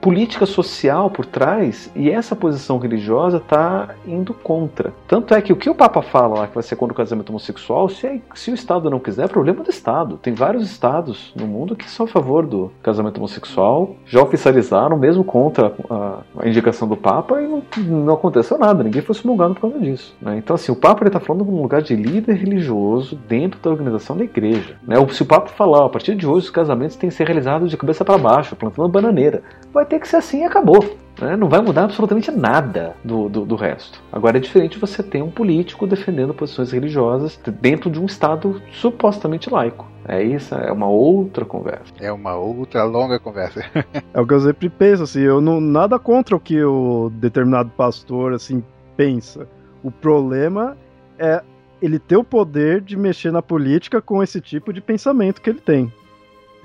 política 0.00 0.46
social 0.46 1.10
por 1.10 1.24
trás, 1.24 1.88
e 1.94 2.10
essa 2.10 2.34
posição 2.34 2.78
religiosa 2.78 3.36
está 3.36 3.94
indo 4.04 4.34
contra. 4.34 4.92
Tanto 5.06 5.32
é 5.32 5.40
que 5.40 5.52
o 5.52 5.56
que 5.56 5.70
o 5.70 5.76
Papa 5.76 6.02
fala 6.02 6.40
lá 6.40 6.48
que 6.48 6.54
vai 6.54 6.64
ser 6.64 6.74
contra 6.74 6.92
o 6.92 6.96
casamento 6.96 7.30
homossexual, 7.30 7.88
se, 7.88 8.04
é, 8.04 8.20
se 8.34 8.50
o 8.50 8.54
Estado 8.54 8.90
não 8.90 8.98
quiser, 8.98 9.26
é 9.26 9.28
problema 9.28 9.62
do 9.62 9.70
Estado. 9.70 10.18
Tem 10.20 10.34
vários 10.34 10.68
estados 10.68 11.32
no 11.36 11.46
mundo 11.46 11.76
que 11.76 11.88
são 11.88 12.04
a 12.04 12.08
favor 12.08 12.44
do 12.44 12.72
casamento 12.82 13.18
homossexual, 13.18 13.94
já 14.04 14.20
oficializaram 14.20 14.98
mesmo 14.98 15.22
contra 15.22 15.67
a, 15.90 16.20
a, 16.38 16.48
indicação 16.48 16.88
do 16.88 16.96
Papa 16.96 17.40
e 17.40 17.46
não, 17.46 17.62
não 18.04 18.14
aconteceu 18.14 18.58
nada, 18.58 18.82
ninguém 18.82 19.02
foi 19.02 19.14
smulgado 19.14 19.54
por 19.54 19.62
causa 19.62 19.78
disso. 19.78 20.16
Né? 20.20 20.38
Então, 20.38 20.54
assim, 20.54 20.72
o 20.72 20.76
Papa 20.76 21.06
está 21.06 21.20
falando 21.20 21.44
de 21.44 21.50
um 21.50 21.62
lugar 21.62 21.82
de 21.82 21.94
líder 21.94 22.34
religioso 22.34 23.16
dentro 23.28 23.60
da 23.60 23.70
organização 23.70 24.16
da 24.16 24.24
igreja. 24.24 24.76
Né? 24.86 24.96
Se 25.10 25.22
o 25.22 25.26
Papa 25.26 25.48
falar, 25.48 25.86
a 25.86 25.88
partir 25.88 26.14
de 26.14 26.26
hoje 26.26 26.46
os 26.46 26.50
casamentos 26.50 26.96
têm 26.96 27.10
que 27.10 27.16
ser 27.16 27.24
realizados 27.24 27.70
de 27.70 27.76
cabeça 27.76 28.04
para 28.04 28.18
baixo, 28.18 28.56
plantando 28.56 28.88
bananeira, 28.88 29.42
vai 29.72 29.84
ter 29.84 29.98
que 29.98 30.08
ser 30.08 30.16
assim 30.16 30.40
e 30.40 30.44
acabou. 30.44 30.84
Né? 31.20 31.36
Não 31.36 31.48
vai 31.48 31.60
mudar 31.60 31.84
absolutamente 31.84 32.30
nada 32.30 32.96
do, 33.04 33.28
do, 33.28 33.44
do, 33.44 33.56
resto. 33.56 34.02
Agora 34.12 34.38
é 34.38 34.40
diferente 34.40 34.78
você 34.78 35.02
ter 35.02 35.22
um 35.22 35.30
político 35.30 35.86
defendendo 35.86 36.32
posições 36.32 36.72
religiosas 36.72 37.38
dentro 37.60 37.90
de 37.90 38.00
um 38.00 38.06
Estado 38.06 38.62
supostamente 38.72 39.50
laico. 39.50 39.86
É 40.06 40.22
isso, 40.22 40.54
é 40.54 40.72
uma 40.72 40.88
outra 40.88 41.44
conversa. 41.44 41.92
É 42.00 42.10
uma 42.10 42.34
outra 42.36 42.84
longa 42.84 43.18
conversa. 43.18 43.62
é 44.14 44.20
o 44.20 44.26
que 44.26 44.34
eu 44.34 44.40
sempre 44.40 44.68
penso, 44.68 45.02
assim, 45.02 45.20
eu 45.20 45.40
não 45.40 45.60
nada 45.60 45.98
contra 45.98 46.34
o 46.34 46.40
que 46.40 46.62
o 46.62 47.10
determinado 47.14 47.70
pastor 47.70 48.32
assim 48.32 48.62
pensa. 48.96 49.46
O 49.82 49.90
problema 49.90 50.76
é 51.18 51.42
ele 51.80 51.98
ter 51.98 52.16
o 52.16 52.24
poder 52.24 52.80
de 52.80 52.96
mexer 52.96 53.30
na 53.30 53.42
política 53.42 54.00
com 54.00 54.22
esse 54.22 54.40
tipo 54.40 54.72
de 54.72 54.80
pensamento 54.80 55.40
que 55.40 55.50
ele 55.50 55.60
tem. 55.60 55.92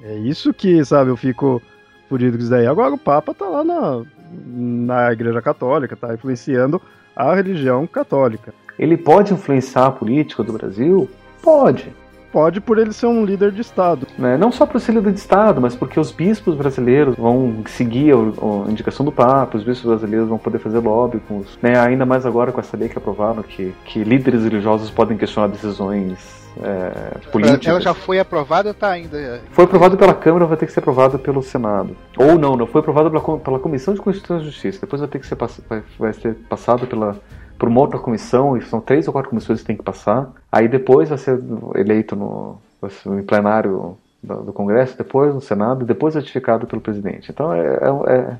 É 0.01 0.15
isso 0.15 0.53
que, 0.53 0.83
sabe, 0.83 1.11
eu 1.11 1.17
fico 1.17 1.61
furido 2.09 2.37
com 2.37 2.43
isso 2.43 2.51
daí. 2.51 2.67
Agora 2.67 2.93
o 2.93 2.97
Papa 2.97 3.33
tá 3.33 3.45
lá 3.47 3.63
na, 3.63 4.03
na 4.47 5.11
Igreja 5.11 5.41
Católica, 5.41 5.95
tá 5.95 6.13
influenciando 6.13 6.81
a 7.15 7.33
religião 7.35 7.85
católica. 7.85 8.53
Ele 8.77 8.97
pode 8.97 9.33
influenciar 9.33 9.87
a 9.87 9.91
política 9.91 10.43
do 10.43 10.53
Brasil? 10.53 11.09
Pode. 11.41 11.93
pode 12.31 12.59
por 12.59 12.79
ele 12.79 12.91
ser 12.91 13.05
um 13.05 13.23
líder 13.23 13.51
de 13.51 13.61
Estado. 13.61 14.07
Né? 14.17 14.37
Não 14.37 14.51
só 14.51 14.65
por 14.65 14.81
ser 14.81 14.93
líder 14.93 15.11
de 15.11 15.19
Estado, 15.19 15.61
mas 15.61 15.75
porque 15.75 15.99
os 15.99 16.11
bispos 16.11 16.55
brasileiros 16.55 17.15
vão 17.15 17.63
seguir 17.67 18.13
a, 18.13 18.17
a 18.17 18.71
indicação 18.71 19.05
do 19.05 19.11
Papa, 19.11 19.57
os 19.57 19.63
bispos 19.63 19.87
brasileiros 19.87 20.29
vão 20.29 20.39
poder 20.39 20.57
fazer 20.57 20.79
lobby 20.79 21.19
com 21.27 21.39
os. 21.39 21.59
Né? 21.61 21.77
Ainda 21.77 22.05
mais 22.05 22.25
agora 22.25 22.51
com 22.51 22.59
essa 22.59 22.75
lei 22.75 22.89
que 22.89 22.97
aprovaram, 22.97 23.43
que, 23.43 23.73
que 23.85 24.03
líderes 24.03 24.43
religiosos 24.43 24.89
podem 24.89 25.17
questionar 25.17 25.47
decisões 25.47 26.42
é, 26.61 27.17
políticas. 27.31 27.67
Ela 27.67 27.81
já 27.81 27.93
foi 27.93 28.19
aprovada 28.19 28.69
ou 28.69 28.73
está 28.73 28.89
ainda? 28.89 29.41
Foi 29.51 29.65
aprovada 29.65 29.97
pela 29.97 30.13
Câmara, 30.13 30.45
vai 30.45 30.57
ter 30.57 30.65
que 30.65 30.71
ser 30.71 30.79
aprovada 30.79 31.17
pelo 31.17 31.41
Senado. 31.41 31.95
Ou 32.17 32.37
não, 32.37 32.55
não 32.55 32.67
foi 32.67 32.81
aprovada 32.81 33.09
pela, 33.09 33.39
pela 33.39 33.59
Comissão 33.59 33.93
de 33.93 34.01
Constituição 34.01 34.39
e 34.39 34.45
Justiça. 34.45 34.81
Depois 34.81 34.99
vai 34.99 35.09
ter 35.09 35.19
que 35.19 35.27
ser, 35.27 35.35
vai, 35.35 35.83
vai 35.97 36.13
ser 36.13 36.35
passado 36.49 36.85
pela 36.87 37.19
por 37.57 37.69
uma 37.69 37.79
outra 37.79 37.97
comissão, 37.97 38.57
e 38.57 38.61
são 38.61 38.81
três 38.81 39.07
ou 39.07 39.13
quatro 39.13 39.29
comissões 39.29 39.61
que 39.61 39.65
tem 39.65 39.77
que 39.77 39.83
passar. 39.83 40.29
Aí 40.51 40.67
depois 40.67 41.07
vai 41.07 41.17
ser 41.17 41.39
eleito 41.75 42.13
no, 42.13 42.59
no 43.05 43.23
plenário 43.23 43.97
do, 44.21 44.43
do, 44.43 44.51
Congresso, 44.51 44.97
depois 44.97 45.33
no 45.33 45.39
Senado, 45.39 45.85
depois 45.85 46.15
ratificado 46.15 46.67
pelo 46.67 46.81
presidente. 46.81 47.31
Então 47.31 47.53
é, 47.53 47.61
é, 47.61 48.15
é, 48.15 48.37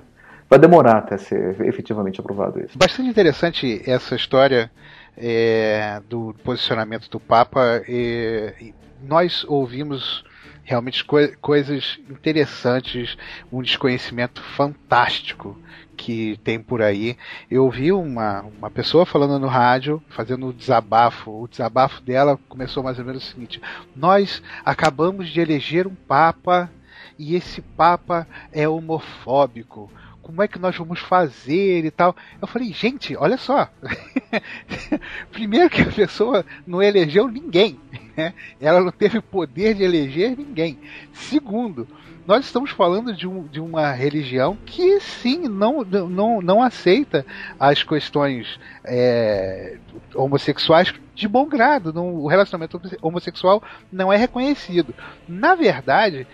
vai 0.49 0.59
demorar 0.59 0.97
até 0.97 1.17
ser 1.17 1.55
efetivamente 1.61 2.19
aprovado 2.19 2.59
isso. 2.59 2.77
Bastante 2.77 3.09
interessante 3.09 3.81
essa 3.85 4.13
história 4.13 4.69
é, 5.17 6.01
do 6.09 6.35
posicionamento 6.43 7.09
do 7.09 7.19
Papa. 7.19 7.83
nós 9.01 9.43
ouvimos 9.47 10.23
realmente 10.63 11.03
co 11.03 11.17
coisas 11.41 11.99
interessantes, 12.09 13.17
um 13.51 13.61
desconhecimento 13.61 14.41
fantástico 14.41 15.59
que 15.95 16.39
tem 16.43 16.59
por 16.59 16.81
aí. 16.81 17.17
Eu 17.51 17.65
ouvi 17.65 17.91
uma, 17.91 18.41
uma 18.41 18.71
pessoa 18.71 19.05
falando 19.05 19.39
no 19.39 19.47
rádio, 19.47 20.01
fazendo 20.09 20.47
um 20.47 20.51
desabafo. 20.51 21.43
O 21.43 21.47
desabafo 21.47 22.01
dela 22.01 22.39
começou 22.47 22.81
mais 22.81 22.97
ou 22.97 23.05
menos 23.05 23.23
o 23.23 23.31
seguinte: 23.31 23.61
Nós 23.95 24.41
acabamos 24.65 25.29
de 25.29 25.39
eleger 25.39 25.85
um 25.85 25.95
Papa 25.95 26.71
e 27.19 27.35
esse 27.35 27.61
Papa 27.61 28.27
é 28.51 28.67
homofóbico 28.67 29.91
como 30.23 30.41
é 30.41 30.47
que 30.47 30.57
nós 30.57 30.75
vamos 30.75 30.99
fazer 31.01 31.85
e 31.85 31.91
tal. 31.91 32.15
Eu 32.41 32.47
falei, 32.47 32.71
gente, 32.71 33.15
olha 33.15 33.37
só. 33.37 33.69
Primeiro 35.31 35.69
que 35.69 35.81
a 35.81 35.91
pessoa 35.91 36.45
não 36.65 36.81
elegeu 36.81 37.27
ninguém. 37.27 37.79
Né? 38.15 38.33
Ela 38.59 38.81
não 38.81 38.91
teve 38.91 39.21
poder 39.21 39.75
de 39.75 39.83
eleger 39.83 40.37
ninguém. 40.37 40.79
Segundo, 41.11 41.87
nós 42.25 42.45
estamos 42.45 42.71
falando 42.71 43.13
de, 43.13 43.27
um, 43.27 43.45
de 43.47 43.59
uma 43.59 43.91
religião 43.91 44.57
que 44.65 44.99
sim 45.01 45.47
não, 45.49 45.83
não, 45.83 46.41
não 46.41 46.63
aceita 46.63 47.25
as 47.59 47.83
questões 47.83 48.59
é, 48.85 49.77
homossexuais 50.15 50.93
de 51.13 51.27
bom 51.27 51.45
grado. 51.45 51.91
Não, 51.91 52.15
o 52.15 52.27
relacionamento 52.27 52.79
homossexual 53.01 53.61
não 53.91 54.11
é 54.11 54.15
reconhecido. 54.15 54.95
Na 55.27 55.53
verdade, 55.53 56.25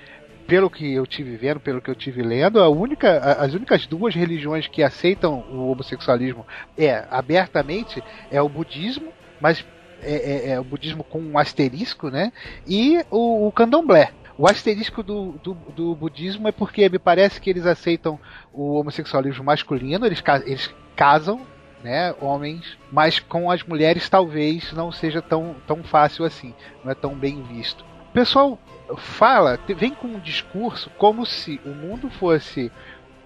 pelo 0.50 0.68
que 0.68 0.94
eu 0.94 1.06
tive 1.06 1.38
vendo, 1.38 1.60
pelo 1.60 1.80
que 1.80 1.92
eu 1.92 1.96
tive 1.96 2.24
lendo, 2.24 2.60
a 2.60 2.68
única, 2.68 3.20
as 3.40 3.54
únicas 3.54 3.86
duas 3.86 4.16
religiões 4.16 4.68
que 4.68 4.82
aceitam 4.82 5.46
o 5.52 5.70
homossexualismo 5.70 6.44
é 6.76 7.06
abertamente 7.12 8.04
é 8.32 8.42
o 8.42 8.50
budismo, 8.50 9.14
mas 9.40 9.64
é, 10.02 10.14
é, 10.14 10.50
é 10.54 10.60
o 10.60 10.64
budismo 10.64 11.04
com 11.04 11.20
um 11.20 11.38
asterisco, 11.38 12.10
né? 12.10 12.34
E 12.68 13.00
o, 13.12 13.48
o 13.48 13.52
candomblé. 13.52 14.12
O 14.40 14.48
asterisco 14.48 15.04
do, 15.04 15.34
do, 15.44 15.54
do, 15.54 15.94
budismo 15.94 16.48
é 16.48 16.52
porque 16.52 16.90
me 16.90 16.98
parece 16.98 17.40
que 17.40 17.50
eles 17.50 17.66
aceitam 17.66 18.18
o 18.52 18.80
homossexualismo 18.80 19.44
masculino, 19.44 20.06
eles, 20.06 20.24
eles 20.46 20.74
casam, 20.96 21.42
né, 21.84 22.16
homens, 22.22 22.78
mas 22.92 23.20
com 23.20 23.52
as 23.52 23.64
mulheres 23.64 24.10
talvez 24.10 24.72
não 24.72 24.92
seja 24.92 25.22
tão, 25.22 25.58
tão 25.68 25.84
fácil 25.84 26.24
assim, 26.24 26.54
não 26.84 26.92
é 26.92 26.96
tão 26.96 27.14
bem 27.14 27.44
visto. 27.44 27.84
O 28.10 28.14
pessoal 28.14 28.58
fala, 28.98 29.60
vem 29.68 29.94
com 29.94 30.08
um 30.08 30.20
discurso 30.20 30.90
como 30.98 31.26
se 31.26 31.60
o 31.66 31.70
mundo 31.70 32.10
fosse 32.10 32.72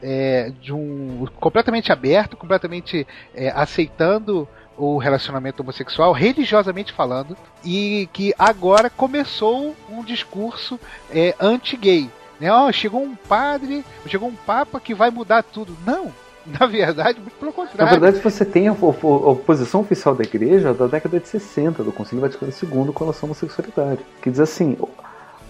é, 0.02 0.52
de 0.62 0.74
um 0.74 1.26
completamente 1.40 1.92
aberto, 1.92 2.36
completamente 2.36 3.08
é, 3.34 3.50
aceitando 3.50 4.48
o 4.78 4.98
relacionamento 4.98 5.62
homossexual, 5.62 6.12
religiosamente 6.12 6.92
falando, 6.92 7.38
e 7.64 8.10
que 8.12 8.34
agora 8.38 8.90
começou 8.90 9.76
um 9.90 10.04
discurso 10.04 10.80
é, 11.12 11.36
anti-gay. 11.40 12.10
Né? 12.40 12.52
Oh, 12.52 12.72
chegou 12.72 13.02
um 13.02 13.16
padre, 13.16 13.86
chegou 14.08 14.28
um 14.28 14.36
papa 14.36 14.80
que 14.80 14.94
vai 14.94 15.10
mudar 15.10 15.44
tudo. 15.44 15.78
Não, 15.86 16.12
na 16.46 16.66
verdade, 16.66 17.20
muito 17.20 17.36
pelo 17.36 17.54
contrário. 17.54 17.86
Na 17.86 18.00
verdade, 18.00 18.22
você 18.22 18.44
tem 18.44 18.68
a, 18.68 18.72
a, 18.72 18.74
a, 18.74 19.36
posição 19.36 19.82
oficial 19.82 20.16
da 20.16 20.24
igreja 20.24 20.74
da 20.74 20.88
década 20.88 21.20
de 21.20 21.28
60, 21.28 21.84
do 21.84 21.92
Concílio 21.92 22.22
Vaticano 22.22 22.52
II, 22.52 22.92
com 22.92 23.04
relação 23.04 23.28
à 23.28 23.30
homossexualidade. 23.30 24.02
Que 24.22 24.32
diz 24.32 24.40
assim: 24.40 24.76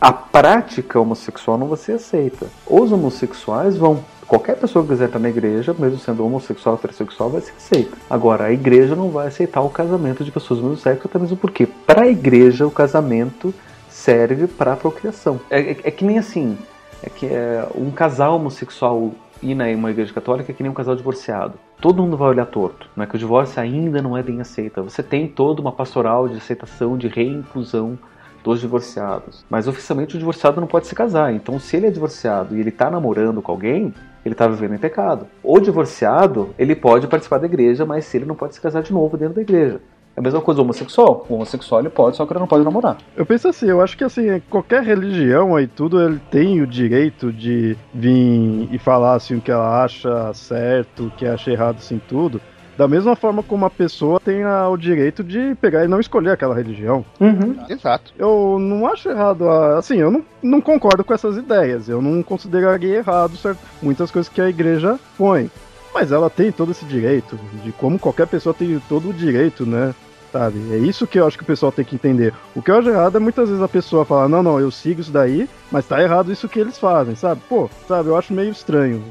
a 0.04 0.12
prática 0.12 1.00
homossexual 1.00 1.58
não 1.58 1.68
vai 1.68 1.78
ser 1.78 1.94
aceita. 1.94 2.48
Os 2.68 2.92
homossexuais 2.92 3.78
vão. 3.78 4.04
Qualquer 4.28 4.58
pessoa 4.58 4.84
que 4.84 4.90
quiser 4.90 5.06
estar 5.06 5.18
na 5.18 5.30
igreja, 5.30 5.74
mesmo 5.80 5.98
sendo 5.98 6.26
homossexual 6.26 6.76
ou 6.76 6.80
heterossexual, 6.80 7.30
vai 7.30 7.40
ser 7.40 7.54
aceita. 7.56 7.98
Agora, 8.10 8.46
a 8.46 8.52
igreja 8.52 8.98
não 8.98 9.10
vai 9.10 9.28
aceitar 9.28 9.62
o 9.62 9.70
casamento 9.70 10.26
de 10.26 10.32
pessoas 10.32 10.60
do 10.60 10.68
mesmo 10.68 10.82
sexo, 10.82 11.08
até 11.08 11.18
mesmo 11.18 11.38
porque, 11.38 11.66
para 11.66 12.04
a 12.04 12.10
igreja, 12.10 12.68
o 12.68 12.72
casamento 12.72 13.54
serve 13.88 14.46
para 14.46 14.74
a 14.74 14.76
procriação. 14.76 15.40
É, 15.50 15.62
é, 15.62 15.72
é, 15.72 15.92
que 15.92 16.04
nem 16.04 16.18
assim: 16.18 16.58
é 17.02 17.10
que 17.10 17.26
é, 17.26 17.66
um 17.74 17.90
casal 17.90 18.36
homossexual 18.36 19.12
ir 19.42 19.56
na 19.56 19.70
uma 19.70 19.90
igreja 19.90 20.14
católica 20.14 20.52
é 20.52 20.56
que 20.56 20.64
nem 20.64 20.70
um 20.70 20.76
casal 20.76 20.98
divorciado. 20.98 21.54
Todo 21.80 22.04
mundo 22.04 22.18
vai 22.18 22.28
olhar 22.28 22.46
torto, 22.46 22.90
não 22.94 23.06
é 23.06 23.08
que 23.08 23.16
o 23.16 23.20
divórcio 23.20 23.62
ainda 23.62 24.02
não 24.02 24.18
é 24.18 24.24
bem 24.24 24.42
aceito. 24.42 24.84
Você 24.84 25.02
tem 25.02 25.30
toda 25.30 25.62
uma 25.62 25.72
pastoral 25.72 26.28
de 26.28 26.36
aceitação, 26.36 26.98
de 26.98 27.08
reinclusão 27.08 27.98
dos 28.44 28.60
divorciados. 28.60 29.46
Mas 29.50 29.68
oficialmente 29.68 30.16
o 30.16 30.20
divorciado 30.20 30.60
não 30.60 30.68
pode 30.68 30.88
se 30.88 30.94
casar. 30.94 31.34
Então, 31.34 31.60
se 31.60 31.78
ele 31.78 31.88
é 31.88 31.92
divorciado 31.92 32.56
e 32.56 32.60
ele 32.60 32.70
está 32.70 32.92
namorando 32.92 33.42
com 33.42 33.52
alguém, 33.52 33.94
ele 34.26 34.34
está 34.34 34.48
vivendo 34.48 34.76
em 34.76 34.78
pecado. 34.78 35.28
O 35.42 35.60
divorciado, 35.60 36.54
ele 36.58 36.76
pode 36.76 37.08
participar 37.08 37.40
da 37.40 37.46
igreja, 37.46 37.86
mas 37.86 38.06
se 38.06 38.18
ele 38.18 38.26
não 38.26 38.36
pode 38.36 38.56
se 38.56 38.62
casar 38.62 38.84
de 38.84 38.94
novo 38.94 39.18
dentro 39.18 39.36
da 39.36 39.42
igreja. 39.42 39.80
É 40.16 40.20
a 40.20 40.24
mesma 40.24 40.42
coisa 40.42 40.62
o 40.62 40.64
homossexual. 40.64 41.26
O 41.28 41.34
homossexual 41.34 41.82
ele 41.82 41.90
pode, 41.90 42.16
só 42.16 42.26
que 42.26 42.34
ele 42.34 42.40
não 42.40 42.48
pode 42.48 42.64
namorar. 42.64 42.98
Eu 43.18 43.26
penso 43.26 43.48
assim, 43.48 43.68
eu 43.68 43.82
acho 43.82 43.98
que 43.98 44.04
assim, 44.04 44.40
qualquer 44.50 44.84
religião 44.84 45.56
aí 45.56 45.66
tudo, 45.66 46.00
ele 46.00 46.22
tem 46.30 46.62
o 46.62 46.68
direito 46.68 47.34
de 47.34 47.76
vir 47.92 48.70
e 48.72 48.78
falar 48.78 49.16
assim 49.16 49.38
o 49.38 49.42
que 49.42 49.52
ela 49.52 49.84
acha 49.84 50.32
certo, 50.34 51.08
o 51.08 51.12
que 51.12 51.26
acha 51.26 51.52
errado 51.52 51.78
assim 51.78 52.00
tudo. 52.08 52.40
Da 52.78 52.88
mesma 52.88 53.16
forma 53.16 53.44
como 53.44 53.66
a 53.66 53.70
pessoa 53.70 54.20
tem 54.20 54.44
a, 54.44 54.68
o 54.68 54.78
direito 54.78 55.24
de 55.24 55.56
pegar 55.56 55.86
e 55.86 55.88
não 55.88 56.00
escolher 56.00 56.32
aquela 56.32 56.56
religião. 56.56 57.06
Uhum. 57.20 57.56
Exato. 57.70 58.12
Eu 58.18 58.58
não 58.60 58.88
acho 58.88 59.10
errado, 59.10 59.48
assim, 59.50 59.98
eu 59.98 60.10
não, 60.10 60.26
não 60.42 60.62
concordo 60.62 61.04
com 61.04 61.14
essas 61.14 61.38
ideias. 61.38 61.88
Eu 61.88 62.02
não 62.02 62.24
consideraria 62.24 62.98
errado 62.98 63.38
certo, 63.38 63.60
muitas 63.82 64.10
coisas 64.10 64.32
que 64.32 64.42
a 64.42 64.50
igreja 64.50 65.00
põe. 65.18 65.52
Mas 65.94 66.12
ela 66.12 66.30
tem 66.30 66.52
todo 66.52 66.72
esse 66.72 66.86
direito, 66.86 67.40
de 67.64 67.72
como 67.74 68.00
qualquer 68.00 68.26
pessoa 68.26 68.56
tem 68.56 68.82
todo 68.90 69.10
o 69.10 69.14
direito, 69.14 69.64
né? 69.64 69.94
Sabe? 70.32 70.74
É 70.74 70.78
isso 70.78 71.06
que 71.06 71.20
eu 71.20 71.28
acho 71.28 71.38
que 71.38 71.44
o 71.44 71.48
pessoal 71.48 71.72
tem 71.72 71.86
que 71.86 71.94
entender. 71.94 72.34
O 72.56 72.62
que 72.64 72.72
eu 72.72 72.80
acho 72.80 72.90
errado 72.90 73.18
é 73.18 73.20
muitas 73.20 73.50
vezes 73.50 73.64
a 73.64 73.68
pessoa 73.68 74.04
falar, 74.04 74.28
não, 74.28 74.42
não, 74.42 74.60
eu 74.60 74.72
sigo 74.72 75.00
isso 75.00 75.12
daí, 75.12 75.48
mas 75.72 75.86
tá 75.86 76.02
errado 76.02 76.32
isso 76.32 76.50
que 76.50 76.60
eles 76.60 76.80
fazem, 76.80 77.14
sabe? 77.14 77.40
Pô, 77.48 77.70
sabe, 77.88 78.10
eu 78.10 78.18
acho 78.18 78.34
meio 78.34 78.50
estranho 78.50 79.04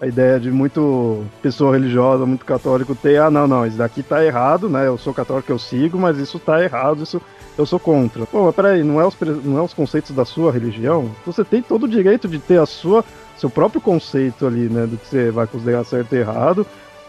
a 0.00 0.06
ideia 0.06 0.40
de 0.40 0.50
muito 0.50 1.24
pessoa 1.42 1.72
religiosa, 1.72 2.24
muito 2.24 2.44
católico 2.44 2.94
ter, 2.94 3.20
ah, 3.20 3.30
não, 3.30 3.46
não, 3.46 3.66
isso 3.66 3.76
daqui 3.76 4.02
tá 4.02 4.24
errado, 4.24 4.68
né? 4.68 4.86
Eu 4.86 4.96
sou 4.96 5.12
católico, 5.12 5.52
eu 5.52 5.58
sigo, 5.58 5.98
mas 5.98 6.16
isso 6.16 6.38
tá 6.38 6.62
errado, 6.62 7.02
isso 7.02 7.20
eu 7.58 7.66
sou 7.66 7.78
contra. 7.78 8.24
Pô, 8.24 8.46
mas 8.46 8.54
peraí, 8.54 8.82
não 8.82 8.98
é 8.98 9.06
os, 9.06 9.14
não 9.44 9.58
é 9.58 9.62
os 9.62 9.74
conceitos 9.74 10.12
da 10.12 10.24
sua 10.24 10.50
religião? 10.50 11.10
Você 11.26 11.44
tem 11.44 11.60
todo 11.60 11.84
o 11.84 11.88
direito 11.88 12.26
de 12.26 12.38
ter 12.38 12.58
a 12.58 12.64
sua, 12.64 13.04
seu 13.36 13.50
próprio 13.50 13.80
conceito 13.80 14.46
ali, 14.46 14.70
né? 14.70 14.86
Do 14.86 14.96
que 14.96 15.06
você 15.06 15.30
vai 15.30 15.46
considerar 15.46 15.84
certo 15.84 16.14
e 16.14 16.18
errado. 16.18 16.66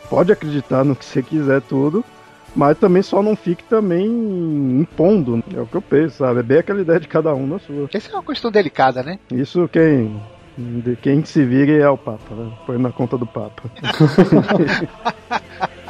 Pode 0.09 0.34
acreditar 0.34 0.84
no 0.84 0.93
que 0.93 1.05
você 1.05 1.23
quiser, 1.23 1.61
tudo. 1.61 2.03
Mas 2.53 2.77
também 2.77 3.01
só 3.01 3.23
não 3.23 3.34
fique 3.34 3.63
também 3.63 4.05
impondo. 4.81 5.41
É 5.55 5.61
o 5.61 5.65
que 5.65 5.76
eu 5.76 5.81
penso, 5.81 6.18
sabe? 6.18 6.41
É 6.41 6.43
bem 6.43 6.57
aquela 6.57 6.81
ideia 6.81 6.99
de 6.99 7.07
cada 7.07 7.34
um 7.34 7.47
na 7.47 7.59
sua. 7.59 7.88
Essa 7.93 8.11
é 8.11 8.15
uma 8.15 8.23
questão 8.23 8.51
delicada, 8.51 9.01
né? 9.01 9.18
Isso 9.31 9.69
quem 9.72 10.22
de 10.57 10.98
quem 10.98 11.23
se 11.23 11.45
vire 11.45 11.80
é 11.80 11.90
o 11.90 11.98
Papa, 11.98 12.36
né? 12.36 12.52
põe 12.65 12.78
na 12.78 12.91
conta 12.91 13.18
do 13.18 13.26
Papa. 13.26 13.72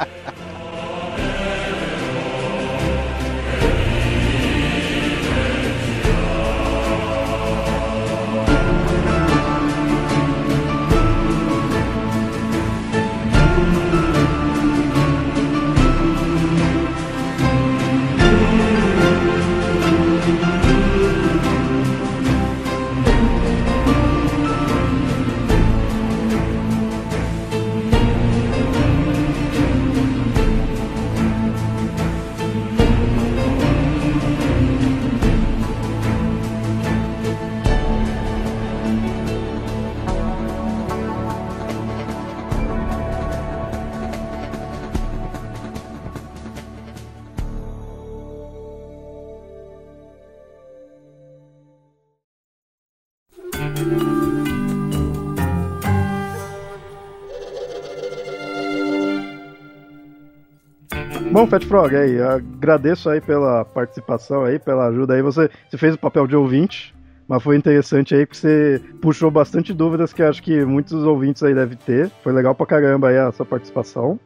Bom, 61.32 61.46
Fat 61.46 61.64
Frog, 61.64 61.96
aí, 61.96 62.20
agradeço 62.20 63.08
aí 63.08 63.18
pela 63.18 63.64
participação 63.64 64.44
aí, 64.44 64.58
pela 64.58 64.88
ajuda 64.88 65.14
aí. 65.14 65.22
Você, 65.22 65.48
você 65.66 65.78
fez 65.78 65.94
o 65.94 65.98
papel 65.98 66.26
de 66.26 66.36
ouvinte, 66.36 66.94
mas 67.26 67.42
foi 67.42 67.56
interessante 67.56 68.14
aí 68.14 68.26
porque 68.26 68.38
você 68.38 68.82
puxou 69.00 69.30
bastante 69.30 69.72
dúvidas 69.72 70.12
que 70.12 70.22
acho 70.22 70.42
que 70.42 70.62
muitos 70.62 70.92
ouvintes 70.92 71.42
aí 71.42 71.54
devem 71.54 71.78
ter. 71.78 72.10
Foi 72.22 72.34
legal 72.34 72.54
pra 72.54 72.66
caramba 72.66 73.08
aí 73.08 73.16
a 73.16 73.32
sua 73.32 73.46
participação. 73.46 74.20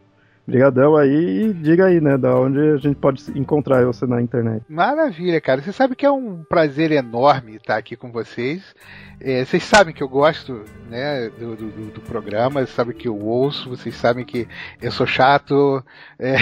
Obrigadão 0.46 0.94
aí 0.94 1.42
e 1.42 1.52
diga 1.52 1.86
aí, 1.86 2.00
né, 2.00 2.16
da 2.16 2.38
onde 2.38 2.60
a 2.60 2.76
gente 2.76 2.94
pode 2.94 3.20
encontrar 3.36 3.84
você 3.84 4.06
na 4.06 4.22
internet. 4.22 4.64
Maravilha, 4.68 5.40
cara. 5.40 5.60
Você 5.60 5.72
sabe 5.72 5.96
que 5.96 6.06
é 6.06 6.10
um 6.10 6.44
prazer 6.44 6.92
enorme 6.92 7.56
estar 7.56 7.76
aqui 7.76 7.96
com 7.96 8.12
vocês. 8.12 8.62
É, 9.20 9.44
vocês 9.44 9.64
sabem 9.64 9.92
que 9.92 10.02
eu 10.02 10.08
gosto 10.08 10.62
né, 10.88 11.28
do, 11.30 11.56
do, 11.56 11.90
do 11.90 12.00
programa, 12.00 12.60
vocês 12.60 12.70
sabem 12.70 12.96
que 12.96 13.08
eu 13.08 13.18
ouço, 13.18 13.68
vocês 13.70 13.94
sabem 13.96 14.24
que 14.24 14.46
eu 14.80 14.92
sou 14.92 15.06
chato, 15.06 15.82
é, 16.18 16.36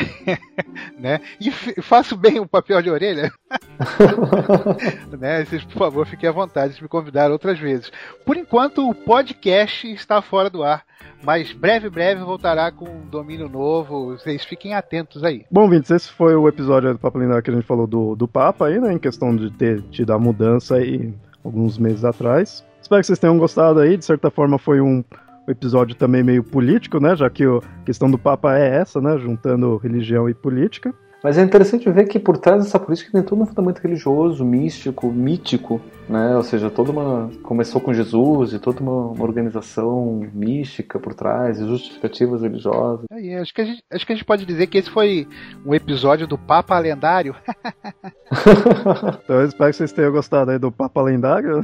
né? 0.99 1.21
E 1.41 1.51
faço 1.81 2.17
bem 2.17 2.41
o 2.41 2.47
papel 2.47 2.83
de 2.83 2.91
orelha. 2.91 3.33
né? 5.19 5.45
Vocês, 5.45 5.65
por 5.65 5.79
favor, 5.79 6.07
fiquem 6.07 6.29
à 6.29 6.33
vontade 6.33 6.75
de 6.75 6.83
me 6.83 6.89
convidar 6.89 7.31
outras 7.31 7.59
vezes. 7.59 7.91
Por 8.25 8.37
enquanto, 8.37 8.89
o 8.89 8.95
podcast 8.95 9.91
está 9.93 10.21
fora 10.23 10.49
do 10.49 10.63
ar. 10.63 10.85
Mas 11.23 11.53
breve, 11.53 11.89
breve 11.89 12.23
voltará 12.23 12.71
com 12.71 12.85
um 12.85 13.07
domínio 13.09 13.49
novo. 13.49 14.11
Vocês 14.11 14.45
fiquem 14.45 14.75
atentos 14.75 15.25
aí. 15.25 15.45
Bom, 15.51 15.69
Vintes, 15.69 15.91
esse 15.91 16.11
foi 16.11 16.35
o 16.35 16.47
episódio 16.47 16.93
do 16.93 16.99
Papo 16.99 17.19
Linear 17.19 17.43
que 17.43 17.51
a 17.51 17.55
gente 17.55 17.67
falou 17.67 17.87
do, 17.87 18.15
do 18.15 18.29
Papa 18.29 18.67
aí, 18.67 18.79
né? 18.79 18.93
Em 18.93 18.99
questão 18.99 19.35
de 19.35 19.51
ter 19.51 19.81
tido 19.91 20.13
a 20.13 20.19
mudança 20.19 20.77
aí 20.77 21.15
alguns 21.43 21.79
meses 21.79 22.05
atrás. 22.05 22.65
Espero 22.81 23.01
que 23.01 23.07
vocês 23.07 23.19
tenham 23.19 23.39
gostado 23.39 23.81
aí. 23.81 23.97
De 23.97 24.05
certa 24.05 24.31
forma, 24.31 24.59
foi 24.59 24.81
um 24.81 25.03
episódio 25.49 25.95
também 25.95 26.23
meio 26.23 26.43
político, 26.43 27.01
né? 27.01 27.17
Já 27.17 27.31
que 27.31 27.45
a 27.45 27.61
questão 27.85 28.11
do 28.11 28.19
Papa 28.19 28.59
é 28.59 28.77
essa, 28.77 29.01
né? 29.01 29.19
Juntando 29.19 29.77
religião 29.79 30.29
e 30.29 30.35
política. 30.35 30.95
Mas 31.25 31.39
é 31.39 31.43
interessante 31.43 31.91
ver 31.91 32.07
que 32.07 32.19
por 32.19 32.37
trás 32.37 32.63
dessa 32.63 32.79
política 32.79 33.11
tem 33.11 33.23
todo 33.23 33.41
um 33.41 33.47
fundamento 33.47 33.79
religioso, 33.79 34.45
místico, 34.45 35.11
mítico, 35.11 35.81
né? 36.07 36.37
Ou 36.37 36.43
seja, 36.43 36.69
toda 36.69 36.93
uma 36.93 37.31
começou 37.43 37.81
com 37.81 37.95
Jesus 37.95 38.53
e 38.53 38.59
toda 38.59 38.83
uma, 38.83 39.07
uma 39.07 39.25
organização 39.25 40.21
mística 40.35 40.99
por 40.99 41.15
trás, 41.15 41.59
e 41.59 41.67
justificativas 41.67 42.43
religiosas. 42.43 43.07
É, 43.11 43.39
acho, 43.39 43.55
que 43.55 43.63
a 43.63 43.65
gente, 43.65 43.83
acho 43.91 44.05
que 44.05 44.13
a 44.13 44.17
gente 44.17 44.25
pode 44.27 44.45
dizer 44.45 44.67
que 44.67 44.77
esse 44.77 44.91
foi 44.91 45.27
um 45.65 45.75
episódio 45.75 46.27
do 46.27 46.37
Papa 46.37 46.79
Lendário. 46.79 47.35
então 49.25 49.37
eu 49.37 49.47
espero 49.47 49.71
que 49.71 49.77
vocês 49.79 49.93
tenham 49.93 50.13
gostado 50.13 50.51
aí 50.51 50.59
do 50.59 50.71
Papa 50.71 51.01
Lendário. 51.01 51.63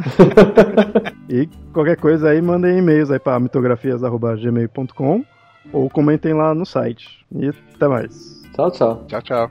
e 1.28 1.46
qualquer 1.74 1.98
coisa 1.98 2.30
aí, 2.30 2.40
mandem 2.40 2.78
e-mails 2.78 3.10
aí 3.10 3.18
para 3.18 3.38
mitografias.gmail.com 3.38 5.22
ou 5.70 5.90
comentem 5.90 6.32
lá 6.32 6.54
no 6.54 6.64
site. 6.64 7.26
E 7.30 7.50
até 7.74 7.86
mais. 7.86 8.39
Tchau, 8.60 8.70
tchau. 8.70 9.06
Tchau, 9.08 9.22
tchau. 9.22 9.48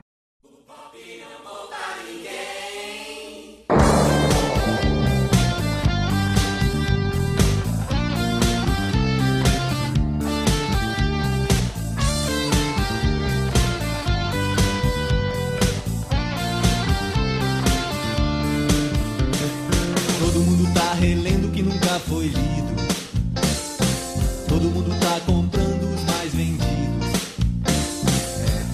Todo 20.20 20.40
mundo 20.40 20.72
tá 20.72 20.94
relendo 20.94 21.48
o 21.48 21.50
que 21.50 21.62
nunca 21.62 21.98
foi 21.98 22.26
lido. 22.28 22.49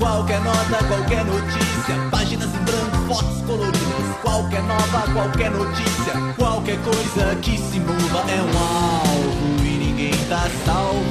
Qualquer 0.06 0.40
nota, 0.40 0.84
qualquer 0.84 1.24
notícia, 1.24 1.96
páginas 2.12 2.48
em 2.54 2.58
branco, 2.58 3.12
fotos 3.12 3.42
coloridas. 3.44 4.16
Qualquer 4.22 4.62
nova, 4.62 5.00
qualquer 5.12 5.50
notícia, 5.50 6.12
qualquer 6.36 6.78
coisa 6.84 7.34
que 7.42 7.58
se 7.58 7.80
mova 7.80 8.24
é 8.30 8.40
um 8.40 8.56
alvo 8.56 9.64
e 9.64 9.68
ninguém 9.68 10.12
tá 10.28 10.48
salvo. 10.64 11.02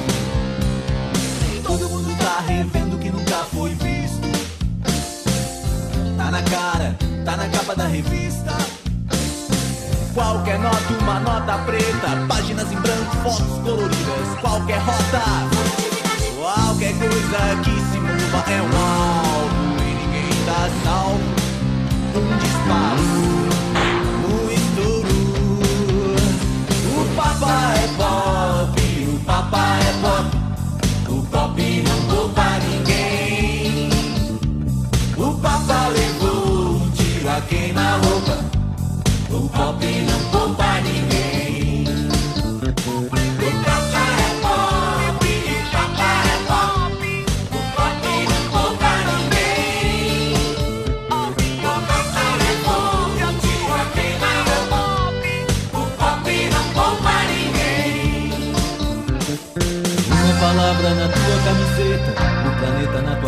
Todo 1.62 1.90
mundo 1.90 2.16
tá 2.18 2.42
revendo 2.48 2.96
o 2.96 2.98
que 2.98 3.10
nunca 3.10 3.36
foi 3.52 3.74
visto. 3.74 4.26
Tá 6.16 6.30
na 6.30 6.42
cara, 6.44 6.96
tá 7.22 7.36
na 7.36 7.48
capa 7.50 7.76
da 7.76 7.86
revista. 7.86 8.56
Qualquer 10.14 10.58
nota, 10.58 10.94
uma 11.02 11.20
nota 11.20 11.58
preta, 11.66 12.26
páginas 12.26 12.72
em 12.72 12.76
branco, 12.76 13.16
fotos 13.22 13.58
coloridas. 13.62 14.40
Qualquer 14.40 14.78
rota, 14.78 15.22
qualquer 16.40 16.94
coisa 16.98 17.62
que 17.62 17.75
mova 18.30 18.50
é 18.50 18.60
um 18.60 18.66
alvo 18.66 19.82
e 19.82 19.94
ninguém 19.94 20.44
tá 20.44 20.68
salvo. 20.84 21.20
Um 22.14 22.38
disparo, 22.38 23.35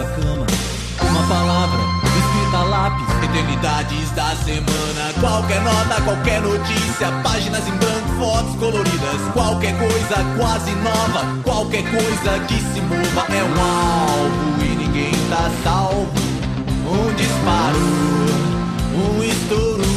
cama. 0.09 0.47
Uma 1.01 1.23
palavra 1.29 1.99
escrita 2.19 2.57
a 2.59 2.65
lápis, 2.65 3.07
eternidades 3.23 4.11
da 4.13 4.35
semana. 4.37 5.13
Qualquer 5.21 5.61
nota, 5.63 6.01
qualquer 6.03 6.41
notícia, 6.43 7.11
páginas 7.23 7.67
em 7.67 7.73
branco, 7.73 8.09
fotos 8.19 8.57
coloridas. 8.57 9.21
Qualquer 9.33 9.77
coisa 9.79 10.25
quase 10.37 10.71
nova, 10.77 11.41
qualquer 11.45 11.83
coisa 11.91 12.39
que 12.47 12.55
se 12.55 12.81
mova 12.81 13.27
é 13.33 13.45
um 13.45 13.61
alvo 13.61 14.65
e 14.65 14.77
ninguém 14.77 15.13
tá 15.31 15.51
salvo. 15.63 16.09
Um 16.87 17.15
disparo, 17.15 17.79
um 18.95 19.23
estouro. 19.23 19.89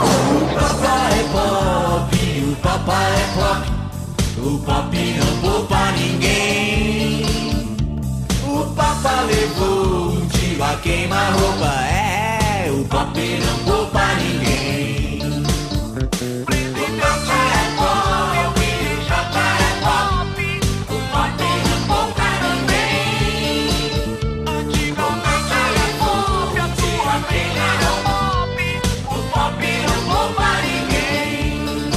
O 0.00 0.54
papa 0.54 0.94
é 1.10 1.22
pop, 1.32 2.16
o 2.50 2.56
papa 2.56 3.02
é 3.02 3.24
pop. 3.34 3.74
O 4.36 4.58
pop 4.58 4.96
não 4.96 5.36
poupa 5.40 5.92
ninguém. 5.92 6.83
Papa 9.04 9.20
levou 9.24 10.12
um 10.12 10.26
tiro 10.28 10.64
a 10.64 10.76
queima-roupa. 10.76 11.74
É, 11.92 12.70
o 12.70 12.86
pop 12.86 13.20
não 13.20 13.58
poupa 13.58 14.00
ninguém. 14.14 15.20
O 15.28 15.44
papa 16.98 17.36
é 17.36 17.68
pop, 17.76 18.32
o 18.48 19.04
papa 19.06 19.44
é 19.60 19.72
pop. 19.84 20.40
O 20.88 20.96
pop 21.12 21.40
não 21.68 21.80
poupa 21.86 22.28
ninguém. 22.44 23.68
O 24.40 24.96
papa 24.96 25.36
um 26.00 26.72
tiro 26.80 27.04
a 27.06 27.20
queima-roupa. 27.28 28.64
O 29.04 29.20
pop 29.28 29.60
não 29.86 30.00
poupa 30.14 30.48
ninguém. 30.64 31.92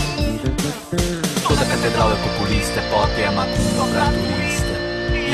Toda 1.47 1.63
catedral 1.63 2.11
é 2.11 2.15
populista, 2.17 2.77
é 2.81 2.83
pop, 2.89 3.15
é 3.21 3.31
macumba 3.31 3.85
pra 3.93 4.05
turista. 4.07 4.36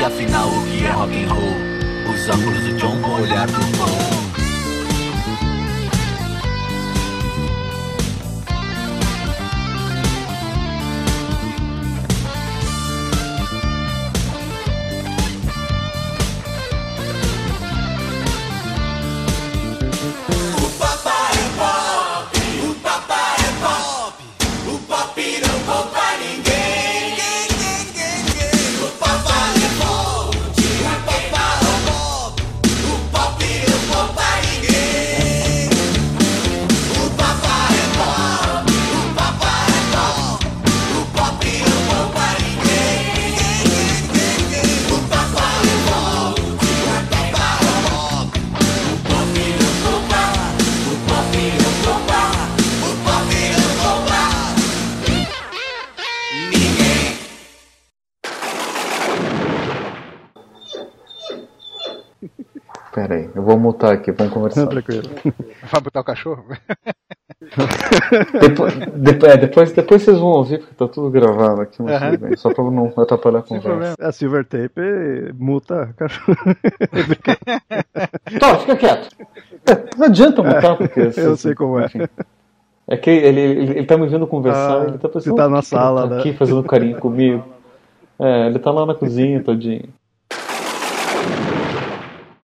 Afinal 0.04 0.50
o 0.50 0.66
que 0.66 0.84
é 0.84 0.90
rock 0.90 1.24
and 1.24 1.32
roll? 1.32 2.12
Os 2.12 2.28
óculos 2.28 2.62
do 2.62 2.74
John 2.74 3.00
com 3.00 3.08
o 3.08 3.22
olhar 3.22 3.46
do 3.46 3.58
Tom. 3.78 4.03
Vou 63.54 63.72
mutar 63.72 63.92
aqui, 63.92 64.10
vamos 64.12 64.32
conversar. 64.32 64.66
Tranquilo. 64.66 65.08
Vai 65.70 65.80
botar 65.80 66.00
o 66.00 66.04
cachorro? 66.04 66.44
depois, 68.40 68.74
depois, 68.94 69.32
é, 69.32 69.36
depois, 69.36 69.72
depois 69.72 70.02
vocês 70.02 70.18
vão 70.18 70.28
ouvir, 70.28 70.58
porque 70.58 70.74
tá 70.74 70.88
tudo 70.88 71.10
gravado 71.10 71.60
aqui, 71.62 71.82
mas 71.82 72.00
tudo 72.00 72.18
bem, 72.28 72.36
só 72.36 72.52
pra 72.52 72.64
não 72.64 72.92
atrapalhar 72.96 73.38
a 73.40 73.42
conversa. 73.42 73.94
A 74.00 74.12
Silver 74.12 74.44
Tape 74.44 75.32
multa 75.38 75.94
cachorro. 75.96 76.36
Tá, 78.40 78.58
fica 78.58 78.76
quieto. 78.76 79.08
Não 79.98 80.06
adianta 80.06 80.42
mutar, 80.42 80.76
porque. 80.76 81.00
eu 81.16 81.36
sei 81.36 81.54
como 81.54 81.78
é. 81.80 81.86
enfim. 81.86 82.00
É 82.86 82.96
que 82.96 83.08
ele, 83.10 83.40
ele, 83.40 83.70
ele 83.78 83.86
tá 83.86 83.96
me 83.96 84.06
vendo 84.06 84.26
conversar, 84.26 84.82
Ah, 84.82 84.84
ele 84.88 84.98
tá 84.98 85.08
pensando. 85.08 85.34
você 85.34 85.34
tá 85.34 85.48
na 85.48 85.56
"Por 85.56 85.62
que 85.62 85.68
que 85.70 85.74
ele 85.74 85.82
sala, 85.82 86.02
tá 86.02 86.14
né?" 86.14 86.20
aqui 86.20 86.32
fazendo 86.34 86.62
carinho 86.64 86.98
comigo. 86.98 87.44
É, 88.18 88.46
ele 88.46 88.58
tá 88.58 88.70
lá 88.70 88.84
na 88.86 88.94
cozinha 88.94 89.42
todinho. 89.42 89.88